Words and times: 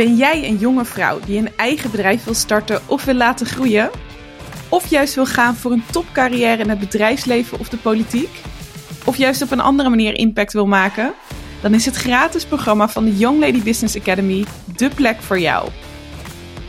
Ben 0.00 0.16
jij 0.16 0.44
een 0.44 0.56
jonge 0.56 0.84
vrouw 0.84 1.20
die 1.26 1.38
een 1.38 1.56
eigen 1.56 1.90
bedrijf 1.90 2.24
wil 2.24 2.34
starten 2.34 2.80
of 2.86 3.04
wil 3.04 3.14
laten 3.14 3.46
groeien? 3.46 3.90
Of 4.68 4.86
juist 4.86 5.14
wil 5.14 5.26
gaan 5.26 5.56
voor 5.56 5.72
een 5.72 5.84
topcarrière 5.90 6.62
in 6.62 6.68
het 6.68 6.78
bedrijfsleven 6.78 7.58
of 7.58 7.68
de 7.68 7.76
politiek? 7.76 8.28
Of 9.04 9.16
juist 9.16 9.42
op 9.42 9.50
een 9.50 9.60
andere 9.60 9.88
manier 9.88 10.14
impact 10.14 10.52
wil 10.52 10.66
maken? 10.66 11.12
Dan 11.62 11.74
is 11.74 11.84
het 11.84 11.96
gratis 11.96 12.44
programma 12.44 12.88
van 12.88 13.04
de 13.04 13.16
Young 13.16 13.40
Lady 13.40 13.62
Business 13.62 13.96
Academy 13.96 14.44
de 14.76 14.88
plek 14.88 15.22
voor 15.22 15.40
jou. 15.40 15.68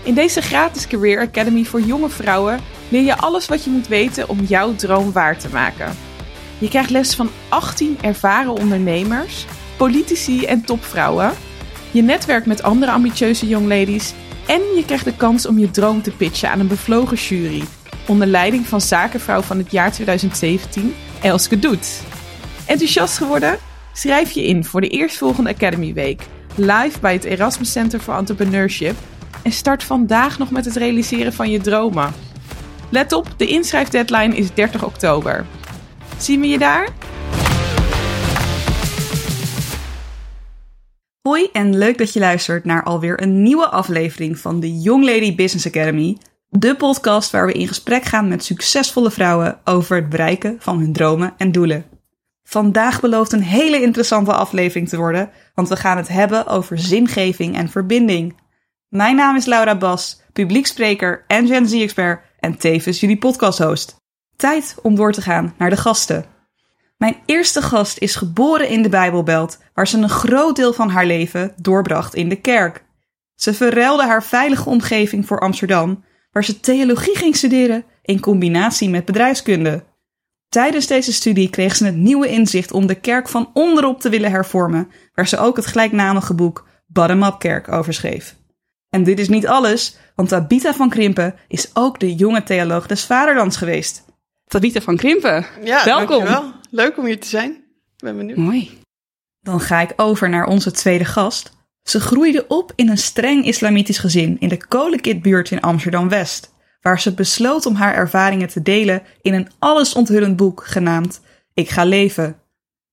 In 0.03 0.13
deze 0.13 0.41
gratis 0.41 0.87
Career 0.87 1.19
Academy 1.19 1.63
voor 1.63 1.81
jonge 1.81 2.09
vrouwen 2.09 2.59
leer 2.89 3.03
je 3.03 3.17
alles 3.17 3.47
wat 3.47 3.63
je 3.63 3.69
moet 3.69 3.87
weten 3.87 4.29
om 4.29 4.39
jouw 4.43 4.75
droom 4.75 5.11
waar 5.11 5.37
te 5.37 5.49
maken. 5.49 5.97
Je 6.57 6.67
krijgt 6.67 6.89
les 6.89 7.15
van 7.15 7.29
18 7.49 7.97
ervaren 8.01 8.53
ondernemers, 8.53 9.45
politici 9.77 10.45
en 10.45 10.61
topvrouwen. 10.65 11.33
Je 11.91 12.01
netwerkt 12.01 12.45
met 12.45 12.63
andere 12.63 12.91
ambitieuze 12.91 13.47
young 13.47 13.67
ladies 13.67 14.13
en 14.47 14.61
je 14.75 14.83
krijgt 14.85 15.05
de 15.05 15.15
kans 15.15 15.45
om 15.45 15.59
je 15.59 15.71
droom 15.71 16.01
te 16.01 16.11
pitchen 16.11 16.49
aan 16.49 16.59
een 16.59 16.67
bevlogen 16.67 17.17
jury 17.17 17.63
onder 18.07 18.27
leiding 18.27 18.67
van 18.67 18.81
zakenvrouw 18.81 19.41
van 19.41 19.57
het 19.57 19.71
jaar 19.71 19.91
2017, 19.91 20.95
Elske 21.21 21.59
Doet. 21.59 22.01
Enthousiast 22.65 23.17
geworden? 23.17 23.57
Schrijf 23.93 24.31
je 24.31 24.47
in 24.47 24.65
voor 24.65 24.81
de 24.81 24.87
eerstvolgende 24.87 25.49
Academy 25.49 25.93
Week, 25.93 26.21
live 26.55 26.99
bij 26.99 27.13
het 27.13 27.23
Erasmus 27.23 27.71
Center 27.71 27.99
for 27.99 28.15
Entrepreneurship 28.15 28.95
en 29.43 29.51
start 29.51 29.83
vandaag 29.83 30.37
nog 30.37 30.51
met 30.51 30.65
het 30.65 30.75
realiseren 30.75 31.33
van 31.33 31.49
je 31.49 31.61
dromen. 31.61 32.13
Let 32.89 33.13
op, 33.13 33.27
de 33.37 33.47
inschrijfdeadline 33.47 34.35
is 34.35 34.53
30 34.53 34.83
oktober. 34.83 35.45
Zien 36.17 36.41
we 36.41 36.47
je 36.47 36.57
daar? 36.57 36.87
Hoi 41.21 41.49
en 41.51 41.77
leuk 41.77 41.97
dat 41.97 42.13
je 42.13 42.19
luistert 42.19 42.65
naar 42.65 42.83
alweer 42.83 43.21
een 43.21 43.41
nieuwe 43.43 43.67
aflevering 43.69 44.39
van 44.39 44.59
de 44.59 44.79
Young 44.79 45.05
Lady 45.05 45.35
Business 45.35 45.67
Academy. 45.67 46.17
De 46.49 46.75
podcast 46.75 47.31
waar 47.31 47.45
we 47.45 47.53
in 47.53 47.67
gesprek 47.67 48.03
gaan 48.03 48.27
met 48.27 48.43
succesvolle 48.43 49.11
vrouwen 49.11 49.59
over 49.63 49.95
het 49.95 50.09
bereiken 50.09 50.55
van 50.59 50.79
hun 50.79 50.93
dromen 50.93 51.33
en 51.37 51.51
doelen. 51.51 51.85
Vandaag 52.43 53.01
belooft 53.01 53.31
een 53.31 53.41
hele 53.41 53.81
interessante 53.81 54.33
aflevering 54.33 54.89
te 54.89 54.97
worden, 54.97 55.29
want 55.55 55.69
we 55.69 55.75
gaan 55.75 55.97
het 55.97 56.07
hebben 56.07 56.47
over 56.47 56.79
zingeving 56.79 57.55
en 57.55 57.69
verbinding. 57.69 58.35
Mijn 58.87 59.15
naam 59.15 59.35
is 59.35 59.45
Laura 59.45 59.77
Bas, 59.77 60.21
publiekspreker 60.33 61.23
en 61.27 61.47
Gen 61.47 61.67
Z-expert 61.67 62.21
en 62.39 62.57
tevens 62.57 62.99
jullie 62.99 63.17
podcasthost. 63.17 63.95
Tijd 64.35 64.75
om 64.81 64.95
door 64.95 65.11
te 65.11 65.21
gaan 65.21 65.53
naar 65.57 65.69
de 65.69 65.77
gasten. 65.77 66.25
Mijn 67.01 67.21
eerste 67.25 67.61
gast 67.61 67.97
is 67.97 68.15
geboren 68.15 68.69
in 68.69 68.81
de 68.81 68.89
Bijbelbelt, 68.89 69.57
waar 69.73 69.87
ze 69.87 69.97
een 69.97 70.09
groot 70.09 70.55
deel 70.55 70.73
van 70.73 70.89
haar 70.89 71.05
leven 71.05 71.53
doorbracht 71.55 72.15
in 72.15 72.29
de 72.29 72.35
kerk. 72.35 72.83
Ze 73.35 73.53
verruilde 73.53 74.03
haar 74.03 74.23
veilige 74.23 74.69
omgeving 74.69 75.25
voor 75.25 75.39
Amsterdam, 75.39 76.03
waar 76.31 76.43
ze 76.43 76.59
theologie 76.59 77.15
ging 77.15 77.35
studeren 77.35 77.83
in 78.01 78.19
combinatie 78.19 78.89
met 78.89 79.05
bedrijfskunde. 79.05 79.83
Tijdens 80.49 80.87
deze 80.87 81.13
studie 81.13 81.49
kreeg 81.49 81.75
ze 81.75 81.85
het 81.85 81.95
nieuwe 81.95 82.27
inzicht 82.27 82.71
om 82.71 82.87
de 82.87 82.95
kerk 82.95 83.29
van 83.29 83.49
onderop 83.53 84.01
te 84.01 84.09
willen 84.09 84.31
hervormen, 84.31 84.91
waar 85.13 85.27
ze 85.27 85.37
ook 85.37 85.55
het 85.55 85.67
gelijknamige 85.67 86.33
boek 86.33 86.67
Bottom 86.87 87.23
Up 87.23 87.39
Kerk 87.39 87.71
over 87.71 87.93
schreef. 87.93 88.35
En 88.89 89.03
dit 89.03 89.19
is 89.19 89.29
niet 89.29 89.47
alles, 89.47 89.97
want 90.15 90.29
Tabitha 90.29 90.73
van 90.73 90.89
Krimpen 90.89 91.35
is 91.47 91.69
ook 91.73 91.99
de 91.99 92.15
jonge 92.15 92.43
theoloog 92.43 92.87
des 92.87 93.05
Vaderlands 93.05 93.57
geweest. 93.57 94.09
Tabitha 94.51 94.81
van 94.81 94.95
Krimpen, 94.97 95.45
Ja, 95.63 95.85
welkom. 95.85 96.07
dankjewel. 96.07 96.53
Leuk 96.69 96.97
om 96.97 97.05
hier 97.05 97.19
te 97.19 97.27
zijn. 97.27 97.51
Ik 97.51 98.03
ben 98.03 98.17
benieuwd. 98.17 98.37
Mooi. 98.37 98.79
Dan 99.41 99.59
ga 99.59 99.79
ik 99.79 99.93
over 99.95 100.29
naar 100.29 100.45
onze 100.45 100.71
tweede 100.71 101.05
gast. 101.05 101.51
Ze 101.83 101.99
groeide 101.99 102.47
op 102.47 102.71
in 102.75 102.89
een 102.89 102.97
streng 102.97 103.45
islamitisch 103.45 103.97
gezin 103.97 104.39
in 104.39 104.49
de 104.49 104.67
Kolenkitbuurt 104.67 105.51
in 105.51 105.61
Amsterdam-West, 105.61 106.53
waar 106.81 106.99
ze 106.99 107.13
besloot 107.13 107.65
om 107.65 107.75
haar 107.75 107.93
ervaringen 107.93 108.47
te 108.47 108.61
delen 108.61 109.01
in 109.21 109.33
een 109.33 109.49
allesonthullend 109.59 110.35
boek 110.35 110.65
genaamd 110.65 111.21
Ik 111.53 111.69
ga 111.69 111.83
leven. 111.83 112.35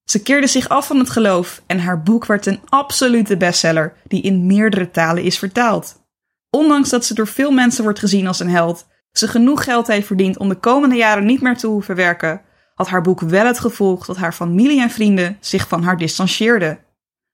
Ze 0.05 0.23
keerde 0.23 0.47
zich 0.47 0.69
af 0.69 0.87
van 0.87 0.99
het 0.99 1.11
geloof 1.11 1.63
en 1.67 1.79
haar 1.79 2.03
boek 2.03 2.27
werd 2.27 2.47
een 2.47 2.61
absolute 2.69 3.37
bestseller 3.37 3.95
die 4.07 4.23
in 4.23 4.47
meerdere 4.47 4.91
talen 4.91 5.23
is 5.23 5.39
vertaald. 5.39 6.03
Ondanks 6.51 6.89
dat 6.89 7.05
ze 7.05 7.15
door 7.15 7.29
veel 7.29 7.51
mensen 7.51 7.83
wordt 7.85 7.99
gezien 7.99 8.27
als 8.27 8.41
een 8.41 8.51
held, 8.51 8.87
ze 9.13 9.29
genoeg 9.29 9.65
geld 9.65 9.87
heeft 9.87 10.07
verdiend 10.07 10.39
om 10.39 10.49
de 10.49 10.55
komende 10.55 10.97
jaren 10.97 11.25
niet 11.25 11.41
meer 11.41 11.57
te 11.57 11.67
hoeven 11.67 11.95
werken, 11.95 12.41
had 12.75 12.89
haar 12.89 13.03
boek 13.03 13.21
wel 13.21 13.47
het 13.47 13.59
gevolg 13.59 14.07
dat 14.07 14.17
haar 14.17 14.33
familie 14.33 14.81
en 14.81 14.91
vrienden 14.91 15.37
zich 15.41 15.69
van 15.69 15.83
haar 15.83 15.97
distancieerden. 15.97 16.79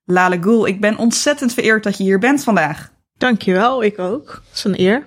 Lale 0.04 0.42
Gul, 0.42 0.66
ik 0.66 0.80
ben 0.80 0.96
ontzettend 0.96 1.54
vereerd 1.54 1.82
dat 1.82 1.96
je 1.96 2.02
hier 2.02 2.18
bent 2.18 2.44
vandaag. 2.44 2.92
Dankjewel, 3.16 3.84
ik 3.84 3.98
ook. 3.98 4.42
Het 4.48 4.56
is 4.56 4.64
een 4.64 4.80
eer. 4.80 5.06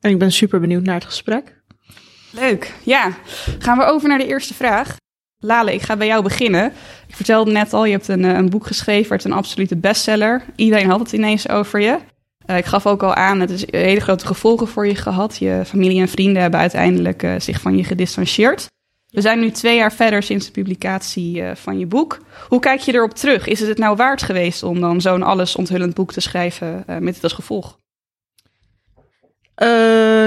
En 0.00 0.10
ik 0.10 0.18
ben 0.18 0.32
super 0.32 0.60
benieuwd 0.60 0.82
naar 0.82 0.94
het 0.94 1.04
gesprek. 1.04 1.62
Leuk. 2.30 2.74
Ja, 2.82 3.12
gaan 3.58 3.78
we 3.78 3.84
over 3.84 4.08
naar 4.08 4.18
de 4.18 4.26
eerste 4.26 4.54
vraag. 4.54 4.96
Lale, 5.38 5.74
ik 5.74 5.82
ga 5.82 5.96
bij 5.96 6.06
jou 6.06 6.22
beginnen. 6.22 6.72
Ik 7.06 7.16
vertelde 7.16 7.50
net 7.50 7.72
al, 7.72 7.84
je 7.84 7.92
hebt 7.92 8.08
een, 8.08 8.24
eh, 8.24 8.32
een 8.32 8.50
boek 8.50 8.66
geschreven, 8.66 9.10
werd 9.10 9.24
een 9.24 9.32
absolute 9.32 9.76
bestseller. 9.76 10.44
Iedereen 10.56 10.90
had 10.90 11.00
het 11.00 11.12
ineens 11.12 11.48
over 11.48 11.80
je. 11.80 11.98
Eh, 12.46 12.56
ik 12.56 12.64
gaf 12.64 12.86
ook 12.86 13.02
al 13.02 13.14
aan, 13.14 13.40
het 13.40 13.50
is 13.50 13.64
hele 13.70 14.00
grote 14.00 14.26
gevolgen 14.26 14.68
voor 14.68 14.86
je 14.86 14.94
gehad. 14.94 15.36
Je 15.36 15.62
familie 15.66 16.00
en 16.00 16.08
vrienden 16.08 16.42
hebben 16.42 16.60
uiteindelijk 16.60 17.22
eh, 17.22 17.34
zich 17.38 17.60
van 17.60 17.76
je 17.76 17.84
gedistanceerd. 17.84 18.66
We 19.06 19.20
zijn 19.20 19.40
nu 19.40 19.50
twee 19.50 19.76
jaar 19.76 19.92
verder 19.92 20.22
sinds 20.22 20.46
de 20.46 20.52
publicatie 20.52 21.42
eh, 21.42 21.54
van 21.54 21.78
je 21.78 21.86
boek. 21.86 22.18
Hoe 22.48 22.60
kijk 22.60 22.80
je 22.80 22.94
erop 22.94 23.14
terug? 23.14 23.46
Is 23.46 23.58
het 23.60 23.68
het 23.68 23.78
nou 23.78 23.96
waard 23.96 24.22
geweest 24.22 24.62
om 24.62 24.80
dan 24.80 25.00
zo'n 25.00 25.22
alles 25.22 25.56
onthullend 25.56 25.94
boek 25.94 26.12
te 26.12 26.20
schrijven 26.20 26.84
met 26.86 27.14
dit 27.14 27.22
als 27.22 27.32
gevolg? 27.32 27.78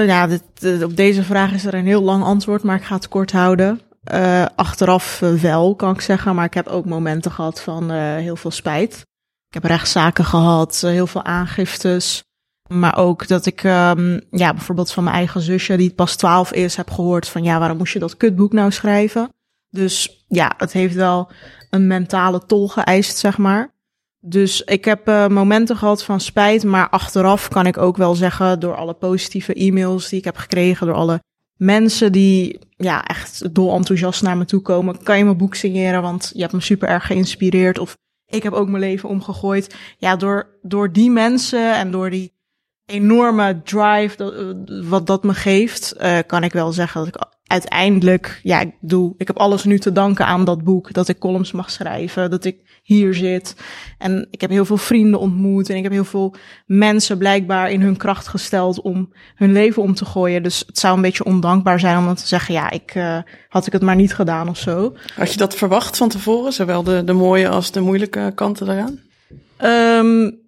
Ja, 0.06 0.26
dit, 0.26 0.82
op 0.84 0.96
deze 0.96 1.22
vraag 1.22 1.52
is 1.52 1.64
er 1.64 1.74
een 1.74 1.86
heel 1.86 2.02
lang 2.02 2.24
antwoord, 2.24 2.62
maar 2.62 2.76
ik 2.76 2.82
ga 2.82 2.94
het 2.94 3.08
kort 3.08 3.32
houden. 3.32 3.80
Achteraf 4.54 5.18
wel, 5.18 5.74
kan 5.74 5.94
ik 5.94 6.00
zeggen, 6.00 6.34
maar 6.34 6.44
ik 6.44 6.54
heb 6.54 6.66
ook 6.66 6.84
momenten 6.84 7.30
gehad 7.30 7.60
van 7.60 7.90
heel 7.90 8.36
veel 8.36 8.50
spijt. 8.50 9.04
Ik 9.50 9.62
heb 9.62 9.64
rechtszaken 9.64 10.24
gehad, 10.24 10.82
eh, 10.84 10.90
heel 10.90 11.06
veel 11.06 11.24
aangiftes. 11.24 12.22
Maar 12.68 12.96
ook 12.96 13.28
dat 13.28 13.46
ik, 13.46 13.64
ehm, 13.64 14.20
ja, 14.30 14.54
bijvoorbeeld 14.54 14.92
van 14.92 15.04
mijn 15.04 15.16
eigen 15.16 15.40
zusje, 15.40 15.76
die 15.76 15.94
pas 15.94 16.16
12 16.16 16.52
is, 16.52 16.76
heb 16.76 16.90
gehoord 16.90 17.28
van, 17.28 17.42
ja, 17.42 17.58
waarom 17.58 17.76
moest 17.76 17.92
je 17.92 17.98
dat 17.98 18.16
kutboek 18.16 18.52
nou 18.52 18.70
schrijven? 18.70 19.28
Dus 19.70 20.24
ja, 20.28 20.52
het 20.56 20.72
heeft 20.72 20.94
wel 20.94 21.30
een 21.70 21.86
mentale 21.86 22.46
tol 22.46 22.68
geëist, 22.68 23.16
zeg 23.16 23.38
maar. 23.38 23.74
Dus 24.20 24.60
ik 24.62 24.84
heb 24.84 25.08
eh, 25.08 25.26
momenten 25.26 25.76
gehad 25.76 26.04
van 26.04 26.20
spijt, 26.20 26.64
maar 26.64 26.88
achteraf 26.88 27.48
kan 27.48 27.66
ik 27.66 27.78
ook 27.78 27.96
wel 27.96 28.14
zeggen, 28.14 28.60
door 28.60 28.76
alle 28.76 28.94
positieve 28.94 29.54
e-mails 29.54 30.08
die 30.08 30.18
ik 30.18 30.24
heb 30.24 30.36
gekregen, 30.36 30.86
door 30.86 30.96
alle 30.96 31.22
mensen 31.56 32.12
die 32.12 32.58
ja, 32.76 33.04
echt 33.04 33.54
dol 33.54 33.74
enthousiast 33.74 34.22
naar 34.22 34.36
me 34.36 34.44
toe 34.44 34.60
komen, 34.60 35.02
kan 35.02 35.18
je 35.18 35.24
mijn 35.24 35.36
boek 35.36 35.54
signeren, 35.54 36.02
want 36.02 36.30
je 36.34 36.40
hebt 36.40 36.52
me 36.52 36.60
super 36.60 36.88
erg 36.88 37.06
geïnspireerd. 37.06 37.78
Of 37.78 37.96
ik 38.30 38.42
heb 38.42 38.52
ook 38.52 38.68
mijn 38.68 38.82
leven 38.82 39.08
omgegooid. 39.08 39.76
Ja, 39.98 40.16
door, 40.16 40.58
door 40.62 40.92
die 40.92 41.10
mensen 41.10 41.74
en 41.74 41.90
door 41.90 42.10
die 42.10 42.32
enorme 42.86 43.62
drive 43.62 44.16
dat, 44.16 44.32
eh, 44.34 44.88
wat 44.88 45.06
dat 45.06 45.22
me 45.22 45.34
geeft, 45.34 45.92
eh, 45.92 46.18
kan 46.26 46.44
ik 46.44 46.52
wel 46.52 46.72
zeggen 46.72 47.04
dat 47.04 47.14
ik 47.14 47.28
uiteindelijk, 47.44 48.40
ja, 48.42 48.60
ik 48.60 48.74
doe, 48.80 49.14
ik 49.16 49.26
heb 49.26 49.38
alles 49.38 49.64
nu 49.64 49.78
te 49.78 49.92
danken 49.92 50.26
aan 50.26 50.44
dat 50.44 50.64
boek, 50.64 50.92
dat 50.92 51.08
ik 51.08 51.18
columns 51.18 51.52
mag 51.52 51.70
schrijven, 51.70 52.30
dat 52.30 52.44
ik 52.44 52.69
hier 52.94 53.14
zit. 53.14 53.54
En 53.98 54.26
ik 54.30 54.40
heb 54.40 54.50
heel 54.50 54.64
veel 54.64 54.76
vrienden 54.76 55.20
ontmoet 55.20 55.70
en 55.70 55.76
ik 55.76 55.82
heb 55.82 55.92
heel 55.92 56.04
veel 56.04 56.34
mensen 56.66 57.18
blijkbaar 57.18 57.70
in 57.70 57.80
hun 57.80 57.96
kracht 57.96 58.28
gesteld 58.28 58.80
om 58.80 59.12
hun 59.34 59.52
leven 59.52 59.82
om 59.82 59.94
te 59.94 60.04
gooien. 60.04 60.42
Dus 60.42 60.64
het 60.66 60.78
zou 60.78 60.96
een 60.96 61.02
beetje 61.02 61.24
ondankbaar 61.24 61.80
zijn 61.80 61.98
om 61.98 62.04
dan 62.04 62.14
te 62.14 62.26
zeggen, 62.26 62.54
ja, 62.54 62.70
ik 62.70 62.94
uh, 62.94 63.18
had 63.48 63.66
ik 63.66 63.72
het 63.72 63.82
maar 63.82 63.96
niet 63.96 64.14
gedaan 64.14 64.48
of 64.48 64.58
zo. 64.58 64.94
Had 65.14 65.32
je 65.32 65.38
dat 65.38 65.54
verwacht 65.54 65.96
van 65.96 66.08
tevoren, 66.08 66.52
zowel 66.52 66.82
de, 66.82 67.04
de 67.04 67.12
mooie 67.12 67.48
als 67.48 67.70
de 67.70 67.80
moeilijke 67.80 68.32
kanten 68.34 68.66
daaraan? 68.66 68.98
Um, 69.62 70.39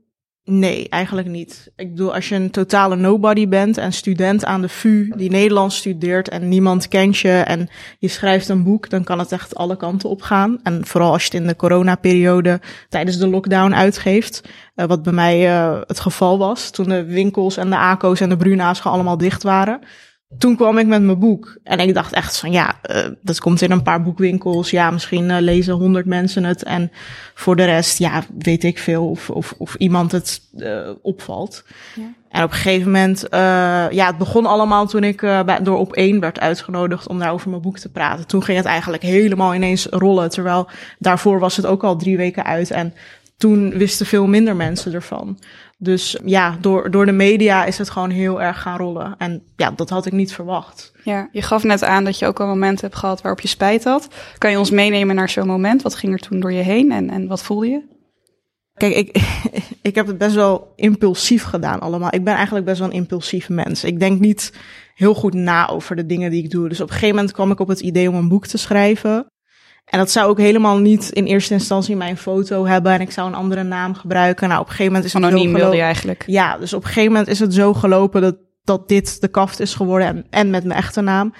Nee, 0.44 0.88
eigenlijk 0.88 1.28
niet. 1.28 1.72
Ik 1.76 1.90
bedoel, 1.90 2.14
als 2.14 2.28
je 2.28 2.34
een 2.34 2.50
totale 2.50 2.96
nobody 2.96 3.48
bent 3.48 3.78
en 3.78 3.92
student 3.92 4.44
aan 4.44 4.60
de 4.60 4.68
VU 4.68 5.12
die 5.16 5.30
Nederlands 5.30 5.76
studeert 5.76 6.28
en 6.28 6.48
niemand 6.48 6.88
kent 6.88 7.18
je 7.18 7.30
en 7.30 7.68
je 7.98 8.08
schrijft 8.08 8.48
een 8.48 8.62
boek, 8.62 8.90
dan 8.90 9.04
kan 9.04 9.18
het 9.18 9.32
echt 9.32 9.54
alle 9.54 9.76
kanten 9.76 10.08
op 10.08 10.22
gaan. 10.22 10.60
En 10.62 10.86
vooral 10.86 11.12
als 11.12 11.22
je 11.24 11.30
het 11.30 11.40
in 11.40 11.46
de 11.46 11.56
coronaperiode 11.56 12.60
tijdens 12.88 13.18
de 13.18 13.28
lockdown 13.28 13.72
uitgeeft, 13.72 14.48
uh, 14.76 14.86
wat 14.86 15.02
bij 15.02 15.12
mij 15.12 15.48
uh, 15.48 15.80
het 15.86 16.00
geval 16.00 16.38
was, 16.38 16.70
toen 16.70 16.88
de 16.88 17.04
winkels 17.04 17.56
en 17.56 17.70
de 17.70 17.76
ACO's 17.76 18.20
en 18.20 18.28
de 18.28 18.36
Bruna's 18.36 18.82
allemaal 18.82 19.16
dicht 19.16 19.42
waren. 19.42 19.80
Toen 20.38 20.56
kwam 20.56 20.79
ik 20.79 20.87
met 20.87 21.02
mijn 21.02 21.19
boek 21.19 21.56
en 21.62 21.79
ik 21.79 21.94
dacht 21.94 22.12
echt 22.12 22.38
van 22.38 22.52
ja, 22.52 22.81
uh, 22.90 23.06
dat 23.23 23.40
komt 23.40 23.62
in 23.62 23.70
een 23.70 23.82
paar 23.82 24.02
boekwinkels. 24.02 24.70
Ja, 24.70 24.90
misschien 24.90 25.29
uh, 25.29 25.37
lezen 25.40 25.75
honderd 25.75 26.06
mensen 26.06 26.44
het 26.44 26.62
en 26.62 26.93
voor 27.34 27.56
de 27.56 27.64
rest, 27.64 27.99
ja, 27.99 28.23
weet 28.38 28.64
ik 28.64 28.79
veel 28.79 29.08
of, 29.08 29.31
of, 29.31 29.55
of 29.58 29.75
iemand 29.75 30.12
het 30.12 30.40
uh, 30.56 30.90
opvalt. 31.02 31.64
Ja. 31.94 32.02
En 32.31 32.43
op 32.43 32.50
een 32.50 32.56
gegeven 32.56 32.87
moment, 32.87 33.26
ja, 33.90 34.06
het 34.06 34.19
begon 34.19 34.46
allemaal 34.46 34.87
toen 34.87 35.05
ik 35.05 35.20
bij, 35.20 35.62
door 35.62 35.79
op 35.79 35.93
één 35.93 36.20
werd 36.20 36.40
uitgenodigd 36.40 37.08
om 37.08 37.19
daar 37.19 37.32
over 37.32 37.50
mijn 37.50 37.62
boek 37.62 37.78
te 37.78 37.90
praten. 37.90 38.26
Toen 38.26 38.43
ging 38.43 38.56
het 38.56 38.67
eigenlijk 38.67 39.02
helemaal 39.02 39.55
ineens 39.55 39.87
rollen, 39.90 40.31
terwijl 40.31 40.69
daarvoor 40.99 41.38
was 41.38 41.56
het 41.56 41.67
ook 41.67 41.85
al 41.85 41.96
drie 41.96 42.17
weken 42.17 42.44
uit 42.44 42.70
en 42.70 42.94
toen 43.37 43.70
wisten 43.70 44.06
veel 44.06 44.26
minder 44.26 44.56
mensen 44.56 44.93
ervan. 44.93 45.38
Dus 45.82 46.19
ja, 46.25 46.56
door, 46.61 46.90
door 46.90 47.06
de 47.06 47.12
media 47.12 47.64
is 47.64 47.79
het 47.79 47.90
gewoon 47.90 48.11
heel 48.11 48.43
erg 48.43 48.61
gaan 48.61 48.76
rollen. 48.76 49.14
En 49.19 49.43
ja, 49.56 49.70
dat 49.70 49.90
had 49.90 50.06
ik 50.06 50.12
niet 50.12 50.32
verwacht. 50.32 50.93
Ja, 51.05 51.29
je 51.32 51.43
gaf 51.43 51.62
net 51.62 51.84
aan 51.84 52.05
dat 52.05 52.19
je 52.19 52.26
ook 52.26 52.40
al 52.40 52.46
momenten 52.46 52.87
hebt 52.87 52.99
gehad 52.99 53.23
waarop 53.23 53.40
je 53.40 53.49
spijt 53.49 53.84
had. 53.84 54.08
Kan 54.38 54.50
je 54.50 54.58
ons 54.58 54.70
meenemen 54.70 55.14
naar 55.14 55.29
zo'n 55.29 55.46
moment? 55.46 55.82
Wat 55.82 55.94
ging 55.94 56.12
er 56.12 56.19
toen 56.19 56.40
door 56.40 56.52
je 56.52 56.62
heen 56.62 56.93
en, 56.93 57.11
en 57.11 57.26
wat 57.26 57.43
voelde 57.43 57.67
je? 57.67 57.82
Kijk, 58.75 58.94
ik, 58.94 59.17
ik 59.88 59.94
heb 59.94 60.06
het 60.06 60.19
best 60.19 60.34
wel 60.34 60.73
impulsief 60.76 61.43
gedaan 61.43 61.81
allemaal. 61.81 62.14
Ik 62.14 62.25
ben 62.25 62.35
eigenlijk 62.35 62.67
best 62.67 62.78
wel 62.78 62.88
een 62.88 62.94
impulsief 62.94 63.49
mens. 63.49 63.85
Ik 63.85 64.00
denk 64.00 64.20
niet 64.20 64.52
heel 64.94 65.14
goed 65.14 65.35
na 65.35 65.69
over 65.69 65.96
de 65.96 66.06
dingen 66.06 66.31
die 66.31 66.44
ik 66.44 66.50
doe. 66.50 66.69
Dus 66.69 66.81
op 66.81 66.87
een 66.87 66.93
gegeven 66.93 67.14
moment 67.14 67.35
kwam 67.35 67.50
ik 67.50 67.61
op 67.61 67.69
het 67.69 67.81
idee 67.81 68.08
om 68.08 68.14
een 68.14 68.28
boek 68.28 68.46
te 68.46 68.58
schrijven. 68.58 69.26
En 69.92 69.98
dat 69.98 70.10
zou 70.10 70.28
ook 70.28 70.38
helemaal 70.38 70.78
niet 70.78 71.10
in 71.10 71.24
eerste 71.24 71.52
instantie 71.52 71.96
mijn 71.96 72.16
foto 72.16 72.66
hebben 72.66 72.92
en 72.92 73.00
ik 73.00 73.10
zou 73.10 73.28
een 73.28 73.34
andere 73.34 73.62
naam 73.62 73.94
gebruiken. 73.94 74.48
Nou, 74.48 74.60
op 74.60 74.66
een 74.66 74.72
gegeven 74.72 74.92
moment 74.92 75.08
is 75.08 75.12
het 75.12 75.22
Anoniem 75.22 75.42
zo 75.42 75.48
wilde 75.48 75.58
gelopen. 75.58 75.78
je 75.78 75.84
eigenlijk. 75.84 76.24
Ja, 76.26 76.58
dus 76.58 76.72
op 76.72 76.82
een 76.82 76.86
gegeven 76.86 77.12
moment 77.12 77.28
is 77.28 77.38
het 77.38 77.54
zo 77.54 77.74
gelopen 77.74 78.20
dat, 78.20 78.36
dat 78.64 78.88
dit 78.88 79.20
de 79.20 79.28
kaft 79.28 79.60
is 79.60 79.74
geworden 79.74 80.06
en, 80.06 80.26
en 80.30 80.50
met 80.50 80.64
mijn 80.64 80.78
echte 80.78 81.00
naam. 81.00 81.32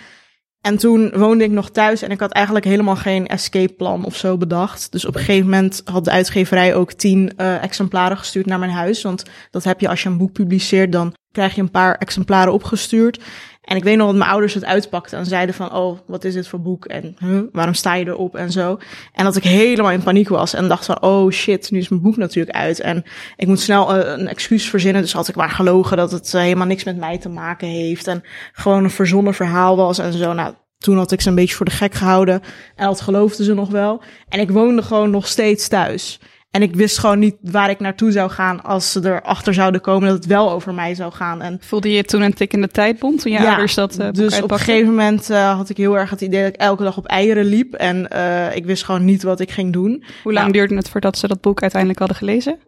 En 0.60 0.76
toen 0.76 1.12
woonde 1.14 1.44
ik 1.44 1.50
nog 1.50 1.70
thuis 1.70 2.02
en 2.02 2.10
ik 2.10 2.20
had 2.20 2.32
eigenlijk 2.32 2.64
helemaal 2.64 2.96
geen 2.96 3.26
escape 3.26 3.72
plan 3.72 4.04
of 4.04 4.16
zo 4.16 4.37
bedacht. 4.37 4.93
Dus 4.93 5.04
op 5.04 5.14
een 5.14 5.20
gegeven 5.20 5.50
moment 5.50 5.82
had 5.84 6.04
de 6.04 6.10
uitgeverij 6.10 6.75
ook 6.75 6.93
tien 6.93 7.32
eh, 7.37 7.62
exemplaren 7.62 8.16
gestuurd 8.16 8.46
naar 8.46 8.58
mijn 8.58 8.70
huis. 8.70 9.02
Want 9.02 9.22
dat 9.50 9.64
heb 9.64 9.81
je 9.81 9.88
als 9.88 10.02
je 10.02 10.08
een 10.08 10.19
boek 10.19 10.32
publiceert, 10.32 10.93
dan 10.93 11.14
krijg 11.31 11.54
je 11.54 11.60
een 11.60 11.70
paar 11.70 11.94
exemplaren 11.94 12.52
opgestuurd. 12.52 13.20
En 13.62 13.76
ik 13.76 13.85
weet 13.85 13.97
nog 13.97 14.06
dat 14.06 14.17
mijn 14.17 14.31
ouders 14.31 14.55
het 14.55 14.64
uitpakten 14.64 15.19
en 15.19 15.26
zeiden 15.26 15.55
van, 15.55 15.73
oh, 15.73 15.99
wat 16.06 16.25
is 16.25 16.35
dit 16.35 16.49
voor 16.49 16.61
boek? 16.61 16.85
En 16.85 17.17
waarom 17.53 17.75
sta 17.75 17.94
je 17.94 18.06
erop 18.06 18.37
en 18.37 18.53
zo? 18.53 18.79
En 19.12 19.25
dat 19.25 19.37
ik 19.37 19.44
helemaal 19.44 19.91
in 19.91 20.03
paniek 20.03 20.29
was 20.29 20.55
en 20.55 20.69
dacht 20.69 20.85
van, 20.85 21.03
oh 21.03 21.31
shit, 21.31 21.70
nu 21.70 21.79
is 21.79 21.88
mijn 21.88 22.03
boek 22.03 22.17
natuurlijk 22.17 22.56
uit. 22.56 22.81
En 22.81 23.05
ik 23.37 23.47
moet 23.47 23.61
snel 23.61 23.97
uh, 23.97 24.11
een 24.19 24.29
excuus 24.29 24.69
verzinnen. 24.69 25.03
Dus 25.03 25.12
had 25.12 25.29
ik 25.29 25.35
maar 25.35 25.50
gelogen 25.50 25.97
dat 25.97 26.11
het 26.11 26.32
uh, 26.35 26.41
helemaal 26.41 26.67
niks 26.67 26.85
met 26.85 26.97
mij 26.97 27.19
te 27.19 27.29
maken 27.29 27.69
heeft. 27.69 28.06
En 28.06 28.23
gewoon 28.53 28.85
een 28.85 28.91
verzonnen 28.91 29.35
verhaal 29.35 29.76
was 29.76 29.99
en 29.99 30.12
zo. 30.12 30.32
Nou, 30.32 30.55
toen 30.79 30.97
had 30.97 31.12
ik 31.12 31.20
ze 31.20 31.29
een 31.29 31.35
beetje 31.35 31.55
voor 31.55 31.67
de 31.67 31.73
gek 31.73 31.94
gehouden. 31.94 32.43
En 32.76 32.87
dat 32.87 33.00
geloofden 33.00 33.44
ze 33.44 33.55
nog 33.55 33.70
wel. 33.70 34.03
En 34.29 34.41
ik 34.41 34.50
woonde 34.50 34.82
gewoon 34.82 35.11
nog 35.11 35.26
steeds 35.26 35.69
thuis. 35.69 36.20
En 36.52 36.62
ik 36.62 36.75
wist 36.75 36.99
gewoon 36.99 37.19
niet 37.19 37.37
waar 37.40 37.70
ik 37.70 37.81
naartoe 37.81 38.12
zou 38.12 38.31
gaan 38.31 38.62
als 38.62 38.93
ze 38.93 39.00
erachter 39.04 39.54
zouden 39.54 39.81
komen 39.81 40.08
dat 40.08 40.16
het 40.16 40.26
wel 40.26 40.50
over 40.50 40.75
mij 40.75 40.94
zou 40.94 41.12
gaan. 41.12 41.43
En 41.43 41.58
Voelde 41.60 41.93
je 41.93 42.04
toen 42.04 42.22
een 42.22 42.34
tikkende 42.34 42.69
tijdbom 42.69 43.16
toen 43.16 43.32
je 43.32 43.38
Ja, 43.38 43.49
ouders 43.49 43.75
dat 43.75 43.99
uh, 44.00 44.10
dus 44.10 44.43
op 44.43 44.50
een 44.50 44.58
gegeven 44.58 44.88
moment 44.88 45.31
uh, 45.31 45.56
had 45.56 45.69
ik 45.69 45.76
heel 45.76 45.99
erg 45.99 46.10
het 46.10 46.20
idee 46.20 46.43
dat 46.43 46.54
ik 46.54 46.60
elke 46.60 46.82
dag 46.82 46.96
op 46.96 47.06
eieren 47.06 47.44
liep. 47.44 47.75
En 47.75 48.08
uh, 48.12 48.56
ik 48.56 48.64
wist 48.64 48.84
gewoon 48.84 49.04
niet 49.04 49.22
wat 49.22 49.40
ik 49.40 49.50
ging 49.50 49.72
doen. 49.72 50.04
Hoe 50.22 50.32
lang 50.32 50.46
Nou, 50.46 50.58
duurde 50.58 50.75
het 50.75 50.88
voordat 50.88 51.19
ze 51.19 51.28
dat 51.28 51.40
boek 51.40 51.60
uiteindelijk 51.60 52.00
hadden 52.00 52.19
gelezen? 52.19 52.58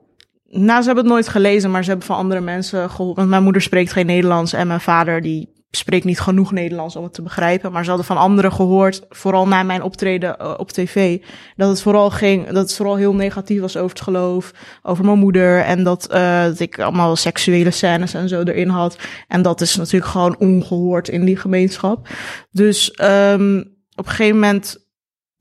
Nou, 0.50 0.81
ze 0.81 0.86
hebben 0.86 1.04
het 1.04 1.12
nooit 1.12 1.28
gelezen, 1.28 1.70
maar 1.70 1.82
ze 1.82 1.88
hebben 1.88 2.06
van 2.06 2.16
andere 2.16 2.40
mensen 2.40 2.90
geholpen. 2.90 3.16
Want 3.16 3.28
mijn 3.28 3.42
moeder 3.42 3.62
spreekt 3.62 3.92
geen 3.92 4.06
Nederlands 4.06 4.52
en 4.52 4.66
mijn 4.66 4.81
vader 4.81 5.20
die 5.20 5.48
spreekt 5.76 6.05
niet 6.05 6.21
genoeg 6.21 6.53
Nederlands 6.53 6.97
om 6.97 7.03
het 7.03 7.15
te 7.15 7.23
begrijpen. 7.23 7.73
Maar 7.73 7.82
ze 7.82 7.88
hadden 7.88 8.06
van 8.06 8.17
anderen 8.17 8.53
gehoord, 8.53 9.03
vooral 9.09 9.49
na 9.49 9.62
mijn 9.62 9.82
optreden 9.82 10.37
uh, 10.41 10.55
op 10.56 10.71
tv, 10.71 11.21
dat 11.56 11.69
het 11.69 11.82
vooral 11.82 12.11
ging, 12.11 12.47
dat 12.47 12.56
het 12.56 12.75
vooral 12.75 12.97
heel 12.97 13.15
negatief 13.15 13.61
was 13.61 13.76
over 13.76 13.91
het 13.91 14.00
geloof, 14.00 14.53
over 14.82 15.05
mijn 15.05 15.19
moeder 15.19 15.61
en 15.61 15.85
dat, 15.85 16.09
uh, 16.12 16.43
dat 16.43 16.61
ik 16.61 16.79
allemaal 16.79 17.17
seksuele 17.17 17.71
scènes 17.71 18.15
en 18.15 18.29
zo 18.29 18.43
erin 18.43 18.69
had. 18.69 18.99
En 19.29 19.43
dat 19.43 19.61
is 19.61 19.76
natuurlijk 19.76 20.11
gewoon 20.11 20.38
ongehoord 20.38 21.09
in 21.09 21.25
die 21.25 21.37
gemeenschap. 21.37 22.09
Dus 22.50 22.99
um, 23.03 23.59
op 23.94 24.05
een 24.05 24.11
gegeven 24.11 24.38
moment 24.38 24.83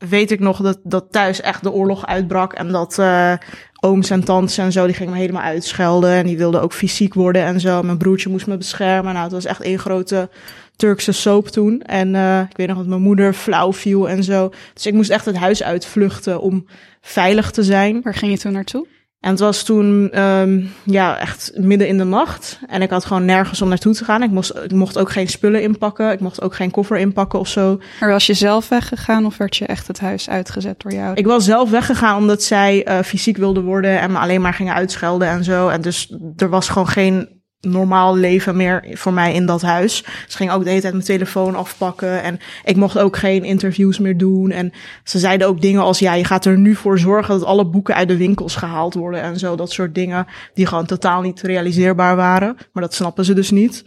weet 0.10 0.32
ik 0.32 0.40
nog 0.40 0.62
dat, 0.62 0.80
dat 0.84 1.06
thuis 1.12 1.42
echt 1.42 1.64
de 1.64 1.72
oorlog 1.72 2.06
uitbrak 2.06 2.54
en 2.54 2.72
dat 2.72 2.98
uh, 3.00 3.34
ooms 3.80 4.10
en 4.10 4.24
tantes 4.24 4.58
en 4.58 4.72
zo, 4.72 4.86
die 4.86 4.96
gingen 4.96 5.14
me 5.14 5.20
helemaal 5.20 5.42
uitschelden 5.42 6.12
en 6.12 6.26
die 6.26 6.38
wilden 6.38 6.62
ook 6.62 6.74
fysiek 6.74 7.14
worden 7.14 7.44
en 7.44 7.60
zo. 7.60 7.84
Mijn 7.84 7.98
broertje 7.98 8.30
moest 8.30 8.48
me 8.48 8.58
beschermen. 8.58 9.14
Nou, 9.14 9.24
het 9.24 9.34
was 9.34 9.46
echt 9.46 9.62
één 9.62 9.80
grote 9.80 10.30
Turkse 10.76 11.12
soap 11.12 11.48
toen. 11.48 11.82
En 11.82 12.14
uh, 12.14 12.40
ik 12.40 12.58
weet 12.58 12.68
nog 12.68 12.78
dat 12.78 12.88
mijn 12.88 13.02
moeder 13.02 13.34
flauw 13.34 13.74
viel 13.74 14.10
en 14.10 14.24
zo. 14.24 14.52
Dus 14.74 14.86
ik 14.86 14.94
moest 14.94 15.10
echt 15.10 15.26
het 15.26 15.38
huis 15.38 15.64
uitvluchten 15.64 16.42
om 16.42 16.66
veilig 17.02 17.52
te 17.52 17.64
zijn. 17.64 18.02
Waar 18.02 18.16
ging 18.16 18.32
je 18.32 18.38
toen 18.38 18.52
naartoe? 18.52 18.88
En 19.24 19.30
het 19.30 19.40
was 19.40 19.64
toen 19.64 20.20
um, 20.22 20.72
ja, 20.84 21.20
echt 21.20 21.52
midden 21.56 21.88
in 21.88 21.98
de 21.98 22.04
nacht. 22.04 22.60
En 22.68 22.82
ik 22.82 22.90
had 22.90 23.06
gewoon 23.06 23.26
nergens 23.26 23.62
om 23.62 23.70
naartoe 23.70 23.94
te 23.94 24.04
gaan. 24.04 24.24
Ik 24.24 24.32
mocht, 24.32 24.56
ik 24.64 24.72
mocht 24.72 24.98
ook 24.98 25.12
geen 25.12 25.28
spullen 25.28 25.62
inpakken. 25.62 26.12
Ik 26.12 26.20
mocht 26.20 26.42
ook 26.42 26.56
geen 26.56 26.72
koffer 26.72 26.98
inpakken 26.98 27.40
of 27.40 27.48
zo. 27.48 27.80
Maar 28.00 28.10
was 28.10 28.26
je 28.26 28.34
zelf 28.34 28.70
weggegaan 28.70 29.26
of 29.26 29.38
werd 29.38 29.58
je 29.58 29.66
echt 29.66 29.88
het 29.88 30.00
huis 30.00 30.30
uitgezet 30.30 30.82
door 30.82 30.92
jou? 30.92 31.16
Ik 31.16 31.26
was 31.26 31.46
zelf 31.46 31.70
weggegaan 31.70 32.18
omdat 32.18 32.44
zij 32.44 32.88
uh, 32.88 33.00
fysiek 33.00 33.38
wilde 33.38 33.62
worden 33.62 34.00
en 34.00 34.12
me 34.12 34.18
alleen 34.18 34.42
maar 34.42 34.54
gingen 34.54 34.74
uitschelden 34.74 35.28
en 35.28 35.44
zo. 35.44 35.68
En 35.68 35.82
dus 35.82 36.16
er 36.36 36.50
was 36.50 36.70
gewoon 36.70 36.88
geen 36.88 37.43
normaal 37.68 38.16
leven 38.16 38.56
meer 38.56 38.86
voor 38.92 39.14
mij 39.14 39.34
in 39.34 39.46
dat 39.46 39.62
huis. 39.62 40.04
Ze 40.28 40.38
ging 40.38 40.52
ook 40.52 40.64
de 40.64 40.70
hele 40.70 40.82
tijd 40.82 40.94
mijn 40.94 41.06
telefoon 41.06 41.56
afpakken 41.56 42.24
en 42.24 42.40
ik 42.64 42.76
mocht 42.76 42.98
ook 42.98 43.18
geen 43.18 43.44
interviews 43.44 44.00
meer 44.00 44.18
doen. 44.18 44.52
En 44.52 44.74
ze 45.04 45.20
zeiden 45.20 45.48
ook 45.48 45.62
dingen 45.62 45.82
als, 45.82 46.00
ja, 46.00 46.14
je 46.14 46.26
gaat 46.26 46.46
er 46.46 46.58
nu 46.58 46.76
voor 46.76 47.00
zorgen 47.00 47.40
dat 47.40 47.48
alle 47.48 47.66
boeken 47.66 47.96
uit 47.96 48.08
de 48.08 48.18
winkels 48.18 48.56
gehaald 48.56 48.94
worden 48.94 49.22
en 49.22 49.40
zo. 49.40 49.56
Dat 49.56 49.72
soort 49.72 49.96
dingen 49.96 50.28
die 50.54 50.66
gewoon 50.66 50.86
totaal 50.86 51.22
niet 51.22 51.42
realiseerbaar 51.42 52.16
waren. 52.16 52.58
Maar 52.74 52.84
dat 52.84 52.94
snappen 52.94 53.26
ze 53.26 53.34
dus 53.34 53.52
niet. 53.52 53.84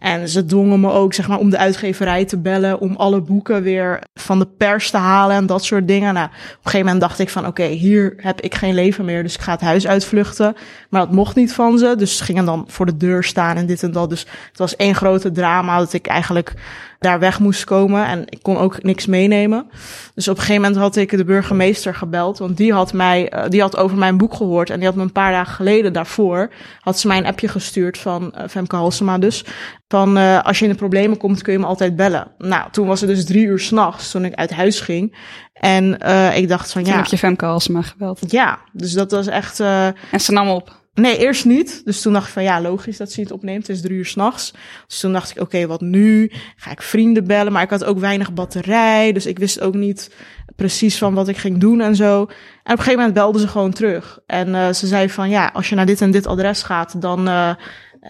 En 0.00 0.28
ze 0.28 0.44
dwongen 0.44 0.80
me 0.80 0.90
ook, 0.90 1.14
zeg 1.14 1.28
maar, 1.28 1.38
om 1.38 1.50
de 1.50 1.58
uitgeverij 1.58 2.24
te 2.24 2.38
bellen, 2.38 2.80
om 2.80 2.96
alle 2.96 3.20
boeken 3.20 3.62
weer 3.62 4.02
van 4.14 4.38
de 4.38 4.46
pers 4.46 4.90
te 4.90 4.96
halen 4.96 5.36
en 5.36 5.46
dat 5.46 5.64
soort 5.64 5.88
dingen. 5.88 6.14
Nou, 6.14 6.26
op 6.26 6.32
een 6.32 6.56
gegeven 6.62 6.86
moment 6.86 7.00
dacht 7.00 7.18
ik 7.18 7.30
van, 7.30 7.46
oké, 7.46 7.64
hier 7.64 8.14
heb 8.16 8.40
ik 8.40 8.54
geen 8.54 8.74
leven 8.74 9.04
meer, 9.04 9.22
dus 9.22 9.34
ik 9.34 9.40
ga 9.40 9.52
het 9.52 9.60
huis 9.60 9.86
uitvluchten. 9.86 10.54
Maar 10.90 11.00
dat 11.00 11.12
mocht 11.12 11.36
niet 11.36 11.52
van 11.52 11.78
ze, 11.78 11.94
dus 11.96 12.16
ze 12.16 12.24
gingen 12.24 12.44
dan 12.44 12.64
voor 12.68 12.86
de 12.86 12.96
deur 12.96 13.24
staan 13.24 13.56
en 13.56 13.66
dit 13.66 13.82
en 13.82 13.92
dat. 13.92 14.10
Dus 14.10 14.20
het 14.48 14.58
was 14.58 14.76
één 14.76 14.94
grote 14.94 15.30
drama 15.30 15.78
dat 15.78 15.92
ik 15.92 16.06
eigenlijk 16.06 16.54
daar 17.00 17.18
weg 17.18 17.38
moest 17.40 17.64
komen 17.64 18.06
en 18.06 18.22
ik 18.26 18.38
kon 18.42 18.56
ook 18.56 18.82
niks 18.82 19.06
meenemen. 19.06 19.70
Dus 20.14 20.28
op 20.28 20.36
een 20.36 20.42
gegeven 20.42 20.62
moment 20.62 20.80
had 20.80 20.96
ik 20.96 21.10
de 21.10 21.24
burgemeester 21.24 21.94
gebeld, 21.94 22.38
want 22.38 22.56
die 22.56 22.72
had 22.72 22.92
mij, 22.92 23.32
uh, 23.34 23.44
die 23.48 23.60
had 23.60 23.76
over 23.76 23.96
mijn 23.96 24.16
boek 24.16 24.34
gehoord 24.34 24.70
en 24.70 24.76
die 24.76 24.86
had 24.86 24.96
me 24.96 25.02
een 25.02 25.12
paar 25.12 25.32
dagen 25.32 25.54
geleden 25.54 25.92
daarvoor, 25.92 26.50
had 26.80 26.98
ze 26.98 27.06
mij 27.06 27.18
een 27.18 27.26
appje 27.26 27.48
gestuurd 27.48 27.98
van 27.98 28.34
uh, 28.36 28.42
Femke 28.48 28.76
Halsema 28.76 29.18
dus, 29.18 29.44
van 29.88 30.18
uh, 30.18 30.42
als 30.42 30.58
je 30.58 30.64
in 30.64 30.70
de 30.70 30.76
problemen 30.76 31.16
komt 31.16 31.42
kun 31.42 31.52
je 31.52 31.58
me 31.58 31.66
altijd 31.66 31.96
bellen. 31.96 32.30
Nou, 32.38 32.70
toen 32.70 32.86
was 32.86 33.00
het 33.00 33.10
dus 33.10 33.24
drie 33.24 33.44
uur 33.44 33.58
s'nachts 33.58 34.10
toen 34.10 34.24
ik 34.24 34.34
uit 34.34 34.50
huis 34.50 34.80
ging. 34.80 35.16
En 35.52 35.92
ik 36.34 36.48
dacht 36.48 36.72
van 36.72 36.82
toen 36.82 36.92
ja. 36.92 36.98
heb 36.98 37.06
je 37.06 37.18
Femke 37.18 37.44
Halsema 37.44 37.82
gebeld. 37.82 38.20
Ja, 38.26 38.58
dus 38.72 38.92
dat 38.92 39.10
was 39.10 39.26
echt. 39.26 39.60
En 39.60 40.20
ze 40.20 40.32
nam 40.32 40.48
op. 40.48 40.79
Nee, 40.94 41.18
eerst 41.18 41.44
niet. 41.44 41.84
Dus 41.84 42.02
toen 42.02 42.12
dacht 42.12 42.26
ik 42.26 42.32
van 42.32 42.42
ja, 42.42 42.60
logisch 42.60 42.96
dat 42.96 43.12
ze 43.12 43.20
het 43.20 43.30
opneemt. 43.30 43.66
Het 43.66 43.76
is 43.76 43.82
drie 43.82 43.98
uur 43.98 44.06
s'nachts. 44.06 44.54
Dus 44.86 45.00
toen 45.00 45.12
dacht 45.12 45.30
ik, 45.30 45.40
oké, 45.40 45.66
wat 45.66 45.80
nu? 45.80 46.30
Ga 46.56 46.70
ik 46.70 46.82
vrienden 46.82 47.26
bellen? 47.26 47.52
Maar 47.52 47.62
ik 47.62 47.70
had 47.70 47.84
ook 47.84 47.98
weinig 47.98 48.32
batterij. 48.32 49.12
Dus 49.12 49.26
ik 49.26 49.38
wist 49.38 49.60
ook 49.60 49.74
niet 49.74 50.14
precies 50.56 50.98
van 50.98 51.14
wat 51.14 51.28
ik 51.28 51.36
ging 51.36 51.58
doen 51.58 51.80
en 51.80 51.96
zo. 51.96 52.20
En 52.20 52.26
op 52.26 52.30
een 52.64 52.76
gegeven 52.76 52.96
moment 52.98 53.14
belden 53.14 53.40
ze 53.40 53.48
gewoon 53.48 53.72
terug. 53.72 54.18
En 54.26 54.48
uh, 54.48 54.72
ze 54.72 54.86
zei 54.86 55.10
van 55.10 55.28
ja, 55.28 55.50
als 55.52 55.68
je 55.68 55.74
naar 55.74 55.86
dit 55.86 56.00
en 56.00 56.10
dit 56.10 56.26
adres 56.26 56.62
gaat, 56.62 57.00
dan 57.00 57.28
uh, 57.28 57.54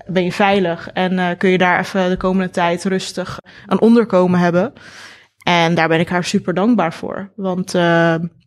ben 0.06 0.24
je 0.24 0.32
veilig. 0.32 0.88
En 0.92 1.12
uh, 1.12 1.28
kun 1.38 1.50
je 1.50 1.58
daar 1.58 1.80
even 1.80 2.10
de 2.10 2.16
komende 2.16 2.50
tijd 2.50 2.84
rustig 2.84 3.38
een 3.66 3.80
onderkomen 3.80 4.40
hebben. 4.40 4.72
En 5.42 5.74
daar 5.74 5.88
ben 5.88 6.00
ik 6.00 6.08
haar 6.08 6.24
super 6.24 6.54
dankbaar 6.54 6.94
voor. 6.94 7.32
Want 7.36 7.74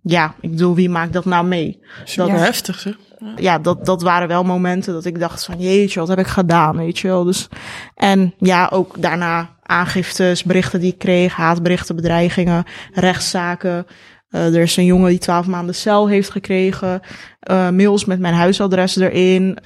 ja, 0.03 0.36
ik 0.39 0.50
bedoel, 0.50 0.75
wie 0.75 0.89
maakt 0.89 1.13
dat 1.13 1.25
nou 1.25 1.45
mee? 1.45 1.79
Super 2.03 2.33
dat, 2.33 2.45
heftig, 2.45 2.79
zeg. 2.79 2.98
Ja, 3.36 3.60
dat, 3.60 3.86
dat 3.86 4.01
waren 4.01 4.27
wel 4.27 4.43
momenten 4.43 4.93
dat 4.93 5.05
ik 5.05 5.19
dacht 5.19 5.45
van, 5.45 5.60
jeetje, 5.60 6.00
wat 6.00 6.10
heb 6.10 6.19
ik 6.19 6.27
gedaan, 6.27 6.77
weet 6.77 7.00
je 7.00 7.07
wel. 7.07 7.24
Dus, 7.24 7.48
en 7.95 8.33
ja, 8.38 8.69
ook 8.74 9.01
daarna 9.01 9.50
aangiftes, 9.63 10.43
berichten 10.43 10.79
die 10.79 10.91
ik 10.91 10.98
kreeg, 10.98 11.36
haatberichten, 11.36 11.95
bedreigingen, 11.95 12.63
rechtszaken. 12.93 13.88
Uh, 14.29 14.55
er 14.55 14.62
is 14.62 14.77
een 14.77 14.86
jongen 14.86 15.10
die 15.10 15.19
twaalf 15.19 15.48
maanden 15.48 15.75
cel 15.75 16.07
heeft 16.07 16.29
gekregen. 16.29 17.01
Uh, 17.51 17.69
mails 17.69 18.05
met 18.05 18.19
mijn 18.19 18.33
huisadres 18.33 18.95
erin 18.95 19.60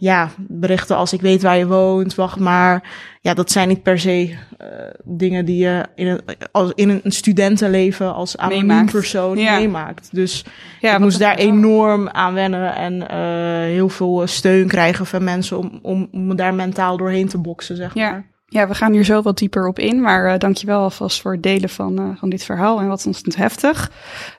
ja, 0.00 0.30
berichten 0.38 0.96
als 0.96 1.12
ik 1.12 1.20
weet 1.20 1.42
waar 1.42 1.56
je 1.56 1.66
woont, 1.66 2.14
wacht 2.14 2.38
maar. 2.38 2.82
Ja, 3.22 3.34
dat 3.34 3.50
zijn 3.50 3.68
niet 3.68 3.82
per 3.82 3.98
se 3.98 4.28
uh, 4.28 4.68
dingen 5.04 5.44
die 5.44 5.62
je 5.64 5.84
in 5.94 6.06
een, 6.06 6.20
als, 6.52 6.72
in 6.74 6.88
een 7.04 7.12
studentenleven 7.12 8.14
als 8.14 8.36
anoniem 8.36 8.66
Meemaakt. 8.66 8.90
persoon 8.92 9.38
Ja. 9.38 9.56
meemaakt. 9.58 10.08
Dus 10.12 10.44
Ja, 10.80 10.92
ik 10.94 10.98
moest 10.98 11.18
daar 11.18 11.36
wel. 11.36 11.46
enorm 11.46 12.08
aan 12.08 12.34
wennen 12.34 12.74
en 12.74 12.94
uh, 12.94 13.06
heel 13.74 13.88
veel 13.88 14.26
steun 14.26 14.66
krijgen 14.68 15.06
van 15.06 15.24
mensen 15.24 15.58
om, 15.58 15.78
om, 15.82 16.08
om 16.12 16.26
me 16.26 16.34
daar 16.34 16.54
mentaal 16.54 16.96
doorheen 16.96 17.28
te 17.28 17.38
boksen, 17.38 17.76
zeg 17.76 17.94
Ja. 17.94 18.10
maar. 18.10 18.28
Ja, 18.52 18.68
we 18.68 18.74
gaan 18.74 18.92
hier 18.92 19.04
zo 19.04 19.22
wat 19.22 19.38
dieper 19.38 19.66
op 19.66 19.78
in, 19.78 20.00
maar 20.00 20.32
uh, 20.32 20.38
dankjewel 20.38 20.80
alvast 20.82 21.20
voor 21.20 21.32
het 21.32 21.42
delen 21.42 21.68
van, 21.68 22.00
uh, 22.00 22.08
van 22.18 22.28
dit 22.30 22.44
verhaal 22.44 22.80
en 22.80 22.88
wat 22.88 23.06
ontzettend 23.06 23.36
heftig. 23.36 23.90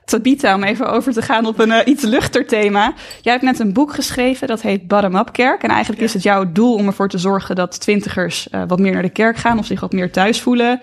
Tabita, 0.04 0.54
om 0.54 0.62
even 0.62 0.90
over 0.90 1.12
te 1.12 1.22
gaan 1.22 1.46
op 1.46 1.58
een 1.58 1.68
uh, 1.68 1.78
iets 1.84 2.02
luchter 2.04 2.46
thema. 2.46 2.94
Jij 3.20 3.32
hebt 3.32 3.44
net 3.44 3.58
een 3.58 3.72
boek 3.72 3.94
geschreven, 3.94 4.46
dat 4.46 4.62
heet 4.62 4.88
Bottom 4.88 5.16
Up 5.16 5.32
Kerk. 5.32 5.62
En 5.62 5.70
eigenlijk 5.70 6.00
ja. 6.00 6.06
is 6.06 6.14
het 6.14 6.22
jouw 6.22 6.52
doel 6.52 6.74
om 6.74 6.86
ervoor 6.86 7.08
te 7.08 7.18
zorgen 7.18 7.54
dat 7.54 7.80
twintigers 7.80 8.48
uh, 8.50 8.62
wat 8.66 8.78
meer 8.78 8.92
naar 8.92 9.02
de 9.02 9.08
kerk 9.08 9.36
gaan 9.36 9.58
of 9.58 9.66
zich 9.66 9.80
wat 9.80 9.92
meer 9.92 10.10
thuis 10.12 10.40
voelen 10.40 10.80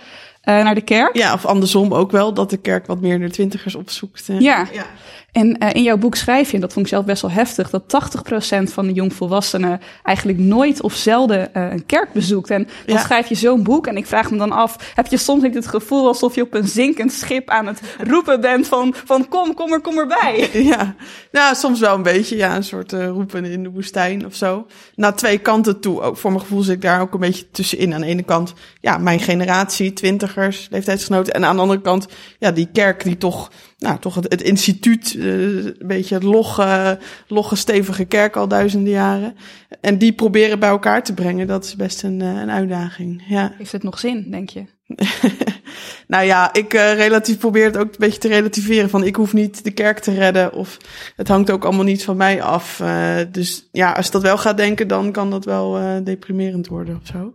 uh, 0.49 0.63
naar 0.63 0.75
de 0.75 0.81
kerk. 0.81 1.15
Ja, 1.15 1.33
of 1.33 1.45
andersom 1.45 1.93
ook 1.93 2.11
wel, 2.11 2.33
dat 2.33 2.49
de 2.49 2.57
kerk 2.57 2.85
wat 2.85 3.01
meer 3.01 3.19
naar 3.19 3.29
twintigers 3.29 3.75
opzoekt. 3.75 4.25
Ja. 4.27 4.67
ja. 4.71 4.85
En 5.31 5.63
uh, 5.63 5.69
in 5.73 5.83
jouw 5.83 5.97
boek 5.97 6.15
schrijf 6.15 6.47
je, 6.47 6.55
en 6.55 6.61
dat 6.61 6.73
vond 6.73 6.85
ik 6.85 6.91
zelf 6.91 7.05
best 7.05 7.21
wel 7.21 7.31
heftig, 7.31 7.69
dat 7.69 7.83
80% 7.83 8.63
van 8.63 8.87
de 8.87 8.93
jongvolwassenen 8.93 9.79
eigenlijk 10.03 10.37
nooit 10.37 10.81
of 10.81 10.93
zelden 10.93 11.49
uh, 11.53 11.71
een 11.71 11.85
kerk 11.85 12.13
bezoekt. 12.13 12.49
En 12.49 12.67
dan 12.85 12.95
ja. 12.95 13.01
schrijf 13.01 13.27
je 13.29 13.35
zo'n 13.35 13.63
boek 13.63 13.87
en 13.87 13.97
ik 13.97 14.05
vraag 14.05 14.31
me 14.31 14.37
dan 14.37 14.51
af, 14.51 14.91
heb 14.95 15.07
je 15.07 15.17
soms 15.17 15.41
niet 15.43 15.53
het 15.53 15.67
gevoel 15.67 16.07
alsof 16.07 16.35
je 16.35 16.41
op 16.41 16.53
een 16.53 16.67
zinkend 16.67 17.11
schip 17.11 17.49
aan 17.49 17.67
het 17.67 17.79
roepen 18.07 18.41
bent 18.41 18.67
van, 18.67 18.93
van 19.05 19.27
kom, 19.27 19.53
kom 19.53 19.73
er, 19.73 19.81
kom 19.81 19.97
erbij? 19.97 20.49
Ja, 20.69 20.95
nou, 21.31 21.55
soms 21.55 21.79
wel 21.79 21.95
een 21.95 22.03
beetje, 22.03 22.35
ja, 22.35 22.55
een 22.55 22.63
soort 22.63 22.93
uh, 22.93 23.07
roepen 23.07 23.45
in 23.45 23.63
de 23.63 23.69
woestijn 23.69 24.25
of 24.25 24.35
zo. 24.35 24.65
Naar 24.95 25.15
twee 25.15 25.37
kanten 25.37 25.79
toe, 25.79 26.01
ook 26.01 26.17
voor 26.17 26.31
mijn 26.31 26.41
gevoel 26.41 26.61
zit 26.61 26.75
ik 26.75 26.81
daar 26.81 27.01
ook 27.01 27.13
een 27.13 27.19
beetje 27.19 27.51
tussenin. 27.51 27.93
Aan 27.93 28.01
de 28.01 28.07
ene 28.07 28.23
kant, 28.23 28.53
ja, 28.81 28.97
mijn 28.97 29.19
generatie, 29.19 29.93
twintigers, 29.93 30.67
leeftijdsgenoten. 30.71 31.33
En 31.33 31.45
aan 31.45 31.55
de 31.55 31.61
andere 31.61 31.81
kant, 31.81 32.07
ja, 32.39 32.51
die 32.51 32.69
kerk 32.73 33.03
die 33.03 33.17
toch 33.17 33.51
nou, 33.79 33.99
toch 33.99 34.15
het, 34.15 34.25
het 34.29 34.41
instituut, 34.41 35.13
uh, 35.13 35.25
een 35.65 35.75
beetje 35.79 36.15
het 36.15 36.23
logge, 36.23 36.99
logge, 37.27 37.55
stevige 37.55 38.05
kerk 38.05 38.35
al 38.35 38.47
duizenden 38.47 38.93
jaren. 38.93 39.35
En 39.81 39.97
die 39.97 40.13
proberen 40.13 40.59
bij 40.59 40.69
elkaar 40.69 41.03
te 41.03 41.13
brengen, 41.13 41.47
dat 41.47 41.63
is 41.63 41.75
best 41.75 42.03
een, 42.03 42.19
uh, 42.19 42.41
een 42.41 42.51
uitdaging. 42.51 43.23
Ja. 43.27 43.53
Heeft 43.57 43.71
het 43.71 43.83
nog 43.83 43.99
zin, 43.99 44.31
denk 44.31 44.49
je? 44.49 44.65
nou 46.07 46.25
ja, 46.25 46.53
ik 46.53 46.73
uh, 46.73 46.93
relatief 46.93 47.37
probeer 47.37 47.65
het 47.65 47.77
ook 47.77 47.89
een 47.89 47.95
beetje 47.97 48.19
te 48.19 48.27
relativeren. 48.27 48.89
Van 48.89 49.03
ik 49.03 49.15
hoef 49.15 49.33
niet 49.33 49.63
de 49.63 49.71
kerk 49.71 49.99
te 49.99 50.13
redden. 50.13 50.53
Of 50.53 50.77
het 51.15 51.27
hangt 51.27 51.51
ook 51.51 51.63
allemaal 51.63 51.83
niet 51.83 52.03
van 52.03 52.17
mij 52.17 52.41
af. 52.41 52.79
Uh, 52.79 53.15
dus 53.31 53.69
ja, 53.71 53.91
als 53.91 54.05
je 54.05 54.11
dat 54.11 54.21
wel 54.21 54.37
gaat 54.37 54.57
denken, 54.57 54.87
dan 54.87 55.11
kan 55.11 55.29
dat 55.29 55.45
wel 55.45 55.79
uh, 55.79 55.95
deprimerend 56.03 56.67
worden 56.67 56.99
of 57.01 57.07
zo. 57.07 57.33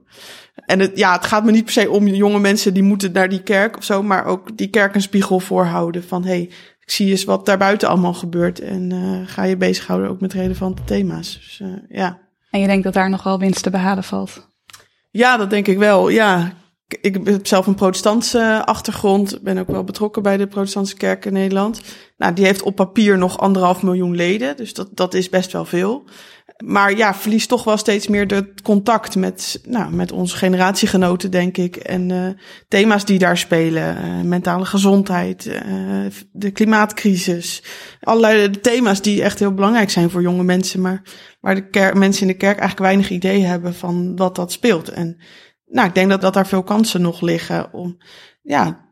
En 0.54 0.80
het, 0.80 0.98
ja, 0.98 1.12
het 1.12 1.26
gaat 1.26 1.44
me 1.44 1.50
niet 1.50 1.64
per 1.64 1.72
se 1.72 1.90
om 1.90 2.06
jonge 2.06 2.40
mensen 2.40 2.74
die 2.74 2.82
moeten 2.82 3.12
naar 3.12 3.28
die 3.28 3.42
kerk 3.42 3.76
of 3.76 3.84
zo. 3.84 4.02
Maar 4.02 4.24
ook 4.24 4.56
die 4.56 4.68
kerk 4.68 4.94
een 4.94 5.02
spiegel 5.02 5.40
voorhouden. 5.40 6.04
Van 6.04 6.24
hey, 6.24 6.40
ik 6.80 6.90
zie 6.90 7.10
eens 7.10 7.24
wat 7.24 7.46
daarbuiten 7.46 7.88
allemaal 7.88 8.14
gebeurt. 8.14 8.60
En 8.60 8.92
ga 9.26 9.42
je 9.42 9.56
bezighouden 9.56 10.10
ook 10.10 10.20
met 10.20 10.32
relevante 10.32 10.84
thema's. 10.84 11.32
Dus 11.32 11.62
ja. 11.88 12.18
En 12.50 12.60
je 12.60 12.66
denkt 12.66 12.84
dat 12.84 12.92
daar 12.94 13.10
nog 13.10 13.22
wel 13.22 13.38
winst 13.38 13.62
te 13.62 13.70
behalen 13.70 14.04
valt? 14.04 14.48
Ja, 15.10 15.36
dat 15.36 15.50
denk 15.50 15.66
ik 15.66 15.78
wel. 15.78 16.08
Ja, 16.08 16.52
ik 17.00 17.14
heb 17.24 17.46
zelf 17.46 17.66
een 17.66 17.74
protestantse 17.74 18.62
achtergrond. 18.64 19.42
Ben 19.42 19.58
ook 19.58 19.66
wel 19.66 19.84
betrokken 19.84 20.22
bij 20.22 20.36
de 20.36 20.46
protestantse 20.46 20.96
kerk 20.96 21.24
in 21.24 21.32
Nederland. 21.32 21.80
Nou, 22.16 22.32
die 22.32 22.44
heeft 22.44 22.62
op 22.62 22.76
papier 22.76 23.18
nog 23.18 23.38
anderhalf 23.38 23.82
miljoen 23.82 24.16
leden. 24.16 24.56
Dus 24.56 24.74
dat, 24.74 24.88
dat 24.92 25.14
is 25.14 25.28
best 25.28 25.52
wel 25.52 25.64
veel. 25.64 26.04
Maar 26.64 26.96
ja, 26.96 27.14
verliest 27.14 27.48
toch 27.48 27.64
wel 27.64 27.76
steeds 27.76 28.08
meer 28.08 28.26
het 28.26 28.62
contact 28.62 29.16
met, 29.16 29.60
nou, 29.66 29.92
met 29.92 30.12
onze 30.12 30.36
generatiegenoten, 30.36 31.30
denk 31.30 31.56
ik. 31.56 31.76
En 31.76 32.10
uh, 32.10 32.28
thema's 32.68 33.04
die 33.04 33.18
daar 33.18 33.38
spelen. 33.38 33.96
Uh, 33.96 34.20
mentale 34.20 34.64
gezondheid, 34.64 35.46
uh, 35.46 36.06
de 36.32 36.50
klimaatcrisis. 36.50 37.62
Allerlei 38.00 38.50
thema's 38.50 39.02
die 39.02 39.22
echt 39.22 39.38
heel 39.38 39.54
belangrijk 39.54 39.90
zijn 39.90 40.10
voor 40.10 40.22
jonge 40.22 40.44
mensen. 40.44 40.80
Maar 40.80 41.02
waar 41.40 41.54
de 41.54 41.68
kerk, 41.68 41.94
mensen 41.94 42.22
in 42.22 42.28
de 42.28 42.36
kerk 42.36 42.58
eigenlijk 42.58 42.90
weinig 42.90 43.10
idee 43.10 43.44
hebben 43.44 43.74
van 43.74 44.16
wat 44.16 44.34
dat 44.34 44.52
speelt. 44.52 44.88
En 44.88 45.16
nou, 45.66 45.88
ik 45.88 45.94
denk 45.94 46.10
dat, 46.10 46.20
dat 46.20 46.34
daar 46.34 46.46
veel 46.46 46.62
kansen 46.62 47.02
nog 47.02 47.20
liggen 47.20 47.72
om, 47.72 47.98
ja, 48.42 48.83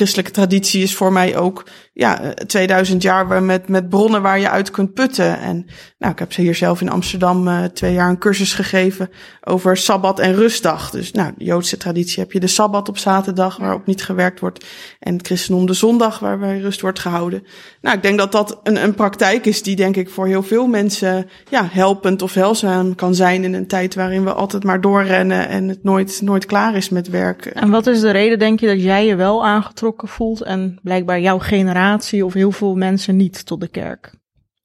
christelijke 0.00 0.30
traditie 0.30 0.82
is 0.82 0.94
voor 0.94 1.12
mij 1.12 1.36
ook 1.36 1.64
ja, 1.92 2.34
2000 2.46 3.02
jaar 3.02 3.42
met, 3.42 3.68
met 3.68 3.88
bronnen 3.88 4.22
waar 4.22 4.38
je 4.38 4.50
uit 4.50 4.70
kunt 4.70 4.94
putten. 4.94 5.38
En 5.38 5.66
nou, 5.98 6.12
ik 6.12 6.18
heb 6.18 6.32
ze 6.32 6.40
hier 6.40 6.54
zelf 6.54 6.80
in 6.80 6.90
Amsterdam 6.90 7.48
uh, 7.48 7.64
twee 7.64 7.92
jaar 7.92 8.08
een 8.08 8.18
cursus 8.18 8.54
gegeven 8.54 9.10
over 9.44 9.76
Sabbat 9.76 10.18
en 10.18 10.34
rustdag. 10.34 10.90
Dus 10.90 11.12
nou, 11.12 11.32
de 11.36 11.44
Joodse 11.44 11.76
traditie 11.76 12.22
heb 12.22 12.32
je 12.32 12.40
de 12.40 12.46
Sabbat 12.46 12.88
op 12.88 12.98
zaterdag 12.98 13.56
waarop 13.56 13.86
niet 13.86 14.02
gewerkt 14.02 14.40
wordt. 14.40 14.66
En 14.98 15.16
het 15.16 15.26
christendom 15.26 15.66
de 15.66 15.72
zondag 15.72 16.18
waarbij 16.18 16.58
rust 16.60 16.80
wordt 16.80 16.98
gehouden. 16.98 17.46
Nou, 17.80 17.96
ik 17.96 18.02
denk 18.02 18.18
dat 18.18 18.32
dat 18.32 18.60
een, 18.62 18.82
een 18.82 18.94
praktijk 18.94 19.46
is 19.46 19.62
die 19.62 19.76
denk 19.76 19.96
ik 19.96 20.10
voor 20.10 20.26
heel 20.26 20.42
veel 20.42 20.66
mensen 20.66 21.28
ja, 21.48 21.68
helpend 21.70 22.22
of 22.22 22.34
helzaam 22.34 22.94
kan 22.94 23.14
zijn 23.14 23.44
in 23.44 23.54
een 23.54 23.66
tijd 23.66 23.94
waarin 23.94 24.24
we 24.24 24.32
altijd 24.32 24.64
maar 24.64 24.80
doorrennen 24.80 25.48
en 25.48 25.68
het 25.68 25.82
nooit, 25.82 26.20
nooit 26.22 26.46
klaar 26.46 26.76
is 26.76 26.88
met 26.88 27.08
werk. 27.08 27.46
En 27.46 27.70
wat 27.70 27.86
is 27.86 28.00
de 28.00 28.10
reden, 28.10 28.38
denk 28.38 28.60
je, 28.60 28.66
dat 28.66 28.82
jij 28.82 29.06
je 29.06 29.16
wel 29.16 29.46
aangetrokken 29.46 29.88
voelt 29.98 30.42
en 30.42 30.78
blijkbaar 30.82 31.20
jouw 31.20 31.38
generatie 31.38 32.24
of 32.24 32.32
heel 32.34 32.52
veel 32.52 32.74
mensen 32.74 33.16
niet 33.16 33.46
tot 33.46 33.60
de 33.60 33.68
kerk? 33.68 34.19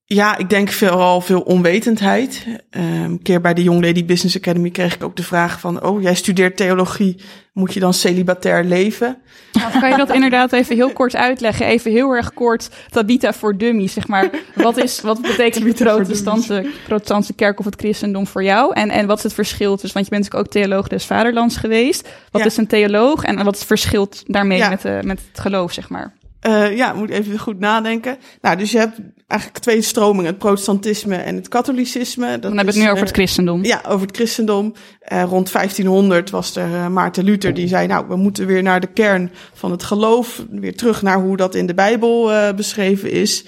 Ja, 0.08 0.38
ik 0.38 0.50
denk 0.50 0.72
vooral 0.72 1.22
veel 1.22 1.42
onwetendheid. 1.42 2.46
een 2.70 3.22
keer 3.22 3.42
bij 3.42 3.54
de 3.54 3.64
Young 3.64 3.86
Lady 3.86 4.06
Business 4.06 4.38
Academy 4.38 4.70
kreeg 4.70 4.96
ik 4.96 5.04
ook 5.04 5.16
de 5.16 5.24
vraag 5.24 5.60
van... 5.60 5.84
oh, 5.84 6.02
jij 6.02 6.16
studeert 6.16 6.58
theologie, 6.58 7.16
moet 7.54 7.74
je 7.74 7.80
dan 7.80 7.94
celibatair 7.94 8.64
leven? 8.64 9.18
Nou, 9.52 9.80
kan 9.80 9.90
je 9.90 9.98
dat 9.98 10.14
inderdaad 10.14 10.52
even 10.52 10.76
heel 10.76 10.94
kort 10.94 11.16
uitleggen? 11.16 11.66
Even 11.66 11.92
heel 11.92 12.12
erg 12.12 12.34
kort, 12.34 12.70
Tabita 12.90 13.34
voor 13.34 13.58
dummies, 13.58 13.94
zeg 13.94 14.08
maar. 14.08 14.30
Wat, 14.56 14.78
is, 14.78 15.02
wat 15.02 15.22
betekent 15.22 15.78
de 15.78 15.84
protestantse, 15.84 16.66
protestantse 16.88 17.34
kerk 17.34 17.60
of 17.60 17.66
het 17.66 17.76
christendom 17.76 18.28
voor 18.28 18.44
jou? 18.44 18.74
En, 18.74 18.90
en 18.90 19.08
wat 19.08 19.18
is 19.18 19.24
het 19.24 19.34
verschil 19.34 19.78
tussen... 19.78 19.94
want 19.94 20.06
je 20.06 20.12
bent 20.12 20.24
natuurlijk 20.24 20.56
ook 20.56 20.62
theoloog 20.62 20.88
des 20.88 21.06
vaderlands 21.06 21.58
geweest. 21.58 22.10
Wat 22.32 22.42
ja. 22.42 22.48
is 22.48 22.58
een 22.58 22.68
theoloog 22.68 23.24
en 23.24 23.36
wat 23.44 23.54
is 23.54 23.60
het 23.60 23.68
verschil 23.68 24.10
daarmee 24.28 24.58
ja. 24.58 24.70
met, 24.70 24.86
uh, 24.86 25.02
met 25.02 25.20
het 25.32 25.40
geloof, 25.40 25.72
zeg 25.72 25.90
maar? 25.90 26.14
Uh, 26.48 26.78
ja, 26.78 26.94
moet 26.94 27.10
even 27.10 27.40
goed 27.40 27.60
nadenken. 27.60 28.18
Nou, 28.42 28.58
dus 28.58 28.72
je 28.72 28.78
hebt 28.78 29.00
eigenlijk 29.28 29.62
twee 29.62 29.82
stromingen, 29.82 30.26
het 30.26 30.38
protestantisme 30.38 31.16
en 31.16 31.36
het 31.36 31.48
katholicisme. 31.48 32.26
Dat 32.26 32.42
Dan 32.42 32.56
hebben 32.56 32.74
we 32.74 32.80
het 32.80 32.90
nu 32.90 32.94
over 32.94 33.06
het 33.06 33.16
christendom. 33.16 33.64
Ja, 33.64 33.82
over 33.88 34.08
het 34.08 34.16
christendom. 34.16 34.74
Uh, 35.12 35.24
rond 35.24 35.52
1500 35.52 36.30
was 36.30 36.56
er 36.56 36.70
uh, 36.70 36.88
Maarten 36.88 37.24
Luther 37.24 37.54
die 37.54 37.68
zei, 37.68 37.88
nou, 37.88 38.06
we 38.08 38.16
moeten 38.16 38.46
weer 38.46 38.64
naar 38.64 38.80
de 38.80 38.88
kern 38.88 39.32
van 39.54 39.72
het 39.72 39.84
geloof, 39.84 40.46
weer 40.50 40.76
terug 40.76 41.02
naar 41.02 41.20
hoe 41.20 41.38
dat 41.38 41.56
in 41.56 41.66
de 41.66 41.74
Bijbel 41.74 42.32
beschreven 42.56 43.12
is. 43.12 43.46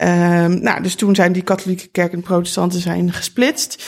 Ehm, 0.00 0.62
nou, 0.62 0.82
dus 0.82 0.94
toen 0.94 1.14
zijn 1.14 1.32
die 1.32 1.42
katholieke 1.42 1.86
kerk 1.86 2.12
en 2.12 2.22
protestanten 2.22 2.80
zijn 2.80 3.12
gesplitst. 3.12 3.84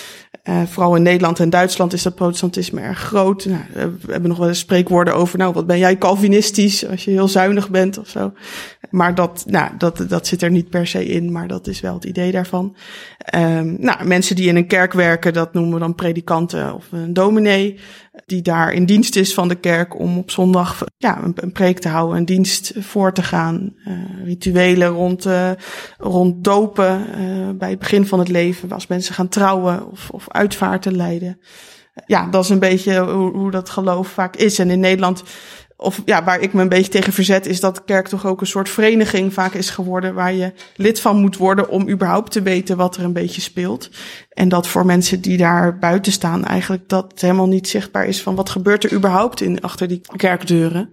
Uh, 0.48 0.62
vooral 0.62 0.96
in 0.96 1.02
Nederland 1.02 1.40
en 1.40 1.50
Duitsland 1.50 1.92
is 1.92 2.02
dat 2.02 2.14
protestantisme 2.14 2.80
erg 2.80 2.98
groot. 2.98 3.44
Nou, 3.44 3.62
we 4.00 4.12
hebben 4.12 4.28
nog 4.28 4.38
wel 4.38 4.48
eens 4.48 4.58
spreekwoorden 4.58 5.14
over, 5.14 5.38
nou, 5.38 5.52
wat 5.52 5.66
ben 5.66 5.78
jij 5.78 5.98
Calvinistisch 5.98 6.86
als 6.88 7.04
je 7.04 7.10
heel 7.10 7.28
zuinig 7.28 7.70
bent 7.70 7.98
of 7.98 8.08
zo. 8.08 8.32
Maar 8.90 9.14
dat, 9.14 9.44
nou, 9.46 9.70
dat, 9.78 10.04
dat 10.08 10.26
zit 10.26 10.42
er 10.42 10.50
niet 10.50 10.70
per 10.70 10.86
se 10.86 11.04
in, 11.04 11.32
maar 11.32 11.48
dat 11.48 11.66
is 11.66 11.80
wel 11.80 11.94
het 11.94 12.04
idee 12.04 12.32
daarvan. 12.32 12.76
Um, 13.34 13.76
nou, 13.80 14.04
mensen 14.04 14.36
die 14.36 14.48
in 14.48 14.56
een 14.56 14.66
kerk 14.66 14.92
werken, 14.92 15.32
dat 15.32 15.52
noemen 15.52 15.72
we 15.72 15.78
dan 15.78 15.94
predikanten 15.94 16.74
of 16.74 16.86
een 16.92 17.12
dominee, 17.12 17.78
die 18.26 18.42
daar 18.42 18.72
in 18.72 18.86
dienst 18.86 19.16
is 19.16 19.34
van 19.34 19.48
de 19.48 19.54
kerk 19.54 19.98
om 19.98 20.18
op 20.18 20.30
zondag 20.30 20.84
ja, 20.96 21.22
een, 21.34 21.52
preek 21.52 21.78
te 21.78 21.88
houden, 21.88 22.16
een 22.16 22.24
dienst 22.24 22.72
voor 22.78 23.12
te 23.12 23.22
gaan. 23.22 23.74
Uh, 23.88 24.24
rituelen 24.24 24.88
rond, 24.88 25.26
uh, 25.26 25.50
rond 25.98 26.44
dopen 26.44 27.06
uh, 27.20 27.50
bij 27.50 27.70
het 27.70 27.78
begin 27.78 28.06
van 28.06 28.18
het 28.18 28.28
leven, 28.28 28.72
als 28.72 28.86
mensen 28.86 29.14
gaan 29.14 29.28
trouwen 29.28 29.90
of, 29.90 30.10
of 30.10 30.30
uitvaarten 30.30 30.96
leiden. 30.96 31.40
Ja, 32.06 32.26
dat 32.26 32.44
is 32.44 32.50
een 32.50 32.58
beetje 32.58 32.98
hoe, 32.98 33.32
hoe 33.32 33.50
dat 33.50 33.70
geloof 33.70 34.08
vaak 34.08 34.36
is. 34.36 34.58
En 34.58 34.70
in 34.70 34.80
Nederland 34.80 35.22
of 35.82 36.02
ja, 36.04 36.24
waar 36.24 36.40
ik 36.40 36.52
me 36.52 36.62
een 36.62 36.68
beetje 36.68 36.90
tegen 36.90 37.12
verzet, 37.12 37.46
is 37.46 37.60
dat 37.60 37.76
de 37.76 37.84
kerk 37.84 38.08
toch 38.08 38.26
ook 38.26 38.40
een 38.40 38.46
soort 38.46 38.68
vereniging 38.68 39.32
vaak 39.32 39.54
is 39.54 39.70
geworden. 39.70 40.14
Waar 40.14 40.32
je 40.32 40.52
lid 40.76 41.00
van 41.00 41.16
moet 41.16 41.36
worden 41.36 41.68
om 41.68 41.88
überhaupt 41.88 42.32
te 42.32 42.42
weten 42.42 42.76
wat 42.76 42.96
er 42.96 43.04
een 43.04 43.12
beetje 43.12 43.40
speelt. 43.40 43.90
En 44.32 44.48
dat 44.48 44.66
voor 44.66 44.86
mensen 44.86 45.20
die 45.20 45.36
daar 45.36 45.78
buiten 45.78 46.12
staan, 46.12 46.44
eigenlijk 46.44 46.88
dat 46.88 47.12
helemaal 47.16 47.48
niet 47.48 47.68
zichtbaar 47.68 48.06
is 48.06 48.22
van 48.22 48.34
wat 48.34 48.50
gebeurt 48.50 48.84
er 48.84 48.92
überhaupt 48.92 49.40
in, 49.40 49.60
achter 49.60 49.88
die 49.88 50.00
kerkdeuren. 50.16 50.90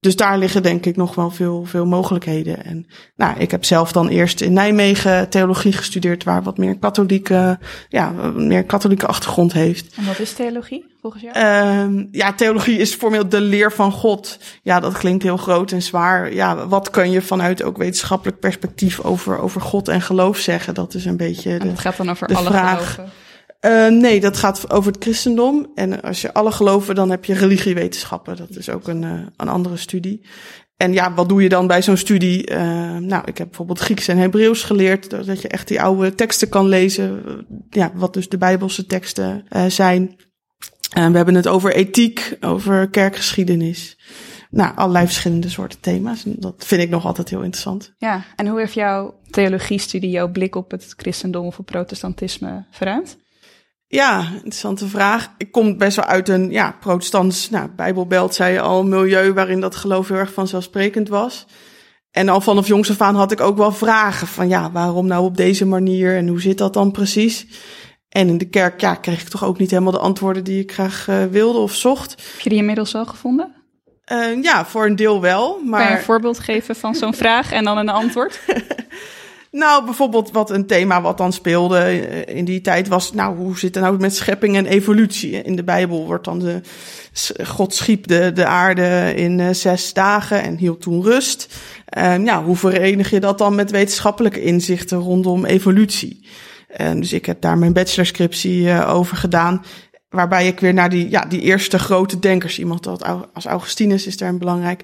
Dus 0.00 0.16
daar 0.16 0.38
liggen 0.38 0.62
denk 0.62 0.86
ik 0.86 0.96
nog 0.96 1.14
wel 1.14 1.30
veel, 1.30 1.64
veel 1.64 1.86
mogelijkheden. 1.86 2.64
En 2.64 2.86
nou, 3.16 3.38
ik 3.38 3.50
heb 3.50 3.64
zelf 3.64 3.92
dan 3.92 4.08
eerst 4.08 4.40
in 4.40 4.52
Nijmegen 4.52 5.28
theologie 5.28 5.72
gestudeerd, 5.72 6.24
waar 6.24 6.42
wat 6.42 6.58
meer 6.58 6.78
katholieke, 6.78 7.58
ja, 7.88 8.10
meer 8.34 8.64
katholieke 8.64 9.06
achtergrond 9.06 9.52
heeft. 9.52 9.94
En 9.96 10.06
wat 10.06 10.18
is 10.18 10.32
theologie? 10.32 10.94
Uh, 11.14 11.84
ja, 12.10 12.32
theologie 12.32 12.78
is 12.78 12.94
formeel 12.94 13.28
de 13.28 13.40
leer 13.40 13.72
van 13.72 13.92
God. 13.92 14.38
Ja, 14.62 14.80
dat 14.80 14.98
klinkt 14.98 15.22
heel 15.22 15.36
groot 15.36 15.72
en 15.72 15.82
zwaar. 15.82 16.32
Ja, 16.34 16.66
wat 16.66 16.90
kun 16.90 17.10
je 17.10 17.22
vanuit 17.22 17.62
ook 17.62 17.76
wetenschappelijk 17.76 18.40
perspectief 18.40 19.00
over, 19.00 19.38
over 19.38 19.60
God 19.60 19.88
en 19.88 20.00
geloof 20.00 20.38
zeggen? 20.38 20.74
Dat 20.74 20.94
is 20.94 21.04
een 21.04 21.16
beetje. 21.16 21.58
De, 21.58 21.68
en 21.68 21.78
gaat 21.78 21.96
dan 21.96 22.10
over 22.10 22.34
alle 22.34 22.50
vraag. 22.58 22.98
Uh, 23.60 23.88
nee, 23.88 24.20
dat 24.20 24.36
gaat 24.36 24.70
over 24.70 24.92
het 24.92 25.02
christendom. 25.02 25.70
En 25.74 26.02
als 26.02 26.20
je 26.20 26.34
alle 26.34 26.52
geloven, 26.52 26.94
dan 26.94 27.10
heb 27.10 27.24
je 27.24 27.34
religiewetenschappen. 27.34 28.36
Dat 28.36 28.56
is 28.56 28.70
ook 28.70 28.88
een, 28.88 29.02
uh, 29.02 29.10
een 29.36 29.48
andere 29.48 29.76
studie. 29.76 30.26
En 30.76 30.92
ja, 30.92 31.14
wat 31.14 31.28
doe 31.28 31.42
je 31.42 31.48
dan 31.48 31.66
bij 31.66 31.82
zo'n 31.82 31.96
studie? 31.96 32.50
Uh, 32.50 32.58
nou, 32.96 33.22
ik 33.24 33.38
heb 33.38 33.46
bijvoorbeeld 33.46 33.78
Grieks 33.78 34.08
en 34.08 34.18
Hebreeuws 34.18 34.62
geleerd, 34.62 35.10
dat 35.10 35.42
je 35.42 35.48
echt 35.48 35.68
die 35.68 35.82
oude 35.82 36.14
teksten 36.14 36.48
kan 36.48 36.68
lezen. 36.68 37.22
Ja, 37.70 37.92
wat 37.94 38.14
dus 38.14 38.28
de 38.28 38.38
Bijbelse 38.38 38.86
teksten 38.86 39.44
zijn. 39.68 40.16
En 40.92 41.10
we 41.10 41.16
hebben 41.16 41.34
het 41.34 41.48
over 41.48 41.74
ethiek, 41.74 42.36
over 42.40 42.90
kerkgeschiedenis. 42.90 43.98
Nou, 44.50 44.76
allerlei 44.76 45.06
verschillende 45.06 45.48
soorten 45.48 45.80
thema's. 45.80 46.24
En 46.24 46.34
dat 46.38 46.64
vind 46.66 46.82
ik 46.82 46.88
nog 46.88 47.06
altijd 47.06 47.30
heel 47.30 47.42
interessant. 47.42 47.94
Ja, 47.98 48.24
en 48.36 48.46
hoe 48.46 48.58
heeft 48.58 48.74
jouw 48.74 49.20
theologiestudie 49.36 50.10
jouw 50.10 50.30
blik 50.30 50.54
op 50.54 50.70
het 50.70 50.94
christendom 50.96 51.46
of 51.46 51.56
het 51.56 51.66
protestantisme 51.66 52.64
verruimd? 52.70 53.16
Ja, 53.86 54.30
interessante 54.34 54.88
vraag. 54.88 55.34
Ik 55.38 55.52
kom 55.52 55.78
best 55.78 55.96
wel 55.96 56.04
uit 56.04 56.28
een 56.28 56.50
ja, 56.50 56.76
protestants, 56.80 57.50
nou, 57.50 57.68
Bijbelbelt 57.76 58.34
zei 58.34 58.52
je 58.52 58.60
al, 58.60 58.84
milieu 58.84 59.32
waarin 59.32 59.60
dat 59.60 59.76
geloof 59.76 60.08
heel 60.08 60.16
erg 60.16 60.32
vanzelfsprekend 60.32 61.08
was. 61.08 61.46
En 62.10 62.28
al 62.28 62.40
vanaf 62.40 62.66
jongs 62.66 62.90
af 62.90 63.00
aan 63.00 63.14
had 63.14 63.32
ik 63.32 63.40
ook 63.40 63.56
wel 63.56 63.72
vragen 63.72 64.26
van 64.26 64.48
ja, 64.48 64.70
waarom 64.72 65.06
nou 65.06 65.24
op 65.24 65.36
deze 65.36 65.66
manier 65.66 66.16
en 66.16 66.28
hoe 66.28 66.40
zit 66.40 66.58
dat 66.58 66.74
dan 66.74 66.90
precies? 66.90 67.46
En 68.08 68.28
in 68.28 68.38
de 68.38 68.48
kerk 68.48 68.80
ja, 68.80 68.94
kreeg 68.94 69.20
ik 69.20 69.28
toch 69.28 69.44
ook 69.44 69.58
niet 69.58 69.70
helemaal 69.70 69.92
de 69.92 69.98
antwoorden 69.98 70.44
die 70.44 70.62
ik 70.62 70.72
graag 70.72 71.06
uh, 71.08 71.24
wilde 71.24 71.58
of 71.58 71.74
zocht. 71.74 72.10
Heb 72.10 72.40
je 72.40 72.48
die 72.48 72.58
inmiddels 72.58 72.94
al 72.94 73.06
gevonden? 73.06 73.54
Uh, 74.12 74.42
ja, 74.42 74.66
voor 74.66 74.86
een 74.86 74.96
deel 74.96 75.20
wel. 75.20 75.60
Maar... 75.64 75.80
Kan 75.80 75.90
je 75.90 75.96
een 75.96 76.04
voorbeeld 76.04 76.38
geven 76.38 76.76
van 76.76 76.94
zo'n 76.94 77.14
vraag 77.24 77.52
en 77.52 77.64
dan 77.64 77.78
een 77.78 77.88
antwoord? 77.88 78.40
nou, 79.56 79.84
bijvoorbeeld 79.84 80.30
wat 80.30 80.50
een 80.50 80.66
thema 80.66 81.00
wat 81.00 81.18
dan 81.18 81.32
speelde 81.32 82.00
in 82.24 82.44
die 82.44 82.60
tijd 82.60 82.88
was... 82.88 83.12
nou, 83.12 83.36
hoe 83.36 83.58
zit 83.58 83.74
het 83.74 83.84
nou 83.84 83.98
met 83.98 84.14
schepping 84.14 84.56
en 84.56 84.66
evolutie? 84.66 85.42
In 85.42 85.56
de 85.56 85.64
Bijbel 85.64 86.06
wordt 86.06 86.24
dan 86.24 86.38
de... 86.38 86.60
God 87.44 87.74
schiep 87.74 88.06
de, 88.06 88.32
de 88.34 88.46
aarde 88.46 89.12
in 89.16 89.38
uh, 89.38 89.48
zes 89.50 89.92
dagen 89.92 90.42
en 90.42 90.56
hield 90.56 90.80
toen 90.80 91.02
rust. 91.02 91.58
Uh, 91.98 92.24
ja, 92.24 92.44
hoe 92.44 92.56
verenig 92.56 93.10
je 93.10 93.20
dat 93.20 93.38
dan 93.38 93.54
met 93.54 93.70
wetenschappelijke 93.70 94.42
inzichten 94.42 94.98
rondom 94.98 95.44
evolutie? 95.44 96.28
En 96.68 97.00
dus 97.00 97.12
ik 97.12 97.26
heb 97.26 97.40
daar 97.40 97.58
mijn 97.58 97.72
bachelorscriptie 97.72 98.62
uh, 98.62 98.94
over 98.94 99.16
gedaan. 99.16 99.64
Waarbij 100.08 100.46
ik 100.46 100.60
weer 100.60 100.74
naar 100.74 100.90
die, 100.90 101.10
ja, 101.10 101.24
die 101.24 101.40
eerste 101.40 101.78
grote 101.78 102.18
denkers, 102.18 102.58
iemand 102.58 102.86
als 103.32 103.44
Augustinus 103.44 104.06
is 104.06 104.16
daar 104.16 104.36
belangrijk, 104.36 104.82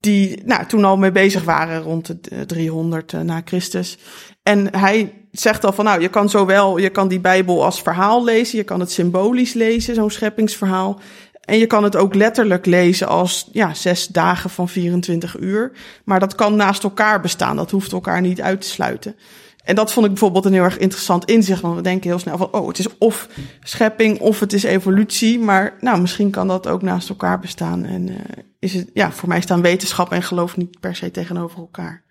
die 0.00 0.42
nou, 0.44 0.66
toen 0.66 0.84
al 0.84 0.96
mee 0.96 1.12
bezig 1.12 1.44
waren 1.44 1.82
rond 1.82 2.06
de 2.06 2.46
300 2.46 3.12
uh, 3.12 3.20
na 3.20 3.42
Christus. 3.44 3.98
En 4.42 4.76
hij 4.76 5.12
zegt 5.30 5.64
al 5.64 5.72
van, 5.72 5.84
nou, 5.84 6.00
je 6.00 6.08
kan 6.08 6.28
zowel, 6.28 6.78
je 6.78 6.90
kan 6.90 7.08
die 7.08 7.20
Bijbel 7.20 7.64
als 7.64 7.82
verhaal 7.82 8.24
lezen, 8.24 8.58
je 8.58 8.64
kan 8.64 8.80
het 8.80 8.90
symbolisch 8.90 9.52
lezen, 9.52 9.94
zo'n 9.94 10.10
scheppingsverhaal. 10.10 11.00
En 11.40 11.58
je 11.58 11.66
kan 11.66 11.84
het 11.84 11.96
ook 11.96 12.14
letterlijk 12.14 12.66
lezen 12.66 13.08
als 13.08 13.48
ja, 13.52 13.74
zes 13.74 14.06
dagen 14.06 14.50
van 14.50 14.68
24 14.68 15.38
uur. 15.38 15.72
Maar 16.04 16.20
dat 16.20 16.34
kan 16.34 16.56
naast 16.56 16.82
elkaar 16.82 17.20
bestaan, 17.20 17.56
dat 17.56 17.70
hoeft 17.70 17.92
elkaar 17.92 18.20
niet 18.20 18.40
uit 18.40 18.60
te 18.60 18.68
sluiten. 18.68 19.16
En 19.64 19.74
dat 19.74 19.92
vond 19.92 20.06
ik 20.06 20.12
bijvoorbeeld 20.12 20.44
een 20.44 20.52
heel 20.52 20.62
erg 20.62 20.78
interessant 20.78 21.24
inzicht. 21.24 21.60
Want 21.60 21.76
we 21.76 21.82
denken 21.82 22.10
heel 22.10 22.18
snel 22.18 22.36
van, 22.36 22.48
oh, 22.52 22.68
het 22.68 22.78
is 22.78 22.98
of 22.98 23.28
schepping 23.62 24.20
of 24.20 24.40
het 24.40 24.52
is 24.52 24.62
evolutie. 24.62 25.38
Maar 25.38 25.74
nou, 25.80 26.00
misschien 26.00 26.30
kan 26.30 26.48
dat 26.48 26.68
ook 26.68 26.82
naast 26.82 27.08
elkaar 27.08 27.38
bestaan. 27.38 27.84
En 27.84 28.08
uh, 28.08 28.16
is 28.58 28.74
het, 28.74 28.90
ja, 28.94 29.12
voor 29.12 29.28
mij 29.28 29.40
staan 29.40 29.62
wetenschap 29.62 30.12
en 30.12 30.22
geloof 30.22 30.56
niet 30.56 30.80
per 30.80 30.96
se 30.96 31.10
tegenover 31.10 31.58
elkaar. 31.58 32.02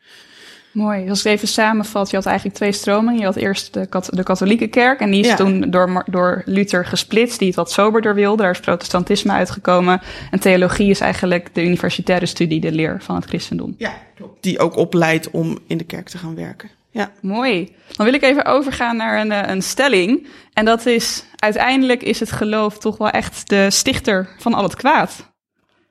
Mooi. 0.71 1.09
Als 1.09 1.25
ik 1.25 1.31
even 1.31 1.47
samenvat, 1.47 2.09
je 2.09 2.15
had 2.15 2.25
eigenlijk 2.25 2.57
twee 2.57 2.71
stromingen. 2.71 3.19
Je 3.19 3.25
had 3.25 3.35
eerst 3.35 3.73
de, 3.73 3.87
de 4.09 4.23
katholieke 4.23 4.67
kerk 4.67 4.99
en 4.99 5.11
die 5.11 5.21
is 5.21 5.27
ja. 5.27 5.35
toen 5.35 5.69
door, 5.69 6.03
door 6.09 6.41
Luther 6.45 6.85
gesplitst, 6.85 7.39
die 7.39 7.47
het 7.47 7.55
wat 7.55 7.71
soberder 7.71 8.15
wilde. 8.15 8.41
Daar 8.41 8.51
is 8.51 8.59
protestantisme 8.59 9.31
uitgekomen. 9.31 10.01
En 10.31 10.39
theologie 10.39 10.89
is 10.89 10.99
eigenlijk 10.99 11.55
de 11.55 11.63
universitaire 11.63 12.25
studie, 12.25 12.59
de 12.59 12.71
leer 12.71 12.97
van 13.01 13.15
het 13.15 13.25
christendom. 13.25 13.75
Ja, 13.77 13.93
die 14.39 14.59
ook 14.59 14.75
opleidt 14.75 15.31
om 15.31 15.57
in 15.67 15.77
de 15.77 15.83
kerk 15.83 16.09
te 16.09 16.17
gaan 16.17 16.35
werken. 16.35 16.69
Ja. 16.91 17.11
Mooi. 17.21 17.75
Dan 17.95 18.05
wil 18.05 18.15
ik 18.15 18.23
even 18.23 18.45
overgaan 18.45 18.95
naar 18.95 19.19
een, 19.19 19.49
een 19.51 19.61
stelling. 19.61 20.27
En 20.53 20.65
dat 20.65 20.85
is, 20.85 21.23
uiteindelijk 21.35 22.03
is 22.03 22.19
het 22.19 22.31
geloof 22.31 22.77
toch 22.77 22.97
wel 22.97 23.09
echt 23.09 23.49
de 23.49 23.69
stichter 23.69 24.29
van 24.37 24.53
al 24.53 24.63
het 24.63 24.75
kwaad. 24.75 25.31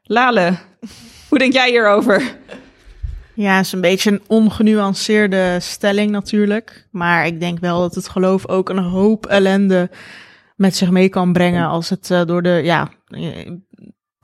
Lale, 0.02 0.57
hoe 1.28 1.38
denk 1.38 1.52
jij 1.52 1.69
hierover? 1.71 2.37
Ja, 3.35 3.57
het 3.57 3.67
is 3.67 3.73
een 3.73 3.81
beetje 3.81 4.11
een 4.11 4.23
ongenuanceerde 4.26 5.57
stelling 5.61 6.11
natuurlijk. 6.11 6.87
Maar 6.90 7.26
ik 7.26 7.40
denk 7.40 7.59
wel 7.59 7.81
dat 7.81 7.95
het 7.95 8.09
geloof 8.09 8.49
ook 8.49 8.69
een 8.69 8.78
hoop 8.78 9.26
ellende 9.26 9.90
met 10.57 10.76
zich 10.76 10.90
mee 10.90 11.09
kan 11.09 11.33
brengen 11.33 11.67
als 11.67 11.88
het 11.88 12.11
uh, 12.11 12.25
door 12.25 12.43
de, 12.43 12.61
ja, 12.64 12.88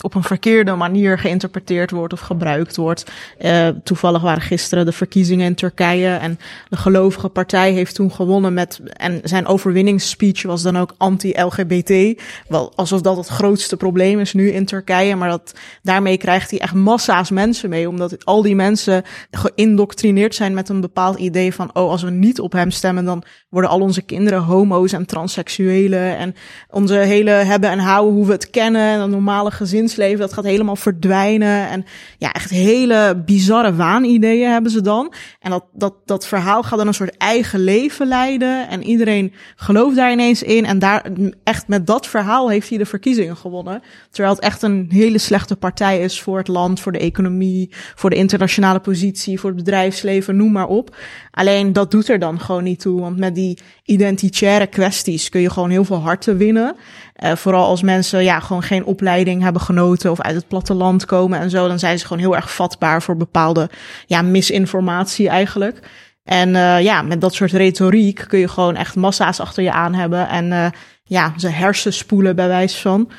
op 0.00 0.14
een 0.14 0.22
verkeerde 0.22 0.74
manier 0.74 1.18
geïnterpreteerd 1.18 1.90
wordt 1.90 2.12
of 2.12 2.20
gebruikt 2.20 2.76
wordt. 2.76 3.10
Uh, 3.40 3.68
toevallig 3.68 4.22
waren 4.22 4.42
gisteren 4.42 4.84
de 4.84 4.92
verkiezingen 4.92 5.46
in 5.46 5.54
Turkije 5.54 6.14
en 6.14 6.38
de 6.68 6.76
gelovige 6.76 7.28
partij 7.28 7.72
heeft 7.72 7.94
toen 7.94 8.12
gewonnen 8.12 8.54
met, 8.54 8.80
en 8.84 9.20
zijn 9.22 9.46
overwinningsspeech 9.46 10.42
was 10.42 10.62
dan 10.62 10.76
ook 10.76 10.94
anti-LGBT. 10.98 12.22
Wel, 12.48 12.72
alsof 12.76 13.00
dat 13.00 13.16
het 13.16 13.26
grootste 13.26 13.76
probleem 13.76 14.20
is 14.20 14.32
nu 14.32 14.50
in 14.50 14.64
Turkije, 14.64 15.16
maar 15.16 15.28
dat, 15.28 15.54
daarmee 15.82 16.16
krijgt 16.16 16.50
hij 16.50 16.60
echt 16.60 16.74
massa's 16.74 17.30
mensen 17.30 17.68
mee, 17.68 17.88
omdat 17.88 18.24
al 18.24 18.42
die 18.42 18.54
mensen 18.54 19.02
geïndoctrineerd 19.30 20.34
zijn 20.34 20.54
met 20.54 20.68
een 20.68 20.80
bepaald 20.80 21.18
idee 21.18 21.54
van, 21.54 21.70
oh, 21.72 21.90
als 21.90 22.02
we 22.02 22.10
niet 22.10 22.40
op 22.40 22.52
hem 22.52 22.70
stemmen, 22.70 23.04
dan 23.04 23.24
worden 23.48 23.70
al 23.70 23.80
onze 23.80 24.02
kinderen 24.02 24.42
homo's 24.42 24.92
en 24.92 25.06
transseksuelen 25.06 26.16
en 26.16 26.34
onze 26.70 26.94
hele 26.94 27.30
hebben 27.30 27.70
en 27.70 27.78
houden 27.78 28.14
hoe 28.14 28.26
we 28.26 28.32
het 28.32 28.50
kennen 28.50 28.82
en 28.82 29.00
een 29.00 29.10
normale 29.10 29.50
gezinsleven, 29.84 30.20
dat 30.20 30.32
gaat 30.32 30.44
helemaal 30.44 30.76
verdwijnen. 30.76 31.68
En 31.68 31.84
ja, 32.18 32.32
echt 32.32 32.50
hele 32.50 33.22
bizarre 33.24 33.74
waanideeën 33.74 34.50
hebben 34.50 34.70
ze 34.70 34.80
dan. 34.80 35.12
En 35.40 35.50
dat, 35.50 35.64
dat, 35.72 35.94
dat 36.04 36.26
verhaal 36.26 36.62
gaat 36.62 36.78
dan 36.78 36.86
een 36.86 36.94
soort 36.94 37.16
eigen 37.16 37.60
leven 37.60 38.06
leiden 38.06 38.68
en 38.68 38.82
iedereen 38.82 39.32
gelooft 39.56 39.96
daar 39.96 40.12
ineens 40.12 40.42
in. 40.42 40.64
En 40.64 40.78
daar, 40.78 41.06
echt 41.44 41.68
met 41.68 41.86
dat 41.86 42.06
verhaal 42.06 42.48
heeft 42.48 42.68
hij 42.68 42.78
de 42.78 42.86
verkiezingen 42.86 43.36
gewonnen. 43.36 43.82
Terwijl 44.10 44.34
het 44.34 44.44
echt 44.44 44.62
een 44.62 44.86
hele 44.90 45.18
slechte 45.18 45.56
partij 45.56 46.00
is 46.00 46.22
voor 46.22 46.38
het 46.38 46.48
land, 46.48 46.80
voor 46.80 46.92
de 46.92 46.98
economie, 46.98 47.70
voor 47.94 48.10
de 48.10 48.16
internationale 48.16 48.80
positie, 48.80 49.40
voor 49.40 49.50
het 49.50 49.58
bedrijfsleven, 49.58 50.36
noem 50.36 50.52
maar 50.52 50.68
op. 50.68 50.96
Alleen 51.30 51.72
dat 51.72 51.90
doet 51.90 52.08
er 52.08 52.18
dan 52.18 52.40
gewoon 52.40 52.64
niet 52.64 52.80
toe, 52.80 53.00
want 53.00 53.18
met 53.18 53.34
die 53.34 53.58
identitaire 53.84 54.66
kwesties 54.66 55.28
kun 55.28 55.40
je 55.40 55.50
gewoon 55.50 55.70
heel 55.70 55.84
veel 55.84 56.00
harten 56.00 56.36
winnen. 56.36 56.76
Uh, 57.24 57.32
vooral 57.32 57.66
als 57.66 57.82
mensen 57.82 58.24
ja, 58.24 58.40
gewoon 58.40 58.62
geen 58.62 58.84
opleiding 58.84 59.42
hebben 59.42 59.62
genoten 59.62 60.10
of 60.10 60.20
uit 60.20 60.34
het 60.34 60.48
platteland 60.48 61.04
komen 61.04 61.38
en 61.38 61.50
zo, 61.50 61.68
dan 61.68 61.78
zijn 61.78 61.98
ze 61.98 62.06
gewoon 62.06 62.22
heel 62.22 62.36
erg 62.36 62.54
vatbaar 62.54 63.02
voor 63.02 63.16
bepaalde 63.16 63.70
ja, 64.06 64.22
misinformatie 64.22 65.28
eigenlijk. 65.28 65.78
En 66.24 66.48
uh, 66.48 66.80
ja, 66.80 67.02
met 67.02 67.20
dat 67.20 67.34
soort 67.34 67.52
retoriek 67.52 68.24
kun 68.28 68.38
je 68.38 68.48
gewoon 68.48 68.76
echt 68.76 68.96
massa's 68.96 69.40
achter 69.40 69.62
je 69.62 69.72
aan 69.72 69.94
hebben 69.94 70.28
en 70.28 70.50
uh, 70.50 70.66
ja, 71.04 71.34
ze 71.36 71.48
hersenspoelen 71.48 72.36
bij 72.36 72.48
wijze 72.48 72.80
van. 72.80 73.10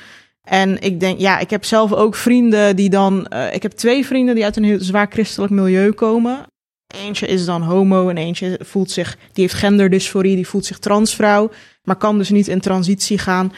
En 0.43 0.81
ik 0.81 0.99
denk, 0.99 1.19
ja, 1.19 1.39
ik 1.39 1.49
heb 1.49 1.65
zelf 1.65 1.93
ook 1.93 2.15
vrienden 2.15 2.75
die 2.75 2.89
dan. 2.89 3.27
Ik 3.51 3.63
heb 3.63 3.71
twee 3.71 4.05
vrienden 4.05 4.35
die 4.35 4.43
uit 4.43 4.57
een 4.57 4.63
heel 4.63 4.81
zwaar 4.81 5.07
christelijk 5.09 5.51
milieu 5.51 5.91
komen. 5.91 6.45
Eentje 7.03 7.27
is 7.27 7.45
dan 7.45 7.61
homo 7.61 8.09
en 8.09 8.17
eentje 8.17 8.59
voelt 8.63 8.91
zich, 8.91 9.17
die 9.33 9.43
heeft 9.43 9.53
genderdysforie, 9.53 10.35
die 10.35 10.47
voelt 10.47 10.65
zich 10.65 10.79
transvrouw, 10.79 11.51
maar 11.83 11.95
kan 11.95 12.17
dus 12.17 12.29
niet 12.29 12.47
in 12.47 12.59
transitie 12.59 13.17
gaan 13.17 13.53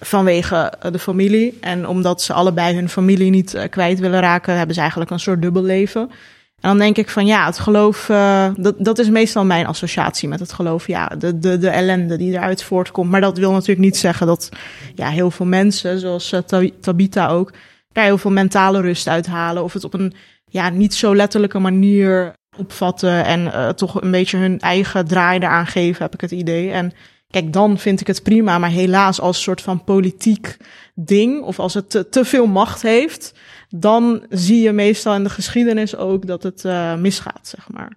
vanwege 0.00 0.56
eh, 0.56 0.92
de 0.92 0.98
familie. 0.98 1.58
En 1.60 1.88
omdat 1.88 2.22
ze 2.22 2.32
allebei 2.32 2.74
hun 2.74 2.88
familie 2.88 3.30
niet 3.30 3.54
uh, 3.54 3.62
kwijt 3.70 3.98
willen 3.98 4.20
raken, 4.20 4.56
hebben 4.56 4.74
ze 4.74 4.80
eigenlijk 4.80 5.10
een 5.10 5.20
soort 5.20 5.42
dubbel 5.42 5.62
leven. 5.62 6.00
En 6.60 6.68
dan 6.68 6.78
denk 6.78 6.96
ik 6.96 7.08
van 7.08 7.26
ja, 7.26 7.46
het 7.46 7.58
geloof, 7.58 8.08
uh, 8.08 8.48
dat, 8.56 8.74
dat 8.78 8.98
is 8.98 9.08
meestal 9.08 9.44
mijn 9.44 9.66
associatie 9.66 10.28
met 10.28 10.40
het 10.40 10.52
geloof. 10.52 10.86
Ja, 10.86 11.06
de, 11.06 11.38
de, 11.38 11.58
de 11.58 11.68
ellende 11.68 12.16
die 12.16 12.32
eruit 12.32 12.62
voortkomt. 12.62 13.10
Maar 13.10 13.20
dat 13.20 13.38
wil 13.38 13.52
natuurlijk 13.52 13.80
niet 13.80 13.96
zeggen 13.96 14.26
dat 14.26 14.48
ja, 14.94 15.08
heel 15.08 15.30
veel 15.30 15.46
mensen, 15.46 15.98
zoals 15.98 16.34
Tabita 16.80 17.28
ook, 17.28 17.52
daar 17.92 18.04
heel 18.04 18.18
veel 18.18 18.30
mentale 18.30 18.80
rust 18.80 19.08
uit 19.08 19.26
halen. 19.26 19.62
Of 19.62 19.72
het 19.72 19.84
op 19.84 19.94
een 19.94 20.14
ja, 20.44 20.68
niet 20.68 20.94
zo 20.94 21.16
letterlijke 21.16 21.58
manier 21.58 22.34
opvatten 22.56 23.24
en 23.24 23.40
uh, 23.40 23.68
toch 23.68 24.02
een 24.02 24.10
beetje 24.10 24.36
hun 24.36 24.60
eigen 24.60 25.06
draai 25.06 25.38
eraan 25.38 25.66
geven, 25.66 26.02
heb 26.02 26.14
ik 26.14 26.20
het 26.20 26.30
idee. 26.30 26.70
En 26.70 26.92
kijk, 27.30 27.52
dan 27.52 27.78
vind 27.78 28.00
ik 28.00 28.06
het 28.06 28.22
prima, 28.22 28.58
maar 28.58 28.70
helaas 28.70 29.20
als 29.20 29.42
soort 29.42 29.60
van 29.60 29.84
politiek 29.84 30.56
ding, 30.94 31.42
of 31.42 31.58
als 31.58 31.74
het 31.74 31.90
te, 31.90 32.08
te 32.08 32.24
veel 32.24 32.46
macht 32.46 32.82
heeft, 32.82 33.34
dan 33.68 34.26
zie 34.28 34.62
je 34.62 34.72
meestal 34.72 35.14
in 35.14 35.22
de 35.22 35.30
geschiedenis 35.30 35.96
ook 35.96 36.26
dat 36.26 36.42
het 36.42 36.64
uh, 36.64 36.94
misgaat, 36.94 37.48
zeg 37.48 37.68
maar. 37.70 37.92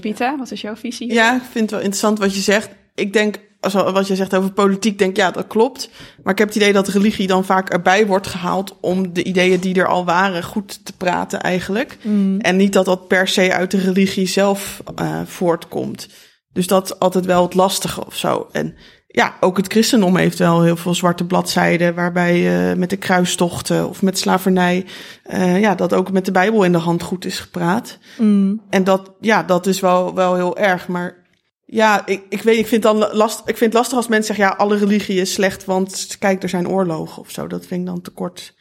Pita, 0.00 0.36
wat 0.38 0.50
is 0.50 0.60
jouw 0.60 0.76
visie? 0.76 1.12
Ja, 1.12 1.34
ik 1.34 1.42
vind 1.42 1.54
het 1.54 1.70
wel 1.70 1.80
interessant 1.80 2.18
wat 2.18 2.34
je 2.34 2.40
zegt. 2.40 2.70
Ik 2.94 3.12
denk 3.12 3.38
wat 3.72 4.06
je 4.06 4.16
zegt 4.16 4.34
over 4.34 4.52
politiek, 4.52 4.98
denk 4.98 5.16
ja, 5.16 5.30
dat 5.30 5.46
klopt. 5.46 5.90
Maar 6.22 6.32
ik 6.32 6.38
heb 6.38 6.48
het 6.48 6.56
idee 6.56 6.72
dat 6.72 6.88
religie 6.88 7.26
dan 7.26 7.44
vaak 7.44 7.70
erbij 7.70 8.06
wordt 8.06 8.26
gehaald 8.26 8.76
om 8.80 9.12
de 9.12 9.24
ideeën 9.24 9.60
die 9.60 9.74
er 9.74 9.88
al 9.88 10.04
waren 10.04 10.42
goed 10.42 10.84
te 10.84 10.92
praten 10.96 11.40
eigenlijk. 11.40 11.96
Mm. 12.02 12.40
En 12.40 12.56
niet 12.56 12.72
dat 12.72 12.84
dat 12.84 13.08
per 13.08 13.28
se 13.28 13.52
uit 13.52 13.70
de 13.70 13.78
religie 13.78 14.26
zelf 14.26 14.82
uh, 15.00 15.20
voortkomt. 15.24 16.08
Dus 16.52 16.66
dat 16.66 16.84
is 16.84 16.98
altijd 16.98 17.26
wel 17.26 17.42
het 17.42 17.54
lastige 17.54 18.06
of 18.06 18.16
zo. 18.16 18.48
En 18.52 18.74
ja, 19.06 19.34
ook 19.40 19.56
het 19.56 19.66
christendom 19.72 20.16
heeft 20.16 20.38
wel 20.38 20.62
heel 20.62 20.76
veel 20.76 20.94
zwarte 20.94 21.24
bladzijden, 21.24 21.94
waarbij 21.94 22.70
uh, 22.70 22.76
met 22.76 22.90
de 22.90 22.96
kruistochten 22.96 23.88
of 23.88 24.02
met 24.02 24.18
slavernij, 24.18 24.86
uh, 25.32 25.60
ja, 25.60 25.74
dat 25.74 25.92
ook 25.92 26.12
met 26.12 26.24
de 26.24 26.32
Bijbel 26.32 26.64
in 26.64 26.72
de 26.72 26.78
hand 26.78 27.02
goed 27.02 27.24
is 27.24 27.38
gepraat. 27.38 27.98
Mm. 28.18 28.60
En 28.70 28.84
dat, 28.84 29.12
ja, 29.20 29.42
dat 29.42 29.66
is 29.66 29.80
wel, 29.80 30.14
wel 30.14 30.34
heel 30.34 30.56
erg. 30.56 30.88
Maar 30.88 31.23
ja, 31.66 32.06
ik, 32.06 32.22
ik 32.28 32.42
weet, 32.42 32.58
ik 32.58 32.66
vind 32.66 32.82
dan 32.82 32.96
last, 32.96 33.38
ik 33.38 33.56
vind 33.56 33.72
het 33.72 33.74
lastig 33.74 33.96
als 33.96 34.08
mensen 34.08 34.34
zeggen, 34.34 34.54
ja, 34.54 34.64
alle 34.64 34.76
religie 34.76 35.20
is 35.20 35.32
slecht, 35.32 35.64
want 35.64 36.16
kijk, 36.18 36.42
er 36.42 36.48
zijn 36.48 36.68
oorlogen 36.68 37.22
of 37.22 37.30
zo. 37.30 37.46
Dat 37.46 37.66
vind 37.66 37.80
ik 37.80 37.86
dan 37.86 38.00
te 38.00 38.10
kort 38.10 38.54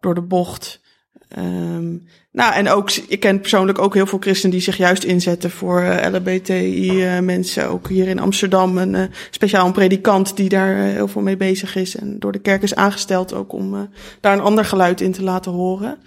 door 0.00 0.14
de 0.14 0.22
bocht. 0.22 0.80
Um, 1.38 2.08
nou, 2.32 2.54
en 2.54 2.68
ook, 2.68 2.90
ik 2.90 3.20
ken 3.20 3.40
persoonlijk 3.40 3.78
ook 3.78 3.94
heel 3.94 4.06
veel 4.06 4.18
christenen 4.18 4.50
die 4.50 4.64
zich 4.64 4.76
juist 4.76 5.04
inzetten 5.04 5.50
voor 5.50 5.80
uh, 5.80 6.06
eh, 6.06 6.14
LBTI-mensen. 6.14 7.64
Uh, 7.64 7.72
ook 7.72 7.88
hier 7.88 8.08
in 8.08 8.18
Amsterdam 8.18 8.78
een 8.78 8.94
uh, 8.94 9.02
speciaal 9.30 9.66
een 9.66 9.72
predikant 9.72 10.36
die 10.36 10.48
daar 10.48 10.76
heel 10.76 11.08
veel 11.08 11.22
mee 11.22 11.36
bezig 11.36 11.76
is. 11.76 11.96
En 11.96 12.18
door 12.18 12.32
de 12.32 12.38
kerk 12.38 12.62
is 12.62 12.74
aangesteld 12.74 13.32
ook 13.32 13.52
om 13.52 13.90
daar 14.20 14.32
een 14.32 14.40
ander 14.40 14.64
geluid 14.64 15.00
in 15.00 15.12
te 15.12 15.22
laten 15.22 15.52
horen. 15.52 15.98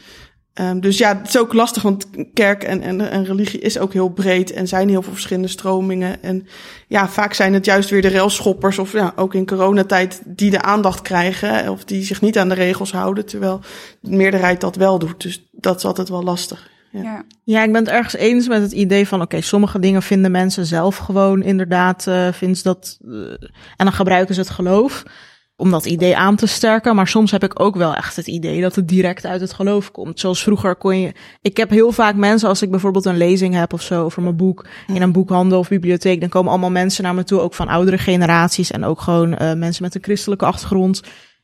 Um, 0.61 0.79
dus 0.79 0.97
ja, 0.97 1.17
het 1.17 1.27
is 1.27 1.37
ook 1.37 1.53
lastig, 1.53 1.83
want 1.83 2.07
kerk 2.33 2.63
en, 2.63 2.81
en, 2.81 3.09
en 3.09 3.25
religie 3.25 3.59
is 3.59 3.77
ook 3.77 3.93
heel 3.93 4.09
breed 4.09 4.51
en 4.51 4.67
zijn 4.67 4.89
heel 4.89 5.01
veel 5.01 5.11
verschillende 5.11 5.47
stromingen. 5.47 6.23
En 6.23 6.47
ja, 6.87 7.07
vaak 7.07 7.33
zijn 7.33 7.53
het 7.53 7.65
juist 7.65 7.89
weer 7.89 8.01
de 8.01 8.09
railschoppers 8.09 8.79
of 8.79 8.91
ja, 8.91 9.13
ook 9.15 9.33
in 9.33 9.45
coronatijd 9.45 10.21
die 10.25 10.51
de 10.51 10.61
aandacht 10.61 11.01
krijgen 11.01 11.69
of 11.69 11.83
die 11.83 12.03
zich 12.03 12.21
niet 12.21 12.37
aan 12.37 12.49
de 12.49 12.55
regels 12.55 12.91
houden, 12.91 13.25
terwijl 13.25 13.59
de 13.99 14.15
meerderheid 14.15 14.61
dat 14.61 14.75
wel 14.75 14.99
doet. 14.99 15.21
Dus 15.21 15.47
dat 15.51 15.77
is 15.77 15.85
altijd 15.85 16.09
wel 16.09 16.23
lastig. 16.23 16.69
Ja, 16.91 17.23
ja. 17.43 17.63
ik 17.63 17.71
ben 17.71 17.83
het 17.83 17.93
ergens 17.93 18.15
eens 18.15 18.47
met 18.47 18.61
het 18.61 18.71
idee 18.71 19.07
van, 19.07 19.21
oké, 19.21 19.41
sommige 19.41 19.79
dingen 19.79 20.01
vinden 20.01 20.31
mensen 20.31 20.65
zelf 20.65 20.97
gewoon 20.97 21.43
inderdaad, 21.43 22.05
uh, 22.07 22.27
vindt 22.31 22.63
dat, 22.63 22.97
uh, 23.05 23.31
en 23.77 23.85
dan 23.85 23.93
gebruiken 23.93 24.35
ze 24.35 24.41
het 24.41 24.49
geloof 24.49 25.03
om 25.55 25.71
dat 25.71 25.85
idee 25.85 26.17
aan 26.17 26.35
te 26.35 26.47
sterken. 26.47 26.95
Maar 26.95 27.07
soms 27.07 27.31
heb 27.31 27.43
ik 27.43 27.59
ook 27.59 27.75
wel 27.75 27.95
echt 27.95 28.15
het 28.15 28.27
idee 28.27 28.61
dat 28.61 28.75
het 28.75 28.87
direct 28.87 29.25
uit 29.25 29.41
het 29.41 29.53
geloof 29.53 29.91
komt. 29.91 30.19
Zoals 30.19 30.43
vroeger 30.43 30.75
kon 30.75 30.99
je. 30.99 31.11
Ik 31.41 31.57
heb 31.57 31.69
heel 31.69 31.91
vaak 31.91 32.15
mensen, 32.15 32.49
als 32.49 32.61
ik 32.61 32.71
bijvoorbeeld 32.71 33.05
een 33.05 33.17
lezing 33.17 33.55
heb 33.55 33.73
of 33.73 33.81
zo 33.81 34.03
over 34.03 34.21
mijn 34.21 34.35
boek 34.35 34.65
in 34.87 35.01
een 35.01 35.11
boekhandel 35.11 35.59
of 35.59 35.69
bibliotheek, 35.69 36.19
dan 36.19 36.29
komen 36.29 36.51
allemaal 36.51 36.71
mensen 36.71 37.03
naar 37.03 37.15
me 37.15 37.23
toe, 37.23 37.39
ook 37.39 37.53
van 37.53 37.67
oudere 37.67 37.97
generaties 37.97 38.71
en 38.71 38.85
ook 38.85 39.01
gewoon 39.01 39.31
uh, 39.31 39.53
mensen 39.53 39.83
met 39.83 39.95
een 39.95 40.03
christelijke 40.03 40.45
achtergrond. 40.45 41.01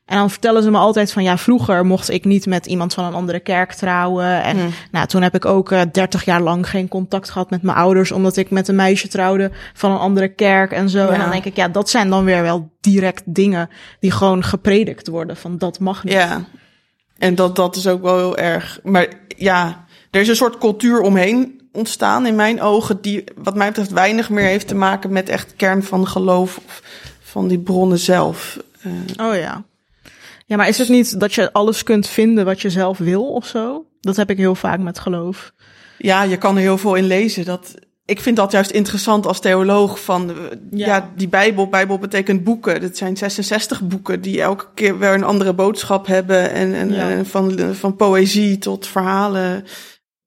En 0.09 0.17
dan 0.17 0.29
vertellen 0.29 0.63
ze 0.63 0.71
me 0.71 0.77
altijd 0.77 1.11
van 1.11 1.23
ja, 1.23 1.37
vroeger 1.37 1.85
mocht 1.85 2.09
ik 2.09 2.25
niet 2.25 2.45
met 2.45 2.65
iemand 2.65 2.93
van 2.93 3.05
een 3.05 3.13
andere 3.13 3.39
kerk 3.39 3.73
trouwen. 3.73 4.43
En 4.43 4.57
hmm. 4.57 4.69
nou, 4.91 5.07
toen 5.07 5.21
heb 5.21 5.35
ik 5.35 5.45
ook 5.45 5.71
uh, 5.71 5.81
30 5.91 6.25
jaar 6.25 6.41
lang 6.41 6.69
geen 6.69 6.87
contact 6.87 7.29
gehad 7.29 7.49
met 7.49 7.61
mijn 7.61 7.77
ouders, 7.77 8.11
omdat 8.11 8.37
ik 8.37 8.49
met 8.49 8.67
een 8.67 8.75
meisje 8.75 9.07
trouwde 9.07 9.51
van 9.73 9.91
een 9.91 9.97
andere 9.97 10.27
kerk 10.27 10.71
en 10.71 10.89
zo. 10.89 10.99
Ja. 10.99 11.09
En 11.09 11.19
dan 11.19 11.31
denk 11.31 11.45
ik, 11.45 11.55
ja, 11.55 11.67
dat 11.67 11.89
zijn 11.89 12.09
dan 12.09 12.25
weer 12.25 12.41
wel 12.41 12.69
direct 12.81 13.23
dingen 13.25 13.69
die 13.99 14.11
gewoon 14.11 14.43
gepredikt 14.43 15.07
worden 15.07 15.37
van 15.37 15.57
dat 15.57 15.79
mag 15.79 16.03
niet. 16.03 16.13
Ja, 16.13 16.43
en 17.17 17.35
dat, 17.35 17.55
dat 17.55 17.75
is 17.75 17.87
ook 17.87 18.01
wel 18.01 18.17
heel 18.17 18.37
erg. 18.37 18.79
Maar 18.83 19.07
ja, 19.27 19.85
er 20.11 20.21
is 20.21 20.27
een 20.27 20.35
soort 20.35 20.57
cultuur 20.57 21.01
omheen 21.01 21.61
ontstaan 21.71 22.25
in 22.25 22.35
mijn 22.35 22.61
ogen, 22.61 23.01
die 23.01 23.23
wat 23.35 23.55
mij 23.55 23.67
betreft 23.67 23.91
weinig 23.91 24.29
meer 24.29 24.45
heeft 24.45 24.67
te 24.67 24.75
maken 24.75 25.11
met 25.11 25.29
echt 25.29 25.53
kern 25.55 25.83
van 25.83 26.07
geloof 26.07 26.59
of 26.65 26.83
van 27.21 27.47
die 27.47 27.59
bronnen 27.59 27.99
zelf. 27.99 28.57
Uh, 28.85 29.27
oh 29.27 29.35
ja. 29.35 29.63
Ja, 30.49 30.55
maar 30.57 30.67
is 30.67 30.77
het 30.77 30.89
niet 30.89 31.19
dat 31.19 31.33
je 31.33 31.53
alles 31.53 31.83
kunt 31.83 32.07
vinden 32.07 32.45
wat 32.45 32.61
je 32.61 32.69
zelf 32.69 32.97
wil 32.97 33.33
of 33.33 33.45
zo? 33.45 33.85
Dat 33.99 34.15
heb 34.15 34.29
ik 34.29 34.37
heel 34.37 34.55
vaak 34.55 34.79
met 34.79 34.99
geloof. 34.99 35.53
Ja, 35.97 36.23
je 36.23 36.37
kan 36.37 36.55
er 36.55 36.61
heel 36.61 36.77
veel 36.77 36.95
in 36.95 37.03
lezen. 37.03 37.45
Dat, 37.45 37.75
ik 38.05 38.19
vind 38.19 38.35
dat 38.35 38.51
juist 38.51 38.71
interessant 38.71 39.25
als 39.25 39.39
theoloog 39.39 40.03
van, 40.03 40.35
ja. 40.71 40.85
ja. 40.85 41.11
die 41.15 41.27
Bijbel, 41.27 41.67
Bijbel 41.67 41.99
betekent 41.99 42.43
boeken. 42.43 42.81
Dat 42.81 42.97
zijn 42.97 43.17
66 43.17 43.81
boeken 43.81 44.21
die 44.21 44.41
elke 44.41 44.65
keer 44.73 44.99
weer 44.99 45.13
een 45.13 45.23
andere 45.23 45.53
boodschap 45.53 46.07
hebben 46.07 46.51
en, 46.51 46.73
en, 46.73 46.93
ja. 46.93 47.09
en 47.09 47.25
van, 47.25 47.75
van 47.75 47.95
poëzie 47.95 48.57
tot 48.57 48.87
verhalen. 48.87 49.65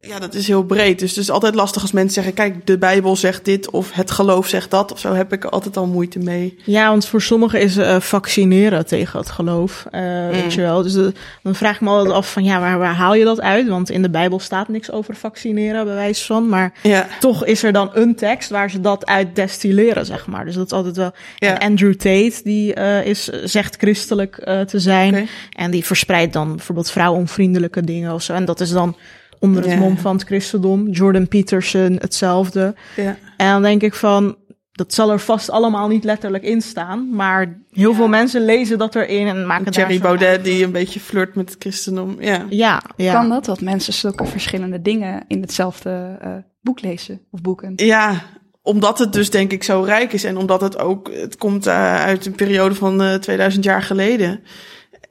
Ja, 0.09 0.19
dat 0.19 0.35
is 0.35 0.47
heel 0.47 0.63
breed. 0.63 0.99
Dus 0.99 1.11
het 1.11 1.19
is 1.19 1.31
altijd 1.31 1.55
lastig 1.55 1.83
als 1.83 1.93
mensen 1.93 2.13
zeggen: 2.13 2.35
kijk, 2.35 2.67
de 2.67 2.79
Bijbel 2.79 3.17
zegt 3.17 3.45
dit 3.45 3.71
of 3.71 3.93
het 3.93 4.11
geloof 4.11 4.47
zegt 4.47 4.71
dat 4.71 4.93
of 4.93 4.99
zo. 4.99 5.15
Heb 5.15 5.33
ik 5.33 5.45
er 5.45 5.51
altijd 5.51 5.77
al 5.77 5.87
moeite 5.87 6.19
mee. 6.19 6.59
Ja, 6.65 6.89
want 6.89 7.07
voor 7.07 7.23
sommigen 7.23 7.61
is 7.61 7.77
uh, 7.77 8.01
vaccineren 8.01 8.87
tegen 8.87 9.19
het 9.19 9.31
geloof. 9.31 9.87
Uh, 9.91 10.01
mm. 10.01 10.31
Weet 10.31 10.55
je 10.55 10.61
wel. 10.61 10.83
Dus 10.83 10.93
de, 10.93 11.13
dan 11.43 11.55
vraag 11.55 11.75
ik 11.75 11.81
me 11.81 11.89
altijd 11.89 12.15
af: 12.15 12.33
van 12.33 12.45
ja, 12.45 12.61
waar, 12.61 12.79
waar 12.79 12.95
haal 12.95 13.15
je 13.15 13.25
dat 13.25 13.41
uit? 13.41 13.69
Want 13.69 13.91
in 13.91 14.03
de 14.03 14.11
Bijbel 14.11 14.39
staat 14.39 14.69
niks 14.69 14.91
over 14.91 15.17
vaccineren, 15.17 15.85
bij 15.85 15.95
wijze 15.95 16.25
van. 16.25 16.49
Maar 16.49 16.73
ja. 16.83 17.07
toch 17.21 17.45
is 17.45 17.63
er 17.63 17.73
dan 17.73 17.91
een 17.93 18.15
tekst 18.15 18.51
waar 18.51 18.71
ze 18.71 18.81
dat 18.81 19.07
uit 19.07 19.35
destilleren, 19.37 20.07
zeg 20.07 20.27
maar. 20.27 20.45
Dus 20.45 20.55
dat 20.55 20.67
is 20.67 20.73
altijd 20.73 20.97
wel. 20.97 21.13
Ja. 21.37 21.59
En 21.59 21.69
Andrew 21.69 21.95
Tate, 21.95 22.41
die 22.45 22.77
uh, 22.77 23.07
is, 23.07 23.25
zegt 23.45 23.77
christelijk 23.77 24.35
te 24.67 24.79
zijn. 24.79 25.09
Okay. 25.09 25.29
En 25.53 25.71
die 25.71 25.85
verspreidt 25.85 26.33
dan 26.33 26.57
bijvoorbeeld 26.57 26.91
vrouwonvriendelijke 26.91 27.85
dingen 27.85 28.15
of 28.15 28.23
zo. 28.23 28.33
En 28.33 28.45
dat 28.45 28.61
is 28.61 28.71
dan 28.71 28.97
onder 29.43 29.69
het 29.69 29.79
mom 29.79 29.99
van 29.99 30.17
het 30.17 30.25
christendom. 30.25 30.89
Jordan 30.89 31.29
Peterson, 31.29 31.97
hetzelfde. 31.99 32.75
Ja. 32.97 33.17
En 33.37 33.53
dan 33.53 33.63
denk 33.63 33.83
ik 33.83 33.95
van, 33.95 34.37
dat 34.73 34.95
zal 34.95 35.11
er 35.11 35.21
vast 35.21 35.51
allemaal 35.51 35.89
niet 35.89 36.05
letterlijk 36.05 36.45
in 36.45 36.63
staan. 36.63 37.15
Maar 37.15 37.61
heel 37.71 37.91
ja. 37.91 37.97
veel 37.97 38.09
mensen 38.09 38.45
lezen 38.45 38.79
dat 38.79 38.95
erin 38.95 39.27
en 39.27 39.47
maken 39.47 39.73
Thierry 39.73 39.99
daar 39.99 40.17
Baudet 40.17 40.45
die 40.45 40.65
een 40.65 40.73
beetje 40.73 41.01
flirt 41.01 41.35
met 41.35 41.51
het 41.51 41.63
christendom. 41.63 42.17
Ja. 42.21 42.47
Ja, 42.49 42.83
ja. 42.97 43.13
Kan 43.13 43.29
dat, 43.29 43.45
dat 43.45 43.61
mensen 43.61 43.93
zulke 43.93 44.25
verschillende 44.27 44.83
dingen 44.83 45.25
in 45.29 45.41
hetzelfde 45.41 46.19
uh, 46.25 46.35
boek 46.61 46.81
lezen 46.81 47.21
of 47.31 47.41
boeken? 47.41 47.73
Ja, 47.77 48.23
omdat 48.63 48.99
het 48.99 49.13
dus 49.13 49.31
denk 49.31 49.53
ik 49.53 49.63
zo 49.63 49.83
rijk 49.83 50.13
is 50.13 50.25
en 50.25 50.37
omdat 50.37 50.61
het 50.61 50.79
ook, 50.79 51.11
het 51.15 51.37
komt 51.37 51.67
uh, 51.67 51.95
uit 51.95 52.27
een 52.27 52.35
periode 52.35 52.75
van 52.75 53.03
uh, 53.03 53.15
2000 53.15 53.65
jaar 53.65 53.83
geleden. 53.83 54.41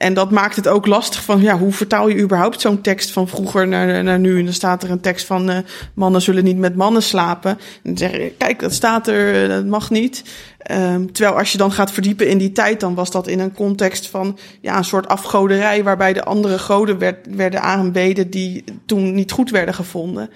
En 0.01 0.13
dat 0.13 0.31
maakt 0.31 0.55
het 0.55 0.67
ook 0.67 0.85
lastig 0.85 1.23
van, 1.23 1.41
ja, 1.41 1.57
hoe 1.57 1.71
vertaal 1.71 2.07
je 2.07 2.21
überhaupt 2.21 2.61
zo'n 2.61 2.81
tekst 2.81 3.11
van 3.11 3.27
vroeger 3.27 3.67
naar, 3.67 4.03
naar 4.03 4.19
nu? 4.19 4.39
En 4.39 4.45
dan 4.45 4.53
staat 4.53 4.83
er 4.83 4.91
een 4.91 4.99
tekst 4.99 5.25
van, 5.25 5.49
uh, 5.49 5.57
mannen 5.93 6.21
zullen 6.21 6.43
niet 6.43 6.57
met 6.57 6.75
mannen 6.75 7.03
slapen. 7.03 7.51
En 7.51 7.57
dan 7.83 7.97
zeg 7.97 8.11
je, 8.11 8.33
kijk, 8.37 8.59
dat 8.59 8.73
staat 8.73 9.07
er, 9.07 9.47
dat 9.47 9.65
mag 9.65 9.89
niet. 9.89 10.23
Um, 10.71 11.11
terwijl 11.11 11.37
als 11.37 11.51
je 11.51 11.57
dan 11.57 11.71
gaat 11.71 11.91
verdiepen 11.91 12.27
in 12.27 12.37
die 12.37 12.51
tijd, 12.51 12.79
dan 12.79 12.95
was 12.95 13.11
dat 13.11 13.27
in 13.27 13.39
een 13.39 13.53
context 13.53 14.07
van, 14.07 14.37
ja, 14.61 14.77
een 14.77 14.85
soort 14.85 15.07
afgoderij 15.07 15.83
waarbij 15.83 16.13
de 16.13 16.23
andere 16.23 16.59
goden 16.59 16.97
werd, 16.97 17.35
werden 17.35 17.61
aanbeden 17.61 18.29
die 18.29 18.63
toen 18.85 19.13
niet 19.13 19.31
goed 19.31 19.49
werden 19.49 19.73
gevonden. 19.73 20.29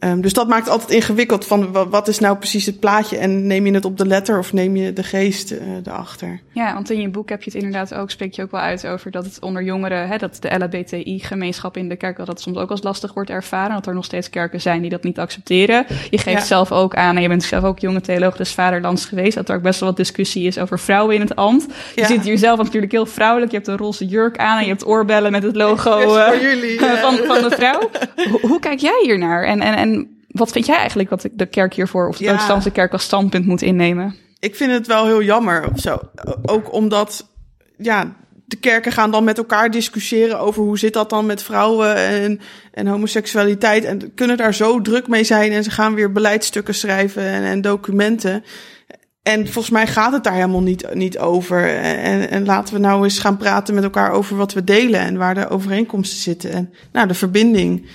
Um, 0.00 0.20
dus 0.20 0.32
dat 0.32 0.48
maakt 0.48 0.68
altijd 0.68 0.90
ingewikkeld 0.90 1.46
van 1.46 1.72
wat 1.90 2.08
is 2.08 2.18
nou 2.18 2.36
precies 2.36 2.66
het 2.66 2.80
plaatje 2.80 3.16
en 3.16 3.46
neem 3.46 3.66
je 3.66 3.72
het 3.72 3.84
op 3.84 3.98
de 3.98 4.06
letter 4.06 4.38
of 4.38 4.52
neem 4.52 4.76
je 4.76 4.92
de 4.92 5.02
geest 5.02 5.50
uh, 5.50 5.58
erachter? 5.84 6.40
Ja, 6.52 6.74
want 6.74 6.90
in 6.90 7.00
je 7.00 7.08
boek 7.08 7.28
heb 7.28 7.42
je 7.42 7.50
het 7.50 7.62
inderdaad 7.62 7.94
ook, 7.94 8.10
spreek 8.10 8.34
je 8.34 8.42
ook 8.42 8.50
wel 8.50 8.60
uit 8.60 8.86
over 8.86 9.10
dat 9.10 9.24
het 9.24 9.40
onder 9.40 9.62
jongeren, 9.62 10.08
hè, 10.08 10.16
dat 10.16 10.36
de 10.40 10.58
LHBTI-gemeenschap 10.58 11.76
in 11.76 11.88
de 11.88 11.96
kerk, 11.96 12.16
dat 12.16 12.26
dat 12.26 12.40
soms 12.40 12.56
ook 12.56 12.70
als 12.70 12.82
lastig 12.82 13.14
wordt 13.14 13.30
ervaren, 13.30 13.74
dat 13.74 13.86
er 13.86 13.94
nog 13.94 14.04
steeds 14.04 14.30
kerken 14.30 14.60
zijn 14.60 14.80
die 14.80 14.90
dat 14.90 15.02
niet 15.02 15.18
accepteren. 15.18 15.86
Je 16.10 16.18
geeft 16.18 16.38
ja. 16.38 16.44
zelf 16.44 16.72
ook 16.72 16.94
aan, 16.94 17.16
en 17.16 17.22
je 17.22 17.28
bent 17.28 17.42
zelf 17.42 17.64
ook 17.64 17.78
jonge 17.78 18.00
theoloog 18.00 18.36
des 18.36 18.52
vaderlands 18.52 19.04
geweest, 19.04 19.34
dat 19.34 19.48
er 19.48 19.56
ook 19.56 19.62
best 19.62 19.80
wel 19.80 19.88
wat 19.88 19.98
discussie 19.98 20.46
is 20.46 20.58
over 20.58 20.78
vrouwen 20.78 21.14
in 21.14 21.20
het 21.20 21.36
ambt. 21.36 21.66
Je 21.94 22.00
ja. 22.00 22.06
zit 22.06 22.24
hier 22.24 22.38
zelf 22.38 22.58
natuurlijk 22.58 22.92
heel 22.92 23.06
vrouwelijk, 23.06 23.50
je 23.50 23.56
hebt 23.56 23.68
een 23.68 23.76
roze 23.76 24.06
jurk 24.06 24.38
aan 24.38 24.58
en 24.58 24.64
je 24.64 24.70
hebt 24.70 24.86
oorbellen 24.86 25.32
met 25.32 25.42
het 25.42 25.56
logo 25.56 26.16
uh, 26.16 26.40
jullie, 26.40 26.80
van, 27.04 27.16
van 27.16 27.42
de 27.42 27.50
vrouw. 27.50 27.90
hoe, 28.30 28.40
hoe 28.40 28.60
kijk 28.60 28.78
jij 28.78 29.00
hier 29.02 29.18
naar? 29.18 29.44
En, 29.44 29.60
en, 29.60 29.74
en 29.74 29.95
wat 30.36 30.52
vind 30.52 30.66
jij 30.66 30.76
eigenlijk 30.76 31.10
wat 31.10 31.28
de 31.32 31.46
kerk 31.46 31.74
hiervoor, 31.74 32.08
of 32.08 32.16
de 32.16 32.24
ja. 32.24 32.30
protestantse 32.30 32.70
kerk 32.70 32.92
als 32.92 33.02
standpunt 33.02 33.46
moet 33.46 33.62
innemen? 33.62 34.14
Ik 34.38 34.56
vind 34.56 34.72
het 34.72 34.86
wel 34.86 35.06
heel 35.06 35.22
jammer 35.22 35.70
of 35.72 35.80
zo. 35.80 35.98
Ook 36.42 36.72
omdat, 36.72 37.26
ja, 37.76 38.16
de 38.44 38.56
kerken 38.56 38.92
gaan 38.92 39.10
dan 39.10 39.24
met 39.24 39.38
elkaar 39.38 39.70
discussiëren 39.70 40.38
over 40.38 40.62
hoe 40.62 40.78
zit 40.78 40.92
dat 40.92 41.10
dan 41.10 41.26
met 41.26 41.42
vrouwen 41.42 41.96
en, 41.96 42.40
en 42.72 42.86
homoseksualiteit. 42.86 43.84
En 43.84 44.14
kunnen 44.14 44.36
daar 44.36 44.54
zo 44.54 44.80
druk 44.80 45.08
mee 45.08 45.24
zijn 45.24 45.52
en 45.52 45.64
ze 45.64 45.70
gaan 45.70 45.94
weer 45.94 46.12
beleidsstukken 46.12 46.74
schrijven 46.74 47.22
en, 47.22 47.42
en 47.42 47.60
documenten. 47.60 48.44
En 49.26 49.44
volgens 49.44 49.70
mij 49.70 49.86
gaat 49.86 50.12
het 50.12 50.24
daar 50.24 50.34
helemaal 50.34 50.62
niet, 50.62 50.94
niet 50.94 51.18
over. 51.18 51.74
En, 51.78 52.30
en 52.30 52.44
laten 52.44 52.74
we 52.74 52.80
nou 52.80 53.04
eens 53.04 53.18
gaan 53.18 53.36
praten 53.36 53.74
met 53.74 53.84
elkaar 53.84 54.10
over 54.10 54.36
wat 54.36 54.52
we 54.52 54.64
delen 54.64 55.00
en 55.00 55.16
waar 55.16 55.34
de 55.34 55.48
overeenkomsten 55.48 56.18
zitten. 56.18 56.50
En 56.50 56.72
nou, 56.92 57.08
de 57.08 57.14
verbinding. 57.14 57.86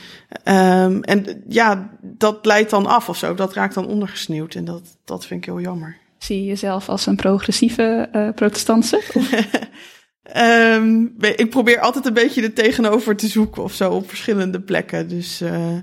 Um, 0.46 1.04
en 1.04 1.44
ja, 1.48 1.90
dat 2.02 2.46
leidt 2.46 2.70
dan 2.70 2.86
af 2.86 3.10
of 3.10 3.18
zo. 3.18 3.34
Dat 3.34 3.54
raakt 3.54 3.74
dan 3.74 3.88
ondergesneeuwd. 3.88 4.56
En 4.56 4.66
dat, 4.66 4.98
dat 5.06 5.26
vind 5.26 5.40
ik 5.40 5.46
heel 5.46 5.60
jammer. 5.60 5.98
Zie 6.18 6.40
je 6.40 6.46
jezelf 6.46 6.90
als 6.90 7.06
een 7.06 7.16
progressieve 7.16 8.10
uh, 8.14 8.30
protestantse? 8.36 9.02
um, 10.76 11.16
ik 11.20 11.50
probeer 11.50 11.80
altijd 11.80 12.06
een 12.06 12.14
beetje 12.14 12.42
er 12.42 12.54
tegenover 12.54 13.16
te 13.16 13.28
zoeken 13.28 13.64
of 13.64 13.74
zo 13.74 13.92
op 13.92 14.10
verschillende 14.10 14.62
plekken. 14.62 15.08
Dus 15.08 15.42
uh, 15.42 15.78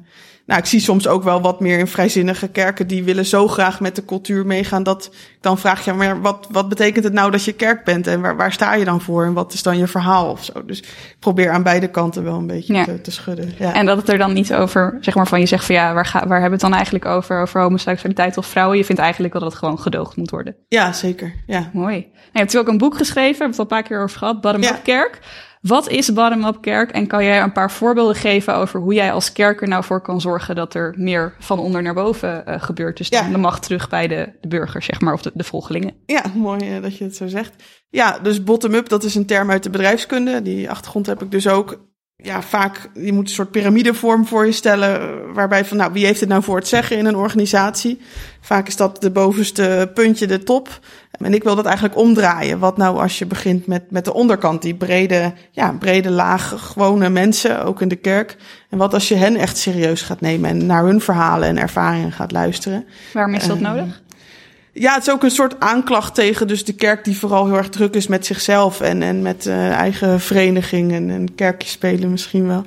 nou, 0.48 0.60
ik 0.60 0.66
zie 0.66 0.80
soms 0.80 1.08
ook 1.08 1.22
wel 1.22 1.40
wat 1.40 1.60
meer 1.60 1.78
in 1.78 1.86
vrijzinnige 1.86 2.48
kerken 2.48 2.86
die 2.86 3.04
willen 3.04 3.26
zo 3.26 3.48
graag 3.48 3.80
met 3.80 3.96
de 3.96 4.04
cultuur 4.04 4.46
meegaan 4.46 4.82
dat 4.82 5.10
dan 5.40 5.58
vraag 5.58 5.84
je, 5.84 5.92
maar 5.92 6.20
wat, 6.20 6.46
wat 6.50 6.68
betekent 6.68 7.04
het 7.04 7.12
nou 7.12 7.30
dat 7.30 7.44
je 7.44 7.52
kerk 7.52 7.84
bent 7.84 8.06
en 8.06 8.20
waar, 8.20 8.36
waar 8.36 8.52
sta 8.52 8.74
je 8.74 8.84
dan 8.84 9.00
voor 9.00 9.24
en 9.24 9.32
wat 9.32 9.52
is 9.52 9.62
dan 9.62 9.78
je 9.78 9.86
verhaal 9.86 10.30
of 10.30 10.44
zo. 10.44 10.64
Dus 10.64 10.78
ik 10.80 11.16
probeer 11.18 11.50
aan 11.50 11.62
beide 11.62 11.88
kanten 11.88 12.24
wel 12.24 12.34
een 12.34 12.46
beetje 12.46 12.74
ja. 12.74 12.84
te, 12.84 13.00
te, 13.00 13.10
schudden. 13.10 13.52
Ja. 13.58 13.74
En 13.74 13.86
dat 13.86 13.96
het 13.96 14.08
er 14.08 14.18
dan 14.18 14.32
niet 14.32 14.54
over, 14.54 14.98
zeg 15.00 15.14
maar 15.14 15.26
van 15.26 15.40
je 15.40 15.46
zegt 15.46 15.64
van 15.64 15.74
ja, 15.74 15.94
waar, 15.94 16.06
ga, 16.06 16.18
waar 16.18 16.40
hebben 16.40 16.58
we 16.58 16.64
het 16.64 16.72
dan 16.72 16.74
eigenlijk 16.74 17.04
over, 17.04 17.40
over 17.40 17.60
homoseksualiteit 17.60 18.36
of 18.36 18.46
vrouwen? 18.46 18.76
Je 18.76 18.84
vindt 18.84 19.00
eigenlijk 19.00 19.32
dat 19.32 19.42
het 19.42 19.54
gewoon 19.54 19.78
gedoogd 19.78 20.16
moet 20.16 20.30
worden. 20.30 20.56
Ja, 20.68 20.92
zeker. 20.92 21.34
Ja. 21.46 21.70
Mooi. 21.72 21.96
Nou, 21.96 22.10
je 22.32 22.38
hebt 22.38 22.58
ook 22.58 22.68
een 22.68 22.78
boek 22.78 22.96
geschreven, 22.96 23.38
hebben 23.38 23.56
we 23.56 23.62
het 23.62 23.70
al 23.70 23.76
een 23.76 23.82
paar 23.82 23.82
keer 23.82 24.02
over 24.02 24.18
gehad, 24.18 24.40
Bottom 24.40 24.62
ja. 24.62 24.70
Up 24.70 24.82
Kerk. 24.82 25.18
Wat 25.60 25.88
is 25.88 26.12
bottom-up 26.12 26.60
kerk? 26.60 26.90
En 26.90 27.06
kan 27.06 27.24
jij 27.24 27.42
een 27.42 27.52
paar 27.52 27.70
voorbeelden 27.70 28.14
geven 28.14 28.54
over 28.54 28.80
hoe 28.80 28.94
jij 28.94 29.12
als 29.12 29.32
kerk 29.32 29.60
er 29.60 29.68
nou 29.68 29.84
voor 29.84 30.00
kan 30.00 30.20
zorgen 30.20 30.54
dat 30.54 30.74
er 30.74 30.94
meer 30.96 31.34
van 31.38 31.58
onder 31.58 31.82
naar 31.82 31.94
boven 31.94 32.44
uh, 32.48 32.62
gebeurt? 32.62 32.96
Dus 32.96 33.08
ja. 33.08 33.28
de 33.28 33.38
macht 33.38 33.62
terug 33.62 33.88
bij 33.88 34.08
de, 34.08 34.32
de 34.40 34.48
burgers, 34.48 34.86
zeg 34.86 35.00
maar, 35.00 35.14
of 35.14 35.22
de, 35.22 35.30
de 35.34 35.44
volgelingen. 35.44 35.94
Ja, 36.06 36.22
mooi 36.34 36.76
uh, 36.76 36.82
dat 36.82 36.98
je 36.98 37.04
het 37.04 37.16
zo 37.16 37.26
zegt. 37.26 37.62
Ja, 37.88 38.18
dus 38.18 38.44
bottom-up, 38.44 38.88
dat 38.88 39.04
is 39.04 39.14
een 39.14 39.26
term 39.26 39.50
uit 39.50 39.62
de 39.62 39.70
bedrijfskunde. 39.70 40.42
Die 40.42 40.70
achtergrond 40.70 41.06
heb 41.06 41.22
ik 41.22 41.30
dus 41.30 41.48
ook. 41.48 41.86
ja, 42.16 42.42
vaak, 42.42 42.90
je 42.94 43.12
moet 43.12 43.28
een 43.28 43.34
soort 43.34 43.50
piramidevorm 43.50 44.26
voor 44.26 44.46
je 44.46 44.52
stellen, 44.52 45.00
eh, 45.00 45.34
waarbij 45.34 45.64
van, 45.64 45.76
nou, 45.76 45.92
wie 45.92 46.06
heeft 46.06 46.20
het 46.20 46.28
nou 46.28 46.42
voor 46.42 46.56
het 46.56 46.68
zeggen 46.68 46.98
in 46.98 47.06
een 47.06 47.16
organisatie? 47.16 48.00
Vaak 48.40 48.66
is 48.66 48.76
dat 48.76 49.00
de 49.02 49.10
bovenste 49.10 49.90
puntje, 49.94 50.26
de 50.26 50.42
top. 50.42 50.80
En 51.10 51.34
ik 51.34 51.42
wil 51.42 51.54
dat 51.56 51.64
eigenlijk 51.64 51.96
omdraaien. 51.96 52.58
Wat 52.58 52.76
nou 52.76 52.98
als 52.98 53.18
je 53.18 53.26
begint 53.26 53.66
met, 53.66 53.90
met 53.90 54.04
de 54.04 54.14
onderkant, 54.14 54.62
die 54.62 54.74
brede, 54.74 55.32
ja, 55.50 55.72
brede 55.78 56.10
laag, 56.10 56.54
gewone 56.56 57.08
mensen, 57.08 57.64
ook 57.64 57.80
in 57.80 57.88
de 57.88 57.96
kerk. 57.96 58.36
En 58.70 58.78
wat 58.78 58.94
als 58.94 59.08
je 59.08 59.14
hen 59.14 59.36
echt 59.36 59.56
serieus 59.56 60.02
gaat 60.02 60.20
nemen 60.20 60.50
en 60.50 60.66
naar 60.66 60.84
hun 60.84 61.00
verhalen 61.00 61.48
en 61.48 61.58
ervaringen 61.58 62.12
gaat 62.12 62.32
luisteren? 62.32 62.86
Waarom 63.12 63.34
is 63.34 63.46
dat 63.46 63.60
nodig? 63.60 64.02
Ja, 64.80 64.94
het 64.94 65.02
is 65.02 65.10
ook 65.12 65.22
een 65.22 65.30
soort 65.30 65.60
aanklacht 65.60 66.14
tegen 66.14 66.46
dus 66.46 66.64
de 66.64 66.72
kerk 66.72 67.04
die 67.04 67.18
vooral 67.18 67.46
heel 67.46 67.56
erg 67.56 67.68
druk 67.68 67.94
is 67.94 68.06
met 68.06 68.26
zichzelf 68.26 68.80
en, 68.80 69.02
en 69.02 69.22
met 69.22 69.46
eh, 69.46 69.70
eigen 69.70 70.20
vereniging 70.20 70.92
en, 70.92 71.10
en 71.10 71.34
kerkjes 71.34 71.70
spelen 71.70 72.10
misschien 72.10 72.46
wel. 72.46 72.64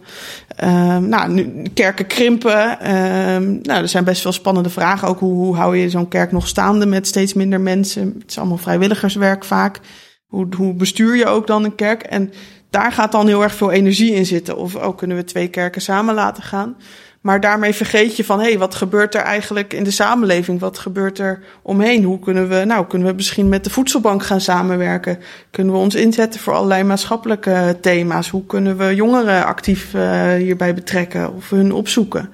Ehm, 0.55 1.09
nou, 1.09 1.31
nu, 1.31 1.63
kerken 1.73 2.07
krimpen. 2.07 2.79
Ehm, 2.79 3.51
nou, 3.61 3.81
er 3.81 3.87
zijn 3.87 4.03
best 4.03 4.23
wel 4.23 4.31
spannende 4.31 4.69
vragen. 4.69 5.07
Ook 5.07 5.19
hoe, 5.19 5.33
hoe 5.33 5.55
hou 5.55 5.77
je 5.77 5.89
zo'n 5.89 6.07
kerk 6.07 6.31
nog 6.31 6.47
staande 6.47 6.85
met 6.85 7.07
steeds 7.07 7.33
minder 7.33 7.61
mensen? 7.61 8.15
Het 8.19 8.29
is 8.29 8.37
allemaal 8.37 8.57
vrijwilligerswerk 8.57 9.45
vaak. 9.45 9.79
Hoe, 10.27 10.47
hoe 10.57 10.73
bestuur 10.73 11.15
je 11.15 11.25
ook 11.25 11.47
dan 11.47 11.63
een 11.63 11.75
kerk? 11.75 12.03
En 12.03 12.33
daar 12.69 12.91
gaat 12.91 13.11
dan 13.11 13.27
heel 13.27 13.43
erg 13.43 13.53
veel 13.53 13.71
energie 13.71 14.13
in 14.13 14.25
zitten. 14.25 14.57
Of 14.57 14.75
ook 14.75 14.97
kunnen 14.97 15.17
we 15.17 15.23
twee 15.23 15.47
kerken 15.47 15.81
samen 15.81 16.13
laten 16.13 16.43
gaan. 16.43 16.75
Maar 17.21 17.39
daarmee 17.39 17.73
vergeet 17.73 18.15
je 18.15 18.25
van, 18.25 18.39
hé, 18.39 18.45
hey, 18.45 18.57
wat 18.57 18.75
gebeurt 18.75 19.15
er 19.15 19.21
eigenlijk 19.21 19.73
in 19.73 19.83
de 19.83 19.91
samenleving? 19.91 20.59
Wat 20.59 20.77
gebeurt 20.77 21.19
er 21.19 21.43
omheen? 21.61 22.03
Hoe 22.03 22.19
kunnen 22.19 22.49
we, 22.49 22.63
nou, 22.65 22.87
kunnen 22.87 23.07
we 23.07 23.13
misschien 23.13 23.49
met 23.49 23.63
de 23.63 23.69
voedselbank 23.69 24.23
gaan 24.23 24.41
samenwerken? 24.41 25.19
Kunnen 25.51 25.73
we 25.73 25.79
ons 25.79 25.95
inzetten 25.95 26.39
voor 26.39 26.53
allerlei 26.53 26.83
maatschappelijke 26.83 27.77
thema's? 27.81 28.29
Hoe 28.29 28.45
kunnen 28.45 28.77
we 28.77 28.95
jongeren 28.95 29.45
actief 29.45 29.93
uh, 29.93 30.33
hierbij 30.33 30.73
betrekken 30.73 31.33
of 31.33 31.49
hun 31.49 31.73
opzoeken? 31.73 32.29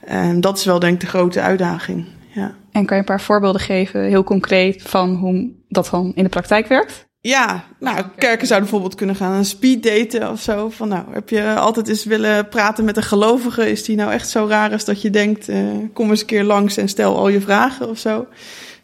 En 0.00 0.40
dat 0.40 0.58
is 0.58 0.64
wel 0.64 0.78
denk 0.78 0.94
ik 0.94 1.00
de 1.00 1.06
grote 1.06 1.40
uitdaging. 1.40 2.06
Ja. 2.34 2.54
En 2.72 2.86
kan 2.86 2.96
je 2.96 3.02
een 3.02 3.08
paar 3.08 3.20
voorbeelden 3.20 3.60
geven, 3.60 4.02
heel 4.04 4.24
concreet, 4.24 4.82
van 4.82 5.14
hoe 5.14 5.50
dat 5.68 5.88
dan 5.90 6.12
in 6.14 6.22
de 6.22 6.28
praktijk 6.28 6.66
werkt? 6.66 7.10
Ja, 7.24 7.64
nou, 7.78 8.04
kerken 8.16 8.46
zouden 8.46 8.68
bijvoorbeeld 8.68 8.98
kunnen 8.98 9.16
gaan 9.16 9.32
een 9.32 9.44
speed 9.44 9.82
daten 9.82 10.30
of 10.30 10.40
zo. 10.40 10.68
Van 10.68 10.88
nou, 10.88 11.04
heb 11.10 11.28
je 11.28 11.54
altijd 11.54 11.88
eens 11.88 12.04
willen 12.04 12.48
praten 12.48 12.84
met 12.84 12.96
een 12.96 13.02
gelovige? 13.02 13.70
Is 13.70 13.84
die 13.84 13.96
nou 13.96 14.12
echt 14.12 14.28
zo 14.28 14.46
raar 14.46 14.72
als 14.72 14.84
dat 14.84 15.02
je 15.02 15.10
denkt, 15.10 15.48
uh, 15.48 15.58
kom 15.92 16.10
eens 16.10 16.20
een 16.20 16.26
keer 16.26 16.44
langs 16.44 16.76
en 16.76 16.88
stel 16.88 17.16
al 17.16 17.28
je 17.28 17.40
vragen 17.40 17.88
of 17.88 17.98
zo? 17.98 18.26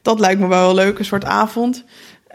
Dat 0.03 0.21
lijkt 0.21 0.41
me 0.41 0.47
wel 0.47 0.75
leuk, 0.75 0.99
een 0.99 1.05
soort 1.05 1.25
avond. 1.25 1.85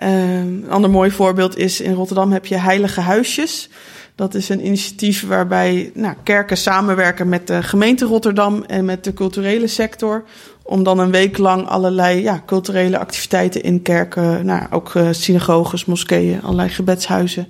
Uh, 0.01 0.39
een 0.39 0.69
ander 0.69 0.89
mooi 0.89 1.11
voorbeeld 1.11 1.57
is 1.57 1.81
in 1.81 1.93
Rotterdam 1.93 2.31
heb 2.31 2.45
je 2.45 2.57
heilige 2.57 3.01
huisjes. 3.01 3.69
Dat 4.15 4.33
is 4.33 4.49
een 4.49 4.65
initiatief 4.65 5.27
waarbij 5.27 5.91
nou, 5.93 6.15
kerken 6.23 6.57
samenwerken 6.57 7.29
met 7.29 7.47
de 7.47 7.63
gemeente 7.63 8.05
Rotterdam 8.05 8.63
en 8.63 8.85
met 8.85 9.03
de 9.03 9.13
culturele 9.13 9.67
sector. 9.67 10.23
Om 10.63 10.83
dan 10.83 10.99
een 10.99 11.11
week 11.11 11.37
lang 11.37 11.67
allerlei 11.67 12.21
ja, 12.21 12.43
culturele 12.45 12.97
activiteiten 12.97 13.63
in 13.63 13.81
kerken, 13.81 14.45
nou, 14.45 14.67
ook 14.69 14.93
uh, 14.93 15.07
synagoges, 15.11 15.85
moskeeën, 15.85 16.41
allerlei 16.41 16.69
gebedshuizen. 16.69 17.47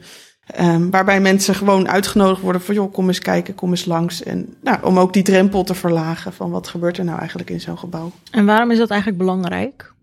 Um, 0.60 0.92
waarbij 0.92 1.22
mensen 1.22 1.56
gewoon 1.56 1.90
uitgenodigd 1.90 2.42
worden 2.42 2.62
van 2.62 2.76
joh, 2.76 2.94
kom 2.94 3.08
eens 3.08 3.20
kijken, 3.20 3.56
kom 3.56 3.70
eens 3.70 3.86
langs. 3.86 4.24
En 4.24 4.56
nou, 4.62 4.78
om 4.84 5.00
ook 5.00 5.14
die 5.14 5.24
drempel 5.24 5.64
te 5.64 5.74
verlagen 5.74 6.34
van 6.34 6.52
wat 6.52 6.68
gebeurt 6.68 6.98
er 6.98 7.06
nou 7.06 7.20
eigenlijk 7.20 7.50
in 7.50 7.62
zo'n 7.62 7.78
gebouw. 7.78 8.12
En 8.32 8.46
waarom 8.46 8.72
is 8.72 8.78
dat 8.78 8.90
eigenlijk 8.90 9.20
belangrijk? 9.20 9.94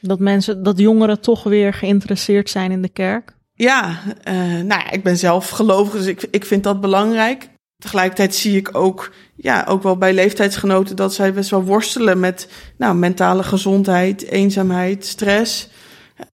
Dat 0.00 0.18
mensen, 0.18 0.62
dat 0.62 0.78
jongeren 0.78 1.20
toch 1.20 1.42
weer 1.42 1.74
geïnteresseerd 1.74 2.50
zijn 2.50 2.70
in 2.70 2.82
de 2.82 2.88
kerk? 2.88 3.32
Ja, 3.60 3.98
uh, 4.28 4.34
nou 4.44 4.66
ja, 4.66 4.90
ik 4.90 5.02
ben 5.02 5.16
zelf 5.16 5.48
gelovig, 5.48 5.92
dus 5.92 6.06
ik, 6.06 6.26
ik 6.30 6.44
vind 6.44 6.64
dat 6.64 6.80
belangrijk. 6.80 7.48
Tegelijkertijd 7.76 8.34
zie 8.34 8.56
ik 8.56 8.76
ook, 8.76 9.12
ja, 9.34 9.64
ook 9.68 9.82
wel 9.82 9.96
bij 9.96 10.12
leeftijdsgenoten 10.12 10.96
dat 10.96 11.14
zij 11.14 11.32
best 11.32 11.50
wel 11.50 11.64
worstelen 11.64 12.20
met 12.20 12.48
nou, 12.76 12.94
mentale 12.94 13.42
gezondheid, 13.42 14.22
eenzaamheid, 14.22 15.06
stress. 15.06 15.68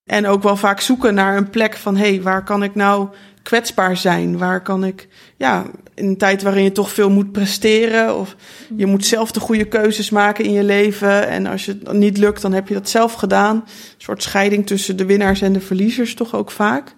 En 0.03 0.27
ook 0.27 0.43
wel 0.43 0.55
vaak 0.55 0.79
zoeken 0.79 1.13
naar 1.13 1.37
een 1.37 1.49
plek 1.49 1.77
van, 1.77 1.97
hé, 1.97 2.09
hey, 2.09 2.21
waar 2.21 2.43
kan 2.43 2.63
ik 2.63 2.75
nou 2.75 3.09
kwetsbaar 3.47 3.97
zijn? 3.97 4.37
Waar 4.37 4.61
kan 4.61 4.85
ik, 4.85 5.07
ja, 5.37 5.65
in 5.93 6.05
een 6.05 6.17
tijd 6.17 6.41
waarin 6.41 6.63
je 6.63 6.71
toch 6.71 6.91
veel 6.91 7.09
moet 7.09 7.31
presteren 7.31 8.17
of 8.17 8.35
je 8.75 8.85
moet 8.85 9.05
zelf 9.05 9.31
de 9.31 9.39
goede 9.39 9.65
keuzes 9.65 10.09
maken 10.09 10.45
in 10.45 10.51
je 10.51 10.63
leven. 10.63 11.27
En 11.27 11.45
als 11.45 11.65
je 11.65 11.79
het 11.83 11.91
niet 11.91 12.17
lukt, 12.17 12.41
dan 12.41 12.53
heb 12.53 12.67
je 12.67 12.73
dat 12.73 12.89
zelf 12.89 13.13
gedaan. 13.13 13.55
Een 13.55 13.63
soort 13.97 14.23
scheiding 14.23 14.65
tussen 14.65 14.97
de 14.97 15.05
winnaars 15.05 15.41
en 15.41 15.53
de 15.53 15.61
verliezers 15.61 16.13
toch 16.13 16.35
ook 16.35 16.51
vaak. 16.51 16.95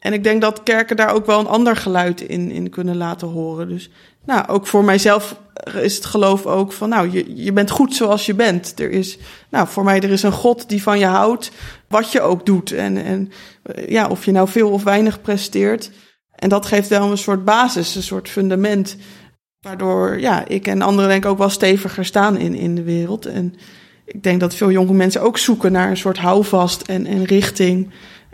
En 0.00 0.12
ik 0.12 0.24
denk 0.24 0.40
dat 0.40 0.62
kerken 0.62 0.96
daar 0.96 1.14
ook 1.14 1.26
wel 1.26 1.40
een 1.40 1.46
ander 1.46 1.76
geluid 1.76 2.20
in, 2.20 2.50
in 2.50 2.70
kunnen 2.70 2.96
laten 2.96 3.28
horen. 3.28 3.68
Dus 3.68 3.90
nou, 4.24 4.48
ook 4.48 4.66
voor 4.66 4.84
mijzelf 4.84 5.36
is 5.82 5.96
het 5.96 6.04
geloof 6.04 6.46
ook 6.46 6.72
van, 6.72 6.88
nou, 6.88 7.10
je, 7.10 7.44
je 7.44 7.52
bent 7.52 7.70
goed 7.70 7.94
zoals 7.94 8.26
je 8.26 8.34
bent. 8.34 8.80
Er 8.80 8.90
is, 8.90 9.18
nou, 9.50 9.68
voor 9.68 9.84
mij, 9.84 10.00
er 10.00 10.10
is 10.10 10.22
een 10.22 10.32
God 10.32 10.68
die 10.68 10.82
van 10.82 10.98
je 10.98 11.06
houdt, 11.06 11.50
wat 11.88 12.12
je 12.12 12.20
ook 12.20 12.46
doet. 12.46 12.72
En, 12.72 13.04
en 13.04 13.32
ja, 13.86 14.08
of 14.08 14.24
je 14.24 14.32
nou 14.32 14.48
veel 14.48 14.70
of 14.70 14.84
weinig 14.84 15.20
presteert. 15.20 15.90
En 16.34 16.48
dat 16.48 16.66
geeft 16.66 16.88
wel 16.88 17.10
een 17.10 17.18
soort 17.18 17.44
basis, 17.44 17.94
een 17.94 18.02
soort 18.02 18.28
fundament. 18.28 18.96
Waardoor, 19.60 20.20
ja, 20.20 20.46
ik 20.46 20.66
en 20.66 20.82
anderen 20.82 21.10
denk 21.10 21.24
ik 21.24 21.30
ook 21.30 21.38
wel 21.38 21.48
steviger 21.48 22.04
staan 22.04 22.36
in, 22.36 22.54
in 22.54 22.74
de 22.74 22.82
wereld. 22.82 23.26
En 23.26 23.54
ik 24.04 24.22
denk 24.22 24.40
dat 24.40 24.54
veel 24.54 24.70
jonge 24.70 24.92
mensen 24.92 25.22
ook 25.22 25.38
zoeken 25.38 25.72
naar 25.72 25.90
een 25.90 25.96
soort 25.96 26.18
houvast 26.18 26.82
en, 26.82 27.06
en 27.06 27.24
richting 27.24 27.90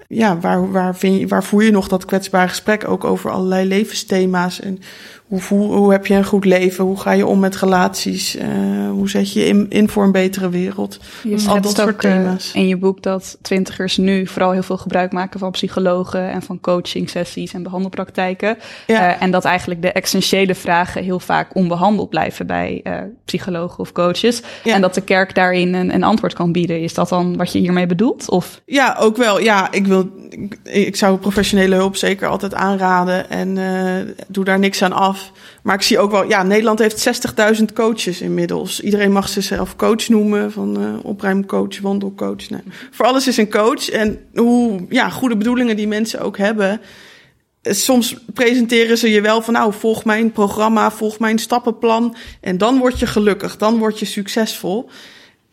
ja, 0.08 0.38
waar, 0.38 0.72
waar, 0.72 0.96
vind 0.96 1.20
je, 1.20 1.26
waar 1.26 1.44
voer 1.44 1.62
je 1.62 1.70
nog 1.70 1.88
dat 1.88 2.04
kwetsbare 2.04 2.48
gesprek 2.48 2.88
ook 2.88 3.04
over 3.04 3.30
allerlei 3.30 3.68
levensthema's? 3.68 4.60
En 4.60 4.78
hoe, 5.26 5.40
voel, 5.40 5.72
hoe 5.72 5.92
heb 5.92 6.06
je 6.06 6.14
een 6.14 6.24
goed 6.24 6.44
leven? 6.44 6.84
Hoe 6.84 7.00
ga 7.00 7.10
je 7.12 7.26
om 7.26 7.38
met 7.38 7.56
relaties? 7.56 8.36
Uh, 8.36 8.44
hoe 8.90 9.10
zet 9.10 9.32
je 9.32 9.46
in, 9.46 9.66
in 9.68 9.88
voor 9.88 10.04
een 10.04 10.12
betere 10.12 10.48
wereld? 10.48 10.98
Je 11.22 11.44
Al 11.48 11.60
dat 11.60 11.76
soort 11.76 12.00
thema's. 12.00 12.52
in 12.52 12.68
je 12.68 12.76
boek 12.76 13.02
dat 13.02 13.38
twintigers 13.42 13.96
nu 13.96 14.26
vooral 14.26 14.50
heel 14.50 14.62
veel 14.62 14.76
gebruik 14.76 15.12
maken 15.12 15.40
van 15.40 15.50
psychologen 15.50 16.30
en 16.30 16.42
van 16.42 16.60
coaching 16.60 17.10
sessies 17.10 17.52
en 17.52 17.62
behandelpraktijken. 17.62 18.58
Ja. 18.86 19.16
Uh, 19.16 19.22
en 19.22 19.30
dat 19.30 19.44
eigenlijk 19.44 19.82
de 19.82 19.92
essentiële 19.92 20.54
vragen 20.54 21.02
heel 21.02 21.20
vaak 21.20 21.54
onbehandeld 21.54 22.08
blijven 22.08 22.46
bij 22.46 22.80
uh, 22.84 22.98
psychologen 23.24 23.78
of 23.78 23.92
coaches. 23.92 24.42
Ja. 24.64 24.74
En 24.74 24.80
dat 24.80 24.94
de 24.94 25.00
kerk 25.00 25.34
daarin 25.34 25.74
een, 25.74 25.94
een 25.94 26.04
antwoord 26.04 26.32
kan 26.32 26.52
bieden. 26.52 26.80
Is 26.80 26.94
dat 26.94 27.08
dan 27.08 27.36
wat 27.36 27.52
je 27.52 27.58
hiermee 27.58 27.86
bedoelt? 27.86 28.30
Of? 28.30 28.60
Ja, 28.66 28.96
ook 29.00 29.16
wel. 29.16 29.40
Ja, 29.40 29.72
ik 29.72 29.86
wil 29.86 30.10
ik, 30.28 30.58
ik 30.64 30.96
zou 30.96 31.18
professionele 31.18 31.74
hulp 31.74 31.96
zeker 31.96 32.28
altijd 32.28 32.54
aanraden 32.54 33.30
en 33.30 33.58
doe 34.28 34.44
daar 34.44 34.58
niks 34.58 34.82
aan 34.82 34.92
af. 34.92 35.15
Maar 35.62 35.74
ik 35.74 35.82
zie 35.82 35.98
ook 35.98 36.10
wel, 36.10 36.28
ja, 36.28 36.42
Nederland 36.42 36.78
heeft 36.78 37.26
60.000 37.58 37.64
coaches 37.74 38.20
inmiddels. 38.20 38.80
Iedereen 38.80 39.12
mag 39.12 39.28
zichzelf 39.28 39.76
coach 39.76 40.08
noemen, 40.08 40.52
van 40.52 40.80
uh, 40.80 41.04
opruimcoach, 41.04 41.80
wandelcoach. 41.80 42.46
Voor 42.90 43.06
alles 43.06 43.26
is 43.26 43.36
een 43.36 43.50
coach. 43.50 43.88
En 43.88 44.18
hoe 44.34 44.86
ja, 44.88 45.08
goede 45.08 45.36
bedoelingen 45.36 45.76
die 45.76 45.88
mensen 45.88 46.20
ook 46.20 46.38
hebben. 46.38 46.80
Soms 47.62 48.16
presenteren 48.34 48.98
ze 48.98 49.10
je 49.10 49.20
wel 49.20 49.42
van, 49.42 49.54
nou, 49.54 49.72
volg 49.72 50.04
mijn 50.04 50.32
programma, 50.32 50.90
volg 50.90 51.18
mijn 51.18 51.38
stappenplan. 51.38 52.16
En 52.40 52.58
dan 52.58 52.78
word 52.78 52.98
je 52.98 53.06
gelukkig, 53.06 53.56
dan 53.56 53.78
word 53.78 53.98
je 53.98 54.04
succesvol. 54.04 54.90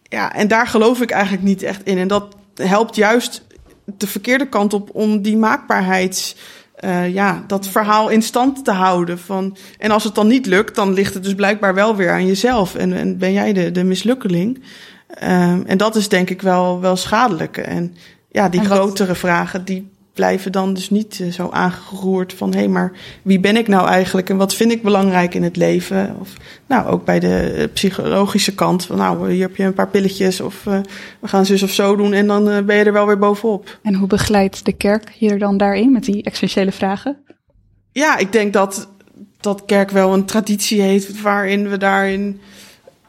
Ja, 0.04 0.34
en 0.34 0.48
daar 0.48 0.68
geloof 0.68 1.02
ik 1.02 1.12
eigenlijk 1.12 1.44
niet 1.44 1.64
echt 1.64 1.84
in. 1.84 1.98
En 1.98 2.08
dat 2.08 2.36
helpt 2.56 2.96
juist 2.96 3.44
de 3.86 4.08
verkeerde 4.08 4.50
kant 4.50 4.74
op 4.74 4.90
om 4.94 5.22
die 5.22 5.38
maakbaarheids. 5.38 6.36
Uh, 6.84 7.14
ja, 7.14 7.44
dat 7.48 7.68
verhaal 7.68 8.10
in 8.10 8.22
stand 8.22 8.66
te 8.66 8.72
houden. 8.72 9.20
Van, 9.20 9.58
en 9.78 9.92
als 9.92 10.04
het 10.04 10.16
dan 10.16 10.28
niet 10.28 10.46
lukt, 10.46 10.76
dan 10.76 10.94
ligt 10.94 11.14
het 11.14 11.24
dus 11.24 11.36
blijkbaar 11.36 11.74
wel 11.74 11.96
weer 11.96 12.12
aan 12.12 12.26
jezelf. 12.26 12.76
En, 12.76 12.94
en 12.94 13.18
ben 13.18 13.34
jij 13.34 13.54
de, 13.54 13.72
de 13.72 13.84
mislukkeling. 13.84 14.64
Um, 15.24 15.64
en 15.66 15.78
dat 15.78 15.96
is 15.96 16.10
denk 16.10 16.30
ik 16.30 16.42
wel, 16.42 16.82
wel 16.82 16.96
schadelijk. 16.96 17.58
En 17.58 17.96
ja, 18.32 18.50
die 18.50 18.60
en 18.60 18.66
grotere 18.66 19.16
vragen, 19.16 19.66
die 19.66 19.92
blijven 20.14 20.52
dan 20.52 20.74
dus 20.74 20.90
niet 20.90 21.20
uh, 21.20 21.32
zo 21.32 21.50
aangeroerd 21.50 22.34
van 22.34 22.52
hé, 22.52 22.60
hey, 22.60 22.68
maar 22.68 22.92
wie 23.22 23.40
ben 23.40 23.58
ik 23.58 23.68
nou 23.68 23.88
eigenlijk 23.88 24.30
en 24.30 24.38
wat 24.38 24.56
vind 24.56 24.72
ik 24.72 24.84
belangrijk 24.84 25.34
in 25.34 25.44
het 25.44 25.56
leven? 25.56 26.16
Of 26.20 26.34
nou, 26.68 26.88
ook 26.88 27.06
bij 27.06 27.20
de 27.20 27.70
psychologische 27.74 28.56
kant 28.56 28.86
van 28.86 28.98
nou, 28.98 29.32
hier 29.32 29.42
heb 29.42 29.56
je 29.56 29.64
een 29.64 29.74
paar 29.74 29.90
pilletjes 29.90 30.42
of 30.42 30.66
uh, 30.66 30.80
we 31.20 31.28
gaan 31.28 31.46
zus 31.46 31.64
of 31.64 31.72
zo 31.72 31.96
doen 31.96 32.14
en 32.14 32.28
dan 32.28 32.50
uh, 32.50 32.60
ben 32.60 32.76
je 32.76 32.84
er 32.84 32.94
wel 32.94 33.06
weer 33.06 33.18
bovenop. 33.18 33.80
En 33.82 33.96
hoe 33.96 34.08
begeleidt 34.08 34.66
de 34.66 34.74
kerk 34.74 35.12
je 35.18 35.30
er 35.30 35.40
dan 35.40 35.58
daarin 35.58 35.92
met 35.92 36.04
die 36.04 36.24
essentiële 36.24 36.72
vragen? 36.72 37.18
Ja, 37.92 38.18
ik 38.18 38.32
denk 38.32 38.54
dat 38.54 38.90
dat 39.40 39.66
kerk 39.66 39.90
wel 39.90 40.14
een 40.14 40.26
traditie 40.26 40.82
heeft 40.82 41.22
waarin 41.22 41.70
we 41.70 41.78
daarin 41.78 42.40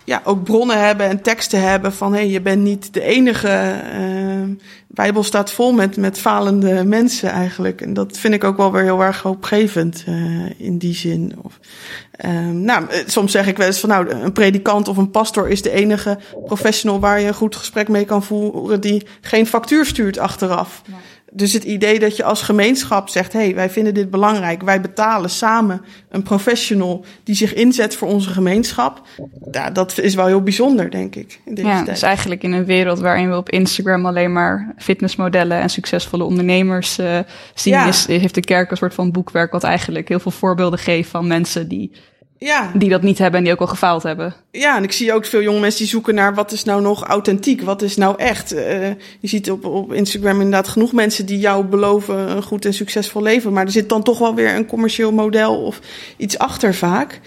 ja, 0.05 0.21
ook 0.25 0.45
bronnen 0.45 0.87
hebben 0.87 1.09
en 1.09 1.23
teksten 1.23 1.61
hebben 1.61 1.93
van 1.93 2.13
hé, 2.13 2.19
hey, 2.19 2.29
je 2.29 2.41
bent 2.41 2.63
niet 2.63 2.95
de 2.95 3.03
enige. 3.03 3.81
Uh, 3.99 4.57
Bijbel 4.87 5.23
staat 5.23 5.51
vol 5.51 5.73
met, 5.73 5.97
met 5.97 6.19
falende 6.19 6.85
mensen 6.85 7.31
eigenlijk. 7.31 7.81
En 7.81 7.95
dat 7.95 8.19
vind 8.19 8.35
ik 8.35 8.45
ook 8.45 8.57
wel 8.57 8.73
weer 8.73 8.83
heel 8.83 9.03
erg 9.03 9.23
hoopgevend 9.23 10.05
uh, 10.09 10.51
in 10.57 10.79
die 10.79 10.95
zin. 10.95 11.35
Of, 11.43 11.59
uh, 12.25 12.49
nou, 12.51 12.87
soms 13.07 13.33
zeg 13.33 13.47
ik 13.47 13.57
wel 13.57 13.67
eens 13.67 13.81
van 13.81 13.89
nou, 13.89 14.11
een 14.11 14.33
predikant 14.33 14.89
of 14.89 14.97
een 14.97 15.11
pastor 15.11 15.49
is 15.49 15.63
de 15.63 15.71
enige 15.71 16.19
professional 16.45 17.01
waar 17.01 17.21
je 17.21 17.27
een 17.27 17.35
goed 17.35 17.57
gesprek 17.57 17.89
mee 17.89 18.05
kan 18.05 18.23
voeren 18.23 18.81
die 18.81 19.07
geen 19.21 19.47
factuur 19.47 19.87
stuurt 19.87 20.19
achteraf. 20.19 20.83
Dus 21.37 21.53
het 21.53 21.65
idee 21.65 21.99
dat 21.99 22.17
je 22.17 22.25
als 22.25 22.43
gemeenschap 22.43 23.09
zegt: 23.09 23.33
hé, 23.33 23.39
hey, 23.41 23.55
wij 23.55 23.71
vinden 23.71 23.95
dit 23.95 24.11
belangrijk, 24.11 24.63
wij 24.63 24.81
betalen 24.81 25.31
samen 25.31 25.81
een 26.11 26.23
professional 26.23 27.05
die 27.25 27.35
zich 27.35 27.55
inzet 27.55 27.97
voor 27.97 28.09
onze 28.09 28.31
gemeenschap. 28.31 29.03
Ja, 29.51 29.71
dat 29.71 29.99
is 29.99 30.15
wel 30.15 30.27
heel 30.27 30.43
bijzonder, 30.43 30.91
denk 30.91 31.15
ik. 31.15 31.41
In 31.45 31.55
deze 31.55 31.69
Ja, 31.69 31.75
tijd. 31.75 31.87
dus 31.87 32.03
eigenlijk 32.03 32.43
in 32.43 32.53
een 32.53 32.65
wereld 32.65 32.99
waarin 32.99 33.31
we 33.31 33.37
op 33.37 33.51
Instagram 33.51 34.07
alleen 34.07 34.33
maar 34.33 34.75
fitnessmodellen 34.79 35.61
en 35.61 35.69
succesvolle 35.71 36.25
ondernemers 36.25 36.99
eh, 36.99 37.19
zien, 37.55 37.73
Ja. 37.73 37.87
is, 37.87 38.07
heeft 38.07 38.35
de 38.35 38.41
kerk 38.41 38.71
een 38.71 38.77
soort 38.77 38.95
van 38.95 39.11
boekwerk 39.13 39.53
wat 39.53 39.65
eigenlijk 39.65 40.09
heel 40.09 40.21
veel 40.21 40.31
voorbeelden 40.31 40.79
geeft 40.79 41.11
van 41.11 41.27
mensen 41.27 41.69
die, 41.69 41.91
ja, 42.45 42.71
die 42.75 42.89
dat 42.89 43.03
niet 43.03 43.19
hebben 43.19 43.39
en 43.39 43.45
die 43.45 43.53
ook 43.53 43.61
al 43.61 43.67
gefaald 43.67 44.03
hebben. 44.03 44.35
ja, 44.51 44.77
en 44.77 44.83
ik 44.83 44.93
zie 44.93 45.13
ook 45.13 45.25
veel 45.25 45.43
jonge 45.43 45.61
mensen 45.61 45.81
die 45.81 45.89
zoeken 45.89 46.15
naar 46.15 46.35
wat 46.35 46.53
is 46.53 46.65
nou 46.65 46.83
nog 46.83 47.03
authentiek, 47.03 47.63
wat 47.63 47.83
is 47.83 47.97
nou 47.97 48.15
echt. 48.19 48.53
Eh, 48.53 48.89
je 49.21 49.29
ziet 49.29 49.51
op, 49.51 49.65
op 49.65 49.93
Instagram 49.93 50.37
inderdaad 50.37 50.69
genoeg 50.69 50.93
mensen 50.93 51.27
die 51.27 51.39
jou 51.39 51.65
beloven 51.65 52.31
een 52.31 52.43
goed 52.43 52.65
en 52.65 52.75
succesvol 52.75 53.23
leven, 53.23 53.53
maar 53.53 53.65
er 53.65 53.71
zit 53.71 53.89
dan 53.89 54.03
toch 54.03 54.19
wel 54.19 54.35
weer 54.35 54.55
een 54.55 54.67
commercieel 54.67 55.13
model 55.13 55.65
of 55.65 55.81
iets 56.17 56.39
achter 56.39 56.75
vaak. 56.75 57.21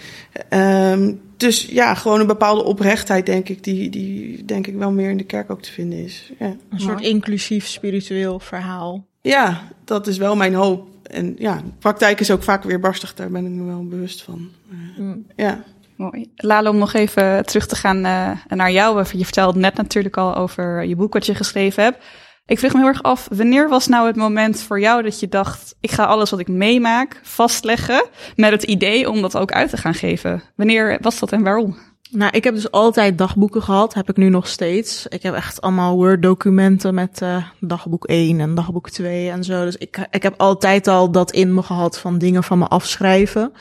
Ehm, 0.48 1.12
dus 1.36 1.66
ja, 1.70 1.94
gewoon 1.94 2.20
een 2.20 2.26
bepaalde 2.26 2.64
oprechtheid, 2.64 3.26
denk 3.26 3.48
ik, 3.48 3.64
die, 3.64 3.90
die 3.90 4.44
denk 4.44 4.66
ik 4.66 4.74
wel 4.74 4.90
meer 4.90 5.10
in 5.10 5.16
de 5.16 5.24
kerk 5.24 5.50
ook 5.50 5.62
te 5.62 5.72
vinden 5.72 6.04
is. 6.04 6.32
Ja. 6.38 6.56
Een 6.70 6.80
soort 6.80 7.00
inclusief 7.00 7.66
spiritueel 7.66 8.38
verhaal. 8.40 9.06
Ja, 9.20 9.62
dat 9.84 10.06
is 10.06 10.16
wel 10.16 10.36
mijn 10.36 10.54
hoop. 10.54 10.86
En 11.08 11.34
ja, 11.38 11.56
de 11.56 11.72
praktijk 11.78 12.20
is 12.20 12.30
ook 12.30 12.42
vaak 12.42 12.62
weer 12.62 12.80
barstig, 12.80 13.14
daar 13.14 13.30
ben 13.30 13.44
ik 13.44 13.50
me 13.50 13.64
wel 13.64 13.86
bewust 13.86 14.22
van. 14.22 14.50
Mm. 14.96 15.26
Ja. 15.36 15.64
Mooi. 15.96 16.30
Lale, 16.36 16.68
om 16.68 16.78
nog 16.78 16.92
even 16.92 17.46
terug 17.46 17.66
te 17.66 17.76
gaan 17.76 18.04
eh, 18.04 18.30
naar 18.48 18.72
jou. 18.72 19.04
Je 19.12 19.24
vertelde 19.24 19.58
net 19.58 19.74
natuurlijk 19.74 20.16
al 20.16 20.36
over 20.36 20.84
je 20.84 20.96
boek 20.96 21.12
wat 21.12 21.26
je 21.26 21.34
geschreven 21.34 21.82
hebt. 21.82 22.04
Ik 22.46 22.58
vroeg 22.58 22.72
me 22.72 22.78
heel 22.78 22.88
erg 22.88 23.02
af, 23.02 23.28
wanneer 23.32 23.68
was 23.68 23.86
nou 23.86 24.06
het 24.06 24.16
moment 24.16 24.62
voor 24.62 24.80
jou 24.80 25.02
dat 25.02 25.20
je 25.20 25.28
dacht, 25.28 25.74
ik 25.80 25.90
ga 25.90 26.04
alles 26.04 26.30
wat 26.30 26.38
ik 26.38 26.48
meemaak 26.48 27.20
vastleggen 27.22 28.06
met 28.36 28.50
het 28.50 28.62
idee 28.62 29.10
om 29.10 29.20
dat 29.20 29.36
ook 29.36 29.52
uit 29.52 29.70
te 29.70 29.76
gaan 29.76 29.94
geven? 29.94 30.42
Wanneer 30.56 30.98
was 31.00 31.18
dat 31.18 31.32
en 31.32 31.42
waarom? 31.42 31.76
Nou, 32.10 32.30
ik 32.36 32.44
heb 32.44 32.54
dus 32.54 32.70
altijd 32.70 33.18
dagboeken 33.18 33.62
gehad, 33.62 33.94
heb 33.94 34.08
ik 34.08 34.16
nu 34.16 34.28
nog 34.28 34.48
steeds. 34.48 35.06
Ik 35.06 35.22
heb 35.22 35.34
echt 35.34 35.60
allemaal 35.60 35.96
Word-documenten 35.96 36.94
met 36.94 37.22
eh, 37.22 37.44
dagboek 37.60 38.04
1 38.04 38.40
en 38.40 38.54
dagboek 38.54 38.90
2 38.90 39.30
en 39.30 39.44
zo. 39.44 39.64
Dus 39.64 39.76
ik, 39.76 40.06
ik 40.10 40.22
heb 40.22 40.34
altijd 40.36 40.86
al 40.86 41.10
dat 41.10 41.32
in 41.32 41.54
me 41.54 41.62
gehad 41.62 41.98
van 41.98 42.18
dingen 42.18 42.44
van 42.44 42.58
me 42.58 42.66
afschrijven. 42.66 43.52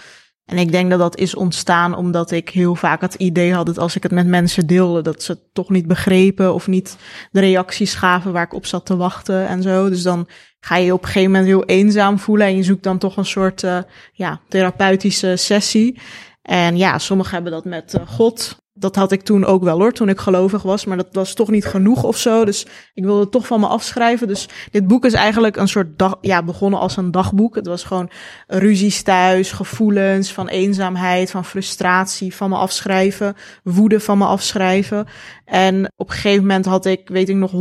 En 0.45 0.57
ik 0.57 0.71
denk 0.71 0.89
dat 0.89 0.99
dat 0.99 1.17
is 1.17 1.36
ontstaan 1.36 1.95
omdat 1.95 2.31
ik 2.31 2.49
heel 2.49 2.75
vaak 2.75 3.01
het 3.01 3.13
idee 3.13 3.53
had 3.53 3.65
dat 3.65 3.79
als 3.79 3.95
ik 3.95 4.03
het 4.03 4.12
met 4.12 4.27
mensen 4.27 4.67
deelde, 4.67 5.01
dat 5.01 5.23
ze 5.23 5.31
het 5.31 5.41
toch 5.53 5.69
niet 5.69 5.88
begrepen 5.88 6.53
of 6.53 6.67
niet 6.67 6.97
de 7.31 7.39
reacties 7.39 7.93
gaven 7.93 8.31
waar 8.31 8.43
ik 8.43 8.53
op 8.53 8.65
zat 8.65 8.86
te 8.86 8.95
wachten 8.95 9.47
en 9.47 9.62
zo. 9.62 9.89
Dus 9.89 10.03
dan 10.03 10.27
ga 10.60 10.77
je 10.77 10.86
je 10.86 10.93
op 10.93 11.01
een 11.01 11.07
gegeven 11.07 11.31
moment 11.31 11.47
heel 11.47 11.65
eenzaam 11.65 12.19
voelen 12.19 12.47
en 12.47 12.55
je 12.55 12.63
zoekt 12.63 12.83
dan 12.83 12.97
toch 12.97 13.17
een 13.17 13.25
soort 13.25 13.63
eh, 13.63 13.79
ja, 14.12 14.39
therapeutische 14.47 15.36
sessie. 15.36 15.99
En 16.47 16.77
ja, 16.77 16.97
sommigen 16.97 17.33
hebben 17.33 17.51
dat 17.51 17.65
met 17.65 17.93
eh, 17.93 18.07
God. 18.07 18.57
Dat 18.73 18.95
had 18.95 19.12
ik 19.12 19.21
toen 19.21 19.45
ook 19.45 19.63
wel 19.63 19.79
hoor, 19.79 19.93
toen 19.93 20.10
ik 20.10 20.19
gelovig 20.19 20.62
was. 20.62 20.86
Maar 20.86 20.97
dat 20.97 21.07
was 21.12 21.33
toch 21.33 21.49
niet 21.49 21.65
genoeg 21.65 22.03
of 22.03 22.17
zo. 22.17 22.45
Dus 22.45 22.65
ik 22.93 23.03
wilde 23.03 23.19
het 23.19 23.31
toch 23.31 23.47
van 23.47 23.60
me 23.60 23.67
afschrijven. 23.67 24.27
Dus 24.27 24.49
dit 24.71 24.88
boek 24.88 25.05
is 25.05 25.13
eigenlijk 25.13 25.55
een 25.55 25.67
soort 25.67 25.99
dag, 25.99 26.17
ja, 26.21 26.43
begonnen 26.43 26.79
als 26.79 26.97
een 26.97 27.12
dagboek. 27.12 27.55
Het 27.55 27.67
was 27.67 27.83
gewoon 27.83 28.10
ruzies 28.47 29.01
thuis, 29.01 29.51
gevoelens 29.51 30.33
van 30.33 30.47
eenzaamheid, 30.47 31.31
van 31.31 31.45
frustratie, 31.45 32.36
van 32.36 32.49
me 32.49 32.55
afschrijven, 32.55 33.36
woede 33.63 33.99
van 33.99 34.17
me 34.17 34.25
afschrijven. 34.25 35.07
En 35.45 35.91
op 35.95 36.10
een 36.10 36.15
gegeven 36.15 36.41
moment 36.41 36.65
had 36.65 36.86
ik, 36.86 37.10
weet 37.10 37.29
ik 37.29 37.36
nog, 37.36 37.51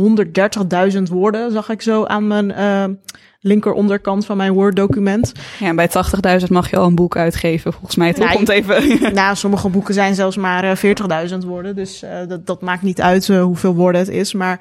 130.000 0.93 1.01
woorden, 1.03 1.51
zag 1.51 1.69
ik 1.69 1.81
zo 1.81 2.05
aan 2.05 2.27
mijn 2.27 2.51
eh, 2.51 2.85
linker 3.39 3.71
onderkant 3.71 4.25
van 4.25 4.37
mijn 4.37 4.53
Word-document. 4.53 5.31
Ja, 5.59 5.73
bij 5.73 5.89
80.000 6.41 6.47
mag 6.47 6.69
je 6.69 6.77
al 6.77 6.85
een 6.85 6.95
boek 6.95 7.15
uitgeven, 7.17 7.73
volgens 7.73 7.95
mij. 7.95 8.13
Toch? 8.13 8.23
Nou, 8.23 8.35
Komt 8.35 8.49
even. 8.49 8.83
Nou, 9.13 9.35
sommige 9.35 9.69
boeken 9.69 9.93
zijn 9.93 10.15
zelfs 10.15 10.37
maar 10.37 10.63
eh, 10.63 11.27
40.000 11.29 11.37
woorden. 11.37 11.75
Dus 11.75 12.03
eh, 12.03 12.27
dat, 12.27 12.45
dat 12.45 12.61
maakt 12.61 12.81
niet 12.81 13.01
uit 13.01 13.29
eh, 13.29 13.41
hoeveel 13.41 13.75
woorden 13.75 14.01
het 14.01 14.09
is. 14.09 14.33
Maar 14.33 14.59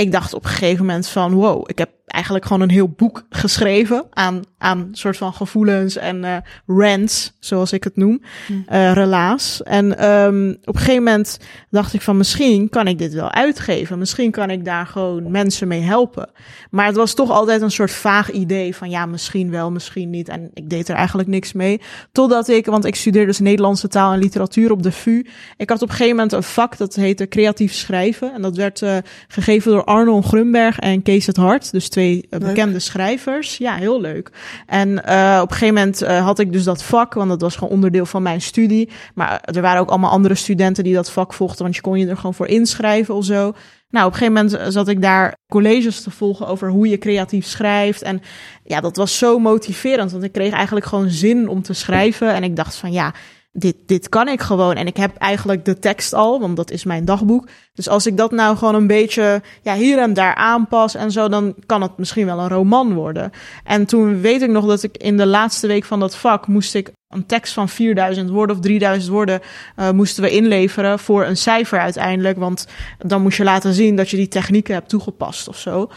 ik 0.00 0.12
dacht 0.12 0.34
op 0.34 0.44
een 0.44 0.50
gegeven 0.50 0.86
moment 0.86 1.08
van... 1.08 1.32
wow, 1.32 1.64
ik 1.66 1.78
heb 1.78 1.90
eigenlijk 2.06 2.44
gewoon 2.44 2.62
een 2.62 2.70
heel 2.70 2.88
boek 2.88 3.26
geschreven... 3.30 4.04
aan, 4.10 4.42
aan 4.58 4.88
soort 4.92 5.16
van 5.16 5.32
gevoelens 5.32 5.96
en 5.96 6.24
eh 6.24 6.36
rants, 6.66 7.36
zoals 7.40 7.72
ik 7.72 7.84
het 7.84 7.96
noem. 7.96 8.22
eh 8.66 8.92
relaas. 8.92 9.62
En 9.62 10.10
um, 10.10 10.50
op 10.64 10.74
een 10.74 10.80
gegeven 10.80 11.02
moment 11.02 11.38
dacht 11.70 11.94
ik 11.94 12.00
van... 12.00 12.16
misschien 12.16 12.68
kan 12.68 12.86
ik 12.86 12.98
dit 12.98 13.14
wel 13.14 13.30
uitgeven. 13.30 13.98
Misschien 13.98 14.30
kan 14.30 14.50
ik 14.50 14.64
daar 14.64 14.86
gewoon 14.86 15.30
mensen 15.30 15.68
mee 15.68 15.80
helpen. 15.80 16.30
Maar 16.70 16.86
het 16.86 16.96
was 16.96 17.14
toch 17.14 17.30
altijd 17.30 17.62
een 17.62 17.70
soort 17.70 17.92
vaag 17.92 18.30
idee 18.30 18.76
van... 18.76 18.90
ja, 18.90 19.06
misschien 19.06 19.50
wel, 19.50 19.70
misschien 19.70 20.10
niet. 20.10 20.28
En 20.28 20.50
ik 20.54 20.70
deed 20.70 20.88
er 20.88 20.96
eigenlijk 20.96 21.28
niks 21.28 21.52
mee. 21.52 21.80
Totdat 22.12 22.48
ik, 22.48 22.66
want 22.66 22.84
ik 22.84 22.94
studeerde 22.94 23.26
dus 23.26 23.38
Nederlandse 23.38 23.88
taal 23.88 24.12
en 24.12 24.18
literatuur 24.18 24.70
op 24.70 24.82
de 24.82 24.92
VU. 24.92 25.26
Ik 25.56 25.68
had 25.68 25.82
op 25.82 25.88
een 25.88 25.94
gegeven 25.94 26.16
moment 26.16 26.32
een 26.32 26.42
vak 26.42 26.76
dat 26.76 26.94
heette 26.94 27.28
creatief 27.28 27.74
schrijven. 27.74 28.34
En 28.34 28.42
dat 28.42 28.56
werd 28.56 28.80
uh, 28.80 28.96
gegeven 29.28 29.70
door 29.70 29.84
Arnold 29.90 30.24
Grunberg 30.24 30.78
en 30.78 31.02
Kees 31.02 31.26
het 31.26 31.36
Hart. 31.36 31.72
Dus 31.72 31.88
twee 31.88 32.26
uh, 32.30 32.40
bekende 32.40 32.78
schrijvers. 32.78 33.56
Ja, 33.56 33.74
heel 33.74 34.00
leuk. 34.00 34.30
En 34.66 34.88
uh, 34.88 35.38
op 35.42 35.50
een 35.50 35.56
gegeven 35.56 35.74
moment 35.74 36.02
uh, 36.02 36.24
had 36.24 36.38
ik 36.38 36.52
dus 36.52 36.64
dat 36.64 36.82
vak, 36.82 37.14
want 37.14 37.28
dat 37.28 37.40
was 37.40 37.54
gewoon 37.56 37.72
onderdeel 37.72 38.06
van 38.06 38.22
mijn 38.22 38.40
studie. 38.40 38.90
Maar 39.14 39.40
er 39.40 39.62
waren 39.62 39.80
ook 39.80 39.88
allemaal 39.88 40.10
andere 40.10 40.34
studenten 40.34 40.84
die 40.84 40.94
dat 40.94 41.10
vak 41.10 41.32
volgden, 41.32 41.62
want 41.62 41.74
je 41.74 41.80
kon 41.80 41.98
je 41.98 42.06
er 42.06 42.16
gewoon 42.16 42.34
voor 42.34 42.46
inschrijven 42.46 43.14
of 43.14 43.24
zo. 43.24 43.52
Nou, 43.88 44.06
op 44.06 44.12
een 44.12 44.18
gegeven 44.18 44.46
moment 44.46 44.72
zat 44.72 44.88
ik 44.88 45.02
daar 45.02 45.36
colleges 45.48 46.02
te 46.02 46.10
volgen 46.10 46.46
over 46.46 46.70
hoe 46.70 46.88
je 46.88 46.98
creatief 46.98 47.46
schrijft. 47.46 48.02
En 48.02 48.22
ja, 48.64 48.80
dat 48.80 48.96
was 48.96 49.18
zo 49.18 49.38
motiverend, 49.38 50.12
want 50.12 50.24
ik 50.24 50.32
kreeg 50.32 50.52
eigenlijk 50.52 50.86
gewoon 50.86 51.10
zin 51.10 51.48
om 51.48 51.62
te 51.62 51.72
schrijven. 51.72 52.34
En 52.34 52.42
ik 52.42 52.56
dacht 52.56 52.74
van 52.74 52.92
ja, 52.92 53.14
dit, 53.52 53.76
dit 53.86 54.08
kan 54.08 54.28
ik 54.28 54.40
gewoon. 54.40 54.74
En 54.74 54.86
ik 54.86 54.96
heb 54.96 55.16
eigenlijk 55.16 55.64
de 55.64 55.78
tekst 55.78 56.14
al, 56.14 56.40
want 56.40 56.56
dat 56.56 56.70
is 56.70 56.84
mijn 56.84 57.04
dagboek. 57.04 57.48
Dus 57.72 57.88
als 57.88 58.06
ik 58.06 58.16
dat 58.16 58.30
nou 58.30 58.56
gewoon 58.56 58.74
een 58.74 58.86
beetje 58.86 59.42
ja, 59.62 59.74
hier 59.74 59.98
en 59.98 60.14
daar 60.14 60.34
aanpas 60.34 60.94
en 60.94 61.10
zo, 61.10 61.28
dan 61.28 61.54
kan 61.66 61.82
het 61.82 61.96
misschien 61.96 62.26
wel 62.26 62.38
een 62.38 62.48
roman 62.48 62.94
worden. 62.94 63.30
En 63.64 63.86
toen 63.86 64.20
weet 64.20 64.42
ik 64.42 64.50
nog 64.50 64.66
dat 64.66 64.82
ik 64.82 64.96
in 64.96 65.16
de 65.16 65.26
laatste 65.26 65.66
week 65.66 65.84
van 65.84 66.00
dat 66.00 66.16
vak 66.16 66.46
moest 66.46 66.74
ik 66.74 66.92
een 67.08 67.26
tekst 67.26 67.52
van 67.52 67.68
4000 67.68 68.30
woorden 68.30 68.56
of 68.56 68.62
3000 68.62 69.12
woorden 69.12 69.40
uh, 69.76 69.90
moesten 69.90 70.22
we 70.22 70.30
inleveren 70.30 70.98
voor 70.98 71.24
een 71.24 71.36
cijfer 71.36 71.78
uiteindelijk. 71.78 72.38
Want 72.38 72.66
dan 72.98 73.22
moest 73.22 73.36
je 73.36 73.44
laten 73.44 73.74
zien 73.74 73.96
dat 73.96 74.10
je 74.10 74.16
die 74.16 74.28
technieken 74.28 74.74
hebt 74.74 74.88
toegepast 74.88 75.48
of 75.48 75.58
zo. 75.58 75.90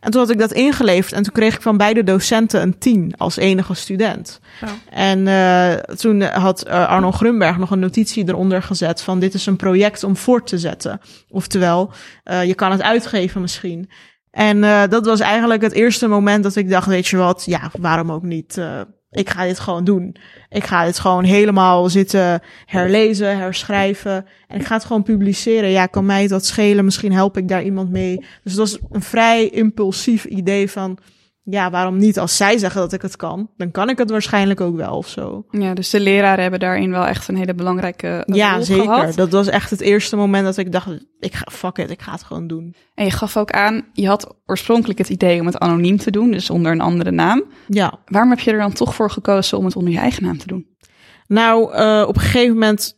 En 0.00 0.10
toen 0.10 0.20
had 0.20 0.30
ik 0.30 0.38
dat 0.38 0.52
ingeleverd 0.52 1.12
en 1.12 1.22
toen 1.22 1.32
kreeg 1.32 1.54
ik 1.54 1.62
van 1.62 1.76
beide 1.76 2.04
docenten 2.04 2.62
een 2.62 2.78
10 2.78 3.14
als 3.16 3.36
enige 3.36 3.74
student. 3.74 4.40
Oh. 4.62 4.68
En 4.90 5.26
uh, 5.26 5.72
toen 5.72 6.22
had 6.22 6.66
uh, 6.66 6.88
Arno 6.88 7.12
Grunberg 7.12 7.58
nog 7.58 7.70
een 7.70 7.78
notitie 7.78 8.28
eronder 8.28 8.62
gezet 8.62 9.02
van 9.02 9.18
dit 9.18 9.34
is 9.34 9.46
een 9.46 9.56
project 9.56 10.04
om 10.04 10.16
voort 10.16 10.46
te 10.46 10.58
zetten. 10.58 11.00
Oftewel, 11.28 11.92
uh, 12.24 12.44
je 12.44 12.54
kan 12.54 12.70
het 12.70 12.82
uitgeven 12.82 13.40
misschien. 13.40 13.90
En 14.30 14.60
dat 14.90 15.06
was 15.06 15.20
eigenlijk 15.20 15.62
het 15.62 15.72
eerste 15.72 16.06
moment 16.06 16.42
dat 16.42 16.56
ik 16.56 16.70
dacht, 16.70 16.86
weet 16.86 17.06
je 17.06 17.16
wat, 17.16 17.42
ja, 17.46 17.70
waarom 17.78 18.12
ook 18.12 18.22
niet? 18.22 18.60
Ik 19.10 19.30
ga 19.30 19.44
dit 19.44 19.58
gewoon 19.58 19.84
doen. 19.84 20.16
Ik 20.48 20.64
ga 20.64 20.84
dit 20.84 20.98
gewoon 20.98 21.24
helemaal 21.24 21.88
zitten 21.88 22.42
herlezen, 22.66 23.38
herschrijven. 23.38 24.26
En 24.48 24.60
ik 24.60 24.66
ga 24.66 24.74
het 24.74 24.84
gewoon 24.84 25.02
publiceren. 25.02 25.70
Ja, 25.70 25.86
kan 25.86 26.06
mij 26.06 26.26
dat 26.26 26.46
schelen? 26.46 26.84
Misschien 26.84 27.12
help 27.12 27.36
ik 27.36 27.48
daar 27.48 27.62
iemand 27.62 27.90
mee. 27.90 28.16
Dus 28.16 28.52
het 28.52 28.56
was 28.56 28.78
een 28.90 29.02
vrij 29.02 29.48
impulsief 29.48 30.24
idee 30.24 30.70
van... 30.70 30.98
Ja, 31.50 31.70
waarom 31.70 31.96
niet? 31.96 32.18
Als 32.18 32.36
zij 32.36 32.58
zeggen 32.58 32.80
dat 32.80 32.92
ik 32.92 33.02
het 33.02 33.16
kan, 33.16 33.50
dan 33.56 33.70
kan 33.70 33.88
ik 33.88 33.98
het 33.98 34.10
waarschijnlijk 34.10 34.60
ook 34.60 34.76
wel 34.76 34.96
of 34.96 35.08
zo. 35.08 35.44
Ja, 35.50 35.74
dus 35.74 35.90
de 35.90 36.00
leraren 36.00 36.42
hebben 36.42 36.60
daarin 36.60 36.90
wel 36.90 37.06
echt 37.06 37.28
een 37.28 37.36
hele 37.36 37.54
belangrijke 37.54 38.22
rol 38.26 38.36
Ja, 38.36 38.60
zeker. 38.60 38.84
Gehad. 38.84 39.14
Dat 39.14 39.32
was 39.32 39.46
echt 39.46 39.70
het 39.70 39.80
eerste 39.80 40.16
moment 40.16 40.44
dat 40.44 40.56
ik 40.56 40.72
dacht, 40.72 40.88
ik 41.20 41.34
ga, 41.34 41.50
fuck 41.52 41.78
it, 41.78 41.90
ik 41.90 42.02
ga 42.02 42.12
het 42.12 42.22
gewoon 42.22 42.46
doen. 42.46 42.74
En 42.94 43.04
je 43.04 43.10
gaf 43.10 43.36
ook 43.36 43.50
aan, 43.50 43.84
je 43.92 44.06
had 44.06 44.34
oorspronkelijk 44.46 44.98
het 44.98 45.08
idee 45.08 45.40
om 45.40 45.46
het 45.46 45.58
anoniem 45.58 45.96
te 45.96 46.10
doen, 46.10 46.30
dus 46.30 46.50
onder 46.50 46.72
een 46.72 46.80
andere 46.80 47.10
naam. 47.10 47.44
Ja. 47.66 47.98
Waarom 48.06 48.30
heb 48.30 48.40
je 48.40 48.50
er 48.50 48.58
dan 48.58 48.72
toch 48.72 48.94
voor 48.94 49.10
gekozen 49.10 49.58
om 49.58 49.64
het 49.64 49.76
onder 49.76 49.92
je 49.92 49.98
eigen 49.98 50.22
naam 50.22 50.38
te 50.38 50.46
doen? 50.46 50.66
Nou, 51.26 51.74
uh, 51.76 52.04
op 52.08 52.14
een 52.14 52.22
gegeven 52.22 52.54
moment 52.54 52.97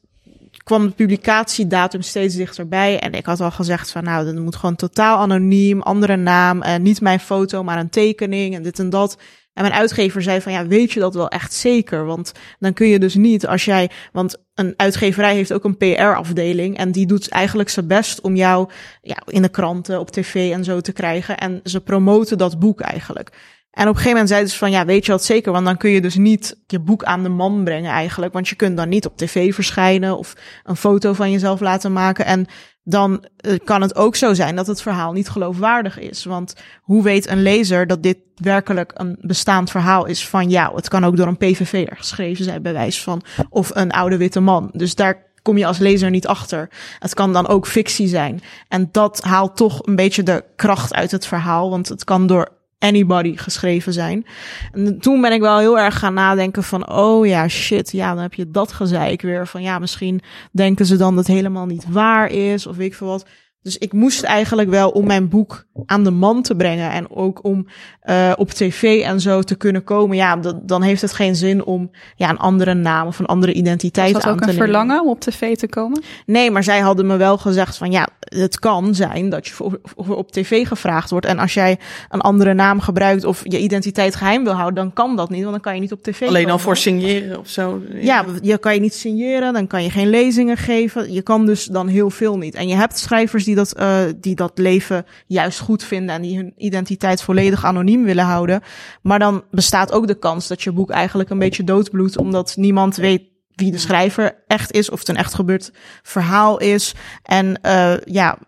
kwam 0.70 0.87
de 0.87 0.94
publicatiedatum 0.94 2.02
steeds 2.02 2.35
dichterbij. 2.35 2.98
En 3.00 3.12
ik 3.12 3.26
had 3.26 3.40
al 3.40 3.50
gezegd 3.50 3.90
van 3.90 4.04
nou, 4.04 4.24
dat 4.24 4.35
moet 4.35 4.56
gewoon 4.56 4.76
totaal 4.76 5.18
anoniem, 5.18 5.83
andere 5.83 6.16
naam. 6.16 6.62
En 6.62 6.83
niet 6.83 7.00
mijn 7.00 7.20
foto, 7.20 7.62
maar 7.62 7.78
een 7.78 7.90
tekening 7.90 8.54
en 8.54 8.62
dit 8.62 8.78
en 8.78 8.90
dat. 8.90 9.18
En 9.52 9.62
mijn 9.62 9.74
uitgever 9.74 10.22
zei 10.22 10.40
van 10.40 10.52
ja, 10.52 10.66
weet 10.66 10.92
je 10.92 11.00
dat 11.00 11.14
wel 11.14 11.28
echt 11.28 11.52
zeker? 11.52 12.04
Want 12.04 12.33
dan 12.59 12.72
kun 12.72 12.87
je 12.87 12.98
dus 12.98 13.14
niet 13.14 13.46
als 13.46 13.64
jij, 13.64 13.90
want 14.12 14.37
een 14.54 14.75
uitgeverij 14.77 15.35
heeft 15.35 15.52
ook 15.52 15.64
een 15.64 15.77
PR-afdeling 15.77 16.77
en 16.77 16.92
die 16.92 17.06
doet 17.06 17.29
eigenlijk 17.29 17.68
zijn 17.68 17.87
best 17.87 18.21
om 18.21 18.37
jou 18.37 18.71
ja, 19.02 19.23
in 19.27 19.42
de 19.42 19.48
kranten, 19.48 20.00
op 20.00 20.10
tv 20.10 20.52
en 20.52 20.64
zo 20.64 20.81
te 20.81 20.92
krijgen. 20.92 21.38
En 21.38 21.60
ze 21.64 21.81
promoten 21.81 22.38
dat 22.38 22.58
boek 22.58 22.81
eigenlijk. 22.81 23.31
En 23.71 23.83
op 23.83 23.88
een 23.88 23.94
gegeven 23.94 24.10
moment 24.10 24.29
zeiden 24.29 24.50
ze 24.50 24.58
van, 24.58 24.71
ja, 24.71 24.85
weet 24.85 25.06
je 25.06 25.12
wat 25.12 25.25
zeker? 25.25 25.52
Want 25.52 25.64
dan 25.64 25.77
kun 25.77 25.90
je 25.90 26.00
dus 26.00 26.16
niet 26.16 26.56
je 26.66 26.79
boek 26.79 27.04
aan 27.04 27.23
de 27.23 27.29
man 27.29 27.64
brengen 27.64 27.90
eigenlijk. 27.90 28.33
Want 28.33 28.48
je 28.48 28.54
kunt 28.54 28.77
dan 28.77 28.88
niet 28.88 29.06
op 29.06 29.16
tv 29.16 29.54
verschijnen 29.54 30.18
of 30.18 30.35
een 30.64 30.77
foto 30.77 31.12
van 31.12 31.31
jezelf 31.31 31.60
laten 31.60 31.92
maken. 31.92 32.25
En 32.25 32.46
dan 32.83 33.25
uh, 33.46 33.58
kan 33.64 33.81
het 33.81 33.96
ook 33.96 34.16
zo 34.16 34.35
zijn 34.35 34.56
dat 34.56 34.66
het 34.66 34.83
verhaal 34.83 35.12
niet 35.12 35.29
geloofwaardig 35.29 35.98
is. 35.98 36.25
Want 36.25 36.54
hoe 36.81 37.02
weet 37.02 37.29
een 37.29 37.42
lezer 37.42 37.87
dat 37.87 38.02
dit 38.02 38.18
werkelijk 38.35 38.92
een 38.94 39.16
bestaand 39.21 39.71
verhaal 39.71 40.06
is 40.06 40.29
van 40.29 40.50
jou? 40.50 40.77
Het 40.77 40.88
kan 40.88 41.04
ook 41.04 41.16
door 41.16 41.27
een 41.27 41.37
PVV'er 41.37 41.96
geschreven 41.96 42.44
zijn, 42.44 42.62
bij 42.62 42.73
wijze 42.73 43.02
van, 43.02 43.23
of 43.50 43.71
een 43.75 43.90
oude 43.90 44.16
witte 44.16 44.40
man. 44.40 44.71
Dus 44.73 44.94
daar 44.94 45.29
kom 45.42 45.58
je 45.58 45.66
als 45.66 45.79
lezer 45.79 46.10
niet 46.10 46.27
achter. 46.27 46.68
Het 46.98 47.14
kan 47.14 47.33
dan 47.33 47.48
ook 47.48 47.66
fictie 47.66 48.08
zijn. 48.08 48.42
En 48.68 48.88
dat 48.92 49.23
haalt 49.23 49.56
toch 49.56 49.87
een 49.87 49.96
beetje 49.96 50.23
de 50.23 50.44
kracht 50.56 50.94
uit 50.94 51.10
het 51.10 51.27
verhaal, 51.27 51.71
want 51.71 51.88
het 51.88 52.04
kan 52.04 52.27
door 52.27 52.58
anybody 52.81 53.37
geschreven 53.37 53.92
zijn. 53.92 54.26
En 54.72 54.98
toen 55.00 55.20
ben 55.20 55.33
ik 55.33 55.40
wel 55.40 55.58
heel 55.58 55.78
erg 55.78 55.98
gaan 55.98 56.14
nadenken 56.14 56.62
van, 56.62 56.90
oh 56.90 57.26
ja, 57.26 57.48
shit, 57.48 57.92
ja, 57.92 58.14
dan 58.14 58.22
heb 58.22 58.35
je 58.35 58.50
dat 58.50 58.72
gezeik 58.72 59.22
weer. 59.22 59.46
Van 59.46 59.62
ja, 59.62 59.78
misschien 59.78 60.20
denken 60.52 60.87
ze 60.87 60.96
dan 60.96 61.14
dat 61.14 61.26
het 61.26 61.37
helemaal 61.37 61.66
niet 61.66 61.85
waar 61.88 62.31
is, 62.31 62.66
of 62.66 62.76
weet 62.76 62.87
ik 62.87 62.94
veel 62.94 63.06
wat. 63.06 63.26
Dus 63.63 63.79
ik 63.79 63.92
moest 63.92 64.23
eigenlijk 64.23 64.71
wel 64.71 64.90
om 64.90 65.06
mijn 65.06 65.29
boek 65.29 65.65
aan 65.87 66.04
de 66.04 66.11
man 66.11 66.42
te 66.42 66.54
brengen 66.56 66.90
en 66.90 67.11
ook 67.11 67.44
om 67.44 67.67
uh, 68.04 68.33
op 68.37 68.50
tv 68.50 69.02
en 69.02 69.21
zo 69.21 69.42
te 69.42 69.54
kunnen 69.54 69.85
komen. 69.85 70.17
Ja, 70.17 70.37
dan 70.63 70.83
heeft 70.83 71.02
het 71.02 71.13
geen 71.13 71.37
zin 71.37 71.65
om 71.65 71.90
ja, 72.17 72.31
een 72.31 72.38
andere 72.38 72.75
naam 72.75 73.06
of 73.06 73.19
een 73.19 73.27
andere 73.27 73.52
identiteit 73.52 74.15
aan 74.15 74.21
te 74.21 74.27
nemen. 74.27 74.38
Was 74.38 74.46
dat 74.46 74.54
ook 74.54 74.61
een 74.61 74.65
verlangen 74.65 75.02
om 75.02 75.08
op 75.08 75.21
tv 75.21 75.56
te 75.56 75.69
komen? 75.69 76.02
Nee, 76.27 76.50
maar 76.50 76.65
zij 76.65 76.81
hadden 76.81 77.06
me 77.06 77.17
wel 77.17 77.38
gezegd 77.38 77.77
van 77.77 77.90
ja, 77.90 78.08
het 78.21 78.58
kan 78.58 78.94
zijn 78.94 79.29
dat 79.29 79.46
je 79.46 79.52
voor, 79.52 79.81
voor 79.83 80.17
op 80.17 80.33
tv 80.33 80.67
gevraagd 80.67 81.11
wordt. 81.11 81.27
En 81.27 81.38
als 81.38 81.54
jij 81.54 81.79
een 82.08 82.21
andere 82.21 82.54
naam 82.54 82.81
gebruikt 82.81 83.25
of 83.25 83.40
je 83.44 83.58
identiteit 83.58 84.17
geheim 84.17 84.44
wil 84.44 84.52
houden, 84.52 84.83
dan 84.85 84.92
kan 84.92 85.17
dat 85.17 85.31
niet, 85.31 85.40
want 85.40 85.52
dan 85.52 85.61
kan 85.61 85.75
je 85.75 85.81
niet 85.81 85.92
op 85.92 86.02
tv 86.02 86.27
Alleen 86.27 86.50
al 86.50 86.58
voor 86.58 86.77
signeren 86.77 87.38
of 87.38 87.48
zo? 87.48 87.83
Ja, 88.00 88.25
je 88.42 88.58
kan 88.58 88.75
je 88.75 88.81
niet 88.81 88.94
signeren, 88.94 89.52
dan 89.52 89.67
kan 89.67 89.83
je 89.83 89.90
geen 89.90 90.08
lezingen 90.08 90.56
geven. 90.56 91.13
Je 91.13 91.23
kan 91.23 91.46
dus 91.46 91.65
dan 91.65 91.88
heel 91.88 92.11
veel 92.11 92.38
niet. 92.38 92.54
En 92.54 92.69
je 92.69 92.75
hebt 92.75 92.98
schrijvers 92.98 93.44
die 93.44 93.50
dat, 93.55 93.81
uh, 93.81 94.01
die 94.17 94.35
dat 94.35 94.59
leven 94.59 95.07
juist 95.27 95.59
goed 95.59 95.85
vinden 95.85 96.15
en 96.15 96.23
die 96.23 96.37
hun 96.37 96.53
identiteit 96.57 97.23
volledig 97.23 97.65
anoniem 97.65 98.05
willen 98.05 98.25
houden. 98.25 98.61
Maar 99.03 99.19
dan 99.19 99.44
bestaat 99.51 99.92
ook 99.92 100.07
de 100.07 100.19
kans 100.19 100.48
dat 100.48 100.63
je 100.63 100.73
boek 100.73 100.90
eigenlijk 100.90 101.31
een 101.31 101.38
beetje 101.38 101.65
doodbloedt, 101.65 102.17
omdat 102.17 102.57
niemand 102.57 102.96
weet 102.96 103.23
wie 103.55 103.71
de 103.71 103.79
schrijver 103.79 104.35
echt 104.46 104.73
is, 104.73 104.90
of 104.90 104.98
het 104.98 105.09
een 105.09 105.17
echt 105.17 105.35
gebeurd 105.35 105.73
verhaal 106.03 106.59
is. 106.59 106.94
En 107.23 107.61
uh, 107.63 107.92
ja, 108.05 108.38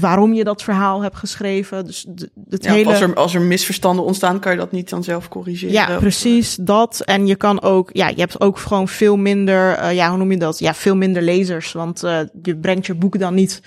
waarom 0.00 0.32
je 0.32 0.44
dat 0.44 0.62
verhaal 0.62 1.02
hebt 1.02 1.16
geschreven. 1.16 1.86
Dus 1.86 2.06
het 2.50 2.64
ja, 2.64 2.72
hele... 2.72 2.90
als, 2.90 3.00
er, 3.00 3.14
als 3.14 3.34
er 3.34 3.40
misverstanden 3.40 4.04
ontstaan, 4.04 4.40
kan 4.40 4.52
je 4.52 4.58
dat 4.58 4.72
niet 4.72 4.88
dan 4.88 5.04
zelf 5.04 5.28
corrigeren. 5.28 5.72
Ja, 5.72 5.98
precies, 5.98 6.56
dat. 6.60 7.00
En 7.00 7.26
je 7.26 7.34
kan 7.34 7.62
ook, 7.62 7.90
ja, 7.92 8.08
je 8.08 8.20
hebt 8.20 8.40
ook 8.40 8.58
gewoon 8.58 8.88
veel 8.88 9.16
minder, 9.16 9.82
uh, 9.82 9.94
ja, 9.94 10.08
hoe 10.08 10.18
noem 10.18 10.30
je 10.30 10.38
dat? 10.38 10.58
Ja, 10.58 10.74
veel 10.74 10.96
minder 10.96 11.22
lezers. 11.22 11.72
Want 11.72 12.04
uh, 12.04 12.18
je 12.42 12.56
brengt 12.56 12.86
je 12.86 12.94
boek 12.94 13.18
dan 13.18 13.34
niet 13.34 13.62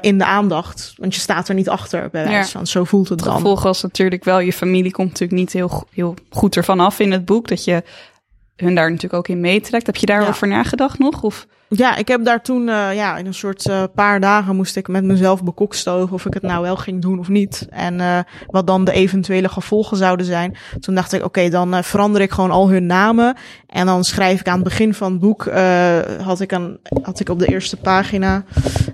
in 0.00 0.18
de 0.18 0.24
aandacht. 0.24 0.94
Want 0.96 1.14
je 1.14 1.20
staat 1.20 1.48
er 1.48 1.54
niet 1.54 1.68
achter, 1.68 2.08
bij 2.10 2.24
wijze 2.24 2.38
ja. 2.38 2.44
van. 2.44 2.66
Zo 2.66 2.84
voelt 2.84 3.08
het 3.08 3.18
dan. 3.18 3.32
Vervolgens 3.32 3.64
was 3.64 3.82
natuurlijk 3.82 4.24
wel, 4.24 4.38
je 4.38 4.52
familie 4.52 4.92
komt 4.92 5.08
natuurlijk 5.08 5.40
niet 5.40 5.52
heel, 5.52 5.86
heel 5.92 6.14
goed 6.30 6.56
ervan 6.56 6.80
af 6.80 6.98
in 6.98 7.12
het 7.12 7.24
boek. 7.24 7.48
Dat 7.48 7.64
je 7.64 7.82
hun 8.60 8.74
daar 8.74 8.88
natuurlijk 8.88 9.14
ook 9.14 9.28
in 9.28 9.40
meetrekt. 9.40 9.86
Heb 9.86 9.96
je 9.96 10.06
daarover 10.06 10.48
ja. 10.48 10.56
nagedacht 10.56 10.98
nog? 10.98 11.22
Of? 11.22 11.46
Ja, 11.68 11.96
ik 11.96 12.08
heb 12.08 12.24
daar 12.24 12.42
toen, 12.42 12.68
uh, 12.68 12.94
ja, 12.94 13.16
in 13.16 13.26
een 13.26 13.34
soort 13.34 13.66
uh, 13.68 13.82
paar 13.94 14.20
dagen 14.20 14.56
moest 14.56 14.76
ik 14.76 14.88
met 14.88 15.04
mezelf 15.04 15.44
bekokstoven 15.44 16.14
of 16.14 16.26
ik 16.26 16.34
het 16.34 16.42
nou 16.42 16.62
wel 16.62 16.76
ging 16.76 17.02
doen 17.02 17.18
of 17.18 17.28
niet. 17.28 17.66
En 17.70 17.98
uh, 17.98 18.18
wat 18.46 18.66
dan 18.66 18.84
de 18.84 18.92
eventuele 18.92 19.48
gevolgen 19.48 19.96
zouden 19.96 20.26
zijn. 20.26 20.56
Toen 20.80 20.94
dacht 20.94 21.12
ik, 21.12 21.18
oké, 21.18 21.26
okay, 21.26 21.50
dan 21.50 21.84
verander 21.84 22.20
ik 22.20 22.30
gewoon 22.30 22.50
al 22.50 22.68
hun 22.68 22.86
namen. 22.86 23.36
En 23.66 23.86
dan 23.86 24.04
schrijf 24.04 24.40
ik 24.40 24.48
aan 24.48 24.54
het 24.54 24.64
begin 24.64 24.94
van 24.94 25.10
het 25.12 25.20
boek, 25.20 25.44
had, 26.22 26.40
ik 26.40 26.52
een, 26.52 26.78
had 27.02 27.20
ik 27.20 27.28
op 27.28 27.38
de 27.38 27.46
eerste 27.46 27.76
pagina, 27.76 28.44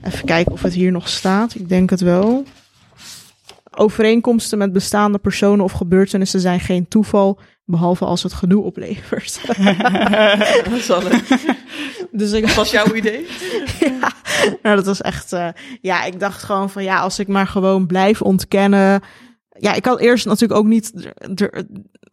even 0.03 0.25
kijken 0.25 0.53
of 0.53 0.62
het 0.62 0.75
hier 0.75 0.93
nog 0.93 1.09
staat. 1.09 1.55
Ik 1.55 1.69
denk 1.69 1.91
het 1.91 2.01
wel. 2.01 2.45
Overeenkomsten 3.79 4.59
met 4.59 4.72
bestaande 4.72 5.18
personen 5.18 5.64
of 5.64 5.72
gebeurtenissen 5.72 6.41
zijn 6.41 6.61
geen 6.61 6.89
toeval, 6.89 7.39
behalve 7.64 8.05
als 8.05 8.22
het 8.22 8.33
gedoe 8.33 8.62
oplevert. 8.62 9.41
dat 10.70 10.81
zal 10.81 11.03
het. 11.05 11.24
Dus 12.11 12.33
ik, 12.33 12.47
dat 12.47 12.55
was 12.55 12.70
jouw 12.70 12.95
idee? 12.95 13.27
ja, 13.81 14.12
nou, 14.62 14.77
dat 14.77 14.87
was 14.87 15.01
echt. 15.01 15.33
Uh, 15.33 15.49
ja, 15.81 16.05
ik 16.05 16.20
dacht 16.20 16.43
gewoon 16.43 16.70
van 16.70 16.83
ja, 16.83 16.99
als 16.99 17.18
ik 17.18 17.29
maar 17.29 17.47
gewoon 17.47 17.87
blijf 17.87 18.22
ontkennen. 18.22 19.01
Ja, 19.59 19.72
ik 19.72 19.85
had 19.85 20.01
eerst 20.01 20.27
natuurlijk 20.27 20.61
ook 20.61 20.66
niet 20.66 20.93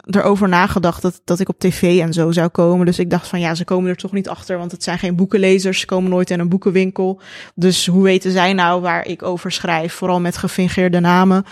erover 0.06 0.49
nagedacht 0.49 1.01
dat, 1.01 1.22
dat 1.24 1.39
ik 1.39 1.49
op 1.49 1.60
tv 1.60 1.99
en 1.99 2.14
zo 2.14 2.32
zou 2.32 2.47
komen. 2.47 2.86
Dus 2.86 2.99
ik 2.99 3.10
dacht 3.10 3.28
van 3.28 3.39
ja, 3.39 3.56
ze 3.56 3.64
komen 3.64 3.89
er 3.89 3.95
toch 3.95 4.12
niet 4.12 4.30
achter, 4.30 4.58
want 4.58 4.72
het 4.72 4.84
zijn 4.84 4.99
geen 4.99 5.16
boekenlezers. 5.16 5.80
Ze 5.80 5.86
komen 5.86 6.10
nooit 6.10 6.30
in 6.30 6.39
een 6.39 6.49
boekenwinkel. 6.49 7.22
Dus 7.56 7.88
hoe 7.88 8.04
weten 8.04 8.32
zij 8.32 8.54
nou 8.54 8.82
waar 8.82 9.06
ik 9.06 9.24
over 9.24 9.51
schrijf? 9.51 9.93
Vooral 9.93 10.20
met 10.20 10.38
gefingeerde 10.38 10.99
namen. 10.99 11.45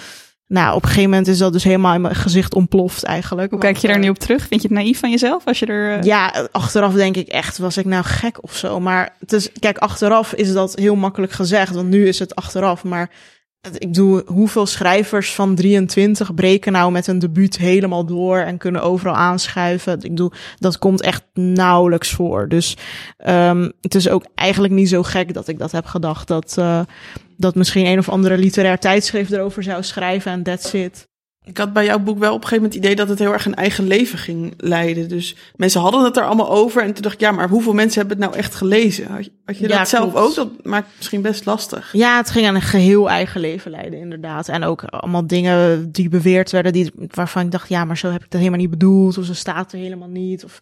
Nou, 0.48 0.76
op 0.76 0.82
een 0.82 0.88
gegeven 0.88 1.10
moment 1.10 1.28
is 1.28 1.38
dat 1.38 1.54
dus 1.54 1.64
helemaal 1.64 1.94
in 1.94 2.02
mijn 2.02 2.16
gezicht 2.16 2.54
ontploft 2.54 3.04
eigenlijk. 3.04 3.52
Hoe 3.52 3.60
kijk 3.60 3.78
je 3.78 3.88
daar 3.88 4.00
nu 4.00 4.10
op 4.10 4.20
terug? 4.20 4.48
Vind 4.48 4.62
je 4.62 4.68
het 4.68 4.78
naïef 4.78 5.00
van 5.00 5.10
jezelf 5.10 5.46
als 5.46 5.60
je 5.60 5.66
er... 5.66 5.98
Uh... 5.98 6.04
Ja, 6.04 6.48
achteraf 6.52 6.94
denk 6.94 7.16
ik 7.16 7.28
echt, 7.28 7.58
was 7.58 7.78
ik 7.78 7.86
nou 7.86 8.04
gek 8.04 8.44
of 8.44 8.56
zo? 8.56 8.80
Maar 8.80 9.16
het 9.20 9.34
is, 9.34 9.50
kijk, 9.60 9.78
achteraf 9.78 10.34
is 10.34 10.54
dat 10.54 10.76
heel 10.76 10.96
makkelijk 10.96 11.32
gezegd, 11.32 11.76
want 11.76 11.88
nu 11.88 12.08
is 12.08 12.20
het 12.20 12.36
achteraf. 12.36 12.84
Maar 12.84 13.10
ik 13.62 13.88
bedoel, 13.88 14.22
hoeveel 14.26 14.66
schrijvers 14.66 15.34
van 15.34 15.56
23 15.56 16.34
breken 16.34 16.72
nou 16.72 16.92
met 16.92 17.08
een 17.08 17.20
debuut 17.20 17.58
helemaal 17.58 18.06
door 18.06 18.38
en 18.38 18.58
kunnen 18.58 18.82
overal 18.82 19.16
aanschuiven? 19.16 19.94
Ik 19.94 20.10
bedoel, 20.10 20.32
dat 20.58 20.78
komt 20.78 21.02
echt 21.02 21.24
nauwelijks 21.34 22.12
voor. 22.12 22.48
Dus 22.48 22.78
um, 23.28 23.72
het 23.82 23.96
is 23.96 24.10
ook 24.10 24.26
eigenlijk 24.36 24.74
niet 24.74 24.90
zo 24.90 25.04
gek 25.04 25.34
dat 25.34 25.48
ik 25.48 25.60
dat 25.60 25.72
heb 25.72 25.86
gedacht. 25.86 26.28
Dat, 26.28 26.56
uh, 26.60 26.82
dat 27.38 27.56
misschien 27.56 27.86
een 27.86 28.00
of 28.00 28.10
andere 28.10 28.38
literair 28.38 28.80
tijdschrift 28.80 29.32
erover 29.32 29.64
zou 29.64 29.84
schrijven 29.84 30.32
en 30.32 30.44
that's 30.44 30.74
it. 30.74 31.10
Ik 31.46 31.58
had 31.58 31.74
bij 31.74 31.86
jouw 31.86 32.00
boek 32.00 32.20
wel 32.20 32.34
op 32.34 32.42
een 32.42 32.48
gegeven 32.48 32.64
moment 32.64 32.74
het 32.74 32.84
idee 32.84 32.96
dat 32.96 33.10
het 33.10 33.20
heel 33.20 33.34
erg 33.34 33.46
een 33.46 33.56
eigen 33.56 33.88
leven 33.88 34.18
ging 34.18 34.54
leiden. 34.58 35.10
Dus 35.10 35.36
mensen 35.56 35.82
hadden 35.82 36.04
het 36.04 36.18
er 36.18 36.26
allemaal 36.26 36.50
over. 36.50 36.82
En 36.82 36.94
toen 36.94 37.02
dacht 37.02 37.16
ik, 37.16 37.20
ja, 37.20 37.32
maar 37.32 37.50
hoeveel 37.50 37.74
mensen 37.74 38.00
hebben 38.00 38.18
het 38.18 38.28
nou 38.28 38.40
echt 38.40 38.56
gelezen? 38.56 39.08
Had 39.08 39.26
je, 39.26 39.32
had 39.46 39.58
je 39.58 39.68
ja, 39.68 39.78
dat 39.78 39.88
zelf 39.88 40.16
ook? 40.16 40.36
Dat 40.36 40.50
maakt 40.64 40.88
het 40.88 40.96
misschien 40.98 41.22
best 41.22 41.46
lastig. 41.46 41.90
Ja, 41.94 42.18
het 42.18 42.30
ging 42.30 42.48
aan 42.48 42.56
een 42.56 42.62
geheel 42.62 43.10
eigen 43.10 43.42
leven 43.42 43.72
leiden, 43.72 44.00
inderdaad. 44.00 44.48
En 44.48 44.64
ook 44.64 44.84
allemaal 44.84 45.28
dingen 45.28 45.92
die 45.92 46.10
beweerd 46.10 46.52
werden, 46.52 46.74
die, 46.74 46.92
waarvan 46.96 47.46
ik 47.46 47.52
dacht, 47.52 47.70
ja, 47.70 47.86
maar 47.86 47.98
zo 47.98 48.12
heb 48.12 48.24
ik 48.24 48.32
dat 48.32 48.40
helemaal 48.40 48.60
niet 48.60 48.70
bedoeld. 48.70 49.18
Of 49.18 49.26
zo 49.26 49.34
staat 49.34 49.72
er 49.72 49.80
helemaal 49.80 50.10
niet. 50.10 50.44
Of, 50.44 50.60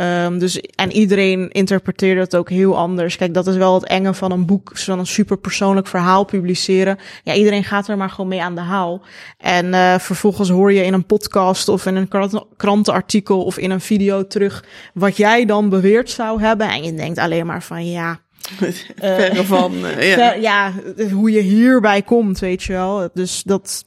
um, 0.00 0.38
dus, 0.38 0.60
en 0.60 0.92
iedereen 0.92 1.50
interpreteerde 1.50 2.20
het 2.20 2.36
ook 2.36 2.50
heel 2.50 2.76
anders. 2.76 3.16
Kijk, 3.16 3.34
dat 3.34 3.46
is 3.46 3.56
wel 3.56 3.74
het 3.74 3.86
enge 3.86 4.14
van 4.14 4.32
een 4.32 4.46
boek, 4.46 4.70
van 4.74 4.98
een 4.98 5.06
super 5.06 5.38
persoonlijk 5.38 5.86
verhaal 5.86 6.24
publiceren. 6.24 6.98
Ja, 7.22 7.34
iedereen 7.34 7.64
gaat 7.64 7.88
er 7.88 7.96
maar 7.96 8.10
gewoon 8.10 8.28
mee 8.28 8.42
aan 8.42 8.54
de 8.54 8.60
haal. 8.60 9.02
En 9.38 9.66
uh, 9.66 9.98
vervolgens 10.14 10.48
hoor 10.48 10.72
je 10.72 10.84
in 10.84 10.92
een 10.92 11.06
podcast 11.06 11.68
of 11.68 11.86
in 11.86 11.96
een 11.96 12.08
krantenartikel 12.56 13.44
of 13.44 13.58
in 13.58 13.70
een 13.70 13.80
video 13.80 14.26
terug 14.26 14.64
wat 14.94 15.16
jij 15.16 15.44
dan 15.44 15.68
beweerd 15.68 16.10
zou 16.10 16.40
hebben. 16.40 16.68
En 16.68 16.82
je 16.82 16.94
denkt 16.94 17.18
alleen 17.18 17.46
maar 17.46 17.62
van 17.62 17.90
ja. 17.90 18.20
Verre 18.96 19.44
van, 19.44 19.74
uh, 19.74 20.16
ja. 20.16 20.32
ja, 20.32 20.72
hoe 21.12 21.30
je 21.30 21.40
hierbij 21.40 22.02
komt, 22.02 22.38
weet 22.38 22.62
je 22.62 22.72
wel. 22.72 23.08
Dus 23.14 23.42
dat, 23.42 23.84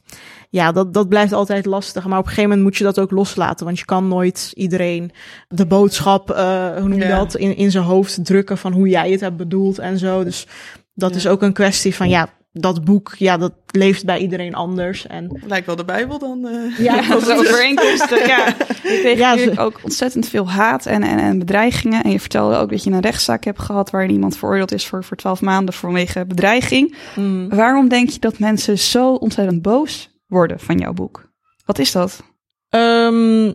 ja, 0.49 0.71
dat, 0.71 0.93
dat 0.93 1.09
blijft 1.09 1.33
altijd 1.33 1.65
lastig. 1.65 2.05
Maar 2.05 2.19
op 2.19 2.23
een 2.23 2.29
gegeven 2.29 2.49
moment 2.49 2.67
moet 2.67 2.77
je 2.77 2.83
dat 2.83 2.99
ook 2.99 3.11
loslaten. 3.11 3.65
Want 3.65 3.79
je 3.79 3.85
kan 3.85 4.07
nooit 4.07 4.51
iedereen 4.53 5.11
de 5.47 5.65
boodschap, 5.65 6.31
uh, 6.31 6.69
hoe 6.77 6.87
noem 6.87 6.99
je 6.99 7.07
ja. 7.07 7.17
dat, 7.17 7.35
in, 7.35 7.55
in 7.55 7.71
zijn 7.71 7.83
hoofd 7.83 8.25
drukken 8.25 8.57
van 8.57 8.73
hoe 8.73 8.87
jij 8.87 9.11
het 9.11 9.21
hebt 9.21 9.37
bedoeld 9.37 9.79
en 9.79 9.97
zo. 9.97 10.23
Dus 10.23 10.47
dat 10.93 11.09
ja. 11.09 11.15
is 11.15 11.27
ook 11.27 11.41
een 11.41 11.53
kwestie 11.53 11.95
van, 11.95 12.09
ja, 12.09 12.29
dat 12.59 12.83
boek, 12.83 13.15
ja, 13.17 13.37
dat 13.37 13.53
leeft 13.71 14.05
bij 14.05 14.19
iedereen 14.19 14.55
anders. 14.55 15.07
En... 15.07 15.41
Lijkt 15.47 15.65
wel 15.65 15.75
de 15.75 15.85
Bijbel 15.85 16.19
dan. 16.19 16.45
Uh... 16.45 16.79
Ja, 16.79 16.95
ja 17.01 17.09
dat 17.09 17.31
overeenkomsten. 17.31 18.27
ja. 18.27 18.45
Je 18.83 18.99
kreeg 19.01 19.17
ja, 19.17 19.29
natuurlijk 19.29 19.59
ook 19.59 19.79
ontzettend 19.83 20.27
veel 20.27 20.49
haat 20.49 20.85
en, 20.85 21.03
en, 21.03 21.19
en 21.19 21.39
bedreigingen. 21.39 22.03
En 22.03 22.11
je 22.11 22.19
vertelde 22.19 22.55
ook 22.55 22.69
dat 22.69 22.83
je 22.83 22.91
een 22.91 22.99
rechtszaak 22.99 23.43
hebt 23.43 23.59
gehad 23.59 23.89
waarin 23.89 24.11
iemand 24.11 24.37
veroordeeld 24.37 24.71
is 24.71 24.87
voor, 24.87 25.03
voor 25.03 25.17
12 25.17 25.41
maanden 25.41 25.73
vanwege 25.73 26.25
bedreiging. 26.25 26.95
Mm. 27.15 27.49
Waarom 27.49 27.87
denk 27.87 28.09
je 28.09 28.19
dat 28.19 28.39
mensen 28.39 28.79
zo 28.79 29.13
ontzettend 29.13 29.61
boos 29.61 30.09
worden 30.27 30.59
van 30.59 30.77
jouw 30.77 30.93
boek? 30.93 31.31
Wat 31.65 31.79
is 31.79 31.91
dat? 31.91 32.23
Um, 32.69 33.45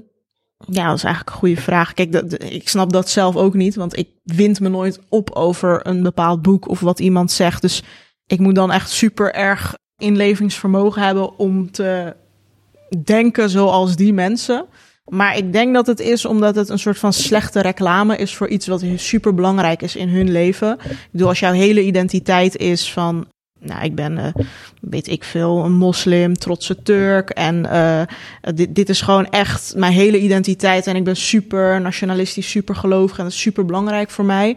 ja, 0.67 0.87
dat 0.87 0.97
is 0.97 1.05
eigenlijk 1.05 1.29
een 1.29 1.41
goede 1.41 1.61
vraag. 1.61 1.95
Kijk, 1.95 2.13
dat, 2.13 2.43
ik 2.43 2.69
snap 2.69 2.93
dat 2.93 3.11
zelf 3.11 3.37
ook 3.37 3.55
niet, 3.55 3.75
want 3.75 3.97
ik 3.97 4.09
wind 4.25 4.61
me 4.61 4.69
nooit 4.69 5.01
op 5.09 5.31
over 5.31 5.87
een 5.87 6.03
bepaald 6.03 6.43
boek 6.43 6.69
of 6.69 6.81
wat 6.81 7.01
iemand 7.01 7.31
zegt. 7.31 7.63
Dus 7.63 7.83
ik 8.27 8.39
moet 8.39 8.55
dan 8.55 8.73
echt 8.73 8.91
super 8.91 9.35
erg 9.35 9.75
inlevingsvermogen 9.99 11.03
hebben 11.03 11.39
om 11.39 11.71
te 11.71 12.15
denken 13.05 13.51
zoals 13.51 13.97
die 13.97 14.13
mensen. 14.13 14.67
Maar 15.05 15.37
ik 15.37 15.53
denk 15.53 15.75
dat 15.75 15.87
het 15.87 16.01
is 16.01 16.25
omdat 16.25 16.55
het 16.55 16.69
een 16.69 16.79
soort 16.79 16.99
van 16.99 17.13
slechte 17.13 17.61
reclame 17.61 18.17
is 18.17 18.35
voor 18.35 18.49
iets 18.49 18.67
wat 18.67 18.85
super 18.97 19.35
belangrijk 19.35 19.83
is 19.83 19.97
in 19.97 20.09
hun 20.09 20.31
leven. 20.31 20.79
Ik 20.85 21.09
bedoel, 21.11 21.29
als 21.29 21.41
jouw 21.41 21.53
hele 21.53 21.83
identiteit 21.83 22.57
is 22.57 22.93
van, 22.93 23.27
nou, 23.61 23.85
ik 23.85 23.95
ben, 23.95 24.19
uh, 24.19 24.27
weet 24.81 25.09
ik 25.09 25.25
veel, 25.25 25.65
een 25.65 25.73
moslim, 25.73 26.35
trotse 26.35 26.83
Turk. 26.83 27.31
En 27.31 27.65
uh, 27.65 28.03
dit, 28.55 28.75
dit 28.75 28.89
is 28.89 29.01
gewoon 29.01 29.27
echt 29.27 29.75
mijn 29.77 29.93
hele 29.93 30.19
identiteit. 30.19 30.87
En 30.87 30.97
ik 30.97 31.05
ben 31.05 31.17
super 31.17 31.81
nationalistisch, 31.81 32.51
super 32.51 32.77
gelovig 32.77 33.19
en 33.19 33.25
dat 33.25 33.33
is 33.33 33.41
super 33.41 33.65
belangrijk 33.65 34.11
voor 34.11 34.25
mij. 34.25 34.57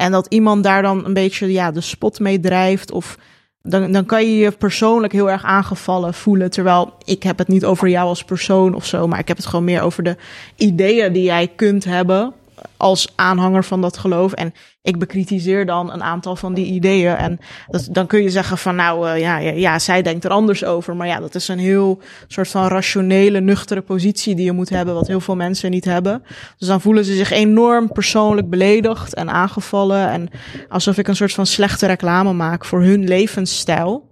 En 0.00 0.12
dat 0.12 0.26
iemand 0.28 0.64
daar 0.64 0.82
dan 0.82 1.04
een 1.04 1.12
beetje 1.12 1.52
ja, 1.52 1.70
de 1.70 1.80
spot 1.80 2.20
mee 2.20 2.40
drijft. 2.40 2.92
Of 2.92 3.18
dan, 3.62 3.92
dan 3.92 4.06
kan 4.06 4.22
je 4.22 4.36
je 4.36 4.50
persoonlijk 4.50 5.12
heel 5.12 5.30
erg 5.30 5.44
aangevallen 5.44 6.14
voelen. 6.14 6.50
Terwijl 6.50 6.94
ik 7.04 7.22
heb 7.22 7.38
het 7.38 7.48
niet 7.48 7.64
over 7.64 7.88
jou 7.88 8.08
als 8.08 8.24
persoon 8.24 8.74
of 8.74 8.86
zo. 8.86 9.06
Maar 9.06 9.18
ik 9.18 9.28
heb 9.28 9.36
het 9.36 9.46
gewoon 9.46 9.64
meer 9.64 9.82
over 9.82 10.02
de 10.02 10.16
ideeën 10.56 11.12
die 11.12 11.22
jij 11.22 11.48
kunt 11.56 11.84
hebben 11.84 12.32
als 12.76 13.12
aanhanger 13.14 13.64
van 13.64 13.80
dat 13.80 13.98
geloof. 13.98 14.32
En 14.32 14.54
ik 14.82 14.98
bekritiseer 14.98 15.66
dan 15.66 15.92
een 15.92 16.02
aantal 16.02 16.36
van 16.36 16.54
die 16.54 16.66
ideeën. 16.66 17.14
En 17.16 17.38
dat, 17.66 17.88
dan 17.90 18.06
kun 18.06 18.22
je 18.22 18.30
zeggen 18.30 18.58
van 18.58 18.74
nou 18.74 19.08
uh, 19.08 19.20
ja, 19.20 19.38
ja, 19.38 19.50
ja, 19.50 19.78
zij 19.78 20.02
denkt 20.02 20.24
er 20.24 20.30
anders 20.30 20.64
over. 20.64 20.96
Maar 20.96 21.06
ja, 21.06 21.20
dat 21.20 21.34
is 21.34 21.48
een 21.48 21.58
heel 21.58 22.00
soort 22.26 22.48
van 22.48 22.68
rationele, 22.68 23.40
nuchtere 23.40 23.82
positie 23.82 24.34
die 24.34 24.44
je 24.44 24.52
moet 24.52 24.68
hebben, 24.68 24.94
wat 24.94 25.06
heel 25.06 25.20
veel 25.20 25.36
mensen 25.36 25.70
niet 25.70 25.84
hebben. 25.84 26.22
Dus 26.58 26.68
dan 26.68 26.80
voelen 26.80 27.04
ze 27.04 27.14
zich 27.14 27.30
enorm 27.30 27.92
persoonlijk 27.92 28.50
beledigd 28.50 29.14
en 29.14 29.30
aangevallen. 29.30 30.08
En 30.08 30.28
alsof 30.68 30.98
ik 30.98 31.08
een 31.08 31.16
soort 31.16 31.32
van 31.32 31.46
slechte 31.46 31.86
reclame 31.86 32.32
maak 32.32 32.64
voor 32.64 32.82
hun 32.82 33.04
levensstijl. 33.08 34.08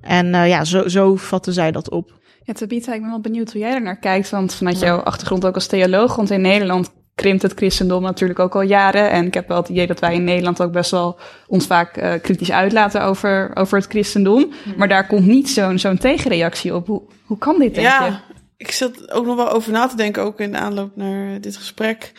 En 0.00 0.26
uh, 0.26 0.48
ja, 0.48 0.64
zo, 0.64 0.88
zo 0.88 1.16
vatten 1.16 1.52
zij 1.52 1.72
dat 1.72 1.90
op. 1.90 2.22
Ja, 2.42 2.52
Tabitha, 2.52 2.94
ik 2.94 3.00
ben 3.00 3.10
wel 3.10 3.20
benieuwd 3.20 3.52
hoe 3.52 3.60
jij 3.60 3.74
er 3.74 3.82
naar 3.82 3.98
kijkt. 3.98 4.30
Want 4.30 4.54
vanuit 4.54 4.78
jouw 4.78 4.98
achtergrond 4.98 5.46
ook 5.46 5.54
als 5.54 5.66
theoloog, 5.66 6.16
want 6.16 6.30
in 6.30 6.40
Nederland 6.40 6.92
krimpt 7.24 7.42
het 7.42 7.52
christendom 7.54 8.02
natuurlijk 8.02 8.38
ook 8.38 8.54
al 8.54 8.62
jaren. 8.62 9.10
En 9.10 9.26
ik 9.26 9.34
heb 9.34 9.48
wel 9.48 9.56
het 9.56 9.68
idee 9.68 9.86
dat 9.86 10.00
wij 10.00 10.14
in 10.14 10.24
Nederland 10.24 10.62
ook 10.62 10.72
best 10.72 10.90
wel 10.90 11.18
ons 11.46 11.66
vaak 11.66 11.96
uh, 11.96 12.12
kritisch 12.22 12.50
uitlaten 12.50 13.02
over, 13.02 13.50
over 13.54 13.78
het 13.78 13.86
christendom. 13.86 14.52
Hmm. 14.62 14.74
Maar 14.76 14.88
daar 14.88 15.06
komt 15.06 15.26
niet 15.26 15.50
zo'n 15.50 15.78
zo'n 15.78 15.98
tegenreactie 15.98 16.74
op. 16.74 16.86
Hoe, 16.86 17.02
hoe 17.24 17.38
kan 17.38 17.58
dit, 17.58 17.74
denk 17.74 17.86
ja, 17.86 18.22
ik 18.56 18.70
zat 18.70 19.10
ook 19.10 19.26
nog 19.26 19.36
wel 19.36 19.50
over 19.50 19.72
na 19.72 19.86
te 19.86 19.96
denken, 19.96 20.22
ook 20.22 20.40
in 20.40 20.52
de 20.52 20.58
aanloop 20.58 20.96
naar 20.96 21.40
dit 21.40 21.56
gesprek. 21.56 22.12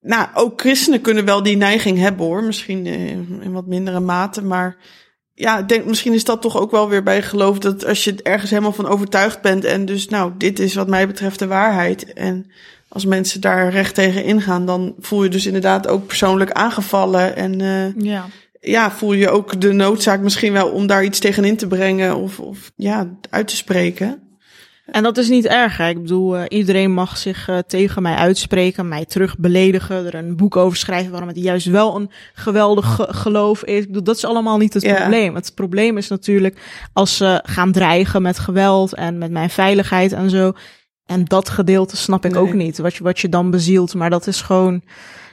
Nou, 0.00 0.28
ook 0.34 0.60
christenen 0.60 1.00
kunnen 1.00 1.24
wel 1.24 1.42
die 1.42 1.56
neiging 1.56 1.98
hebben 1.98 2.26
hoor. 2.26 2.44
Misschien 2.44 2.86
in 2.86 3.52
wat 3.52 3.66
mindere 3.66 4.00
mate, 4.00 4.42
maar 4.42 4.76
ja, 5.34 5.58
ik 5.58 5.68
denk 5.68 5.84
misschien 5.84 6.12
is 6.12 6.24
dat 6.24 6.42
toch 6.42 6.56
ook 6.56 6.70
wel 6.70 6.88
weer 6.88 7.02
bij 7.02 7.22
geloof 7.22 7.58
dat 7.58 7.84
als 7.84 8.04
je 8.04 8.22
ergens 8.22 8.50
helemaal 8.50 8.72
van 8.72 8.86
overtuigd 8.86 9.40
bent 9.42 9.64
en 9.64 9.84
dus 9.84 10.08
nou, 10.08 10.32
dit 10.38 10.58
is 10.58 10.74
wat 10.74 10.88
mij 10.88 11.06
betreft 11.06 11.38
de 11.38 11.46
waarheid 11.46 12.12
en 12.12 12.50
als 12.98 13.06
mensen 13.06 13.40
daar 13.40 13.70
recht 13.70 13.94
tegen 13.94 14.24
ingaan, 14.24 14.66
dan 14.66 14.94
voel 14.98 15.22
je 15.22 15.30
dus 15.30 15.46
inderdaad 15.46 15.88
ook 15.88 16.06
persoonlijk 16.06 16.50
aangevallen. 16.50 17.36
En 17.36 17.60
uh, 17.60 17.94
ja. 18.04 18.26
ja, 18.60 18.90
voel 18.90 19.12
je 19.12 19.30
ook 19.30 19.60
de 19.60 19.72
noodzaak 19.72 20.20
misschien 20.20 20.52
wel 20.52 20.68
om 20.68 20.86
daar 20.86 21.04
iets 21.04 21.18
tegen 21.18 21.44
in 21.44 21.56
te 21.56 21.66
brengen 21.66 22.16
of, 22.16 22.40
of 22.40 22.72
ja, 22.76 23.08
uit 23.30 23.48
te 23.48 23.56
spreken. 23.56 24.22
En 24.86 25.02
dat 25.02 25.18
is 25.18 25.28
niet 25.28 25.46
erg. 25.46 25.76
Hè? 25.76 25.88
Ik 25.88 26.02
bedoel, 26.02 26.36
uh, 26.36 26.44
iedereen 26.48 26.92
mag 26.92 27.16
zich 27.16 27.48
uh, 27.48 27.58
tegen 27.58 28.02
mij 28.02 28.14
uitspreken, 28.14 28.88
mij 28.88 29.04
terug 29.04 29.38
beledigen, 29.38 30.06
er 30.06 30.14
een 30.14 30.36
boek 30.36 30.56
over 30.56 30.78
schrijven 30.78 31.10
waarom 31.10 31.28
het 31.28 31.38
juist 31.38 31.66
wel 31.66 31.96
een 31.96 32.10
geweldig 32.34 32.94
ge 32.94 33.06
geloof 33.10 33.64
is. 33.64 33.80
Ik 33.80 33.86
bedoel, 33.86 34.02
dat 34.02 34.16
is 34.16 34.24
allemaal 34.24 34.58
niet 34.58 34.74
het 34.74 34.94
probleem. 34.94 35.34
Het 35.34 35.54
probleem 35.54 35.96
is 35.96 36.08
natuurlijk 36.08 36.60
als 36.92 37.16
ze 37.16 37.40
gaan 37.44 37.72
dreigen 37.72 38.22
met 38.22 38.38
geweld 38.38 38.94
en 38.94 39.18
met 39.18 39.30
mijn 39.30 39.50
veiligheid 39.50 40.12
en 40.12 40.30
zo. 40.30 40.52
En 41.08 41.24
dat 41.24 41.48
gedeelte 41.48 41.96
snap 41.96 42.24
ik 42.24 42.32
nee. 42.32 42.40
ook 42.40 42.52
niet, 42.52 42.78
wat 42.78 42.94
je, 42.94 43.02
wat 43.02 43.18
je 43.18 43.28
dan 43.28 43.50
bezielt. 43.50 43.94
Maar 43.94 44.10
dat 44.10 44.26
is 44.26 44.40
gewoon, 44.40 44.82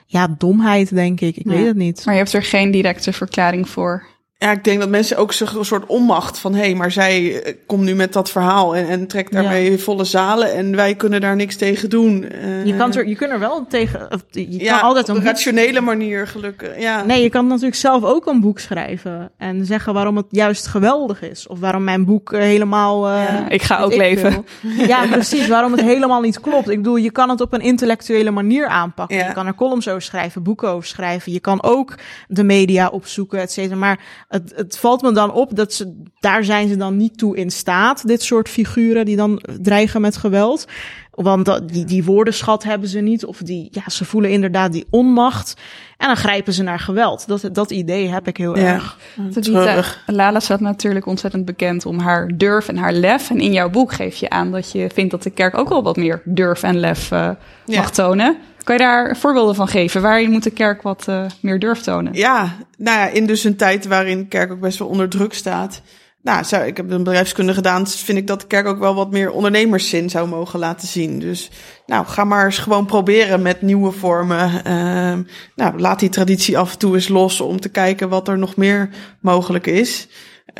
ja, 0.05 0.35
domheid, 0.37 0.95
denk 0.95 1.21
ik. 1.21 1.37
Ik 1.37 1.45
ja. 1.45 1.51
weet 1.51 1.65
het 1.65 1.75
niet. 1.75 2.05
Maar 2.05 2.13
je 2.13 2.19
hebt 2.19 2.33
er 2.33 2.43
geen 2.43 2.71
directe 2.71 3.13
verklaring 3.13 3.69
voor. 3.69 4.05
Ja, 4.37 4.51
ik 4.51 4.63
denk 4.63 4.79
dat 4.79 4.89
mensen 4.89 5.17
ook 5.17 5.33
zich 5.33 5.53
een 5.53 5.65
soort 5.65 5.85
onmacht 5.85 6.39
van... 6.39 6.53
hé, 6.53 6.61
hey, 6.61 6.75
maar 6.75 6.91
zij 6.91 7.43
eh, 7.43 7.53
komt 7.65 7.83
nu 7.83 7.95
met 7.95 8.13
dat 8.13 8.31
verhaal 8.31 8.75
en, 8.75 8.87
en 8.87 9.07
trekt 9.07 9.31
daarmee 9.31 9.71
ja. 9.71 9.77
volle 9.77 10.03
zalen... 10.03 10.53
en 10.53 10.75
wij 10.75 10.95
kunnen 10.95 11.21
daar 11.21 11.35
niks 11.35 11.55
tegen 11.55 11.89
doen. 11.89 12.25
Uh, 12.43 12.65
je, 12.65 12.75
kan 12.75 12.93
er, 12.93 13.07
je 13.07 13.15
kunt 13.15 13.31
er 13.31 13.39
wel 13.39 13.65
tegen... 13.69 14.07
Je 14.31 14.63
ja, 14.63 14.77
kan 14.77 14.87
altijd 14.87 15.09
op 15.09 15.15
een 15.15 15.23
rationele 15.23 15.81
manier 15.81 16.27
gelukkig, 16.27 16.79
ja. 16.79 17.03
Nee, 17.03 17.23
je 17.23 17.29
kan 17.29 17.47
natuurlijk 17.47 17.75
zelf 17.75 18.03
ook 18.03 18.25
een 18.25 18.39
boek 18.39 18.59
schrijven... 18.59 19.31
en 19.37 19.65
zeggen 19.65 19.93
waarom 19.93 20.17
het 20.17 20.25
juist 20.29 20.67
geweldig 20.67 21.21
is. 21.21 21.47
Of 21.47 21.59
waarom 21.59 21.83
mijn 21.83 22.05
boek 22.05 22.31
uh, 22.31 22.39
helemaal... 22.39 23.09
ja, 23.09 23.49
ik 23.49 23.61
ga 23.61 23.79
ook 23.79 23.91
ik 23.91 23.97
leven. 23.97 24.45
Wil. 24.61 24.87
Ja, 24.87 25.07
precies. 25.11 25.47
Waarom 25.47 25.71
het 25.71 25.81
helemaal 25.81 26.21
niet 26.21 26.39
klopt. 26.39 26.69
Ik 26.69 26.77
bedoel, 26.77 26.95
je 26.95 27.11
kan 27.11 27.29
het 27.29 27.41
op 27.41 27.53
een 27.53 27.61
intellectuele 27.61 28.31
manier 28.31 28.67
aanpakken. 28.67 29.17
Je 29.17 29.33
kan 29.33 29.47
er 29.47 29.55
columns 29.55 29.87
over 29.87 30.01
schrijven, 30.01 30.43
boeken 30.43 30.69
over 30.69 30.87
schrijven. 30.87 31.31
Je 31.31 31.39
kan 31.39 31.63
ook 31.63 31.95
de 32.27 32.43
media 32.43 32.87
opzoeken, 32.87 33.39
et 33.39 33.51
cetera. 33.51 33.75
Maar 33.75 33.99
het, 34.35 34.53
het 34.55 34.77
valt 34.77 35.01
me 35.01 35.11
dan 35.11 35.31
op 35.31 35.55
dat 35.55 35.73
ze, 35.73 36.03
daar 36.19 36.43
zijn 36.43 36.67
ze 36.67 36.77
dan 36.77 36.97
niet 36.97 37.17
toe 37.17 37.37
in 37.37 37.51
staat, 37.51 38.07
dit 38.07 38.23
soort 38.23 38.49
figuren 38.49 39.05
die 39.05 39.15
dan 39.15 39.41
dreigen 39.61 40.01
met 40.01 40.17
geweld. 40.17 40.65
Want 41.11 41.45
dat, 41.45 41.69
die, 41.69 41.85
die 41.85 42.03
woordenschat 42.03 42.63
hebben 42.63 42.89
ze 42.89 42.99
niet, 42.99 43.25
of 43.25 43.37
die, 43.37 43.67
ja, 43.71 43.89
ze 43.89 44.05
voelen 44.05 44.31
inderdaad 44.31 44.71
die 44.71 44.85
onmacht. 44.89 45.53
En 45.97 46.07
dan 46.07 46.15
grijpen 46.15 46.53
ze 46.53 46.63
naar 46.63 46.79
geweld. 46.79 47.27
Dat, 47.27 47.49
dat 47.51 47.71
idee 47.71 48.07
heb 48.07 48.27
ik 48.27 48.37
heel 48.37 48.57
ja, 48.57 48.73
erg. 48.73 48.97
Terug. 49.31 50.03
Lala 50.05 50.39
staat 50.39 50.59
natuurlijk 50.59 51.05
ontzettend 51.05 51.45
bekend 51.45 51.85
om 51.85 51.99
haar 51.99 52.31
durf 52.37 52.67
en 52.67 52.77
haar 52.77 52.93
lef. 52.93 53.29
En 53.29 53.39
in 53.39 53.51
jouw 53.51 53.69
boek 53.69 53.93
geef 53.93 54.15
je 54.15 54.29
aan 54.29 54.51
dat 54.51 54.71
je 54.71 54.89
vindt 54.93 55.11
dat 55.11 55.23
de 55.23 55.29
kerk 55.29 55.57
ook 55.57 55.69
wel 55.69 55.83
wat 55.83 55.95
meer 55.95 56.21
durf 56.25 56.63
en 56.63 56.79
lef 56.79 57.11
uh, 57.11 57.29
ja. 57.65 57.79
mag 57.79 57.91
tonen. 57.91 58.37
Kan 58.65 58.75
je 58.75 58.81
daar 58.81 59.17
voorbeelden 59.17 59.55
van 59.55 59.67
geven? 59.67 60.01
Waarin 60.01 60.31
moet 60.31 60.43
de 60.43 60.49
kerk 60.49 60.81
wat 60.81 61.05
uh, 61.09 61.25
meer 61.39 61.59
durf 61.59 61.81
tonen? 61.81 62.13
Ja, 62.13 62.55
nou 62.77 62.99
ja, 62.99 63.07
in 63.07 63.25
dus 63.25 63.43
een 63.43 63.55
tijd 63.55 63.87
waarin 63.87 64.17
de 64.17 64.27
kerk 64.27 64.51
ook 64.51 64.59
best 64.59 64.79
wel 64.79 64.87
onder 64.87 65.09
druk 65.09 65.33
staat. 65.33 65.81
Nou, 66.21 66.65
ik 66.65 66.77
heb 66.77 66.91
een 66.91 67.03
bedrijfskunde 67.03 67.53
gedaan, 67.53 67.83
dus 67.83 67.95
vind 68.01 68.17
ik 68.17 68.27
dat 68.27 68.41
de 68.41 68.47
kerk 68.47 68.67
ook 68.67 68.79
wel 68.79 68.95
wat 68.95 69.11
meer 69.11 69.31
ondernemerszin 69.31 70.09
zou 70.09 70.27
mogen 70.27 70.59
laten 70.59 70.87
zien. 70.87 71.19
Dus 71.19 71.51
nou, 71.85 72.05
ga 72.05 72.23
maar 72.23 72.45
eens 72.45 72.57
gewoon 72.57 72.85
proberen 72.85 73.41
met 73.41 73.61
nieuwe 73.61 73.91
vormen. 73.91 74.51
Uh, 74.67 75.25
nou, 75.55 75.79
laat 75.79 75.99
die 75.99 76.09
traditie 76.09 76.57
af 76.57 76.71
en 76.71 76.79
toe 76.79 76.95
eens 76.95 77.07
los 77.07 77.41
om 77.41 77.59
te 77.59 77.69
kijken 77.69 78.09
wat 78.09 78.27
er 78.27 78.37
nog 78.37 78.55
meer 78.55 78.89
mogelijk 79.19 79.67
is. 79.67 80.07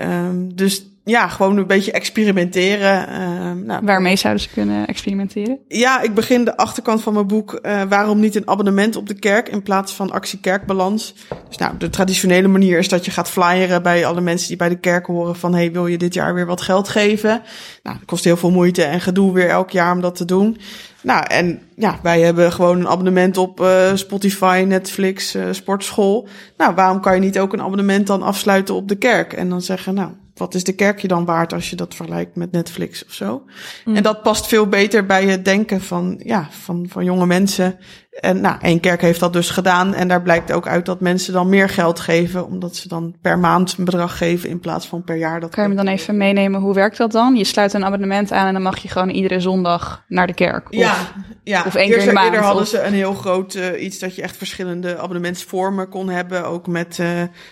Um, 0.02 0.56
dus 0.56 0.95
ja, 1.06 1.28
gewoon 1.28 1.58
een 1.58 1.68
beetje 1.68 1.92
experimenteren. 1.92 3.10
Uh, 3.10 3.66
nou, 3.66 3.86
Waarmee 3.86 4.16
zouden 4.16 4.44
ze 4.44 4.50
kunnen 4.50 4.88
experimenteren? 4.88 5.60
Ja, 5.68 6.02
ik 6.02 6.14
begin 6.14 6.46
de 6.46 6.58
achterkant 6.58 7.02
van 7.02 7.14
mijn 7.14 7.28
boek. 7.28 7.60
Uh, 7.62 7.82
waarom 7.90 8.20
niet 8.20 8.36
een 8.36 8.48
abonnement 8.48 8.96
op 8.96 9.08
de 9.08 9.14
kerk 9.14 9.50
in 9.50 9.64
plaats 9.64 9.94
van 9.94 10.12
actie 10.12 10.40
kerkbalans? 10.40 11.16
Dus 11.48 11.58
nou, 11.58 11.78
de 11.78 11.90
traditionele 11.90 12.48
manier 12.48 12.78
is 12.78 12.90
dat 12.90 13.06
je 13.06 13.12
gaat 13.12 13.30
flyeren 13.30 13.84
bij 13.84 14.06
alle 14.06 14.22
mensen 14.22 14.48
die 14.48 14.58
bij 14.58 14.70
de 14.70 14.80
kerk 14.80 15.06
horen 15.06 15.36
van 15.36 15.54
hey, 15.54 15.72
wil 15.72 15.88
je 15.88 15.98
dit 15.98 16.14
jaar 16.14 16.34
weer 16.34 16.46
wat 16.46 16.62
geld 16.62 16.90
geven? 16.90 17.42
Nou, 17.84 17.98
dat 17.98 18.06
kost 18.06 18.24
heel 18.24 18.38
veel 18.38 18.52
moeite 18.52 18.84
en 18.84 19.02
gedoe 19.02 19.34
weer 19.34 19.50
elk 19.50 19.70
jaar 19.70 19.94
om 19.94 20.02
dat 20.02 20.16
te 20.16 20.26
doen. 20.26 20.58
Nou, 21.02 21.26
en 21.28 21.62
ja, 21.76 22.00
wij 22.04 22.22
hebben 22.22 22.52
gewoon 22.52 22.80
een 22.80 22.88
abonnement 22.88 23.38
op 23.38 23.60
uh, 23.60 23.92
Spotify, 23.94 24.64
Netflix, 24.68 25.38
sportschool. 25.52 26.28
Nou, 26.58 26.76
waarom 26.76 27.02
kan 27.02 27.14
je 27.14 27.20
niet 27.20 27.40
ook 27.40 27.54
een 27.54 27.62
abonnement 27.62 28.08
dan 28.08 28.22
afsluiten 28.22 28.76
op 28.76 28.88
de 28.88 28.96
kerk? 28.96 29.34
En 29.34 29.50
dan 29.50 29.62
zeggen, 29.62 29.94
nou, 29.94 30.10
wat 30.36 30.54
is 30.54 30.64
de 30.64 30.74
kerk 30.74 31.00
je 31.00 31.08
dan 31.08 31.26
waard 31.26 31.54
als 31.54 31.70
je 31.70 31.76
dat 31.76 31.96
vergelijkt 31.96 32.36
met 32.36 32.52
Netflix 32.52 33.06
of 33.06 33.14
zo? 33.14 33.44
Mm. 33.86 33.96
En 33.96 34.04
dat 34.04 34.22
past 34.22 34.48
veel 34.48 34.68
beter 34.68 35.06
bij 35.06 35.26
het 35.26 35.46
denken 35.46 35.82
van, 35.82 36.20
ja, 36.24 36.48
van, 36.52 36.86
van 36.90 37.04
jonge 37.04 37.26
mensen. 37.26 37.78
En 38.20 38.42
nou, 38.42 38.56
één 38.62 38.80
kerk 38.80 39.02
heeft 39.02 39.20
dat 39.20 39.34
dus 39.34 39.50
gedaan. 39.50 39.94
En 39.94 40.08
daar 40.08 40.22
blijkt 40.22 40.52
ook 40.52 40.68
uit 40.68 40.86
dat 40.86 41.00
mensen 41.00 41.34
dan 41.34 41.50
meer 41.50 41.70
geld 41.70 42.00
geven. 42.00 42.46
Omdat 42.46 42.76
ze 42.76 42.88
dan 42.88 43.16
per 43.22 43.40
maand 43.40 43.76
een 43.78 43.86
bedrag 43.86 44.18
geven 44.18 44.50
in 44.50 44.60
plaats 44.60 44.88
van 44.88 45.04
per 45.04 45.16
jaar. 45.16 45.40
Dat 45.40 45.50
kan 45.50 45.64
je 45.64 45.70
me 45.70 45.76
dan 45.76 45.88
even 45.88 46.18
meenemen, 46.18 46.62
hoe 46.62 46.74
werkt 46.74 46.98
dat 46.98 47.12
dan? 47.12 47.36
Je 47.36 47.44
sluit 47.44 47.74
een 47.74 47.86
abonnement 47.86 48.32
aan 48.32 48.48
en 48.48 48.54
dan 48.54 48.62
mag 48.62 48.78
je 48.78 48.88
gewoon 48.88 49.10
iedere 49.10 49.40
zondag 49.40 50.04
naar 50.08 50.28
de 50.28 50.34
kerk. 50.34 50.72
Of, 50.72 50.80
ja, 50.80 50.96
ja. 51.44 51.64
of 51.66 51.76
één 51.76 51.90
keer 51.90 52.00
in 52.00 52.08
de 52.08 52.14
maand. 52.14 52.26
Eerder 52.26 52.44
hadden 52.44 52.64
of... 52.64 52.70
ze 52.70 52.82
een 52.82 52.94
heel 52.94 53.14
groot 53.14 53.56
uh, 53.56 53.84
iets 53.84 54.00
dat 54.00 54.16
je 54.16 54.22
echt 54.22 54.38
verschillende 54.38 54.98
abonnementsvormen 54.98 55.90
kon 55.90 56.10
hebben. 56.10 56.46
Ook 56.46 56.68
met, 56.68 56.98
uh, 57.02 57.08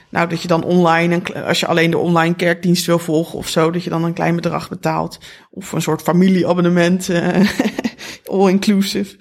nou, 0.10 0.28
dat 0.28 0.42
je 0.42 0.48
dan 0.48 0.64
online, 0.64 1.16
een, 1.16 1.44
als 1.44 1.60
je 1.60 1.68
alleen 1.68 1.92
de 1.92 1.98
online 1.98 2.36
kerkdienst 2.36 2.86
wil 2.86 3.00
volgen 3.00 3.38
of 3.38 3.48
zo, 3.48 3.72
dat 3.72 3.84
je 3.84 3.90
dan 3.90 4.04
een 4.04 4.14
klein 4.14 4.36
bedrag 4.36 4.70
betaalt. 4.70 5.18
Of 5.52 5.72
een 5.72 5.82
soort 5.82 6.02
familieabonnement. 6.02 7.10
Uh, 7.10 7.28
all-inclusive. 8.34 9.16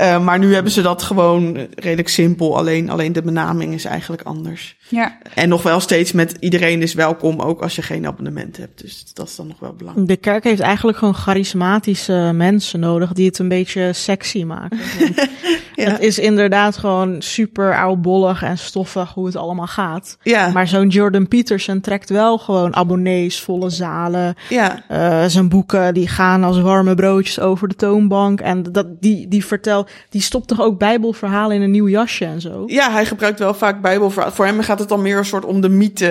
Uh, 0.00 0.24
maar 0.24 0.38
nu 0.38 0.54
hebben 0.54 0.72
ze 0.72 0.82
dat 0.82 1.02
gewoon 1.02 1.66
redelijk 1.74 2.08
simpel. 2.08 2.56
Alleen, 2.56 2.90
alleen 2.90 3.12
de 3.12 3.22
benaming 3.22 3.74
is 3.74 3.84
eigenlijk 3.84 4.22
anders. 4.22 4.76
Ja. 4.88 5.18
En 5.34 5.48
nog 5.48 5.62
wel 5.62 5.80
steeds 5.80 6.12
met 6.12 6.36
iedereen 6.40 6.82
is 6.82 6.94
welkom, 6.94 7.40
ook 7.40 7.62
als 7.62 7.76
je 7.76 7.82
geen 7.82 8.06
abonnement 8.06 8.56
hebt. 8.56 8.80
Dus 8.82 9.04
dat 9.14 9.28
is 9.28 9.36
dan 9.36 9.46
nog 9.46 9.58
wel 9.58 9.72
belangrijk. 9.72 10.08
De 10.08 10.16
kerk 10.16 10.44
heeft 10.44 10.60
eigenlijk 10.60 10.98
gewoon 10.98 11.14
charismatische 11.14 12.30
mensen 12.34 12.80
nodig 12.80 13.12
die 13.12 13.26
het 13.26 13.38
een 13.38 13.48
beetje 13.48 13.92
sexy 13.92 14.44
maken. 14.44 14.78
ja. 15.74 15.90
Het 15.90 16.00
is 16.00 16.18
inderdaad 16.18 16.76
gewoon 16.76 17.22
super 17.22 17.76
oudbollig 17.76 18.42
en 18.42 18.58
stoffig 18.58 19.14
hoe 19.14 19.26
het 19.26 19.36
allemaal 19.36 19.66
gaat. 19.66 20.18
Ja. 20.22 20.48
Maar 20.48 20.68
zo'n 20.68 20.88
Jordan 20.88 21.28
Peterson 21.28 21.80
trekt 21.80 22.10
wel 22.10 22.38
gewoon 22.38 22.76
abonnees, 22.76 23.40
volle 23.40 23.70
zalen. 23.70 24.34
Ja. 24.48 24.82
Uh, 24.90 25.24
zijn 25.26 25.48
boeken 25.48 25.94
die 25.94 26.08
gaan 26.08 26.44
als 26.44 26.60
warme 26.60 26.94
broodjes 26.94 27.40
over 27.40 27.68
de 27.68 27.74
toonbank. 27.74 28.40
En 28.52 28.72
dat, 28.72 28.86
die, 29.00 29.28
die 29.28 29.44
vertel, 29.44 29.86
die 30.08 30.20
stopt 30.20 30.48
toch 30.48 30.60
ook 30.60 30.78
bijbelverhalen 30.78 31.56
in 31.56 31.62
een 31.62 31.70
nieuw 31.70 31.88
jasje 31.88 32.24
en 32.24 32.40
zo? 32.40 32.64
Ja, 32.66 32.90
hij 32.90 33.06
gebruikt 33.06 33.38
wel 33.38 33.54
vaak 33.54 33.80
bijbelverhalen. 33.80 34.36
Voor 34.36 34.46
hem 34.46 34.60
gaat 34.60 34.78
het 34.78 34.88
dan 34.88 35.02
meer 35.02 35.18
een 35.18 35.24
soort 35.24 35.44
om 35.44 35.60
de 35.60 35.68
mythe 35.68 36.10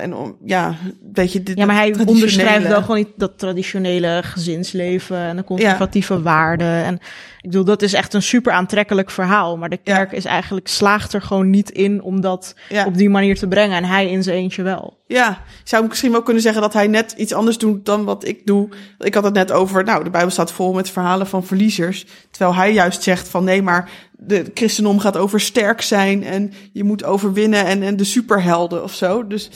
en 0.00 0.14
om, 0.14 0.36
ja, 0.44 0.74
weet 1.12 1.32
je, 1.32 1.42
dit, 1.42 1.58
Ja, 1.58 1.66
maar 1.66 1.76
hij 1.76 1.94
onderschrijft 2.06 2.66
wel 2.68 2.80
gewoon 2.80 2.96
niet 2.96 3.12
dat 3.16 3.38
traditionele 3.38 4.20
gezinsleven 4.24 5.16
en 5.16 5.36
de 5.36 5.44
conservatieve 5.44 6.14
ja. 6.14 6.20
waarden. 6.20 6.84
En 6.84 6.98
ik 7.42 7.50
bedoel, 7.50 7.64
dat 7.64 7.82
is 7.82 7.92
echt 7.92 8.14
een 8.14 8.22
super 8.22 8.52
aantrekkelijk 8.52 9.10
verhaal. 9.10 9.56
Maar 9.56 9.68
de 9.68 9.76
kerk 9.76 10.12
is 10.12 10.24
eigenlijk 10.24 10.68
slaagt 10.68 11.12
er 11.12 11.22
gewoon 11.22 11.50
niet 11.50 11.70
in 11.70 12.02
om 12.02 12.20
dat 12.20 12.54
Ja. 12.68 12.84
op 12.86 12.96
die 12.96 13.10
manier 13.10 13.38
te 13.38 13.48
brengen. 13.48 13.76
En 13.76 13.84
hij 13.84 14.10
in 14.10 14.22
zijn 14.22 14.36
eentje 14.36 14.62
wel. 14.62 15.00
Ja, 15.06 15.42
zou 15.64 15.86
misschien 15.88 16.12
wel 16.12 16.22
kunnen 16.22 16.42
zeggen 16.42 16.62
dat 16.62 16.72
hij 16.72 16.86
net 16.86 17.12
iets 17.16 17.32
anders 17.32 17.58
doet 17.58 17.84
dan 17.84 18.04
wat 18.04 18.26
ik 18.26 18.46
doe. 18.46 18.68
Ik 18.98 19.14
had 19.14 19.24
het 19.24 19.34
net 19.34 19.52
over, 19.52 19.84
nou, 19.84 20.04
de 20.04 20.10
Bijbel 20.10 20.30
staat 20.30 20.52
vol 20.52 20.72
met 20.72 20.90
verhalen 20.90 21.26
van 21.26 21.44
verliezers. 21.44 22.06
Terwijl 22.30 22.54
hij 22.54 22.72
juist 22.72 23.02
zegt 23.02 23.28
van 23.28 23.44
nee, 23.44 23.62
maar 23.62 23.90
de 24.18 24.50
christendom 24.54 24.98
gaat 24.98 25.16
over 25.16 25.40
sterk 25.40 25.80
zijn 25.80 26.24
en 26.24 26.52
je 26.72 26.84
moet 26.84 27.04
overwinnen 27.04 27.64
en, 27.66 27.82
en 27.82 27.96
de 27.96 28.04
superhelden 28.04 28.82
of 28.82 28.94
zo. 28.94 29.26
Dus 29.26 29.50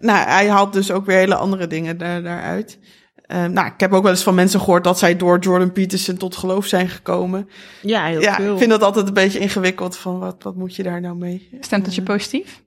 nou, 0.00 0.28
hij 0.28 0.48
haalt 0.48 0.72
dus 0.72 0.90
ook 0.90 1.06
weer 1.06 1.16
hele 1.16 1.34
andere 1.34 1.66
dingen 1.66 1.98
daar, 1.98 2.22
daaruit. 2.22 2.78
Eh, 3.32 3.44
nou, 3.44 3.66
ik 3.66 3.80
heb 3.80 3.92
ook 3.92 4.02
wel 4.02 4.10
eens 4.10 4.22
van 4.22 4.34
mensen 4.34 4.60
gehoord 4.60 4.84
dat 4.84 4.98
zij 4.98 5.16
door 5.16 5.38
Jordan 5.38 5.72
Peterson 5.72 6.16
tot 6.16 6.36
geloof 6.36 6.66
zijn 6.66 6.88
gekomen. 6.88 7.48
Ja, 7.82 8.04
heel 8.04 8.20
ja, 8.20 8.34
veel. 8.34 8.52
ik 8.52 8.58
vind 8.58 8.70
dat 8.70 8.82
altijd 8.82 9.06
een 9.06 9.14
beetje 9.14 9.38
ingewikkeld 9.38 9.96
van 9.96 10.18
wat, 10.18 10.36
wat 10.42 10.56
moet 10.56 10.76
je 10.76 10.82
daar 10.82 11.00
nou 11.00 11.16
mee? 11.16 11.48
Stemt 11.60 11.86
het 11.86 11.94
je 11.94 12.02
positief? 12.02 12.62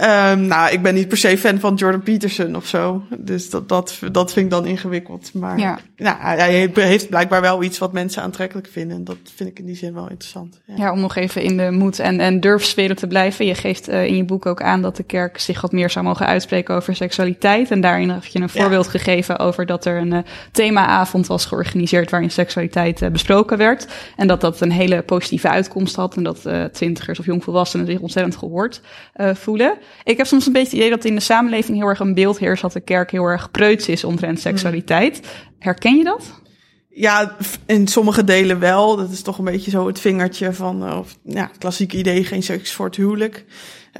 Ehm, 0.00 0.46
nou, 0.46 0.72
ik 0.72 0.82
ben 0.82 0.94
niet 0.94 1.08
per 1.08 1.16
se 1.16 1.38
fan 1.38 1.58
van 1.60 1.74
Jordan 1.74 2.02
Peterson 2.02 2.56
of 2.56 2.66
zo. 2.66 3.02
Dus 3.18 3.50
dat, 3.50 3.68
dat, 3.68 3.98
dat 4.12 4.32
vind 4.32 4.44
ik 4.44 4.50
dan 4.50 4.66
ingewikkeld. 4.66 5.34
Maar 5.34 5.58
Ja. 5.58 5.78
nou, 5.96 6.16
hij 6.18 6.70
heeft 6.74 7.08
blijkbaar 7.08 7.40
wel 7.40 7.62
iets 7.62 7.78
wat 7.78 7.92
mensen 7.92 8.22
aantrekkelijk 8.22 8.68
vinden. 8.72 8.96
En 8.96 9.04
dat 9.04 9.16
vind 9.34 9.50
ik 9.50 9.58
in 9.58 9.66
die 9.66 9.76
zin 9.76 9.94
wel 9.94 10.08
interessant. 10.10 10.60
Ja. 10.66 10.74
Ja, 10.76 10.92
om 10.92 11.00
nog 11.00 11.16
even 11.16 11.42
in 11.42 11.56
de 11.56 11.70
moed- 11.70 11.98
en, 11.98 12.20
en 12.20 12.40
durfsfeer 12.40 12.96
te 12.96 13.06
blijven. 13.06 13.46
Je 13.46 13.54
geeft 13.54 13.88
eh, 13.88 14.04
in 14.06 14.16
je 14.16 14.24
boek 14.24 14.46
ook 14.46 14.62
aan 14.62 14.82
dat 14.82 14.96
de 14.96 15.02
kerk 15.02 15.38
zich 15.38 15.60
wat 15.60 15.72
meer 15.72 15.90
zou 15.90 16.04
mogen 16.04 16.26
uitspreken 16.26 16.74
over 16.74 16.96
seksualiteit. 16.96 17.70
En 17.70 17.80
daarin 17.80 18.10
heb 18.10 18.24
je 18.24 18.38
een 18.40 18.48
Ja. 18.52 18.60
voorbeeld 18.60 18.88
gegeven 18.88 19.38
over 19.38 19.66
dat 19.66 19.84
er 19.84 19.96
een 20.00 20.12
eh, 20.12 20.22
themaavond 20.52 21.26
was 21.26 21.46
georganiseerd 21.46 22.10
waarin 22.10 22.30
seksualiteit 22.30 23.02
eh, 23.02 23.10
besproken 23.10 23.58
werd. 23.58 23.86
En 24.16 24.26
dat 24.26 24.40
dat 24.40 24.60
een 24.60 24.72
hele 24.72 25.02
positieve 25.02 25.48
uitkomst 25.48 25.96
had. 25.96 26.16
En 26.16 26.22
dat 26.22 26.48
twintigers 26.72 27.18
of 27.18 27.26
jongvolwassenen 27.26 27.86
zich 27.86 27.98
ontzettend 28.00 28.36
gehoord 28.36 28.80
eh, 29.12 29.34
voelen. 29.34 29.74
Ik 30.04 30.16
heb 30.16 30.26
soms 30.26 30.46
een 30.46 30.52
beetje 30.52 30.68
het 30.68 30.76
idee 30.76 30.90
dat 30.90 31.04
in 31.04 31.14
de 31.14 31.20
samenleving 31.20 31.78
heel 31.78 31.86
erg 31.86 32.00
een 32.00 32.14
beeld 32.14 32.38
heerst 32.38 32.62
dat 32.62 32.72
de 32.72 32.80
kerk 32.80 33.10
heel 33.10 33.24
erg 33.24 33.50
preuts 33.50 33.88
is 33.88 34.04
omtrent 34.04 34.40
seksualiteit. 34.40 35.20
Herken 35.58 35.96
je 35.96 36.04
dat? 36.04 36.40
Ja, 36.88 37.36
in 37.66 37.88
sommige 37.88 38.24
delen 38.24 38.58
wel. 38.58 38.96
Dat 38.96 39.10
is 39.10 39.22
toch 39.22 39.38
een 39.38 39.44
beetje 39.44 39.70
zo 39.70 39.86
het 39.86 40.00
vingertje 40.00 40.52
van, 40.52 40.86
eh, 40.86 40.98
of, 40.98 41.16
ja, 41.24 41.42
het 41.42 41.58
klassieke 41.58 41.96
idee, 41.96 42.24
geen 42.24 42.42
seks 42.42 42.72
voor 42.72 42.86
het 42.86 42.96
huwelijk. 42.96 43.44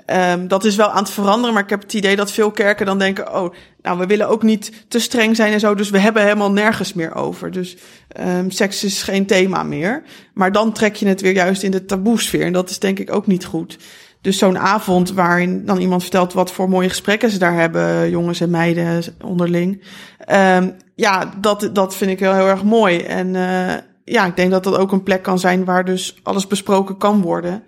Ehm, 0.07 0.47
dat 0.47 0.65
is 0.65 0.77
wel 0.77 0.91
aan 0.91 1.03
het 1.03 1.11
veranderen, 1.11 1.55
maar 1.55 1.63
ik 1.63 1.71
heb 1.71 1.83
het 1.83 1.95
idee 1.95 2.17
dat 2.17 2.33
veel 2.33 2.51
kerken 2.51 2.87
dan 2.87 2.99
denken, 2.99 3.35
oh, 3.35 3.55
nou, 3.83 3.99
we 3.99 4.07
willen 4.07 4.29
ook 4.29 4.43
niet 4.43 4.85
te 4.89 4.99
streng 4.99 5.37
zijn 5.37 5.53
en 5.53 5.61
zo, 5.61 5.75
dus 5.75 5.91
we 5.91 5.99
hebben 5.99 6.23
helemaal 6.23 6.53
nergens 6.53 6.93
meer 6.93 7.15
over. 7.15 7.51
Dus 7.51 7.77
ehm, 8.09 8.51
seks 8.51 8.85
is 8.85 9.03
geen 9.03 9.27
thema 9.27 9.63
meer. 9.63 10.03
Maar 10.35 10.53
dan 10.53 10.73
trek 10.73 10.97
je 10.97 11.07
het 11.07 11.21
weer 11.21 11.33
juist 11.33 11.63
in 11.63 11.71
de 11.71 11.85
taboesfeer 11.85 12.45
en 12.45 12.53
dat 12.53 12.71
is 12.71 12.79
denk 12.79 12.99
ik 12.99 13.15
ook 13.15 13.27
niet 13.27 13.45
goed. 13.45 13.79
Dus 14.21 14.39
zo'n 14.39 14.59
avond 14.59 15.13
waarin 15.13 15.65
dan 15.65 15.79
iemand 15.79 16.03
vertelt 16.03 16.33
wat 16.33 16.53
voor 16.53 16.69
mooie 16.69 16.89
gesprekken 16.89 17.31
ze 17.31 17.39
daar 17.39 17.55
hebben, 17.55 18.11
jongens 18.11 18.41
en 18.41 18.51
meiden 18.51 19.03
onderling. 19.21 19.83
Ehm, 20.19 20.71
ja, 20.95 21.33
dat, 21.41 21.71
dat 21.73 21.97
vind 21.97 22.11
ik 22.11 22.19
heel, 22.19 22.35
heel 22.35 22.49
erg 22.49 22.65
mooi. 22.65 22.99
En 22.99 23.37
eh, 23.37 23.77
ja, 24.05 24.27
ik 24.27 24.37
denk 24.37 24.51
dat 24.51 24.65
dat 24.65 24.77
ook 24.77 24.93
een 24.93 25.03
plek 25.03 25.23
kan 25.23 25.39
zijn 25.39 25.65
waar 25.65 25.85
dus 25.85 26.21
alles 26.23 26.47
besproken 26.47 26.97
kan 26.97 27.23
worden. 27.23 27.63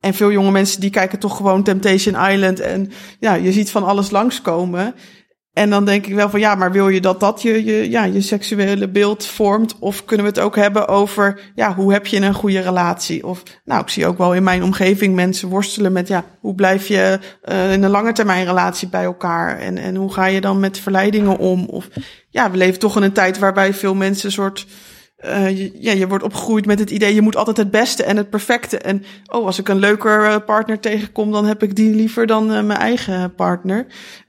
En 0.00 0.14
veel 0.14 0.32
jonge 0.32 0.50
mensen 0.50 0.80
die 0.80 0.90
kijken 0.90 1.18
toch 1.18 1.36
gewoon 1.36 1.62
Temptation 1.62 2.30
Island 2.30 2.60
en 2.60 2.92
ja, 3.20 3.34
je 3.34 3.52
ziet 3.52 3.70
van 3.70 3.84
alles 3.84 4.10
langskomen. 4.10 4.94
En 5.54 5.70
dan 5.70 5.84
denk 5.84 6.06
ik 6.06 6.14
wel 6.14 6.30
van 6.30 6.40
ja, 6.40 6.54
maar 6.54 6.72
wil 6.72 6.88
je 6.88 7.00
dat 7.00 7.20
dat 7.20 7.42
je, 7.42 7.64
je, 7.64 7.90
ja, 7.90 8.04
je 8.04 8.20
seksuele 8.20 8.88
beeld 8.88 9.26
vormt? 9.26 9.76
Of 9.78 10.04
kunnen 10.04 10.26
we 10.26 10.32
het 10.32 10.40
ook 10.40 10.56
hebben 10.56 10.88
over 10.88 11.40
ja, 11.54 11.74
hoe 11.74 11.92
heb 11.92 12.06
je 12.06 12.20
een 12.20 12.34
goede 12.34 12.60
relatie? 12.60 13.26
Of 13.26 13.42
nou, 13.64 13.82
ik 13.82 13.88
zie 13.88 14.06
ook 14.06 14.18
wel 14.18 14.34
in 14.34 14.42
mijn 14.42 14.62
omgeving 14.62 15.14
mensen 15.14 15.48
worstelen 15.48 15.92
met 15.92 16.08
ja, 16.08 16.24
hoe 16.40 16.54
blijf 16.54 16.86
je 16.86 17.18
eh, 17.42 17.72
in 17.72 17.82
een 17.82 17.90
lange 17.90 18.12
termijn 18.12 18.46
relatie 18.46 18.88
bij 18.88 19.04
elkaar? 19.04 19.58
En, 19.58 19.78
en 19.78 19.94
hoe 19.94 20.12
ga 20.12 20.26
je 20.26 20.40
dan 20.40 20.60
met 20.60 20.78
verleidingen 20.78 21.38
om? 21.38 21.64
Of 21.64 21.88
ja, 22.30 22.50
we 22.50 22.56
leven 22.56 22.78
toch 22.78 22.96
in 22.96 23.02
een 23.02 23.12
tijd 23.12 23.38
waarbij 23.38 23.74
veel 23.74 23.94
mensen 23.94 24.26
een 24.26 24.32
soort 24.32 24.66
eh, 25.16 25.58
je, 25.58 25.70
ja, 25.74 25.92
je 25.92 26.08
wordt 26.08 26.24
opgegroeid 26.24 26.66
met 26.66 26.78
het 26.78 26.90
idee, 26.90 27.14
je 27.14 27.20
moet 27.20 27.36
altijd 27.36 27.56
het 27.56 27.70
beste 27.70 28.04
en 28.04 28.16
het 28.16 28.30
perfecte. 28.30 28.78
En 28.78 29.04
oh, 29.26 29.46
als 29.46 29.58
ik 29.58 29.68
een 29.68 29.78
leuker 29.78 30.24
eh, 30.24 30.36
partner 30.46 30.80
tegenkom, 30.80 31.32
dan 31.32 31.44
heb 31.44 31.62
ik 31.62 31.76
die 31.76 31.94
liever 31.94 32.26
dan 32.26 32.46
mijn 32.46 32.78
eigen 32.78 33.34
partner. 33.34 33.86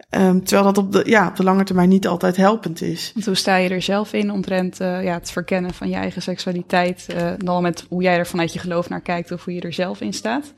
Ehm, 0.10 0.40
terwijl 0.40 0.74
dat 0.74 0.78
op 0.78 0.92
de, 0.92 1.04
ja, 1.06 1.28
op 1.28 1.36
de 1.36 1.44
lange 1.44 1.64
termijn 1.64 1.90
niet 1.90 2.08
altijd 2.08 2.36
helpend 2.36 2.82
is. 2.82 3.12
Want 3.14 3.26
hoe 3.26 3.36
sta 3.36 3.56
je 3.56 3.70
er 3.70 3.82
zelf 3.82 4.14
in 4.14 4.32
omtrent 4.32 4.80
eh, 4.80 5.04
ja, 5.04 5.14
het 5.14 5.32
verkennen 5.32 5.74
van 5.74 5.90
je 5.90 5.96
eigen 5.96 6.22
seksualiteit? 6.22 7.06
eh 7.16 7.32
dan 7.38 7.62
met 7.62 7.86
hoe 7.90 8.04
jij 8.04 8.18
er 8.18 8.28
vanuit 8.28 8.54
je 8.54 8.60
geloof 8.60 8.90
naar 8.90 9.02
kijkt 9.02 9.32
of 9.32 9.44
hoe 9.44 9.54
je 9.54 9.62
er 9.62 9.74
zelf 9.74 10.02
in 10.02 10.14
staat? 10.14 10.54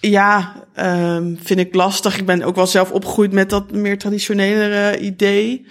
Ja, 0.00 0.52
ehm, 0.74 1.34
vind 1.36 1.60
ik 1.60 1.74
lastig. 1.74 2.18
Ik 2.18 2.26
ben 2.26 2.42
ook 2.42 2.54
wel 2.54 2.66
zelf 2.66 2.92
opgegroeid 2.92 3.32
met 3.32 3.50
dat 3.50 3.72
meer 3.72 3.98
traditionelere 3.98 4.98
idee. 4.98 5.66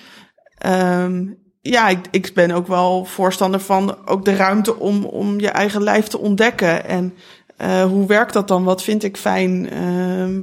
Ehm, 0.58 1.26
ja, 1.62 1.88
ik, 1.88 2.00
ik 2.12 2.32
ben 2.34 2.52
ook 2.52 2.68
wel 2.68 3.06
voorstander 3.06 3.60
van 3.60 4.08
ook 4.08 4.26
de 4.26 4.36
ruimte 4.36 4.80
om, 4.80 5.06
om 5.06 5.40
je 5.40 5.50
eigen 5.50 5.84
lijf 5.84 6.08
te 6.08 6.20
ontdekken. 6.20 6.86
En 6.86 7.14
eh, 7.58 7.84
hoe 7.84 8.08
werkt 8.08 8.34
dat 8.34 8.48
dan? 8.48 8.64
Wat 8.64 8.84
vind 8.84 9.04
ik 9.04 9.18
fijn? 9.18 9.70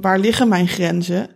Waar 0.01 0.19
liggen 0.19 0.47
mijn 0.47 0.67
grenzen? 0.67 1.29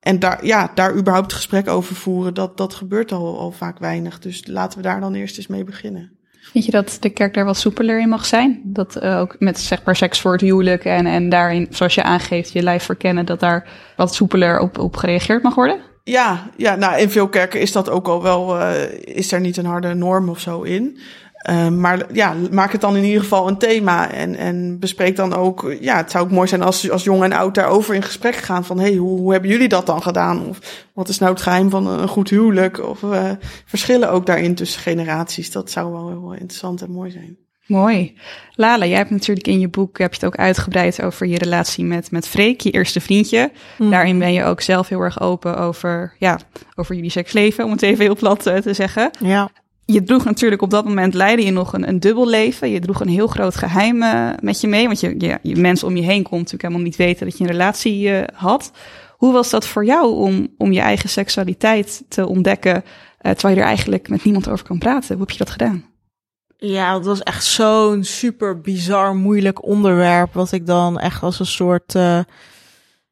En 0.00 0.18
daar, 0.18 0.46
ja, 0.46 0.70
daar 0.74 0.94
überhaupt 0.94 1.32
gesprek 1.32 1.68
over 1.68 1.94
voeren, 1.94 2.34
dat, 2.34 2.56
dat 2.56 2.74
gebeurt 2.74 3.12
al, 3.12 3.38
al 3.38 3.50
vaak 3.50 3.78
weinig. 3.78 4.18
Dus 4.18 4.46
laten 4.46 4.78
we 4.78 4.84
daar 4.84 5.00
dan 5.00 5.14
eerst 5.14 5.36
eens 5.36 5.46
mee 5.46 5.64
beginnen. 5.64 6.18
Vind 6.52 6.64
je 6.64 6.70
dat 6.70 6.96
de 7.00 7.10
kerk 7.10 7.34
daar 7.34 7.44
wat 7.44 7.56
soepeler 7.56 8.00
in 8.00 8.08
mag 8.08 8.26
zijn? 8.26 8.60
Dat 8.64 8.96
eh, 8.96 9.18
ook 9.18 9.36
met 9.38 9.58
zeg 9.58 9.84
maar 9.84 9.96
seks 9.96 10.20
voor 10.20 10.32
het 10.32 10.40
huwelijk 10.40 10.84
en, 10.84 11.06
en 11.06 11.28
daarin, 11.28 11.66
zoals 11.70 11.94
je 11.94 12.02
aangeeft, 12.02 12.52
je 12.52 12.62
lijf 12.62 12.82
verkennen, 12.82 13.26
dat 13.26 13.40
daar 13.40 13.68
wat 13.96 14.14
soepeler 14.14 14.60
op, 14.60 14.78
op 14.78 14.96
gereageerd 14.96 15.42
mag 15.42 15.54
worden? 15.54 15.80
Ja, 16.04 16.50
ja, 16.56 16.74
nou 16.74 17.00
in 17.00 17.10
veel 17.10 17.28
kerken 17.28 17.60
is 17.60 17.72
dat 17.72 17.90
ook 17.90 18.06
al 18.06 18.22
wel, 18.22 18.60
uh, 18.60 18.82
is 19.00 19.32
er 19.32 19.40
niet 19.40 19.56
een 19.56 19.64
harde 19.64 19.94
norm 19.94 20.28
of 20.28 20.40
zo 20.40 20.62
in. 20.62 20.98
Uh, 21.50 21.68
maar 21.68 22.06
ja, 22.12 22.34
maak 22.50 22.72
het 22.72 22.80
dan 22.80 22.96
in 22.96 23.04
ieder 23.04 23.22
geval 23.22 23.48
een 23.48 23.58
thema 23.58 24.10
en, 24.10 24.36
en 24.36 24.78
bespreek 24.78 25.16
dan 25.16 25.34
ook, 25.34 25.76
ja, 25.80 25.96
het 25.96 26.10
zou 26.10 26.24
ook 26.24 26.30
mooi 26.30 26.48
zijn 26.48 26.62
als, 26.62 26.90
als 26.90 27.04
jong 27.04 27.22
en 27.22 27.32
oud 27.32 27.54
daarover 27.54 27.94
in 27.94 28.02
gesprek 28.02 28.34
gaan 28.34 28.64
van, 28.64 28.78
hey, 28.78 28.94
hoe, 28.94 29.18
hoe 29.18 29.32
hebben 29.32 29.50
jullie 29.50 29.68
dat 29.68 29.86
dan 29.86 30.02
gedaan? 30.02 30.46
Of 30.46 30.86
wat 30.92 31.08
is 31.08 31.18
nou 31.18 31.32
het 31.32 31.42
geheim 31.42 31.70
van 31.70 31.86
een 31.86 32.08
goed 32.08 32.30
huwelijk? 32.30 32.86
Of 32.88 33.02
uh, 33.02 33.30
verschillen 33.64 34.10
ook 34.10 34.26
daarin 34.26 34.54
tussen 34.54 34.80
generaties? 34.80 35.50
Dat 35.50 35.70
zou 35.70 35.92
wel 35.92 36.08
heel 36.08 36.32
interessant 36.32 36.82
en 36.82 36.90
mooi 36.90 37.10
zijn. 37.10 37.36
Mooi. 37.66 38.16
Lala, 38.54 38.86
jij 38.86 38.96
hebt 38.96 39.10
natuurlijk 39.10 39.46
in 39.46 39.60
je 39.60 39.68
boek 39.68 39.98
heb 39.98 40.14
je 40.14 40.20
het 40.20 40.26
ook 40.26 40.40
uitgebreid 40.40 41.02
over 41.02 41.26
je 41.26 41.38
relatie 41.38 41.84
met, 41.84 42.10
met 42.10 42.28
Freek, 42.28 42.60
je 42.60 42.70
eerste 42.70 43.00
vriendje. 43.00 43.50
Mm. 43.78 43.90
Daarin 43.90 44.18
ben 44.18 44.32
je 44.32 44.44
ook 44.44 44.60
zelf 44.60 44.88
heel 44.88 45.00
erg 45.00 45.20
open 45.20 45.58
over, 45.58 46.14
ja, 46.18 46.38
over 46.74 46.94
jullie 46.94 47.10
seksleven, 47.10 47.64
om 47.64 47.70
het 47.70 47.82
even 47.82 48.04
heel 48.04 48.16
plat 48.16 48.46
uh, 48.46 48.56
te 48.56 48.74
zeggen. 48.74 49.10
Ja. 49.18 49.50
Je 49.92 50.02
droeg 50.02 50.24
natuurlijk 50.24 50.62
op 50.62 50.70
dat 50.70 50.84
moment 50.84 51.14
leidde 51.14 51.44
je 51.44 51.50
nog 51.50 51.72
een, 51.72 51.88
een 51.88 52.00
dubbel 52.00 52.28
leven. 52.28 52.70
Je 52.70 52.80
droeg 52.80 53.00
een 53.00 53.08
heel 53.08 53.26
groot 53.26 53.56
geheim 53.56 54.02
uh, 54.02 54.30
met 54.40 54.60
je 54.60 54.68
mee. 54.68 54.86
Want 54.86 55.00
je, 55.00 55.38
je, 55.42 55.56
mensen 55.56 55.86
om 55.86 55.96
je 55.96 56.02
heen 56.02 56.22
kon 56.22 56.38
natuurlijk 56.38 56.62
helemaal 56.62 56.84
niet 56.84 56.96
weten 56.96 57.26
dat 57.26 57.38
je 57.38 57.44
een 57.44 57.50
relatie 57.50 58.08
uh, 58.08 58.22
had. 58.34 58.70
Hoe 59.16 59.32
was 59.32 59.50
dat 59.50 59.66
voor 59.66 59.84
jou 59.84 60.14
om, 60.14 60.48
om 60.58 60.72
je 60.72 60.80
eigen 60.80 61.08
seksualiteit 61.08 62.04
te 62.08 62.26
ontdekken, 62.26 62.74
uh, 62.74 63.32
terwijl 63.32 63.54
je 63.54 63.60
er 63.60 63.66
eigenlijk 63.66 64.08
met 64.08 64.24
niemand 64.24 64.48
over 64.48 64.66
kan 64.66 64.78
praten? 64.78 65.16
Hoe 65.16 65.20
heb 65.20 65.30
je 65.30 65.38
dat 65.44 65.50
gedaan? 65.50 65.84
Ja, 66.56 66.92
dat 66.92 67.04
was 67.04 67.22
echt 67.22 67.44
zo'n 67.44 68.04
super 68.04 68.60
bizar 68.60 69.14
moeilijk 69.16 69.64
onderwerp. 69.64 70.34
Wat 70.34 70.52
ik 70.52 70.66
dan 70.66 70.98
echt 70.98 71.22
als 71.22 71.40
een 71.40 71.46
soort. 71.46 71.94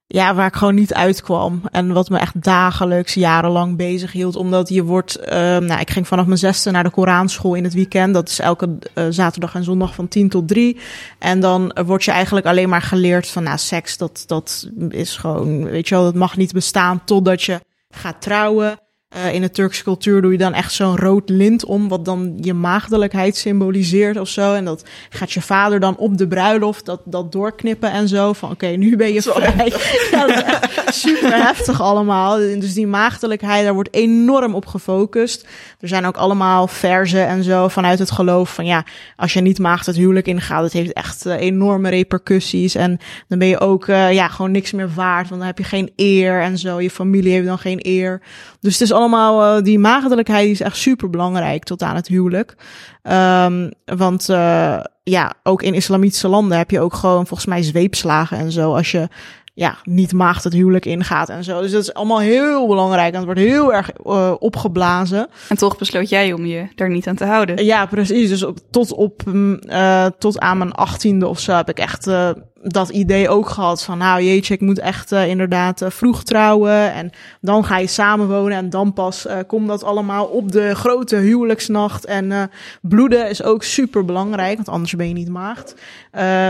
Ja, 0.09 0.35
waar 0.35 0.47
ik 0.47 0.57
gewoon 0.57 0.75
niet 0.75 0.95
uitkwam. 0.95 1.63
En 1.71 1.93
wat 1.93 2.09
me 2.09 2.19
echt 2.19 2.43
dagelijks, 2.43 3.15
jarenlang 3.15 3.77
bezig 3.77 4.13
hield. 4.13 4.37
Omdat 4.37 4.69
je 4.69 4.85
wordt. 4.85 5.19
Uh, 5.21 5.29
nou, 5.59 5.81
ik 5.81 5.91
ging 5.91 6.07
vanaf 6.07 6.27
mijn 6.27 6.39
zesde 6.39 6.71
naar 6.71 6.83
de 6.83 6.91
Koranschool 6.91 7.55
in 7.55 7.65
het 7.65 7.75
weekend. 7.75 8.15
Dat 8.15 8.29
is 8.29 8.39
elke 8.39 8.79
uh, 8.95 9.05
zaterdag 9.11 9.55
en 9.55 9.65
zondag 9.65 9.95
van 9.95 10.09
tien 10.09 10.29
tot 10.29 10.49
drie. 10.49 10.77
En 11.19 11.41
dan 11.41 11.77
word 11.87 12.05
je 12.05 12.11
eigenlijk 12.11 12.47
alleen 12.47 12.69
maar 12.69 12.83
geleerd 12.83 13.29
van. 13.29 13.43
Nou, 13.43 13.59
seks, 13.59 13.97
dat, 13.97 14.25
dat 14.27 14.71
is 14.89 15.17
gewoon. 15.17 15.65
Weet 15.65 15.89
je 15.89 15.95
wel, 15.95 16.05
dat 16.05 16.15
mag 16.15 16.37
niet 16.37 16.53
bestaan 16.53 17.05
totdat 17.05 17.43
je 17.43 17.61
gaat 17.91 18.21
trouwen. 18.23 18.79
Uh, 19.17 19.35
in 19.35 19.41
de 19.41 19.51
Turkse 19.51 19.83
cultuur 19.83 20.23
doe 20.23 20.33
je 20.33 20.39
dan 20.39 20.55
echt 20.55 20.73
zo'n 20.73 20.97
rood 20.97 21.29
lint 21.29 21.65
om, 21.65 21.89
wat 21.89 22.05
dan 22.05 22.39
je 22.41 22.55
maagdelijkheid 22.55 23.37
symboliseert 23.37 24.17
of 24.19 24.29
zo. 24.29 24.55
En 24.55 24.65
dat 24.65 24.85
gaat 25.11 25.33
je 25.33 25.41
vader 25.41 25.81
dan 25.81 25.97
op 25.97 26.19
de 26.19 26.29
bruiloft 26.29 26.85
dat, 26.85 27.01
dat 27.05 27.33
doorknippen 27.33 27.91
en 27.91 28.09
zo. 28.09 28.33
Van 28.33 28.51
oké, 28.51 28.65
okay, 28.65 28.77
nu 28.77 28.97
ben 28.97 29.13
je 29.13 29.23
vrij. 29.23 29.73
ja, 30.11 30.27
dat 30.27 30.37
is 30.37 30.43
echt 30.43 30.95
super 30.95 31.43
heftig 31.45 31.81
allemaal. 31.81 32.37
Dus 32.37 32.75
die 32.75 32.87
maagdelijkheid, 32.87 33.65
daar 33.65 33.75
wordt 33.75 33.95
enorm 33.95 34.55
op 34.55 34.67
gefocust. 34.67 35.47
Er 35.81 35.89
zijn 35.89 36.07
ook 36.07 36.17
allemaal 36.17 36.67
verzen 36.67 37.27
en 37.27 37.43
zo 37.43 37.69
vanuit 37.69 37.99
het 37.99 38.11
geloof 38.11 38.55
van 38.55 38.67
ja, 38.67 38.85
als 39.17 39.33
je 39.33 39.41
niet 39.41 39.59
maagd 39.59 39.87
het 39.87 39.97
huwelijk 39.97 40.27
ingaat, 40.27 40.63
het 40.63 40.73
heeft 40.73 40.93
echt 40.93 41.27
uh, 41.27 41.41
enorme 41.41 41.89
repercussies. 41.89 42.75
En 42.75 42.99
dan 43.29 43.39
ben 43.39 43.49
je 43.49 43.61
ook 43.61 43.87
uh, 43.87 44.13
ja, 44.13 44.29
gewoon 44.29 44.51
niks 44.51 44.73
meer 44.73 44.91
waard, 44.95 45.29
want 45.29 45.41
dan 45.41 45.49
heb 45.49 45.59
je 45.59 45.65
geen 45.65 45.93
eer 45.97 46.41
en 46.41 46.59
zo. 46.59 46.81
Je 46.81 46.91
familie 46.91 47.33
heeft 47.33 47.47
dan 47.47 47.59
geen 47.59 47.81
eer. 47.83 48.21
Dus 48.61 48.73
het 48.73 48.83
is 48.83 48.93
allemaal, 48.93 49.06
uh, 49.15 49.63
die 49.63 49.79
maagdelijkheid 49.79 50.49
is 50.49 50.61
echt 50.61 50.77
super 50.77 51.11
belangrijk 51.11 51.65
tot 51.65 51.83
aan 51.83 51.97
het 51.97 52.09
huwelijk. 52.09 52.55
Um, 53.03 53.71
want 53.85 54.29
uh, 54.29 54.81
ja, 55.03 55.35
ook 55.43 55.63
in 55.63 55.75
islamitische 55.75 56.29
landen 56.29 56.59
heb 56.59 56.71
je 56.71 56.81
ook 56.81 56.95
gewoon 56.95 57.27
volgens 57.27 57.49
mij 57.49 57.63
zweepslagen 57.63 58.39
en 58.39 58.53
zo. 58.53 58.75
Als 58.75 58.91
je 58.91 59.09
ja, 59.57 59.77
niet 59.85 60.13
maagd 60.13 60.45
het 60.45 60.53
huwelijk 60.53 60.85
ingaat 60.85 61.29
en 61.29 61.45
zo. 61.45 61.61
Dus 61.61 61.71
dat 61.71 61.83
is 61.83 61.95
allemaal 61.95 62.19
heel 62.19 62.67
belangrijk 62.67 63.09
en 63.09 63.17
het 63.17 63.25
wordt 63.25 63.41
heel 63.41 63.75
erg 63.75 63.91
uh, 64.05 64.33
opgeblazen. 64.39 65.29
En 65.49 65.57
toch 65.57 65.79
besloot 65.79 66.09
jij 66.09 66.33
om 66.33 66.47
je 66.47 66.69
daar 66.75 66.91
niet 66.91 67.07
aan 67.07 67.17
te 67.17 67.25
houden. 67.25 67.65
Ja, 67.65 67.87
precies. 67.87 68.29
Dus 68.29 68.43
op, 68.43 68.59
tot, 68.71 68.93
op, 68.93 69.23
uh, 69.27 70.07
tot 70.19 70.39
aan 70.39 70.59
mijn 70.59 70.73
achttiende 70.73 71.29
of 71.29 71.41
zo 71.41 71.53
heb 71.53 71.69
ik 71.69 71.79
echt 71.79 72.07
uh, 72.07 72.31
dat 72.69 72.89
idee 72.89 73.29
ook 73.29 73.49
gehad 73.49 73.83
van, 73.83 73.99
nou 73.99 74.23
jeetje, 74.23 74.55
ik 74.55 74.61
moet 74.61 74.79
echt 74.79 75.13
uh, 75.13 75.29
inderdaad 75.29 75.83
uh, 75.83 75.91
vroeg 75.91 76.23
trouwen 76.23 76.93
en 76.93 77.11
dan 77.41 77.65
ga 77.65 77.79
je 77.79 77.87
samenwonen 77.87 78.57
en 78.57 78.71
dan 78.71 78.93
pas 78.93 79.27
uh, 79.27 79.37
komt 79.47 79.69
dat 79.69 79.85
allemaal 79.85 80.25
op 80.25 80.53
de 80.53 80.75
grote 80.75 81.17
huwelijksnacht. 81.17 82.05
En 82.05 82.51
bloeden 82.81 83.29
is 83.29 83.43
ook 83.43 83.63
super 83.63 84.05
belangrijk, 84.05 84.57
want 84.57 84.69
anders 84.69 84.95
ben 84.95 85.09
je 85.09 85.15
niet 85.15 85.29
maagd. 85.29 85.75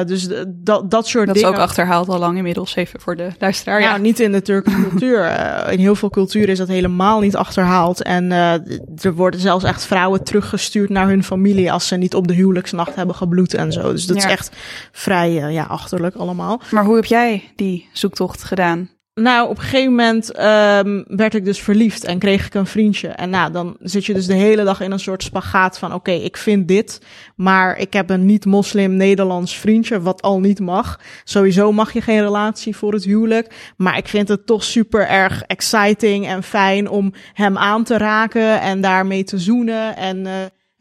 dus 0.07 0.29
dat, 0.47 0.91
dat 0.91 1.07
soort 1.07 1.27
dat 1.27 1.35
dingen. 1.35 1.51
Dat 1.51 1.59
is 1.59 1.65
ook 1.65 1.69
achterhaald 1.69 2.09
al 2.09 2.19
lang 2.19 2.37
inmiddels, 2.37 2.77
even 2.77 3.01
voor 3.01 3.17
de 3.17 3.29
luisteraar. 3.39 3.81
Ja, 3.81 3.89
nou, 3.89 4.01
niet 4.01 4.21
in 4.21 4.33
de 4.33 4.43
Turkse 4.43 4.87
cultuur. 4.89 5.25
in 5.73 5.79
heel 5.79 5.95
veel 5.95 6.11
culturen 6.11 6.49
is 6.49 6.59
dat 6.59 6.69
helemaal 6.69 7.21
niet 7.21 7.37
achterhaald. 7.37 8.03
En 8.03 8.33
er 8.33 9.15
worden 9.15 9.41
zelfs 9.41 9.65
echt 9.65 9.85
vrouwen 9.85 10.25
teruggestuurd 10.25 10.89
naar 10.89 11.09
hun 11.09 11.25
familie 11.25 11.73
als 11.73 11.87
ze 11.89 11.97
niet 11.97 12.15
op 12.15 12.29
de 12.29 12.35
huwelijksnacht 12.35 12.95
hebben 12.95 13.15
gebloed 13.15 13.55
en 13.55 13.73
zo. 13.73 13.93
Dus 13.93 14.07
dat 14.07 14.17
ja. 14.17 14.25
is 14.25 14.31
echt 14.31 14.51
vrij 14.93 15.33
ja, 15.33 15.65
achterlijk 15.65 16.06
allemaal. 16.15 16.61
Maar 16.71 16.85
hoe 16.85 16.95
heb 16.95 17.05
jij 17.05 17.53
die 17.57 17.89
zoektocht 17.93 18.43
gedaan? 18.43 18.89
Nou, 19.21 19.49
op 19.49 19.57
een 19.57 19.63
gegeven 19.63 19.91
moment 19.91 20.41
um, 20.41 21.05
werd 21.09 21.35
ik 21.35 21.45
dus 21.45 21.61
verliefd 21.61 22.05
en 22.05 22.19
kreeg 22.19 22.47
ik 22.47 22.55
een 22.55 22.67
vriendje. 22.67 23.09
En 23.09 23.31
nou, 23.31 23.53
dan 23.53 23.77
zit 23.81 24.05
je 24.05 24.15
dus 24.15 24.27
de 24.27 24.35
hele 24.35 24.65
dag 24.65 24.81
in 24.81 24.91
een 24.91 24.99
soort 24.99 25.23
spagaat 25.23 25.79
van... 25.79 25.89
oké, 25.89 26.11
okay, 26.11 26.25
ik 26.25 26.37
vind 26.37 26.69
dit, 26.69 27.01
maar 27.37 27.79
ik 27.79 27.93
heb 27.93 28.11
een 28.11 28.27
niet-moslim-Nederlands 28.27 29.57
vriendje... 29.57 30.01
wat 30.01 30.23
al 30.23 30.41
niet 30.41 30.61
mag. 30.61 31.01
Sowieso 31.25 31.73
mag 31.73 31.93
je 31.93 32.01
geen 32.01 32.21
relatie 32.21 32.77
voor 32.77 32.93
het 32.93 33.05
huwelijk. 33.05 33.73
Maar 33.77 33.97
ik 33.97 34.09
vind 34.09 34.29
het 34.29 34.47
toch 34.47 34.65
super 34.65 35.09
erg 35.09 35.43
exciting 35.43 36.27
en 36.27 36.43
fijn 36.43 36.89
om 36.89 37.13
hem 37.33 37.59
aan 37.59 37.85
te 37.85 37.99
raken... 37.99 38.61
en 38.61 38.81
daarmee 38.81 39.25
te 39.25 39.39
zoenen 39.39 39.97
en 39.97 40.27
uh, 40.27 40.33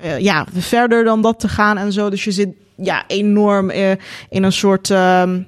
uh, 0.05 0.19
ja, 0.19 0.45
verder 0.53 1.03
dan 1.03 1.21
dat 1.21 1.39
te 1.39 1.49
gaan 1.49 1.78
en 1.78 1.91
zo. 1.91 2.09
Dus 2.09 2.23
je 2.23 2.32
zit 2.32 2.55
ja, 2.76 3.03
enorm 3.07 3.69
uh, 3.69 3.91
in 4.30 4.43
een 4.43 4.51
soort 4.51 4.89
um, 4.89 5.45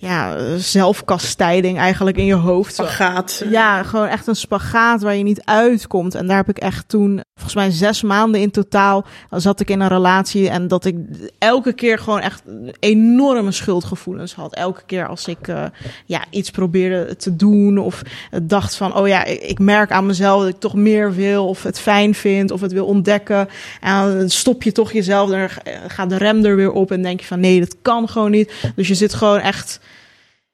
ja, 0.00 0.36
zelfkastijding 0.56 1.78
eigenlijk 1.78 2.16
in 2.16 2.24
je 2.24 2.34
hoofd. 2.34 2.74
Spagaat. 2.74 3.42
Ja, 3.50 3.82
gewoon 3.82 4.06
echt 4.06 4.26
een 4.26 4.36
spagaat 4.36 5.02
waar 5.02 5.16
je 5.16 5.22
niet 5.22 5.44
uitkomt. 5.44 6.14
En 6.14 6.26
daar 6.26 6.36
heb 6.36 6.48
ik 6.48 6.58
echt 6.58 6.88
toen, 6.88 7.22
volgens 7.34 7.54
mij 7.54 7.70
zes 7.70 8.02
maanden 8.02 8.40
in 8.40 8.50
totaal, 8.50 9.04
zat 9.30 9.60
ik 9.60 9.70
in 9.70 9.80
een 9.80 9.88
relatie. 9.88 10.48
En 10.48 10.68
dat 10.68 10.84
ik 10.84 10.96
elke 11.38 11.72
keer 11.72 11.98
gewoon 11.98 12.20
echt 12.20 12.42
enorme 12.78 13.52
schuldgevoelens 13.52 14.34
had. 14.34 14.54
Elke 14.54 14.82
keer 14.86 15.08
als 15.08 15.26
ik 15.26 15.48
uh, 15.48 15.64
ja, 16.04 16.24
iets 16.30 16.50
probeerde 16.50 17.16
te 17.16 17.36
doen 17.36 17.78
of 17.78 18.02
dacht 18.42 18.74
van, 18.74 18.96
oh 18.96 19.08
ja, 19.08 19.24
ik 19.24 19.58
merk 19.58 19.90
aan 19.90 20.06
mezelf 20.06 20.40
dat 20.40 20.54
ik 20.54 20.60
toch 20.60 20.74
meer 20.74 21.14
wil 21.14 21.48
of 21.48 21.62
het 21.62 21.80
fijn 21.80 22.14
vind 22.14 22.50
of 22.50 22.60
het 22.60 22.72
wil 22.72 22.86
ontdekken. 22.86 23.48
En 23.80 24.18
dan 24.18 24.30
stop 24.30 24.62
je 24.62 24.72
toch 24.72 24.92
jezelf, 24.92 25.30
dan 25.30 25.48
gaat 25.86 26.10
de 26.10 26.16
rem 26.16 26.44
er 26.44 26.56
weer 26.56 26.72
op 26.72 26.90
en 26.90 27.02
denk 27.02 27.20
je 27.20 27.26
van, 27.26 27.40
nee, 27.40 27.60
dat 27.60 27.76
kan 27.82 28.08
gewoon 28.08 28.30
niet. 28.30 28.52
Dus 28.74 28.88
je 28.88 28.94
zit 28.94 29.14
gewoon 29.14 29.40
echt 29.40 29.80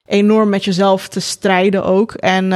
enorm 0.08 0.48
met 0.48 0.64
jezelf 0.64 1.08
te 1.08 1.20
strijden 1.20 1.84
ook. 1.84 2.12
En 2.12 2.44
uh, 2.44 2.50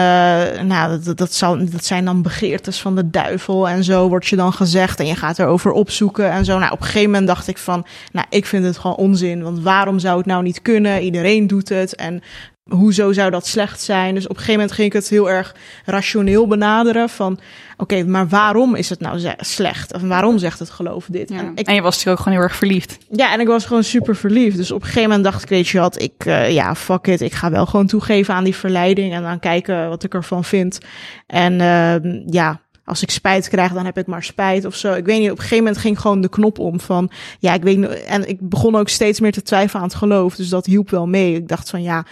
nou, 0.62 1.01
dat, 1.03 1.16
dat, 1.16 1.32
zou, 1.32 1.64
dat 1.64 1.84
zijn 1.84 2.05
dan 2.05 2.22
begeertes 2.22 2.80
van 2.80 2.94
de 2.94 3.11
duivel 3.11 3.68
en 3.68 3.84
zo 3.84 4.09
wordt 4.09 4.26
je 4.26 4.36
dan 4.36 4.53
gezegd. 4.53 5.01
En 5.01 5.07
je 5.07 5.14
gaat 5.14 5.38
erover 5.38 5.70
opzoeken 5.72 6.30
en 6.30 6.44
zo. 6.44 6.59
Nou, 6.59 6.72
op 6.72 6.80
een 6.80 6.86
gegeven 6.86 7.11
moment 7.11 7.26
dacht 7.26 7.49
ik 7.49 7.59
van, 7.59 7.86
nou, 8.12 8.26
ik 8.30 8.46
vind 8.46 8.64
het 8.64 8.78
gewoon 8.78 8.96
onzin. 8.96 9.42
Want 9.42 9.61
waarom 9.61 9.99
zou 9.99 10.16
het 10.16 10.26
nou 10.26 10.42
niet 10.42 10.62
kunnen? 10.62 11.03
Iedereen 11.03 11.46
doet 11.46 11.68
het. 11.68 11.94
En 11.94 12.22
hoezo 12.68 13.12
zou 13.12 13.30
dat 13.30 13.46
slecht 13.46 13.82
zijn? 13.82 14.14
Dus 14.14 14.24
op 14.24 14.30
een 14.30 14.36
gegeven 14.36 14.60
moment 14.60 14.72
ging 14.72 14.86
ik 14.86 14.92
het 14.92 15.08
heel 15.08 15.30
erg 15.30 15.54
rationeel 15.84 16.46
benaderen 16.46 17.08
van, 17.08 17.32
oké, 17.32 17.42
okay, 17.76 18.02
maar 18.02 18.28
waarom 18.28 18.74
is 18.74 18.88
het 18.88 19.00
nou 19.00 19.20
slecht? 19.36 19.94
Of 19.94 20.02
waarom 20.02 20.38
zegt 20.38 20.58
het 20.58 20.70
geloof 20.70 21.06
dit? 21.10 21.28
Ja. 21.28 21.38
En, 21.38 21.52
ik, 21.54 21.66
en, 21.66 21.74
je 21.74 21.82
was 21.82 21.94
natuurlijk 21.94 22.18
ook 22.18 22.24
gewoon 22.24 22.38
heel 22.38 22.48
erg 22.48 22.56
verliefd. 22.56 22.98
Ja, 23.10 23.32
en 23.32 23.40
ik 23.40 23.46
was 23.46 23.64
gewoon 23.64 23.84
super 23.84 24.16
verliefd. 24.16 24.56
Dus 24.56 24.70
op 24.70 24.80
een 24.80 24.86
gegeven 24.86 25.08
moment 25.08 25.24
dacht 25.24 25.42
ik, 25.42 25.48
weet 25.48 25.68
je 25.68 25.78
wat, 25.78 26.02
ik, 26.02 26.24
uh, 26.24 26.50
ja, 26.50 26.74
fuck 26.74 27.06
it, 27.06 27.20
ik 27.20 27.32
ga 27.32 27.50
wel 27.50 27.66
gewoon 27.66 27.86
toegeven 27.86 28.34
aan 28.34 28.44
die 28.44 28.56
verleiding 28.56 29.12
en 29.12 29.22
dan 29.22 29.40
kijken 29.40 29.88
wat 29.88 30.04
ik 30.04 30.14
ervan 30.14 30.44
vind. 30.44 30.78
En 31.26 31.52
uh, 31.52 32.24
ja, 32.26 32.60
als 32.88 33.02
ik 33.02 33.10
spijt 33.10 33.48
krijg, 33.48 33.72
dan 33.72 33.84
heb 33.84 33.98
ik 33.98 34.06
maar 34.06 34.22
spijt 34.22 34.64
of 34.64 34.74
zo. 34.74 34.94
Ik 34.94 35.04
weet 35.04 35.18
niet, 35.18 35.30
op 35.30 35.36
een 35.36 35.42
gegeven 35.42 35.64
moment 35.64 35.82
ging 35.82 36.00
gewoon 36.00 36.20
de 36.20 36.28
knop 36.28 36.58
om 36.58 36.80
van, 36.80 37.10
ja, 37.38 37.54
ik 37.54 37.62
weet 37.62 37.76
niet, 37.76 37.88
en 37.88 38.28
ik 38.28 38.48
begon 38.48 38.76
ook 38.76 38.88
steeds 38.88 39.20
meer 39.20 39.32
te 39.32 39.42
twijfelen 39.42 39.82
aan 39.82 39.88
het 39.88 39.96
geloof, 39.96 40.36
dus 40.36 40.48
dat 40.48 40.66
hielp 40.66 40.90
wel 40.90 41.06
mee. 41.06 41.34
Ik 41.34 41.48
dacht 41.48 41.70
van, 41.70 41.82
ja, 41.82 42.04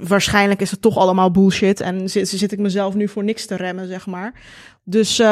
waarschijnlijk 0.00 0.60
is 0.60 0.70
het 0.70 0.82
toch 0.82 0.96
allemaal 0.96 1.30
bullshit 1.30 1.80
en 1.80 2.08
zit, 2.08 2.28
zit 2.28 2.52
ik 2.52 2.58
mezelf 2.58 2.94
nu 2.94 3.08
voor 3.08 3.24
niks 3.24 3.46
te 3.46 3.56
remmen, 3.56 3.88
zeg 3.88 4.06
maar. 4.06 4.32
Dus 4.84 5.20
uh, 5.20 5.26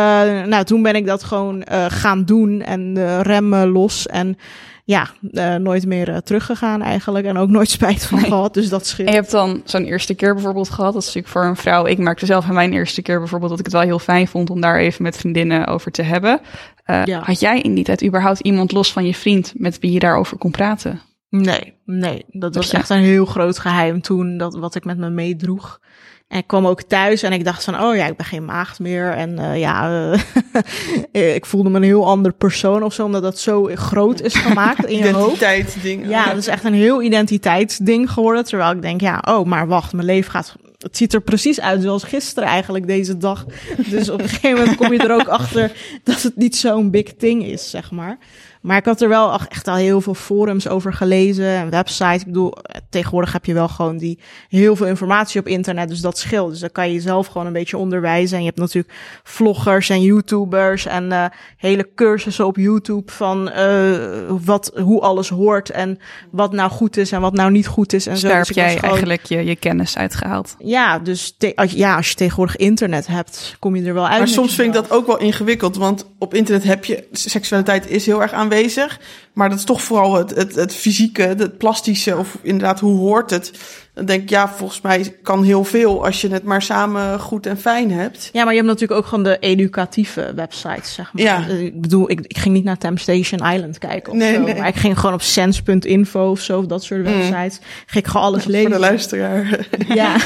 nou, 0.44 0.64
toen 0.64 0.82
ben 0.82 0.94
ik 0.94 1.06
dat 1.06 1.24
gewoon 1.24 1.64
uh, 1.72 1.84
gaan 1.88 2.24
doen 2.24 2.60
en 2.60 2.94
uh, 2.96 3.20
remmen 3.20 3.68
los 3.68 4.06
en 4.06 4.36
ja, 4.84 5.08
nooit 5.58 5.86
meer 5.86 6.22
teruggegaan 6.22 6.82
eigenlijk. 6.82 7.26
En 7.26 7.36
ook 7.36 7.48
nooit 7.48 7.70
spijt 7.70 8.04
van 8.04 8.18
nee. 8.18 8.28
gehad. 8.28 8.54
Dus 8.54 8.68
dat 8.68 8.86
scheelt. 8.86 9.08
En 9.08 9.14
je 9.14 9.20
hebt 9.20 9.32
dan 9.32 9.62
zo'n 9.64 9.84
eerste 9.84 10.14
keer 10.14 10.34
bijvoorbeeld 10.34 10.70
gehad. 10.70 10.92
Dat 10.92 11.02
is 11.02 11.06
natuurlijk 11.06 11.34
voor 11.34 11.44
een 11.44 11.56
vrouw. 11.56 11.86
Ik 11.86 11.98
merkte 11.98 12.26
zelf 12.26 12.44
aan 12.44 12.54
mijn 12.54 12.72
eerste 12.72 13.02
keer 13.02 13.18
bijvoorbeeld 13.18 13.50
dat 13.50 13.58
ik 13.58 13.64
het 13.64 13.74
wel 13.74 13.84
heel 13.84 13.98
fijn 13.98 14.28
vond 14.28 14.50
om 14.50 14.60
daar 14.60 14.78
even 14.78 15.02
met 15.02 15.16
vriendinnen 15.16 15.66
over 15.66 15.90
te 15.90 16.02
hebben. 16.02 16.40
Ja. 17.04 17.20
Had 17.20 17.40
jij 17.40 17.60
in 17.60 17.74
die 17.74 17.84
tijd 17.84 18.04
überhaupt 18.04 18.40
iemand 18.40 18.72
los 18.72 18.92
van 18.92 19.06
je 19.06 19.14
vriend 19.14 19.52
met 19.56 19.78
wie 19.78 19.92
je 19.92 19.98
daarover 19.98 20.38
kon 20.38 20.50
praten? 20.50 21.00
Nee, 21.40 21.74
nee. 21.84 22.24
Dat 22.28 22.54
was 22.54 22.72
echt 22.72 22.90
een 22.90 23.02
heel 23.02 23.24
groot 23.24 23.58
geheim 23.58 24.00
toen, 24.00 24.36
dat, 24.36 24.54
wat 24.54 24.74
ik 24.74 24.84
met 24.84 24.98
me 24.98 25.10
meedroeg. 25.10 25.80
En 26.28 26.38
ik 26.38 26.46
kwam 26.46 26.66
ook 26.66 26.82
thuis 26.82 27.22
en 27.22 27.32
ik 27.32 27.44
dacht 27.44 27.64
van, 27.64 27.80
oh 27.80 27.96
ja, 27.96 28.06
ik 28.06 28.16
ben 28.16 28.26
geen 28.26 28.44
maagd 28.44 28.78
meer. 28.78 29.10
En 29.10 29.40
uh, 29.40 29.58
ja, 29.58 30.10
uh, 31.12 31.34
ik 31.34 31.46
voelde 31.46 31.70
me 31.70 31.76
een 31.76 31.82
heel 31.82 32.06
ander 32.06 32.32
persoon 32.32 32.82
of 32.82 32.92
zo, 32.92 33.04
omdat 33.04 33.22
dat 33.22 33.38
zo 33.38 33.70
groot 33.74 34.20
is 34.20 34.34
gemaakt 34.34 34.84
in 34.84 34.98
je 34.98 35.12
hoofd. 35.12 35.36
Identiteitsding. 35.36 36.08
Ja, 36.08 36.26
dat 36.26 36.36
is 36.36 36.46
echt 36.46 36.64
een 36.64 36.74
heel 36.74 37.02
identiteitsding 37.02 38.10
geworden. 38.10 38.44
Terwijl 38.44 38.72
ik 38.72 38.82
denk, 38.82 39.00
ja, 39.00 39.22
oh, 39.28 39.46
maar 39.46 39.66
wacht, 39.66 39.92
mijn 39.92 40.06
leven 40.06 40.30
gaat... 40.30 40.54
Het 40.78 40.96
ziet 40.96 41.14
er 41.14 41.20
precies 41.20 41.60
uit 41.60 41.82
zoals 41.82 42.04
gisteren 42.04 42.48
eigenlijk, 42.48 42.86
deze 42.86 43.16
dag. 43.16 43.46
Dus 43.86 44.08
op 44.08 44.20
een 44.20 44.28
gegeven 44.28 44.58
moment 44.58 44.76
kom 44.76 44.92
je 44.92 44.98
er 44.98 45.14
ook 45.14 45.28
achter 45.28 45.72
dat 46.04 46.22
het 46.22 46.36
niet 46.36 46.56
zo'n 46.56 46.90
big 46.90 47.14
thing 47.14 47.44
is, 47.44 47.70
zeg 47.70 47.90
maar. 47.90 48.18
Maar 48.62 48.76
ik 48.76 48.84
had 48.84 49.00
er 49.00 49.08
wel 49.08 49.32
echt 49.48 49.68
al 49.68 49.74
heel 49.74 50.00
veel 50.00 50.14
forums 50.14 50.68
over 50.68 50.92
gelezen 50.92 51.46
en 51.46 51.70
websites. 51.70 52.20
Ik 52.20 52.26
bedoel, 52.26 52.54
tegenwoordig 52.90 53.32
heb 53.32 53.44
je 53.44 53.54
wel 53.54 53.68
gewoon 53.68 53.96
die 53.96 54.18
heel 54.48 54.76
veel 54.76 54.86
informatie 54.86 55.40
op 55.40 55.46
internet, 55.46 55.88
dus 55.88 56.00
dat 56.00 56.18
scheelt. 56.18 56.50
Dus 56.50 56.60
dan 56.60 56.72
kan 56.72 56.86
je 56.86 56.94
jezelf 56.94 57.26
gewoon 57.26 57.46
een 57.46 57.52
beetje 57.52 57.76
onderwijzen. 57.76 58.36
En 58.36 58.42
je 58.42 58.48
hebt 58.48 58.60
natuurlijk 58.60 58.94
vloggers 59.22 59.88
en 59.88 60.02
YouTubers 60.02 60.86
en 60.86 61.10
uh, 61.10 61.24
hele 61.56 61.88
cursussen 61.94 62.46
op 62.46 62.56
YouTube 62.56 63.12
van 63.12 63.48
uh, 63.56 63.96
wat, 64.44 64.72
hoe 64.82 65.00
alles 65.00 65.28
hoort 65.28 65.70
en 65.70 65.98
wat 66.30 66.52
nou 66.52 66.70
goed 66.70 66.96
is 66.96 67.12
en 67.12 67.20
wat 67.20 67.32
nou 67.32 67.50
niet 67.50 67.66
goed 67.66 67.92
is. 67.92 68.06
En 68.06 68.12
dus 68.12 68.22
zo. 68.22 68.28
daar 68.28 68.38
dus 68.38 68.48
heb 68.48 68.56
jij 68.56 68.74
gewoon... 68.74 68.90
eigenlijk 68.90 69.24
je, 69.24 69.44
je 69.44 69.56
kennis 69.56 69.96
uitgehaald. 69.96 70.56
Ja, 70.58 70.98
dus 70.98 71.34
te, 71.38 71.52
als, 71.56 71.72
ja, 71.72 71.96
als 71.96 72.08
je 72.08 72.14
tegenwoordig 72.14 72.56
internet 72.56 73.06
hebt, 73.06 73.56
kom 73.58 73.76
je 73.76 73.84
er 73.84 73.94
wel 73.94 74.08
uit. 74.08 74.18
Maar 74.18 74.28
soms 74.28 74.54
vind 74.54 74.68
ik 74.68 74.74
dat 74.74 74.90
ook 74.90 75.06
wel 75.06 75.18
ingewikkeld, 75.18 75.76
want 75.76 76.06
op 76.18 76.34
internet 76.34 76.64
heb 76.64 76.84
je 76.84 77.08
seksualiteit 77.12 77.90
is 77.90 78.06
heel 78.06 78.22
erg 78.22 78.32
aanwezig 78.32 78.50
aanwezig. 78.52 79.00
Maar 79.32 79.48
dat 79.48 79.58
is 79.58 79.64
toch 79.64 79.82
vooral 79.82 80.14
het, 80.14 80.30
het, 80.30 80.54
het 80.54 80.74
fysieke, 80.74 81.22
het 81.22 81.58
plastische, 81.58 82.16
of 82.16 82.38
inderdaad, 82.42 82.80
hoe 82.80 82.98
hoort 82.98 83.30
het? 83.30 83.52
Dan 83.94 84.04
denk 84.04 84.22
ik, 84.22 84.30
ja, 84.30 84.48
volgens 84.48 84.80
mij 84.80 85.16
kan 85.22 85.42
heel 85.42 85.64
veel 85.64 86.04
als 86.04 86.20
je 86.20 86.28
het 86.28 86.42
maar 86.42 86.62
samen 86.62 87.20
goed 87.20 87.46
en 87.46 87.58
fijn 87.58 87.90
hebt. 87.92 88.30
Ja, 88.32 88.42
maar 88.44 88.52
je 88.52 88.58
hebt 88.58 88.70
natuurlijk 88.72 89.00
ook 89.00 89.06
gewoon 89.06 89.24
de 89.24 89.38
educatieve 89.38 90.32
websites, 90.36 90.94
zeg 90.94 91.12
maar. 91.12 91.22
Ja. 91.22 91.46
Ik 91.46 91.80
bedoel, 91.80 92.10
ik, 92.10 92.20
ik 92.20 92.38
ging 92.38 92.54
niet 92.54 92.64
naar 92.64 92.78
Temptation 92.78 93.52
Island 93.52 93.78
kijken 93.78 94.12
of 94.12 94.18
Nee, 94.18 94.34
zo. 94.34 94.40
nee. 94.40 94.54
Maar 94.54 94.68
ik 94.68 94.74
ging 94.76 94.98
gewoon 94.98 95.14
op 95.14 95.22
sense.info 95.22 96.30
of 96.30 96.40
zo, 96.40 96.58
of 96.58 96.66
dat 96.66 96.84
soort 96.84 97.02
websites. 97.02 97.60
Ging 97.86 98.04
ik 98.04 98.06
gewoon 98.10 98.26
alles 98.26 98.44
lezen. 98.44 98.70
Voor 98.70 98.80
de 98.80 98.86
luisteraar. 98.86 99.66
Ja. 99.94 100.16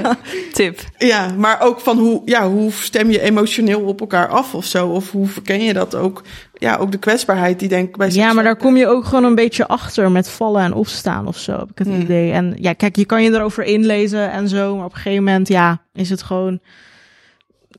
Tip. 0.52 0.80
Ja, 0.98 1.28
maar 1.36 1.60
ook 1.60 1.80
van 1.80 1.98
hoe, 1.98 2.22
ja, 2.24 2.48
hoe 2.48 2.72
stem 2.72 3.10
je 3.10 3.20
emotioneel 3.20 3.80
op 3.80 4.00
elkaar 4.00 4.28
af 4.28 4.54
of 4.54 4.64
zo? 4.64 4.86
Of 4.88 5.10
hoe 5.10 5.26
verken 5.26 5.62
je 5.64 5.72
dat 5.72 5.94
ook? 5.94 6.22
Ja, 6.54 6.76
ook 6.76 6.92
de 6.92 6.98
kwetsbaarheid 6.98 7.58
die 7.58 7.68
denk 7.68 7.88
ik 7.88 7.96
bij 7.96 8.10
Ja, 8.10 8.32
maar 8.32 8.44
daar 8.44 8.56
kom 8.56 8.76
je 8.76 8.86
ook 8.86 9.04
gewoon 9.04 9.24
een 9.24 9.34
beetje 9.34 9.66
achter 9.68 10.10
met 10.10 10.28
vallen 10.28 10.62
en 10.62 10.74
opstaan 10.74 11.26
of 11.26 11.38
zo, 11.38 11.52
heb 11.58 11.70
ik 11.70 11.78
het 11.78 11.86
Hmm. 11.88 12.00
idee. 12.00 12.32
En 12.32 12.54
ja, 12.60 12.72
kijk, 12.72 12.96
je 12.96 13.04
kan 13.12 13.22
je 13.22 13.30
erover 13.32 13.64
inlezen 13.64 14.30
en 14.30 14.48
zo, 14.48 14.76
maar 14.76 14.84
op 14.84 14.92
een 14.92 14.96
gegeven 14.96 15.24
moment, 15.24 15.48
ja, 15.48 15.82
is 15.92 16.10
het 16.10 16.22
gewoon... 16.22 16.60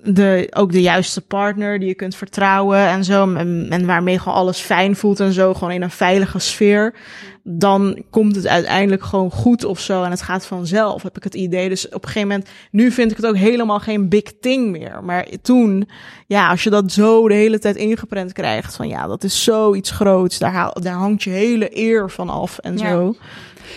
de, 0.03 0.47
ook 0.55 0.71
de 0.71 0.81
juiste 0.81 1.21
partner 1.21 1.79
die 1.79 1.88
je 1.88 1.95
kunt 1.95 2.15
vertrouwen 2.15 2.77
en 2.88 3.03
zo. 3.03 3.34
En, 3.36 3.67
en 3.69 3.86
waarmee 3.86 4.19
gewoon 4.19 4.38
alles 4.38 4.59
fijn 4.59 4.95
voelt 4.95 5.19
en 5.19 5.34
zo. 5.34 5.53
Gewoon 5.53 5.71
in 5.73 5.81
een 5.81 5.91
veilige 5.91 6.39
sfeer. 6.39 6.95
Dan 7.43 8.03
komt 8.09 8.36
het 8.36 8.47
uiteindelijk 8.47 9.03
gewoon 9.03 9.31
goed 9.31 9.63
of 9.65 9.79
zo. 9.79 10.03
En 10.03 10.11
het 10.11 10.21
gaat 10.21 10.45
vanzelf, 10.45 11.03
heb 11.03 11.17
ik 11.17 11.23
het 11.23 11.34
idee. 11.36 11.69
Dus 11.69 11.86
op 11.88 11.93
een 12.03 12.09
gegeven 12.09 12.27
moment, 12.27 12.49
nu 12.71 12.91
vind 12.91 13.11
ik 13.11 13.17
het 13.17 13.25
ook 13.25 13.38
helemaal 13.38 13.79
geen 13.79 14.09
big 14.09 14.39
thing 14.39 14.71
meer. 14.71 15.03
Maar 15.03 15.27
toen, 15.41 15.89
ja, 16.27 16.49
als 16.49 16.63
je 16.63 16.69
dat 16.69 16.91
zo 16.91 17.27
de 17.27 17.34
hele 17.34 17.59
tijd 17.59 17.75
ingeprent 17.75 18.34
krijgt. 18.34 18.75
Van 18.75 18.88
ja, 18.88 19.07
dat 19.07 19.23
is 19.23 19.43
zoiets 19.43 19.91
groots. 19.91 20.38
Daar, 20.39 20.71
daar 20.81 20.93
hangt 20.95 21.23
je 21.23 21.29
hele 21.29 21.77
eer 21.77 22.09
van 22.09 22.29
af 22.29 22.57
en 22.57 22.77
Ja. 22.77 22.89
zo. 22.89 23.15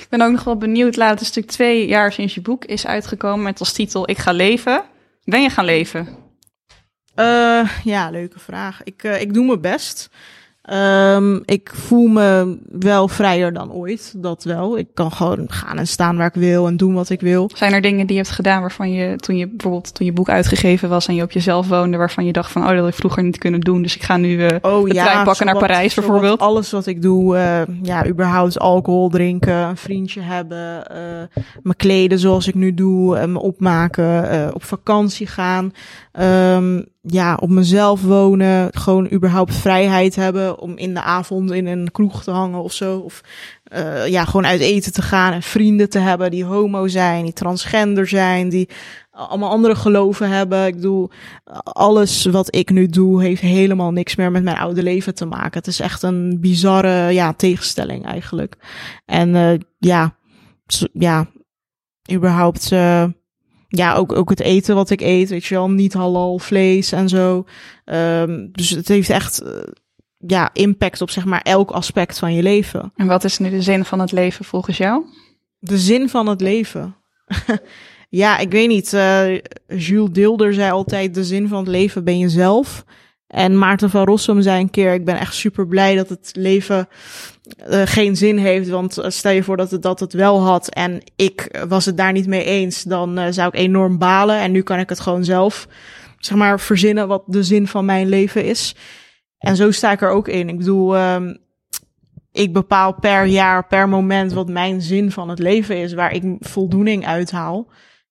Ik 0.01 0.07
ben 0.09 0.23
ook 0.23 0.33
nog 0.33 0.45
wel 0.45 0.57
benieuwd. 0.57 0.97
Laat 0.97 1.21
een 1.21 1.27
stuk 1.27 1.47
twee 1.47 1.87
jaar 1.87 2.13
sinds 2.13 2.35
je 2.35 2.41
boek 2.41 2.65
is 2.65 2.87
uitgekomen 2.87 3.43
met 3.43 3.61
als 3.61 3.73
titel 3.73 4.11
Ik 4.11 4.19
ga 4.19 4.33
leven. 4.33 4.85
Ben 5.25 5.43
je 5.43 5.51
gaan 5.51 5.65
leven? 5.65 6.09
Eh, 7.15 7.71
ja, 7.85 8.11
leuke 8.11 8.39
vraag. 8.39 8.83
Ik, 8.83 9.03
eh, 9.03 9.21
ik 9.21 9.35
doe 9.35 9.47
mijn 9.47 9.61
best. 9.61 10.11
Ehm, 10.67 11.39
ik 11.45 11.71
voel 11.75 12.07
me 12.07 12.59
wel 12.71 13.09
vrijer 13.09 13.53
dan 13.53 13.73
ooit, 13.73 14.15
dat 14.17 14.45
wel. 14.45 14.79
Ik 14.79 14.89
kan 14.95 15.13
gewoon 15.13 15.45
gaan 15.49 15.79
en 15.79 15.87
staan 15.87 16.17
waar 16.17 16.27
ik 16.27 16.35
wil 16.35 16.67
en 16.67 16.77
doen 16.77 16.95
wat 16.95 17.11
ik 17.11 17.21
wil. 17.21 17.51
Zijn 17.55 17.73
er 17.73 17.81
dingen 17.81 18.07
die 18.07 18.17
je 18.17 18.23
hebt 18.23 18.35
gedaan 18.35 18.61
waarvan 18.61 18.93
je 18.93 19.17
toen 19.17 19.37
je 19.37 19.49
bijvoorbeeld 19.49 19.95
toen 19.95 20.07
je 20.07 20.13
boek 20.13 20.29
uitgegeven 20.29 20.89
was 20.89 21.07
en 21.07 21.15
je 21.15 21.23
op 21.23 21.33
jezelf 21.33 21.69
woonde, 21.69 21.97
waarvan 21.97 22.25
je 22.25 22.33
dacht 22.33 22.53
van 22.53 22.63
oh 22.63 22.69
dat 22.69 22.79
had 22.79 22.89
ik 22.89 22.95
vroeger 22.95 23.23
niet 23.23 23.39
kunnen 23.39 23.61
doen, 23.61 23.83
dus 23.83 23.97
ik 23.97 24.03
ga 24.03 24.17
nu 24.17 24.47
eh, 24.47 24.57
Oh 24.61 24.85
de 24.85 24.91
trein 24.91 25.25
pakken 25.25 25.47
naar 25.47 25.59
Parijs 25.59 25.95
bijvoorbeeld? 25.95 26.41
Alles 26.41 26.71
wat 26.71 26.87
ik 26.87 27.03
doe, 27.03 27.37
eh, 27.37 27.63
ja, 27.83 28.07
überhaupt 28.07 28.59
alcohol 28.59 29.09
drinken, 29.09 29.55
een 29.55 29.77
vriendje 29.77 30.21
hebben, 30.21 30.87
eh, 30.91 31.41
me 31.63 31.75
kleden 31.75 32.19
zoals 32.19 32.49
ik 32.49 32.55
nu 32.55 32.75
doe, 32.75 33.27
me 33.27 33.41
opmaken, 33.41 34.55
op 34.55 34.65
vakantie 34.65 35.27
gaan, 35.27 35.73
ehm, 36.13 36.83
ja, 37.07 37.35
op 37.41 37.49
mezelf 37.49 38.03
wonen, 38.03 38.69
gewoon 38.73 39.13
überhaupt 39.13 39.55
vrijheid 39.55 40.17
hebben 40.17 40.59
om 40.59 40.77
in 40.77 40.95
de 40.95 41.03
avond 41.03 41.53
in 41.53 41.67
een 41.67 41.91
kroeg 41.91 42.23
te 42.23 42.31
hangen 42.31 42.63
of 42.63 42.73
zo, 42.73 42.99
of 42.99 43.21
eh, 43.65 44.07
ja, 44.07 44.25
gewoon 44.25 44.47
uit 44.47 44.61
eten 44.61 44.93
te 44.93 45.03
gaan 45.03 45.33
en 45.33 45.43
vrienden 45.43 45.91
te 45.91 45.99
hebben 45.99 46.31
die 46.31 46.45
homo 46.45 46.89
zijn, 46.89 47.25
die 47.25 47.33
transgender 47.33 48.09
zijn, 48.09 48.49
die 48.49 48.69
allemaal 49.11 49.51
andere 49.51 49.75
geloven 49.75 50.31
hebben. 50.31 50.67
Ik 50.67 50.75
bedoel, 50.75 51.11
alles 51.63 52.25
wat 52.25 52.55
ik 52.55 52.71
nu 52.71 52.87
doe 52.87 53.23
heeft 53.23 53.41
helemaal 53.41 53.93
niks 53.93 54.17
meer 54.17 54.31
met 54.31 54.43
mijn 54.43 54.59
oude 54.59 54.83
leven 54.83 55.15
te 55.15 55.27
maken. 55.27 55.59
Het 55.59 55.67
is 55.67 55.81
echt 55.81 56.03
een 56.03 56.41
bizarre 56.41 57.13
ja, 57.13 57.33
tegenstelling 57.33 58.07
eigenlijk. 58.07 58.57
En 59.05 59.35
eh, 59.35 59.59
ja, 59.79 60.17
ja, 60.93 61.27
überhaupt, 62.13 62.73
eh, 62.73 63.05
ja, 63.77 63.95
ook, 63.95 64.13
ook 64.13 64.31
het 64.31 64.41
eten 64.41 64.75
wat 64.75 64.91
ik 64.91 65.01
eet, 65.01 65.29
weet 65.29 65.45
je 65.45 65.55
wel, 65.55 65.71
niet 65.71 65.93
halal 65.93 66.39
vlees 66.39 66.93
en 66.93 67.09
zo. 67.09 67.45
Ehm, 67.85 68.47
dus 68.53 68.71
het 68.71 68.89
heeft 68.89 69.11
echt, 69.11 69.43
eh, 69.43 69.51
ja, 70.19 70.51
impact 70.53 71.01
op 71.01 71.11
zeg 71.11 71.25
maar 71.25 71.41
elk 71.41 71.71
aspect 71.71 72.19
van 72.19 72.35
je 72.35 72.43
leven. 72.43 72.93
En 72.97 73.07
wat 73.07 73.25
is 73.25 73.39
nu 73.39 73.51
de 73.51 73.63
zin 73.63 73.85
van 73.85 74.01
het 74.01 74.13
leven 74.13 74.45
volgens 74.45 74.77
jou? 74.77 75.05
De 75.59 75.79
zin 75.79 76.09
van 76.09 76.27
het 76.27 76.41
leven. 76.41 76.97
ja, 78.09 78.39
ik 78.39 78.51
weet 78.51 78.69
niet. 78.69 78.93
eh, 78.93 79.35
Jules 79.67 80.11
Deelder 80.11 80.55
zei 80.55 80.71
altijd: 80.71 81.15
de 81.15 81.25
zin 81.25 81.49
van 81.49 81.59
het 81.59 81.69
leven 81.69 82.05
ben 82.05 82.19
je 82.19 82.29
zelf. 82.29 82.85
En 83.27 83.59
Maarten 83.59 83.91
van 83.91 84.05
Rossum 84.05 84.43
zei 84.43 84.61
een 84.61 84.71
keer: 84.71 84.95
Ik 84.95 85.05
ben 85.05 85.19
echt 85.19 85.35
super 85.35 85.67
blij 85.67 85.95
dat 85.97 86.09
het 86.09 86.31
leven 86.33 86.89
eh, 87.47 87.83
geen 87.85 88.17
zin 88.17 88.39
heeft. 88.39 88.69
Want 88.69 88.99
eh, 88.99 89.11
stel 89.11 89.33
je 89.33 89.43
voor 89.43 89.57
dat 89.57 89.71
het, 89.71 89.83
dat 89.83 90.01
het 90.01 90.13
wel 90.13 90.41
had 90.41 90.69
en 90.69 91.03
ik 91.17 91.65
was 91.69 91.85
het 91.85 91.97
daar 91.97 92.13
niet 92.13 92.27
mee 92.27 92.45
eens, 92.45 92.83
dan 92.83 93.19
eh, 93.19 93.27
zou 93.31 93.49
ik 93.49 93.55
enorm 93.55 93.99
balen. 93.99 94.39
En 94.39 94.53
nu 94.53 94.63
kan 94.63 94.79
ik 94.79 94.89
het 94.89 95.01
gewoon 95.01 95.25
zelf, 95.25 95.69
zeg 96.19 96.37
maar, 96.37 96.61
verzinnen 96.61 97.09
wat 97.09 97.23
de 97.27 97.43
zin 97.43 97.67
van 97.67 97.85
mijn 97.85 98.09
leven 98.09 98.45
is. 98.45 98.75
En 99.39 99.57
zo 99.57 99.71
sta 99.71 99.93
ik 99.93 100.03
er 100.03 100.11
ook 100.11 100.29
in. 100.29 100.49
Ik 100.49 100.59
bedoel, 100.59 100.97
ehm, 100.97 101.35
ik 102.33 102.53
bepaal 102.53 102.95
per 102.95 103.25
jaar, 103.25 103.67
per 103.67 103.89
moment 103.89 104.33
wat 104.33 104.49
mijn 104.49 104.83
zin 104.83 105.11
van 105.11 105.29
het 105.29 105.39
leven 105.39 105.77
is, 105.77 105.93
waar 105.93 106.13
ik 106.13 106.37
voldoening 106.41 107.07
uithaal. 107.07 107.69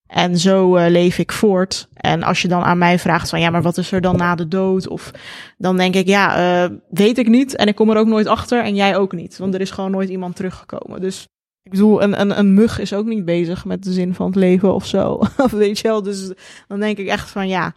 En 0.07 0.37
zo 0.37 0.75
eh, 0.75 0.89
leef 0.91 1.17
ik 1.17 1.31
voort. 1.31 1.87
En 1.93 2.23
als 2.23 2.41
je 2.41 2.47
dan 2.47 2.63
aan 2.63 2.77
mij 2.77 2.99
vraagt 2.99 3.29
van 3.29 3.39
ja, 3.39 3.49
maar 3.49 3.61
wat 3.61 3.77
is 3.77 3.91
er 3.91 4.01
dan 4.01 4.15
na 4.15 4.35
de 4.35 4.47
dood? 4.47 4.87
Of 4.87 5.11
dan 5.57 5.77
denk 5.77 5.95
ik 5.95 6.07
ja, 6.07 6.35
eh, 6.63 6.69
weet 6.89 7.17
ik 7.17 7.27
niet. 7.27 7.55
En 7.55 7.67
ik 7.67 7.75
kom 7.75 7.89
er 7.89 7.97
ook 7.97 8.07
nooit 8.07 8.27
achter 8.27 8.63
en 8.63 8.75
jij 8.75 8.97
ook 8.97 9.13
niet. 9.13 9.37
Want 9.37 9.53
er 9.53 9.61
is 9.61 9.71
gewoon 9.71 9.91
nooit 9.91 10.09
iemand 10.09 10.35
teruggekomen. 10.35 11.01
Dus 11.01 11.27
ik 11.63 11.71
bedoel, 11.71 12.03
een, 12.03 12.21
een, 12.21 12.39
een 12.39 12.53
mug 12.53 12.79
is 12.79 12.93
ook 12.93 13.05
niet 13.05 13.25
bezig 13.25 13.65
met 13.65 13.83
de 13.83 13.91
zin 13.91 14.13
van 14.13 14.25
het 14.25 14.35
leven 14.35 14.73
of 14.73 14.85
zo. 14.85 15.19
Of 15.43 15.51
weet 15.51 15.79
je 15.79 15.87
wel. 15.87 16.01
Dus 16.03 16.31
dan 16.67 16.79
denk 16.79 16.97
ik 16.97 17.07
echt 17.07 17.29
van 17.29 17.47
ja, 17.47 17.73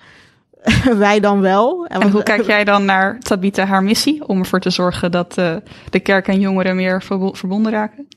wij 0.96 1.20
dan 1.20 1.40
wel. 1.40 1.86
En 1.86 2.10
hoe 2.10 2.22
kijk 2.22 2.42
jij 2.46 2.64
dan 2.64 2.84
naar 2.84 3.20
Tabitha 3.20 3.64
haar 3.64 3.82
missie 3.82 4.28
om 4.28 4.38
ervoor 4.38 4.60
te 4.60 4.70
zorgen 4.70 5.10
dat 5.10 5.38
eh, 5.38 5.56
de 5.90 6.00
kerk 6.00 6.28
en 6.28 6.40
jongeren 6.40 6.76
meer 6.76 7.02
verbo- 7.02 7.32
verbonden 7.32 7.72
raken? 7.72 8.08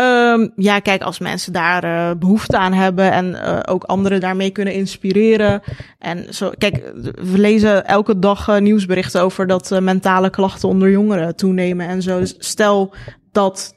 Ehm, 0.00 0.48
ja, 0.56 0.78
kijk, 0.78 1.02
als 1.02 1.18
mensen 1.18 1.52
daar 1.52 1.84
eh, 1.84 2.16
behoefte 2.18 2.58
aan 2.58 2.72
hebben 2.72 3.12
en 3.12 3.42
eh, 3.42 3.58
ook 3.74 3.84
anderen 3.84 4.20
daarmee 4.20 4.50
kunnen 4.50 4.74
inspireren. 4.74 5.62
En 5.98 6.34
zo, 6.34 6.52
kijk, 6.58 6.92
we 7.16 7.38
lezen 7.38 7.86
elke 7.86 8.18
dag 8.18 8.48
eh, 8.48 8.60
nieuwsberichten 8.60 9.22
over 9.22 9.46
dat 9.46 9.80
mentale 9.80 10.30
klachten 10.30 10.68
onder 10.68 10.90
jongeren 10.90 11.36
toenemen 11.36 11.88
en 11.88 12.02
zo. 12.02 12.18
Dus 12.18 12.34
stel 12.38 12.94
dat 13.32 13.74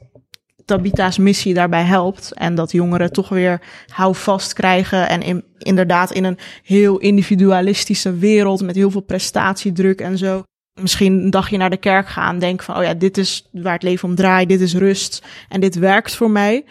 Tabitha's 0.65 1.17
missie 1.17 1.53
daarbij 1.53 1.83
helpt 1.83 2.33
en 2.33 2.55
dat 2.55 2.71
jongeren 2.71 3.11
toch 3.11 3.29
weer 3.29 3.61
houvast 3.87 4.53
krijgen 4.53 5.09
en 5.09 5.21
in, 5.21 5.43
inderdaad 5.57 6.11
in 6.11 6.23
een 6.23 6.37
heel 6.63 6.97
individualistische 6.97 8.17
wereld 8.17 8.61
met 8.61 8.75
heel 8.75 8.91
veel 8.91 9.01
prestatiedruk 9.01 10.01
en 10.01 10.17
zo 10.17 10.43
misschien 10.81 11.13
een 11.13 11.29
dagje 11.29 11.57
naar 11.57 11.69
de 11.69 11.77
kerk 11.77 12.07
gaan. 12.07 12.39
Denk 12.39 12.63
van, 12.63 12.77
oh 12.77 12.83
ja, 12.83 12.93
dit 12.93 13.17
is 13.17 13.49
waar 13.51 13.73
het 13.73 13.83
leven 13.83 14.09
om 14.09 14.15
draait. 14.15 14.49
Dit 14.49 14.61
is 14.61 14.75
rust. 14.75 15.25
En 15.49 15.61
dit 15.61 15.75
werkt 15.75 16.15
voor 16.15 16.31
mij. 16.31 16.65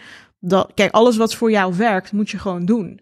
Kijk, 0.73 0.91
alles 0.91 1.17
wat 1.17 1.35
voor 1.35 1.51
jou 1.51 1.75
werkt, 1.75 2.11
moet 2.11 2.29
je 2.29 2.39
gewoon 2.39 2.65
doen. 2.65 2.99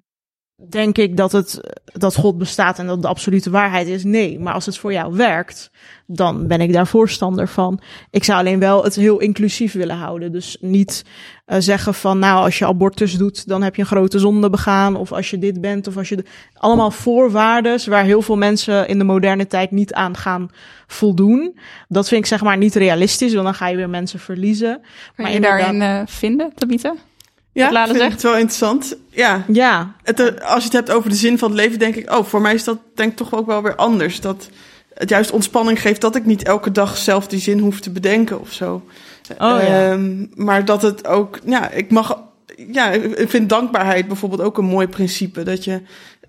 Denk 0.70 0.98
ik 0.98 1.18
dat, 1.18 1.32
het, 1.32 1.60
dat 1.94 2.16
God 2.16 2.38
bestaat 2.38 2.80
en 2.80 2.88
dat 2.88 3.02
de 3.02 3.08
absolute 3.08 3.50
waarheid 3.50 3.88
is? 3.88 4.04
Nee. 4.04 4.40
Maar 4.40 4.54
als 4.54 4.66
het 4.66 4.78
voor 4.78 4.94
jou 4.94 5.16
werkt, 5.16 5.72
dan 6.06 6.48
ben 6.48 6.62
ik 6.62 6.74
daar 6.74 6.88
voorstander 6.88 7.48
van. 7.48 7.80
Ik 8.10 8.24
zou 8.24 8.40
alleen 8.40 8.60
wel 8.60 8.84
het 8.84 8.96
heel 8.96 9.20
inclusief 9.20 9.74
willen 9.74 9.96
houden. 9.96 10.32
Dus 10.32 10.58
niet 10.60 11.06
uh, 11.48 11.56
zeggen 11.60 11.94
van, 11.94 12.20
nou, 12.20 12.44
als 12.44 12.60
je 12.60 12.66
abortus 12.66 13.18
doet, 13.18 13.48
dan 13.48 13.62
heb 13.64 13.76
je 13.76 13.82
een 13.82 13.88
grote 13.88 14.20
zonde 14.20 14.50
begaan. 14.50 14.96
Of 14.96 15.12
als 15.12 15.30
je 15.30 15.38
dit 15.38 15.62
bent, 15.62 15.88
of 15.88 15.98
als 15.98 16.10
je... 16.10 16.24
Allemaal 16.54 16.92
voorwaarden 16.92 17.90
waar 17.90 18.04
heel 18.04 18.22
veel 18.22 18.38
mensen 18.38 18.88
in 18.88 18.98
de 18.98 19.04
moderne 19.04 19.48
tijd 19.48 19.72
niet 19.72 19.94
aan 19.94 20.18
gaan 20.18 20.50
voldoen. 20.88 21.58
Dat 21.88 22.08
vind 22.08 22.22
ik 22.22 22.28
zeg 22.28 22.42
maar 22.42 22.58
niet 22.58 22.76
realistisch, 22.76 23.34
want 23.34 23.46
dan 23.46 23.56
ga 23.56 23.68
je 23.68 23.76
weer 23.76 23.90
mensen 23.90 24.20
verliezen. 24.20 24.82
Kan 25.16 25.26
maar 25.26 25.34
je 25.34 25.42
daarin 25.42 25.82
uh, 25.82 26.02
vinden, 26.06 26.52
Tabitha? 26.56 26.94
Ja, 27.54 27.86
vind 27.86 27.98
zegt? 27.98 28.12
het 28.12 28.22
wel 28.22 28.34
interessant. 28.34 28.96
Ja, 29.10 29.44
Ja, 29.48 29.96
het, 30.04 30.20
eh, 30.20 30.50
als 30.50 30.58
je 30.58 30.64
het 30.64 30.74
hebt 30.74 30.92
over 30.92 31.10
de 31.10 31.16
zin 31.16 31.38
van 31.38 31.50
het 31.50 31.60
leven, 31.60 31.80
denk 31.80 31.96
ik, 31.96 32.12
oh, 32.12 32.26
voor 32.26 32.42
mij 32.42 32.54
is 32.54 32.64
dat 32.64 32.78
denk 32.96 33.12
ik 33.12 33.18
toch 33.18 33.34
ook 33.34 33.46
wel 33.46 33.62
weer 33.62 33.76
anders. 33.76 34.20
Dat 34.22 34.50
het 34.94 35.10
juist 35.10 35.32
ontspanning 35.32 35.82
geeft 35.82 36.02
dat 36.02 36.16
ik 36.16 36.26
niet 36.26 36.44
elke 36.44 36.72
dag 36.72 36.98
zelf 36.98 37.28
die 37.28 37.40
zin 37.40 37.60
hoef 37.60 37.80
te 37.80 37.92
bedenken 37.92 38.40
of 38.40 38.52
zo. 38.52 38.74
Oh, 39.32 39.38
ja. 39.38 39.92
Ehm, 39.92 40.26
maar 40.36 40.66
dat 40.66 40.82
het 40.82 41.08
ook, 41.08 41.40
ja, 41.46 41.70
ik 41.70 41.92
mag, 41.92 42.24
ja, 42.72 42.90
ik 42.92 43.30
vind 43.30 43.50
dankbaarheid 43.50 44.08
bijvoorbeeld 44.08 44.42
ook 44.42 44.58
een 44.58 44.66
mooi 44.66 44.88
principe. 44.88 45.44
Dat 45.44 45.64
je, 45.64 45.82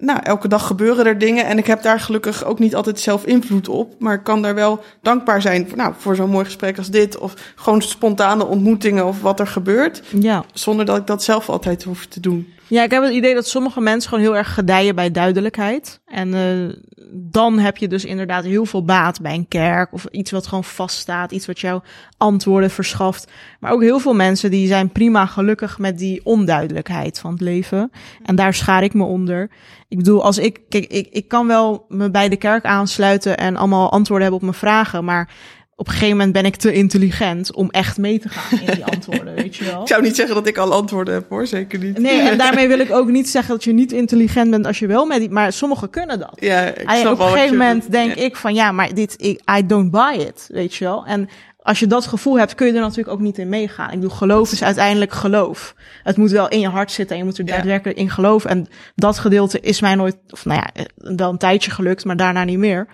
nou, 0.03 0.21
elke 0.23 0.49
dag 0.49 0.67
gebeuren 0.67 1.07
er 1.07 1.19
dingen 1.19 1.47
en 1.47 1.59
ik 1.59 1.67
heb 1.67 1.83
daar 1.83 2.01
gelukkig 2.01 2.45
ook 2.45 2.59
niet 2.59 2.75
altijd 2.75 3.01
zelf 3.01 3.25
invloed 3.25 3.69
op. 3.69 3.95
Maar 3.99 4.15
ik 4.15 4.23
kan 4.23 4.43
daar 4.43 4.55
wel 4.55 4.83
dankbaar 5.03 5.43
zijn 5.43 5.69
voor, 5.69 5.77
nou, 5.77 5.95
voor 5.99 6.17
zo'n 6.17 6.31
mooi 6.31 6.45
gesprek 6.45 6.79
als 6.79 6.91
dit. 6.91 7.19
Of 7.19 7.35
gewoon 7.55 7.83
spontane 7.83 8.47
ontmoetingen 8.47 9.07
of 9.07 9.21
wat 9.21 9.41
er 9.41 9.47
gebeurt. 9.47 10.03
ja. 10.21 10.45
Zonder 10.53 10.85
dat 10.85 10.97
ik 10.97 11.07
dat 11.07 11.23
zelf 11.23 11.49
altijd 11.49 11.83
hoef 11.83 12.07
te 12.07 12.21
doen. 12.21 12.49
Ja, 12.67 12.83
ik 12.83 12.91
heb 12.91 13.03
het 13.03 13.13
idee 13.13 13.35
dat 13.35 13.49
sommige 13.49 13.81
mensen 13.81 14.09
gewoon 14.09 14.25
heel 14.25 14.37
erg 14.37 14.55
gedijen 14.55 14.95
bij 14.95 15.11
duidelijkheid. 15.11 16.01
En 16.07 16.29
uh, 16.29 16.73
dan 17.13 17.59
heb 17.59 17.77
je 17.77 17.89
dus 17.89 18.05
inderdaad 18.05 18.45
heel 18.45 18.67
veel 18.67 18.85
baat 18.85 19.21
bij 19.21 19.35
een 19.35 19.49
kerk 19.49 19.93
of 19.93 20.05
iets 20.11 20.31
wat 20.31 20.47
gewoon 20.47 20.65
vaststaat, 20.65 21.33
iets 21.33 21.47
wat 21.47 21.61
jou 21.61 21.83
antwoorden 22.17 22.71
verschaft. 22.71 23.31
Maar 23.61 23.73
ook 23.73 23.83
heel 23.83 23.99
veel 23.99 24.15
mensen 24.15 24.51
die 24.51 24.67
zijn 24.67 24.89
prima 24.89 25.27
gelukkig 25.27 25.79
met 25.79 25.99
die 25.99 26.21
onduidelijkheid 26.25 27.19
van 27.19 27.33
het 27.33 27.41
leven. 27.41 27.91
En 28.23 28.37
daar 28.37 28.55
schaar 28.55 28.83
ik 28.83 28.95
me 28.95 29.05
onder. 29.05 29.51
Ik 29.93 29.99
bedoel, 29.99 30.25
als 30.25 30.39
ik, 30.39 30.61
kijk, 30.69 30.85
ik, 30.87 31.09
ik 31.11 31.29
kan 31.29 31.47
wel 31.47 31.85
me 31.89 32.11
bij 32.11 32.29
de 32.29 32.37
kerk 32.37 32.65
aansluiten 32.65 33.37
en 33.37 33.57
allemaal 33.57 33.91
antwoorden 33.91 34.29
hebben 34.29 34.49
op 34.49 34.55
mijn 34.55 34.73
vragen, 34.73 35.05
maar 35.05 35.29
op 35.77 35.87
een 35.87 35.93
gegeven 35.93 36.17
moment 36.17 36.33
ben 36.33 36.45
ik 36.45 36.57
te 36.57 36.73
intelligent 36.73 37.55
om 37.55 37.71
echt 37.71 37.99
mee 37.99 38.19
te 38.19 38.29
gaan 38.29 38.61
in 38.61 38.75
die 38.75 38.85
antwoorden, 38.85 39.35
weet 39.35 39.57
je 39.57 39.65
wel. 39.65 39.81
Ik 39.81 39.89
zou 39.89 40.03
niet 40.03 40.17
zeggen 40.17 40.35
dat 40.35 40.47
ik 40.47 40.59
al 40.59 40.73
antwoorden 40.73 41.15
heb 41.15 41.29
hoor, 41.29 41.47
zeker 41.47 41.79
niet. 41.79 41.99
Nee, 41.99 42.21
en 42.21 42.39
daarmee 42.45 42.69
wil 42.69 42.79
ik 42.79 42.91
ook 42.93 43.09
niet 43.09 43.29
zeggen 43.29 43.55
dat 43.55 43.65
je 43.65 43.73
niet 43.73 43.93
intelligent 43.93 44.51
bent 44.51 44.67
als 44.67 44.79
je 44.79 44.87
wel 44.87 45.07
met 45.07 45.19
die, 45.19 45.31
maar 45.31 45.53
sommigen 45.53 45.91
kunnen 45.91 46.19
dat. 46.19 46.37
Ja, 46.41 46.61
ik 46.61 46.87
Alleen 46.87 47.01
snap 47.01 47.13
op 47.13 47.21
een 47.21 47.27
gegeven 47.33 47.57
moment 47.57 47.91
denk 47.91 48.15
Ja. 48.15 48.23
ik 48.23 48.37
van 48.37 48.55
ja, 48.55 48.73
maar 48.73 48.95
dit, 48.95 49.15
ik, 49.19 49.41
I 49.59 49.67
don't 49.67 49.91
buy 49.91 50.15
it, 50.19 50.49
weet 50.53 50.75
je 50.75 50.85
wel. 50.85 51.05
En 51.07 51.29
als 51.63 51.79
je 51.81 51.87
dat 51.87 52.07
gevoel 52.07 52.39
hebt, 52.39 52.55
kun 52.55 52.67
je 52.67 52.73
er 52.73 52.81
natuurlijk 52.81 53.09
ook 53.09 53.21
niet 53.21 53.39
in 53.39 53.49
meegaan. 53.49 53.91
Ik 53.91 54.01
bedoel, 54.01 54.17
geloof 54.17 54.53
is 54.53 54.63
uiteindelijk 54.63 55.13
geloof. 55.13 55.75
Het 56.03 56.17
moet 56.17 56.31
wel 56.31 56.49
in 56.49 56.61
je 56.61 56.69
hart 56.69 56.91
zitten 56.93 57.17
en 57.17 57.23
je 57.23 57.29
moet 57.29 57.39
er 57.39 57.47
Ja. 57.47 57.55
daadwerkelijk 57.55 57.99
in 57.99 58.11
geloven. 58.11 58.51
En 58.51 58.67
dat 58.95 59.19
gedeelte 59.19 59.61
is 59.61 59.81
mij 59.81 59.95
nooit, 59.95 60.17
of 60.31 60.45
nou 60.45 60.61
ja, 60.61 60.85
wel 61.17 61.31
een 61.31 61.39
tijdje 61.39 61.71
gelukt, 61.71 62.05
maar 62.05 62.17
daarna 62.17 62.45
niet 62.45 62.59
meer. 62.59 62.87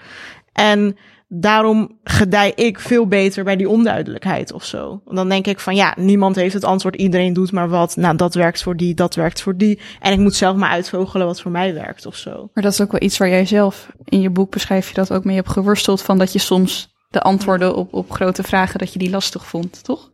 En 0.53 0.97
daarom 1.29 1.99
gedij 2.05 2.53
ik 2.55 2.81
veel 2.81 3.07
beter 3.07 3.45
bij 3.45 3.57
die 3.57 3.69
onduidelijkheid 3.69 4.53
of 4.53 4.65
zo. 4.65 5.01
Want 5.05 5.17
dan 5.17 5.29
denk 5.29 5.47
ik 5.47 5.61
van 5.61 5.75
ja, 5.77 5.95
niemand 5.99 6.37
heeft 6.37 6.55
het 6.55 6.65
antwoord, 6.65 6.97
iedereen 6.97 7.33
doet 7.33 7.53
maar 7.53 7.69
wat. 7.69 7.97
Nou, 7.97 8.17
dat 8.17 8.35
werkt 8.35 8.63
voor 8.63 8.77
die, 8.77 8.95
dat 8.95 9.15
werkt 9.15 9.43
voor 9.43 9.57
die. 9.57 9.81
En 10.01 10.13
ik 10.13 10.19
moet 10.19 10.35
zelf 10.35 10.57
maar 10.57 10.71
uitvogelen 10.71 11.27
wat 11.27 11.41
voor 11.41 11.51
mij 11.51 11.75
werkt 11.75 12.07
of 12.07 12.17
zo. 12.17 12.51
Maar 12.55 12.63
dat 12.65 12.73
is 12.73 12.81
ook 12.81 12.93
wel 12.93 13.03
iets 13.03 13.19
waar 13.19 13.29
jij 13.29 13.47
zelf 13.47 13.89
in 14.05 14.21
je 14.21 14.31
boek 14.31 14.51
beschrijf 14.51 14.89
je 14.89 14.95
dat 14.95 15.13
ook 15.13 15.25
mee 15.25 15.37
hebt 15.37 15.49
geworsteld. 15.49 16.03
Van 16.03 16.19
dat 16.19 16.33
je 16.33 16.39
soms 16.39 16.97
de 17.11 17.21
antwoorden 17.21 17.75
op, 17.75 17.95
op 17.95 18.11
grote 18.11 18.43
vragen, 18.43 18.79
dat 18.79 18.93
je 18.93 18.99
die 18.99 19.11
lastig 19.11 19.47
vond, 19.47 19.85
toch? 19.85 20.11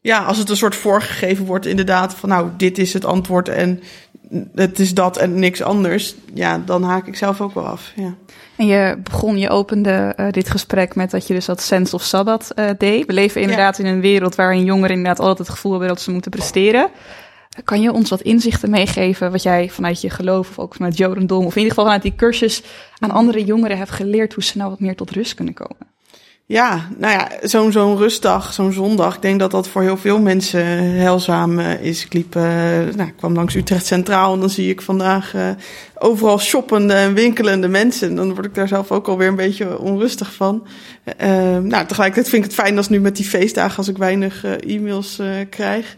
Ja, 0.00 0.24
als 0.24 0.38
het 0.38 0.50
een 0.50 0.56
soort 0.56 0.76
voorgegeven 0.76 1.44
wordt, 1.44 1.66
inderdaad, 1.66 2.14
van 2.14 2.28
nou, 2.28 2.50
dit 2.56 2.78
is 2.78 2.92
het 2.92 3.04
antwoord 3.04 3.48
en 3.48 3.82
het 4.54 4.78
is 4.78 4.94
dat 4.94 5.16
en 5.16 5.38
niks 5.38 5.62
anders. 5.62 6.14
Ja, 6.34 6.62
dan 6.64 6.82
haak 6.82 7.06
ik 7.06 7.16
zelf 7.16 7.40
ook 7.40 7.54
wel 7.54 7.66
af. 7.66 7.92
Ja. 7.96 8.14
En 8.56 8.66
je 8.66 8.98
begon, 9.02 9.38
je 9.38 9.50
opende 9.50 10.12
eh, 10.16 10.30
dit 10.30 10.50
gesprek 10.50 10.94
met 10.94 11.10
dat 11.10 11.26
je 11.26 11.34
dus 11.34 11.44
dat 11.44 11.60
sense 11.60 11.94
of 11.94 12.02
sabbat 12.02 12.50
eh, 12.50 12.70
deed. 12.78 13.06
We 13.06 13.12
leven 13.12 13.40
inderdaad 13.40 13.78
in 13.78 13.86
een 13.86 14.00
wereld 14.00 14.34
waarin 14.34 14.64
jongeren 14.64 14.96
inderdaad 14.96 15.20
altijd 15.20 15.38
het 15.38 15.48
gevoel 15.48 15.70
hebben 15.70 15.88
dat 15.88 16.00
ze 16.00 16.10
moeten 16.10 16.30
presteren. 16.30 16.90
Kan 17.64 17.80
je 17.80 17.92
ons 17.92 18.10
wat 18.10 18.20
inzichten 18.20 18.70
meegeven 18.70 19.30
wat 19.30 19.42
jij 19.42 19.68
vanuit 19.70 20.00
je 20.00 20.10
geloof 20.10 20.48
of 20.48 20.58
ook 20.58 20.74
vanuit 20.74 20.96
Jodendom 20.96 21.44
of 21.44 21.52
in 21.52 21.62
ieder 21.62 21.68
geval 21.68 21.84
vanuit 21.84 22.02
die 22.02 22.14
cursus 22.14 22.62
aan 22.98 23.10
andere 23.10 23.44
jongeren 23.44 23.78
hebt 23.78 23.90
geleerd 23.90 24.34
hoe 24.34 24.44
ze 24.44 24.58
nou 24.58 24.70
wat 24.70 24.80
meer 24.80 24.96
tot 24.96 25.10
rust 25.10 25.34
kunnen 25.34 25.54
komen? 25.54 25.95
Ja, 26.48 26.88
nou 26.96 27.12
ja, 27.12 27.30
zo'n 27.42 27.72
zo'n 27.72 27.96
rustdag, 27.96 28.52
zo'n 28.52 28.72
zondag. 28.72 29.14
Ik 29.14 29.22
denk 29.22 29.40
dat 29.40 29.50
dat 29.50 29.68
voor 29.68 29.82
heel 29.82 29.96
veel 29.96 30.20
mensen 30.20 30.66
heilzaam 30.94 31.58
eh, 31.58 31.82
is. 31.82 32.04
Ik 32.04 32.12
liep, 32.12 32.36
eh, 32.36 32.42
nou, 32.96 33.08
ik 33.08 33.16
kwam 33.16 33.34
langs 33.34 33.54
Utrecht 33.54 33.86
Centraal 33.86 34.34
en 34.34 34.40
dan 34.40 34.50
zie 34.50 34.70
ik 34.70 34.82
vandaag 34.82 35.34
eh, 35.34 35.50
overal 35.98 36.38
shoppende 36.38 36.94
en 36.94 37.14
winkelende 37.14 37.68
mensen. 37.68 38.14
Dan 38.14 38.34
word 38.34 38.46
ik 38.46 38.54
daar 38.54 38.68
zelf 38.68 38.92
ook 38.92 39.08
alweer 39.08 39.28
een 39.28 39.36
beetje 39.36 39.78
onrustig 39.78 40.34
van. 40.34 40.66
Eh, 41.16 41.28
nou, 41.58 41.86
tegelijkertijd 41.86 42.28
vind 42.28 42.44
ik 42.44 42.50
het 42.50 42.60
fijn 42.60 42.76
als 42.76 42.88
nu 42.88 43.00
met 43.00 43.16
die 43.16 43.26
feestdagen, 43.26 43.76
als 43.76 43.88
ik 43.88 43.98
weinig 43.98 44.44
eh, 44.44 44.74
e-mails 44.76 45.18
eh, 45.18 45.28
krijg. 45.50 45.96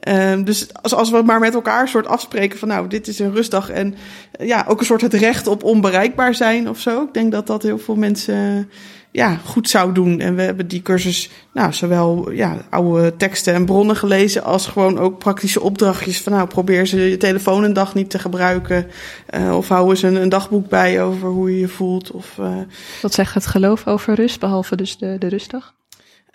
Eh, 0.00 0.42
dus 0.44 0.74
als, 0.82 0.94
als 0.94 1.10
we 1.10 1.22
maar 1.22 1.40
met 1.40 1.54
elkaar 1.54 1.82
een 1.82 1.88
soort 1.88 2.06
afspreken 2.06 2.58
van, 2.58 2.68
nou, 2.68 2.88
dit 2.88 3.08
is 3.08 3.18
een 3.18 3.34
rustdag 3.34 3.70
en 3.70 3.94
eh, 4.32 4.46
ja, 4.46 4.64
ook 4.68 4.80
een 4.80 4.86
soort 4.86 5.00
het 5.00 5.14
recht 5.14 5.46
op 5.46 5.64
onbereikbaar 5.64 6.34
zijn 6.34 6.68
of 6.68 6.78
zo. 6.78 7.02
Ik 7.02 7.14
denk 7.14 7.32
dat 7.32 7.46
dat 7.46 7.62
heel 7.62 7.78
veel 7.78 7.96
mensen 7.96 8.70
ja, 9.12 9.36
goed 9.44 9.68
zou 9.68 9.92
doen. 9.92 10.20
En 10.20 10.34
we 10.34 10.42
hebben 10.42 10.68
die 10.68 10.82
cursus, 10.82 11.30
nou, 11.52 11.72
zowel 11.72 12.30
ja, 12.30 12.56
oude 12.70 13.16
teksten 13.16 13.54
en 13.54 13.64
bronnen 13.64 13.96
gelezen, 13.96 14.44
als 14.44 14.66
gewoon 14.66 14.98
ook 14.98 15.18
praktische 15.18 15.60
opdrachtjes 15.60 16.20
van, 16.22 16.32
nou, 16.32 16.48
probeer 16.48 16.86
ze 16.86 17.10
je 17.10 17.16
telefoon 17.16 17.64
een 17.64 17.72
dag 17.72 17.94
niet 17.94 18.10
te 18.10 18.18
gebruiken. 18.18 18.86
eh, 19.26 19.56
of 19.56 19.68
hou 19.68 19.90
eens 19.90 20.02
een, 20.02 20.14
een 20.14 20.28
dagboek 20.28 20.68
bij 20.68 21.02
over 21.02 21.28
hoe 21.28 21.50
je 21.50 21.60
je 21.60 21.68
voelt. 21.68 22.10
Of, 22.10 22.38
eh, 22.38 22.56
Wat 23.02 23.14
zegt 23.14 23.34
het 23.34 23.46
geloof 23.46 23.86
over 23.86 24.14
rust, 24.14 24.40
behalve 24.40 24.76
dus 24.76 24.98
de, 24.98 25.16
de 25.18 25.28
rustdag? 25.28 25.74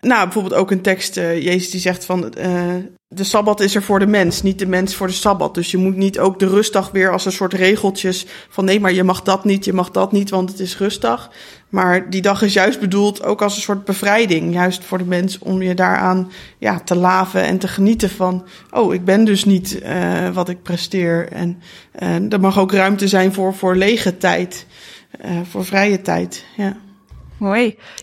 nou, 0.06 0.24
bijvoorbeeld 0.24 0.54
ook 0.54 0.72
een 0.72 0.82
tekst, 0.82 1.18
eh, 1.18 1.44
Jezus 1.44 1.70
die 1.70 1.80
zegt 1.80 2.06
van, 2.06 2.34
eh, 2.34 2.74
de 3.16 3.24
Sabbat 3.24 3.60
is 3.60 3.76
er 3.76 3.84
voor 3.84 4.00
de 4.00 4.08
mens, 4.08 4.42
niet 4.42 4.60
de 4.60 4.66
mens 4.66 4.96
voor 4.96 5.08
de 5.08 5.14
Sabbat. 5.14 5.54
Dus 5.54 5.72
je 5.72 5.78
moet 5.78 5.96
niet 5.96 6.20
ook 6.20 6.40
de 6.40 6.48
rustdag 6.48 6.92
weer 6.92 7.12
als 7.12 7.26
een 7.26 7.32
soort 7.32 7.54
regeltjes 7.54 8.26
van, 8.50 8.66
nee, 8.66 8.80
maar 8.80 8.94
je 8.94 9.04
mag 9.04 9.22
dat 9.22 9.46
niet, 9.46 9.66
je 9.66 9.74
mag 9.74 9.92
dat 9.92 10.12
niet, 10.12 10.30
want 10.30 10.50
het 10.50 10.60
is 10.60 10.78
rustdag. 10.78 11.30
Maar 11.70 12.10
die 12.10 12.22
dag 12.22 12.42
is 12.42 12.54
juist 12.54 12.80
bedoeld 12.80 13.24
ook 13.24 13.42
als 13.42 13.56
een 13.56 13.62
soort 13.62 13.86
bevrijding, 13.86 14.54
juist 14.54 14.84
voor 14.84 14.98
de 14.98 15.04
mens, 15.04 15.40
om 15.40 15.62
je 15.62 15.74
daaraan 15.74 16.32
ja, 16.58 16.80
te 16.80 16.96
laven 16.96 17.44
en 17.44 17.58
te 17.58 17.68
genieten 17.68 18.10
van, 18.10 18.46
oh, 18.72 18.94
ik 18.94 19.06
ben 19.06 19.26
dus 19.26 19.46
niet 19.46 19.80
eh, 19.80 20.30
wat 20.30 20.50
ik 20.50 20.62
presteer. 20.62 21.30
En 21.32 21.62
eh, 21.92 22.32
er 22.32 22.40
mag 22.40 22.60
ook 22.60 22.72
ruimte 22.72 23.08
zijn 23.08 23.34
voor, 23.34 23.54
voor 23.54 23.76
lege 23.76 24.18
tijd, 24.18 24.66
eh, 25.20 25.32
voor 25.50 25.66
vrije 25.66 26.02
tijd, 26.02 26.46
ja. 26.58 26.78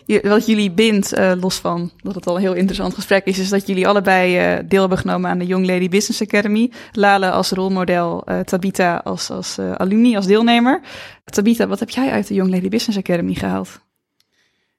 Je- 0.05 0.21
wat 0.23 0.45
jullie 0.45 0.71
bindt, 0.71 1.13
eh, 1.13 1.31
los 1.39 1.55
van 1.55 1.91
dat 1.97 2.15
het 2.15 2.27
al 2.27 2.35
een 2.35 2.41
heel 2.41 2.53
interessant 2.53 2.93
gesprek 2.93 3.25
is, 3.25 3.39
is 3.39 3.49
dat 3.49 3.67
jullie 3.67 3.87
allebei 3.87 4.37
eh, 4.37 4.59
deel 4.67 4.79
hebben 4.79 4.97
genomen 4.97 5.29
aan 5.29 5.37
de 5.39 5.45
Young 5.45 5.65
Lady 5.65 5.89
Business 5.89 6.21
Academy. 6.21 6.71
Lale 6.91 7.31
als 7.31 7.49
rolmodel, 7.51 8.23
eh, 8.25 8.39
Tabita 8.39 9.01
als, 9.03 9.29
als 9.29 9.59
alumni, 9.59 10.15
als 10.15 10.25
deelnemer. 10.25 10.81
Tabita, 11.25 11.67
wat 11.67 11.79
heb 11.79 11.89
jij 11.89 12.11
uit 12.11 12.27
de 12.27 12.33
Young 12.33 12.51
Lady 12.51 12.69
Business 12.69 12.97
Academy 12.99 13.33
gehaald? 13.33 13.79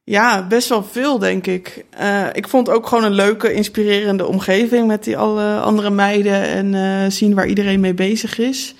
Ja, 0.04 0.46
best 0.46 0.68
wel 0.68 0.82
veel, 0.84 1.18
denk 1.18 1.46
ik. 1.46 1.84
Ik 2.32 2.48
vond 2.48 2.68
ook 2.70 2.86
gewoon 2.86 3.04
een 3.04 3.12
leuke, 3.12 3.52
inspirerende 3.52 4.26
omgeving 4.26 4.86
met 4.86 5.04
die 5.04 5.16
alle 5.18 5.60
andere 5.60 5.90
meiden 5.90 6.42
en 6.74 7.12
zien 7.12 7.34
waar 7.34 7.46
iedereen 7.46 7.80
mee 7.80 7.94
bezig 7.94 8.38
is. 8.38 8.74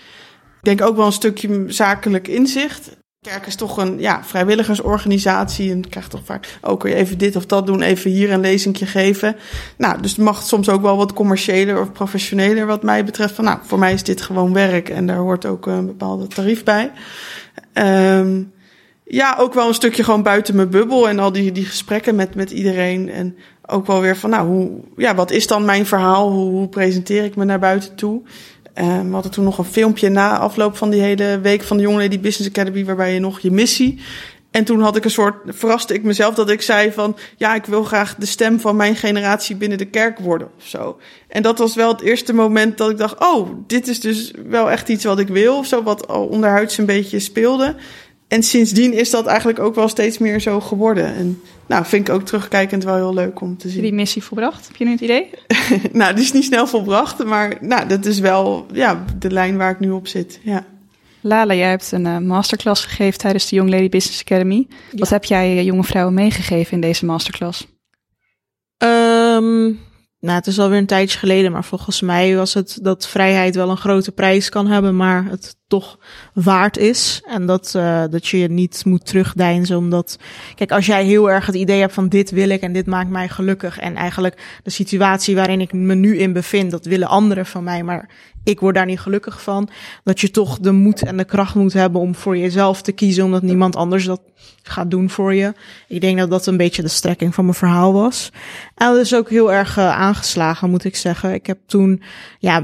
Ik 0.59 0.77
denk 0.77 0.83
ook 0.83 0.97
wel 0.97 1.07
een 1.07 1.13
stukje 1.13 1.65
zakelijk 1.67 2.29
inzicht. 2.29 2.97
Kerk 3.25 3.47
is 3.47 3.55
toch 3.55 3.77
een 3.77 4.01
ja, 4.01 4.25
vrijwilligersorganisatie 4.25 5.71
en 5.71 5.89
krijgt 5.89 6.11
toch 6.11 6.21
vaak 6.25 6.59
ook 6.61 6.83
je 6.83 6.95
even 6.95 7.19
dit 7.19 7.37
of 7.37 7.47
dat 7.47 7.67
doen, 7.67 7.83
even 7.83 8.11
hier 8.11 8.33
een 8.33 8.41
lezingje 8.41 8.87
geven. 8.87 9.37
Nou, 9.77 10.03
dus 10.03 10.11
het 10.11 10.21
mag 10.21 10.43
soms 10.43 10.69
ook 10.69 10.83
wel 10.83 10.97
wat 10.97 11.13
commerciëler 11.13 11.81
of 11.81 11.93
professioneler 11.93 12.67
wat 12.67 12.83
mij 12.83 13.05
betreft. 13.05 13.35
Van, 13.35 13.45
nou, 13.45 13.59
voor 13.63 13.79
mij 13.79 13.93
is 13.93 14.03
dit 14.03 14.21
gewoon 14.21 14.53
werk 14.53 14.89
en 14.89 15.07
daar 15.07 15.17
hoort 15.17 15.47
ook 15.47 15.67
een 15.67 15.87
bepaalde 15.87 16.27
tarief 16.27 16.65
bij. 16.65 16.91
Ehm 17.73 18.43
ja, 19.05 19.37
ook 19.39 19.55
wel 19.55 19.69
een 19.69 19.75
stukje 19.75 20.05
gewoon 20.05 20.23
buiten 20.23 20.57
mijn 20.57 20.71
bubbel 20.71 21.09
en 21.09 21.19
al 21.19 21.33
die, 21.33 21.53
die 21.53 21.65
gesprekken 21.65 22.15
met, 22.15 22.35
met 22.35 22.51
iedereen. 22.51 23.11
En 23.11 23.37
ook 23.67 23.87
wel 23.87 24.01
weer 24.01 24.17
van, 24.17 24.31
nou, 24.31 24.49
hoe, 24.49 24.71
ja, 24.97 25.15
wat 25.15 25.31
is 25.31 25.47
dan 25.47 25.65
mijn 25.65 25.87
verhaal? 25.87 26.31
Hoe 26.31 26.69
presenteer 26.69 27.25
ik 27.25 27.37
me 27.37 27.45
naar 27.45 27.59
buiten 27.59 27.95
toe? 27.95 28.23
Um, 28.79 29.07
we 29.07 29.13
hadden 29.13 29.33
toen 29.33 29.45
nog 29.45 29.59
een 29.59 29.65
filmpje 29.65 30.09
na 30.09 30.39
afloop 30.39 30.77
van 30.77 30.91
die 30.91 31.01
hele 31.01 31.41
week 31.41 31.63
van 31.63 31.77
de 31.77 31.83
Young 31.83 31.99
Lady 31.99 32.21
Business 32.21 32.51
Academy, 32.51 32.85
waarbij 32.85 33.15
je 33.15 33.21
nog 33.21 33.41
je 33.41 33.51
missie. 33.51 34.01
En 34.51 34.65
toen 34.65 34.81
had 34.81 34.97
ik 34.97 35.05
een 35.05 35.11
soort, 35.11 35.37
verraste 35.47 35.95
ik 35.95 36.03
mezelf 36.03 36.35
dat 36.35 36.51
ik 36.51 36.63
zei 36.63 36.93
van, 36.93 37.17
ja, 37.37 37.55
ik 37.55 37.65
wil 37.65 37.85
graag 37.85 38.15
de 38.15 38.27
stem 38.27 38.61
van 38.61 38.77
mijn 38.77 38.97
generatie 38.97 39.57
binnen 39.57 39.79
de 39.79 39.85
kerk 39.85 40.19
worden 40.19 40.49
of 40.59 40.67
zo. 40.67 40.99
En 41.29 41.43
dat 41.43 41.59
was 41.59 41.75
wel 41.75 41.89
het 41.89 42.01
eerste 42.01 42.35
moment 42.35 42.79
dat 42.79 42.91
ik 42.91 42.99
dacht, 42.99 43.21
oh, 43.21 43.49
dit 43.67 43.89
is 43.89 44.01
dus 44.01 44.33
wel 44.47 44.71
echt 44.71 44.89
iets 44.89 45.05
wat 45.05 45.19
ik 45.19 45.29
wil 45.29 45.57
of 45.57 45.67
zo, 45.67 45.83
wat 45.83 46.09
al 46.09 46.27
onderhuids 46.27 46.79
een 46.79 46.87
beetje 46.87 47.19
speelde. 47.19 47.77
En 48.35 48.43
sindsdien 48.43 48.93
is 48.93 49.11
dat 49.11 49.27
eigenlijk 49.27 49.59
ook 49.59 49.75
wel 49.75 49.89
steeds 49.89 50.19
meer 50.19 50.41
zo 50.41 50.61
geworden. 50.61 51.15
En 51.15 51.43
nou, 51.67 51.85
vind 51.85 52.09
ik 52.09 52.15
ook 52.15 52.23
terugkijkend 52.23 52.85
wel 52.85 52.95
heel 52.95 53.15
leuk 53.15 53.41
om 53.41 53.57
te 53.57 53.63
Heb 53.63 53.67
je 53.67 53.73
zien. 53.73 53.83
die 53.83 53.93
missie 53.93 54.23
volbracht? 54.23 54.67
Heb 54.67 54.77
je 54.77 54.85
nu 54.85 54.91
het 54.91 55.01
idee? 55.01 55.31
nou, 55.93 56.15
die 56.15 56.25
is 56.25 56.33
niet 56.33 56.45
snel 56.45 56.67
volbracht, 56.67 57.25
maar 57.25 57.57
nou, 57.61 57.89
dat 57.89 58.05
is 58.05 58.19
wel 58.19 58.67
ja, 58.73 59.05
de 59.19 59.31
lijn 59.31 59.57
waar 59.57 59.71
ik 59.71 59.81
nu 59.81 59.91
op 59.91 60.07
zit. 60.07 60.41
Ja. 60.43 60.65
Lala, 61.21 61.55
jij 61.55 61.69
hebt 61.69 61.93
een 61.93 62.07
eh, 62.07 62.19
masterclass 62.19 62.85
gegeven 62.85 63.19
tijdens 63.19 63.49
de 63.49 63.57
Young 63.57 63.71
Lady 63.71 63.89
Business 63.89 64.21
Academy. 64.21 64.67
Wat 64.93 65.09
heb 65.09 65.25
jij 65.25 65.57
eh, 65.57 65.65
jonge 65.65 65.85
vrouwen 65.85 66.15
meegegeven 66.15 66.73
in 66.73 66.81
deze 66.81 67.05
masterclass? 67.05 67.67
Ehm, 68.77 69.65
nou, 70.21 70.37
het 70.39 70.47
is 70.47 70.59
alweer 70.59 70.79
een 70.79 70.87
tijdje 70.87 71.19
geleden, 71.19 71.53
maar 71.53 71.65
volgens 71.65 72.01
mij 72.01 72.37
was 72.37 72.55
het 72.55 72.79
dat 72.83 73.09
vrijheid 73.09 73.55
wel 73.55 73.71
een 73.71 73.77
grote 73.77 74.13
prijs 74.13 74.49
kan 74.49 74.67
hebben, 74.67 74.97
maar 74.97 75.25
het 75.25 75.57
toch 75.75 75.99
waard 76.33 76.77
is. 76.77 77.23
En 77.27 77.47
dat, 77.47 77.75
uh, 77.77 78.05
dat 78.11 78.27
je 78.27 78.39
je 78.39 78.49
niet 78.49 78.85
moet 78.85 79.07
terugdeinzen, 79.07 79.77
omdat, 79.77 80.19
kijk, 80.55 80.73
als 80.73 80.87
jij 80.87 81.05
heel 81.05 81.31
erg 81.31 81.47
het 81.47 81.55
idee 81.55 81.81
hebt 81.81 81.93
van 81.93 82.09
dit 82.09 82.31
wil 82.31 82.49
ik 82.49 82.61
en 82.61 82.73
dit 82.73 82.87
maakt 82.87 83.11
mij 83.11 83.29
gelukkig 83.29 83.79
en 83.79 83.97
eigenlijk 83.97 84.61
de 84.63 84.71
situatie 84.71 85.35
waarin 85.35 85.61
ik 85.61 85.73
me 85.73 85.95
nu 85.95 86.19
in 86.19 86.33
bevind, 86.33 86.71
dat 86.71 86.85
willen 86.85 87.09
anderen 87.09 87.47
van 87.47 87.65
mij, 87.65 87.83
maar 87.83 88.09
ik 88.45 88.61
word 88.61 88.75
daar 88.75 88.87
niet 88.87 89.01
gelukkig 89.01 89.43
van, 89.43 89.69
dat 90.05 90.21
je 90.21 90.31
toch 90.31 90.59
de 90.59 90.73
moed 90.73 91.03
en 91.03 91.17
de 91.17 91.25
kracht 91.25 91.55
moet 91.55 91.73
hebben 91.73 92.01
om 92.01 92.15
voor 92.15 92.37
jezelf 92.37 92.83
te 92.83 92.93
kiezen, 92.93 93.25
omdat 93.25 93.43
niemand 93.43 93.77
anders 93.77 94.05
dat 94.05 94.21
gaat 94.63 94.91
doen 94.91 95.11
voor 95.11 95.35
je. 95.35 95.53
Ik 95.89 96.01
denk 96.01 96.19
dat 96.19 96.31
dat 96.31 96.47
een 96.47 96.57
beetje 96.57 96.83
de 96.83 96.89
strekking 96.89 97.35
van 97.35 97.45
mijn 97.45 97.57
verhaal 97.57 97.93
was. 97.93 98.33
En 98.75 98.93
dat 98.93 98.97
is 98.97 99.15
ook 99.15 99.31
heel 99.31 99.53
erg 99.53 99.79
uh, 99.79 99.89
aangeslagen, 99.89 100.71
moet 100.71 100.85
ik 100.85 100.97
zeggen. 100.97 101.35
Ik 101.35 101.47
heb 101.47 101.59
toen, 101.67 102.03
ja, 102.39 102.63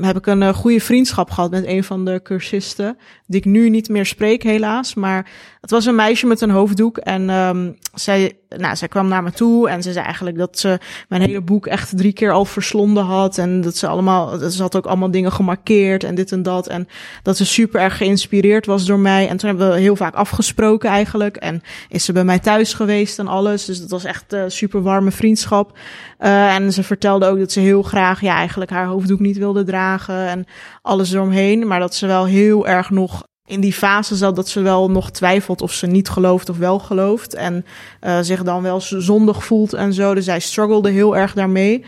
heb 0.00 0.16
ik 0.16 0.26
een 0.26 0.40
uh, 0.40 0.54
goede 0.54 0.80
vriendschap 0.80 1.30
gehad 1.30 1.50
met 1.50 1.66
een 1.66 1.84
van 1.84 2.04
de 2.04 2.20
cursisten, 2.22 2.98
die 3.26 3.40
ik 3.40 3.44
nu 3.44 3.70
niet 3.70 3.88
meer 3.88 4.06
spreek, 4.06 4.42
helaas. 4.42 4.94
Maar 4.94 5.30
het 5.60 5.70
was 5.70 5.86
een 5.86 5.94
meisje 5.94 6.26
met 6.26 6.40
een 6.40 6.50
hoofddoek 6.50 6.98
en 6.98 7.30
um, 7.30 7.76
zij, 7.94 8.38
nou, 8.56 8.76
zij 8.76 8.88
kwam 8.88 9.08
naar 9.08 9.22
me 9.22 9.32
toe 9.32 9.68
en 9.68 9.82
ze 9.82 9.92
zei 9.92 10.04
eigenlijk 10.04 10.38
dat 10.38 10.58
ze 10.58 10.78
mijn 11.08 11.22
hele 11.22 11.40
boek 11.40 11.66
echt 11.66 11.96
drie 11.96 12.12
keer 12.12 12.32
al 12.32 12.44
verslonden 12.44 13.04
had. 13.04 13.38
En 13.38 13.60
dat 13.60 13.76
ze 13.76 13.86
allemaal, 13.86 14.50
ze 14.50 14.62
had 14.62 14.76
ook 14.76 14.86
allemaal 14.86 15.10
dingen 15.10 15.32
gemarkeerd 15.32 16.04
en 16.04 16.14
dit 16.14 16.32
en 16.32 16.42
dat. 16.42 16.66
En 16.66 16.88
dat 17.22 17.36
ze 17.36 17.46
super 17.46 17.80
erg 17.80 17.96
geïnspireerd 17.96 18.66
was 18.66 18.86
door 18.86 18.98
mij. 18.98 19.28
En 19.28 19.36
toen 19.36 19.48
hebben 19.48 19.70
we 19.70 19.78
heel 19.78 19.96
vaak 19.96 20.14
afgesproken 20.14 20.90
eigenlijk. 20.90 21.36
En 21.36 21.62
is 21.88 22.04
ze 22.04 22.12
bij 22.12 22.24
mij 22.24 22.38
thuis 22.38 22.74
geweest 22.74 23.18
en 23.18 23.28
alles. 23.28 23.64
Dus 23.64 23.80
dat 23.80 23.90
was 23.90 24.04
echt 24.04 24.32
een 24.32 24.50
super 24.50 24.82
warme 24.82 25.10
vriendschap. 25.10 25.78
Uh, 26.20 26.54
en 26.54 26.72
ze 26.72 26.82
vertelde 26.82 27.26
ook 27.26 27.38
dat 27.38 27.52
ze 27.52 27.60
heel 27.60 27.82
graag, 27.82 28.20
ja, 28.20 28.34
eigenlijk 28.34 28.70
haar 28.70 28.86
hoofddoek 28.86 29.20
niet 29.20 29.38
wilde 29.38 29.64
dragen 29.64 30.28
en 30.28 30.46
alles 30.82 31.12
eromheen. 31.12 31.66
Maar 31.66 31.80
dat 31.80 31.94
ze 31.94 32.06
wel 32.06 32.24
heel 32.24 32.66
erg 32.66 32.90
nog 32.90 33.22
in 33.46 33.60
die 33.60 33.72
fase 33.72 34.16
zat 34.16 34.36
dat 34.36 34.48
ze 34.48 34.60
wel 34.60 34.90
nog 34.90 35.10
twijfelt 35.10 35.62
of 35.62 35.72
ze 35.72 35.86
niet 35.86 36.08
gelooft 36.08 36.48
of 36.48 36.58
wel 36.58 36.78
gelooft. 36.78 37.34
En 37.34 37.64
uh, 38.00 38.18
zich 38.20 38.42
dan 38.42 38.62
wel 38.62 38.80
zondig 38.80 39.44
voelt 39.44 39.72
en 39.72 39.92
zo. 39.92 40.14
Dus 40.14 40.24
zij 40.24 40.40
struggelde 40.40 40.90
heel 40.90 41.16
erg 41.16 41.34
daarmee. 41.34 41.84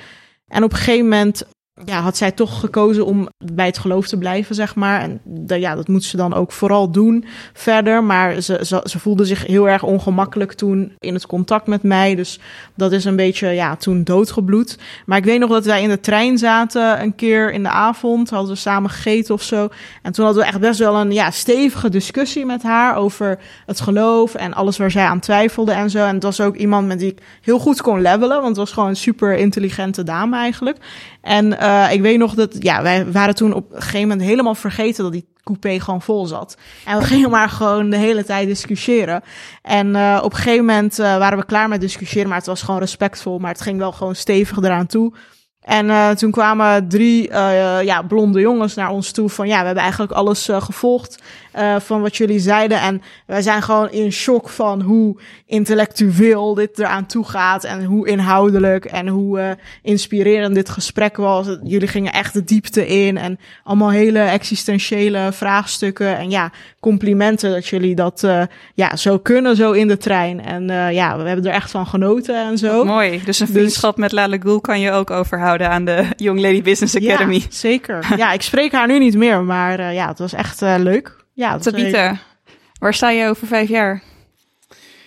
En 0.49 0.63
op 0.63 0.73
een 0.73 0.79
gegeven 0.79 1.09
moment 1.09 1.45
ja, 1.85 2.01
had 2.01 2.17
zij 2.17 2.33
toch 2.33 2.61
gekozen 2.61 3.07
om 3.07 3.29
bij 3.39 3.67
het 3.67 3.79
geloof 3.79 4.09
te 4.09 4.19
blijven, 4.19 4.55
zeg 4.55 4.75
maar. 4.75 5.01
En 5.01 5.21
ja, 5.47 5.75
dat 5.75 5.89
moet 5.89 6.05
ze 6.05 6.17
dan 6.17 6.35
ook 6.35 6.53
vooral 6.53 6.91
doen 6.91 7.25
verder. 7.53 8.05
Maar 8.05 8.41
ze, 8.41 8.81
ze, 8.85 8.99
voelde 8.99 9.25
zich 9.25 9.47
heel 9.47 9.69
erg 9.69 9.83
ongemakkelijk 9.83 10.53
toen 10.53 10.93
in 10.99 11.15
het 11.15 11.27
contact 11.27 11.67
met 11.67 11.83
mij. 11.83 12.15
Dus 12.15 12.41
dat 12.75 12.93
is 12.93 13.05
een 13.05 13.17
beetje, 13.17 13.49
ja, 13.49 13.77
toen 13.77 14.05
doodgebloed. 14.05 14.79
Maar 15.07 15.19
ik 15.19 15.25
weet 15.25 15.39
nog 15.39 15.51
dat 15.51 15.65
wij 15.65 15.83
in 15.83 15.89
de 15.89 16.01
trein 16.01 16.39
zaten 16.39 17.03
een 17.03 17.15
keer 17.15 17.53
in 17.53 17.63
de 17.63 17.69
avond. 17.69 18.31
Hadden 18.31 18.51
we 18.51 18.59
samen 18.59 18.91
gegeten 18.91 19.35
of 19.35 19.43
zo. 19.43 19.69
En 20.03 20.13
toen 20.13 20.25
hadden 20.25 20.43
we 20.43 20.49
echt 20.49 20.61
best 20.61 20.79
wel 20.79 20.95
een 20.95 21.13
ja, 21.13 21.31
stevige 21.31 21.89
discussie 21.89 22.47
met 22.47 22.63
haar 22.63 22.97
over 22.97 23.39
het 23.67 23.81
geloof 23.81 24.35
en 24.35 24.55
alles 24.55 24.77
waar 24.77 24.91
zij 24.91 25.05
aan 25.05 25.21
twijfelde 25.21 25.73
en 25.73 25.91
zo. 25.91 26.07
En 26.07 26.15
het 26.15 26.23
was 26.23 26.41
ook 26.41 26.57
iemand 26.57 26.87
met 26.87 26.99
die 26.99 27.11
ik 27.11 27.23
heel 27.43 27.59
goed 27.59 27.83
kon 27.83 28.01
levelen, 28.01 28.37
want 28.37 28.47
het 28.47 28.57
was 28.57 28.73
gewoon 28.73 28.89
een 28.89 28.97
super 28.97 29.37
intelligente 29.37 30.03
dame 30.03 30.37
eigenlijk. 30.37 30.79
En 31.27 31.59
uh, 31.67 31.93
ik 31.93 32.01
weet 32.01 32.19
nog 32.19 32.35
dat, 32.35 32.57
ja, 32.59 32.83
wij 32.83 33.13
waren 33.13 33.35
toen 33.35 33.53
op 33.53 33.73
een 33.73 33.83
gegeven 33.83 34.09
moment 34.09 34.29
helemaal 34.29 34.55
vergeten 34.55 35.03
dat 35.03 35.13
die 35.13 35.29
coupé 35.43 35.81
gewoon 35.81 36.03
vol 36.03 36.27
zat. 36.27 36.57
En 36.85 36.99
we 36.99 37.05
gingen 37.05 37.31
maar 37.31 37.49
gewoon 37.49 37.91
de 37.91 37.97
hele 37.97 38.25
tijd 38.25 38.49
discussiëren. 38.49 39.23
En 39.63 39.95
uh, 39.95 40.21
op 40.23 40.33
een 40.33 40.39
gegeven 40.39 40.65
moment 40.65 40.99
uh, 40.99 41.19
waren 41.19 41.39
we 41.39 41.45
klaar 41.45 41.69
met 41.69 41.81
discussiëren, 41.81 42.29
maar 42.29 42.39
het 42.39 42.47
was 42.47 42.63
gewoon 42.63 42.81
respectvol, 42.81 43.39
maar 43.39 43.51
het 43.51 43.61
ging 43.61 43.79
wel 43.79 43.93
gewoon 43.93 44.15
stevig 44.15 44.57
eraan 44.57 44.87
toe. 44.87 45.13
En 45.61 46.17
toen 46.17 46.31
kwamen 46.31 46.89
drie 46.89 47.33
ja, 47.83 48.03
blonde 48.03 48.41
jongens 48.41 48.75
naar 48.75 48.91
ons 48.91 49.11
toe 49.11 49.29
van 49.29 49.47
ja, 49.47 49.59
we 49.59 49.65
hebben 49.65 49.83
eigenlijk 49.83 50.13
alles 50.13 50.51
uh, 51.59 51.75
gevolgd 51.75 51.85
van 51.87 52.01
wat 52.01 52.17
jullie 52.17 52.39
zeiden. 52.39 52.81
En 52.81 53.03
wij 53.27 53.43
zijn 53.43 53.63
gewoon 53.63 53.91
in 53.91 54.13
shock 54.13 54.49
van 54.49 54.81
hoe 54.81 55.21
intellectueel 55.47 56.55
dit 56.55 56.79
eraan 56.79 57.07
toe 57.07 57.25
gaat 57.25 57.65
en 57.65 57.85
hoe 57.85 58.09
inhoudelijk 58.09 58.85
en 58.85 59.09
hoe 59.09 59.57
inspirerend 59.83 60.55
dit 60.55 60.69
gesprek 60.69 61.17
was. 61.17 61.47
Jullie 61.63 61.89
gingen 61.89 62.13
echt 62.13 62.33
de 62.33 62.45
diepte 62.45 62.87
in 62.87 63.19
en 63.19 63.39
allemaal 63.65 63.91
hele 63.91 64.19
existentiële 64.19 65.29
vraagstukken. 65.33 66.17
En 66.17 66.31
ja, 66.31 66.51
complimenten 66.81 67.51
dat 67.51 67.67
jullie 67.67 67.95
dat 67.95 68.27
ja, 68.75 68.97
zo 68.97 69.19
kunnen, 69.19 69.57
zo 69.57 69.73
in 69.73 69.89
de 69.89 69.97
trein. 69.97 70.41
En 70.41 70.93
ja, 70.95 71.19
we 71.19 71.29
hebben 71.29 71.45
er 71.45 71.53
echt 71.53 71.71
van 71.71 71.87
genoten 71.87 72.47
en 72.47 72.59
zo. 72.59 72.85
Mooi, 72.85 73.23
dus 73.25 73.41
een 73.41 73.47
dus 73.47 73.55
vriendschap 73.57 73.95
dus, 73.95 74.01
met 74.01 74.13
Lale 74.13 74.41
Gul 74.41 74.61
kan 74.61 74.81
je 74.81 74.91
ook 74.91 75.11
overhouden 75.11 75.71
aan 75.71 75.85
de 75.85 76.05
Young 76.17 76.41
Lady 76.41 76.63
Business 76.63 76.97
Academy. 76.97 77.35
Ja, 77.35 77.47
zeker. 77.49 78.07
Ja, 78.17 78.33
ik 78.33 78.43
spreek 78.43 78.73
haar 78.73 78.87
nu 78.87 78.99
niet 78.99 79.17
meer, 79.17 79.43
maar 79.43 79.93
ja, 79.93 80.09
het 80.09 80.19
was 80.19 80.33
echt 80.33 80.61
leuk. 80.61 81.26
Ja, 81.37 81.59
Tabitha, 81.59 82.19
waar 82.79 82.95
sta 82.95 83.11
je 83.11 83.29
over 83.29 83.47
vijf 83.47 83.69
jaar? 83.69 84.03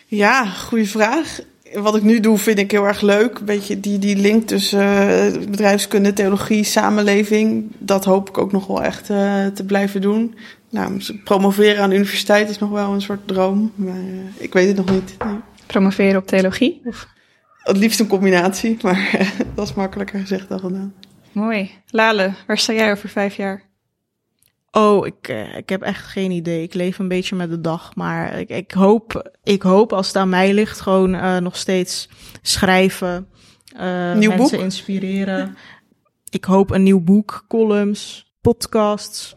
Ja, 0.06 0.46
goede 0.46 0.86
vraag. 0.86 1.40
Wat 1.74 1.96
ik 1.96 2.04
nu 2.04 2.20
doe 2.20 2.38
vind 2.38 2.60
ik 2.60 2.72
heel 2.72 2.88
erg 2.88 3.02
leuk. 3.02 3.40
Een 3.40 3.46
beetje 3.46 3.80
die, 3.80 4.00
die 4.00 4.16
link 4.16 4.48
tussen 4.48 4.80
uh, 4.82 5.50
bedrijfskunde, 5.50 6.14
theologie, 6.14 6.64
samenleving. 6.64 7.72
Dat 7.78 8.06
hoop 8.06 8.30
ik 8.30 8.38
ook 8.38 8.52
nog 8.52 8.68
wel 8.68 8.84
echt 8.84 9.06
te 9.06 9.64
blijven 9.68 10.02
doen. 10.02 10.36
Nou, 10.70 11.02
promoveren 11.24 11.84
aan 11.84 11.90
de 11.90 11.96
universiteit 11.96 12.50
is 12.50 12.58
nog 12.58 12.70
wel 12.70 12.94
een 12.94 13.02
soort 13.02 13.28
droom. 13.28 13.72
Maar 13.76 13.96
ik 14.38 14.54
weet 14.54 14.68
het 14.68 14.78
nog 14.78 14.90
niet. 14.90 15.16
Nee. 15.26 15.36
Promoveren 15.66 16.18
op 16.18 16.28
theologie? 16.28 16.82
Of? 16.86 17.08
Het 17.64 17.78
liefst 17.78 18.00
een 18.00 18.08
combinatie, 18.08 18.78
maar 18.84 19.32
dat 19.56 19.68
is 19.68 19.74
makkelijker 19.74 20.20
gezegd 20.20 20.50
dan 20.50 20.60
gedaan. 20.60 20.94
Mooi. 21.32 21.72
Lale, 21.90 22.34
waar 22.48 22.58
sta 22.58 22.74
jij 22.74 22.92
over 22.92 23.10
vijf 23.10 23.36
jaar? 23.36 23.68
Oh, 24.72 25.05
ik, 25.05 25.30
uh, 25.30 25.57
ik 25.57 25.70
heb 25.70 25.82
echt 25.82 26.05
geen 26.05 26.32
idee. 26.32 26.63
Ik 26.63 26.74
leef 26.74 26.99
een 26.99 27.07
beetje 27.07 27.36
met 27.36 27.49
de 27.49 27.61
dag. 27.61 27.95
Maar 27.95 28.39
ik, 28.39 28.49
ik, 28.49 28.72
hoop, 28.72 29.32
ik 29.43 29.61
hoop 29.61 29.93
als 29.93 30.07
het 30.07 30.15
aan 30.15 30.30
mij 30.30 30.53
ligt, 30.53 30.80
gewoon 30.80 31.15
uh, 31.15 31.38
nog 31.38 31.57
steeds 31.57 32.09
schrijven. 32.41 33.28
Uh, 33.74 34.13
nieuw 34.13 34.30
mensen 34.30 34.57
boek? 34.57 34.65
inspireren. 34.65 35.55
Ik 36.30 36.45
hoop 36.45 36.72
een 36.72 36.84
nieuw 36.84 36.99
boek, 36.99 37.45
columns, 37.47 38.32
podcasts. 38.41 39.36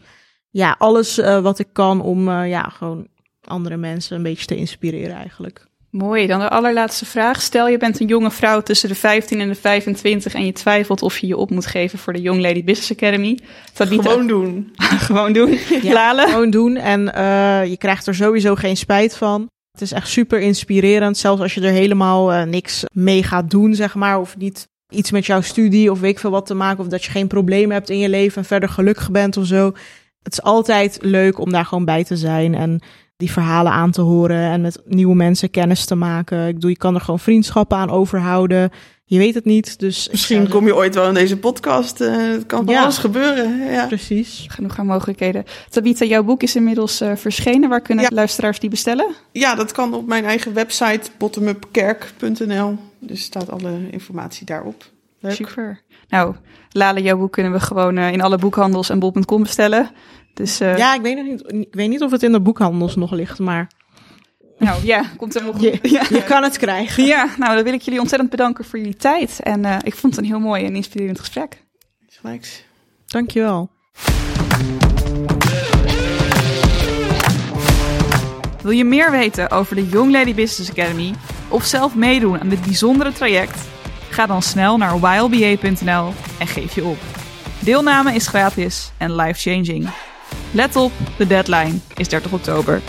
Ja, 0.49 0.75
alles 0.77 1.15
wat 1.15 1.59
ik 1.59 1.67
kan 1.71 2.01
om 2.01 2.29
ja, 2.29 2.63
gewoon 2.63 3.07
andere 3.43 3.77
mensen 3.77 4.17
een 4.17 4.23
beetje 4.23 4.45
te 4.45 4.55
inspireren 4.55 5.15
eigenlijk. 5.15 5.67
Mooi. 5.93 6.27
Dan 6.27 6.39
de 6.39 6.49
allerlaatste 6.49 7.05
vraag. 7.05 7.41
Stel 7.41 7.67
je 7.67 7.77
bent 7.77 7.99
een 7.99 8.07
jonge 8.07 8.31
vrouw 8.31 8.61
tussen 8.61 8.89
de 8.89 8.95
15 8.95 9.39
en 9.39 9.47
de 9.47 9.55
25 9.55 10.33
en 10.33 10.45
je 10.45 10.51
twijfelt 10.51 11.01
of 11.01 11.17
je 11.17 11.27
je 11.27 11.37
op 11.37 11.49
moet 11.49 11.65
geven 11.65 11.99
voor 11.99 12.13
de 12.13 12.21
Young 12.21 12.41
Lady 12.41 12.63
Business 12.63 12.91
Academy. 12.91 13.39
Gewoon 13.73 14.27
doen. 14.27 14.73
gewoon 15.07 15.33
doen. 15.33 15.59
Ja. 15.81 16.27
Gewoon 16.27 16.49
doen. 16.49 16.75
En 16.75 17.01
uh, 17.01 17.65
je 17.65 17.77
krijgt 17.77 18.07
er 18.07 18.15
sowieso 18.15 18.55
geen 18.55 18.77
spijt 18.77 19.17
van. 19.17 19.47
Het 19.71 19.81
is 19.81 19.91
echt 19.91 20.07
super 20.07 20.39
inspirerend. 20.39 21.17
Zelfs 21.17 21.41
als 21.41 21.53
je 21.53 21.61
er 21.61 21.71
helemaal 21.71 22.33
uh, 22.33 22.43
niks 22.43 22.83
mee 22.93 23.23
gaat 23.23 23.49
doen, 23.49 23.75
zeg 23.75 23.95
maar. 23.95 24.19
Of 24.19 24.37
niet 24.37 24.67
iets 24.89 25.11
met 25.11 25.25
jouw 25.25 25.41
studie 25.41 25.91
of 25.91 25.99
weet 25.99 26.11
ik 26.11 26.19
veel 26.19 26.31
wat 26.31 26.45
te 26.45 26.53
maken. 26.53 26.83
Of 26.83 26.89
dat 26.89 27.03
je 27.03 27.11
geen 27.11 27.27
problemen 27.27 27.75
hebt 27.75 27.89
in 27.89 27.99
je 27.99 28.09
leven 28.09 28.37
en 28.37 28.47
verder 28.47 28.69
gelukkig 28.69 29.11
bent 29.11 29.37
of 29.37 29.45
zo. 29.45 29.71
Het 30.23 30.33
is 30.33 30.41
altijd 30.41 30.97
leuk 31.01 31.39
om 31.39 31.51
daar 31.51 31.65
gewoon 31.65 31.85
bij 31.85 32.03
te 32.03 32.17
zijn. 32.17 32.55
En 32.55 32.81
die 33.23 33.31
verhalen 33.31 33.71
aan 33.71 33.91
te 33.91 34.01
horen 34.01 34.51
en 34.51 34.61
met 34.61 34.81
nieuwe 34.85 35.15
mensen 35.15 35.49
kennis 35.49 35.85
te 35.85 35.95
maken. 35.95 36.47
Ik 36.47 36.53
bedoel, 36.53 36.69
je 36.69 36.77
kan 36.77 36.95
er 36.95 37.01
gewoon 37.01 37.19
vriendschappen 37.19 37.77
aan 37.77 37.89
overhouden. 37.89 38.71
Je 39.05 39.17
weet 39.17 39.33
het 39.33 39.45
niet, 39.45 39.79
dus... 39.79 40.09
Misschien 40.11 40.49
kom 40.49 40.65
je 40.65 40.75
ooit 40.75 40.95
wel 40.95 41.07
in 41.07 41.13
deze 41.13 41.37
podcast. 41.37 42.01
Uh, 42.01 42.31
het 42.31 42.45
kan 42.45 42.65
ja. 42.67 42.81
alles 42.81 42.97
gebeuren. 42.97 43.71
Ja. 43.71 43.85
Precies. 43.87 44.45
Genoeg 44.47 44.79
aan 44.79 44.85
mogelijkheden. 44.85 45.43
Tabitha, 45.69 46.05
jouw 46.05 46.23
boek 46.23 46.43
is 46.43 46.55
inmiddels 46.55 47.01
uh, 47.01 47.15
verschenen. 47.15 47.69
Waar 47.69 47.81
kunnen 47.81 48.13
luisteraars 48.13 48.59
die 48.59 48.69
bestellen? 48.69 49.15
Ja, 49.31 49.55
dat 49.55 49.71
kan 49.71 49.93
op 49.93 50.07
mijn 50.07 50.25
eigen 50.25 50.53
website 50.53 51.09
bottomupkerk.nl. 51.17 52.77
Dus 52.99 53.23
staat 53.23 53.51
alle 53.51 53.89
informatie 53.91 54.45
daarop. 54.45 54.85
Leuk. 55.19 55.35
Super. 55.35 55.81
Nou, 56.07 56.35
Lale, 56.71 57.01
jouw 57.01 57.17
boek 57.17 57.31
kunnen 57.31 57.51
we 57.51 57.59
gewoon 57.59 57.97
uh, 57.97 58.11
in 58.11 58.21
alle 58.21 58.37
boekhandels 58.37 58.89
en 58.89 58.99
bol.com 58.99 59.43
bestellen. 59.43 59.89
Dus, 60.33 60.61
uh... 60.61 60.77
Ja, 60.77 60.93
ik 60.93 61.01
weet, 61.01 61.15
nog 61.15 61.25
niet, 61.25 61.67
ik 61.67 61.73
weet 61.73 61.89
niet 61.89 62.01
of 62.01 62.11
het 62.11 62.23
in 62.23 62.31
de 62.31 62.41
boekhandels 62.41 62.95
nog 62.95 63.11
ligt, 63.11 63.39
maar... 63.39 63.67
Nou 64.57 64.85
ja, 64.85 65.05
komt 65.17 65.35
er 65.35 65.43
nog. 65.43 65.61
Je, 65.61 65.79
ja. 65.97 66.03
je 66.09 66.23
kan 66.23 66.43
het 66.43 66.57
krijgen. 66.57 67.05
Ja, 67.05 67.29
nou 67.37 67.55
dan 67.55 67.63
wil 67.63 67.73
ik 67.73 67.81
jullie 67.81 67.99
ontzettend 67.99 68.31
bedanken 68.31 68.65
voor 68.65 68.79
jullie 68.79 68.95
tijd. 68.95 69.39
En 69.43 69.65
uh, 69.65 69.77
ik 69.83 69.95
vond 69.95 70.15
het 70.15 70.23
een 70.23 70.29
heel 70.29 70.39
mooi 70.39 70.65
en 70.65 70.75
inspirerend 70.75 71.19
gesprek. 71.19 71.63
Gelijks. 72.07 72.63
Dankjewel. 73.05 73.69
Wil 78.61 78.71
je 78.71 78.85
meer 78.85 79.11
weten 79.11 79.51
over 79.51 79.75
de 79.75 79.87
Young 79.87 80.11
Lady 80.11 80.33
Business 80.33 80.71
Academy 80.71 81.13
of 81.49 81.63
zelf 81.63 81.95
meedoen 81.95 82.39
aan 82.39 82.49
dit 82.49 82.61
bijzondere 82.61 83.13
traject? 83.13 83.57
Ga 84.09 84.25
dan 84.25 84.41
snel 84.41 84.77
naar 84.77 85.17
ylba.nl 85.17 86.13
en 86.39 86.47
geef 86.47 86.75
je 86.75 86.83
op. 86.83 86.97
Deelname 87.59 88.13
is 88.13 88.27
gratis 88.27 88.91
en 88.97 89.15
life-changing. 89.15 89.89
Let 90.51 90.75
op, 90.75 90.91
de 91.17 91.27
deadline 91.27 91.79
is 91.95 92.07
30 92.07 92.31
oktober. 92.33 92.81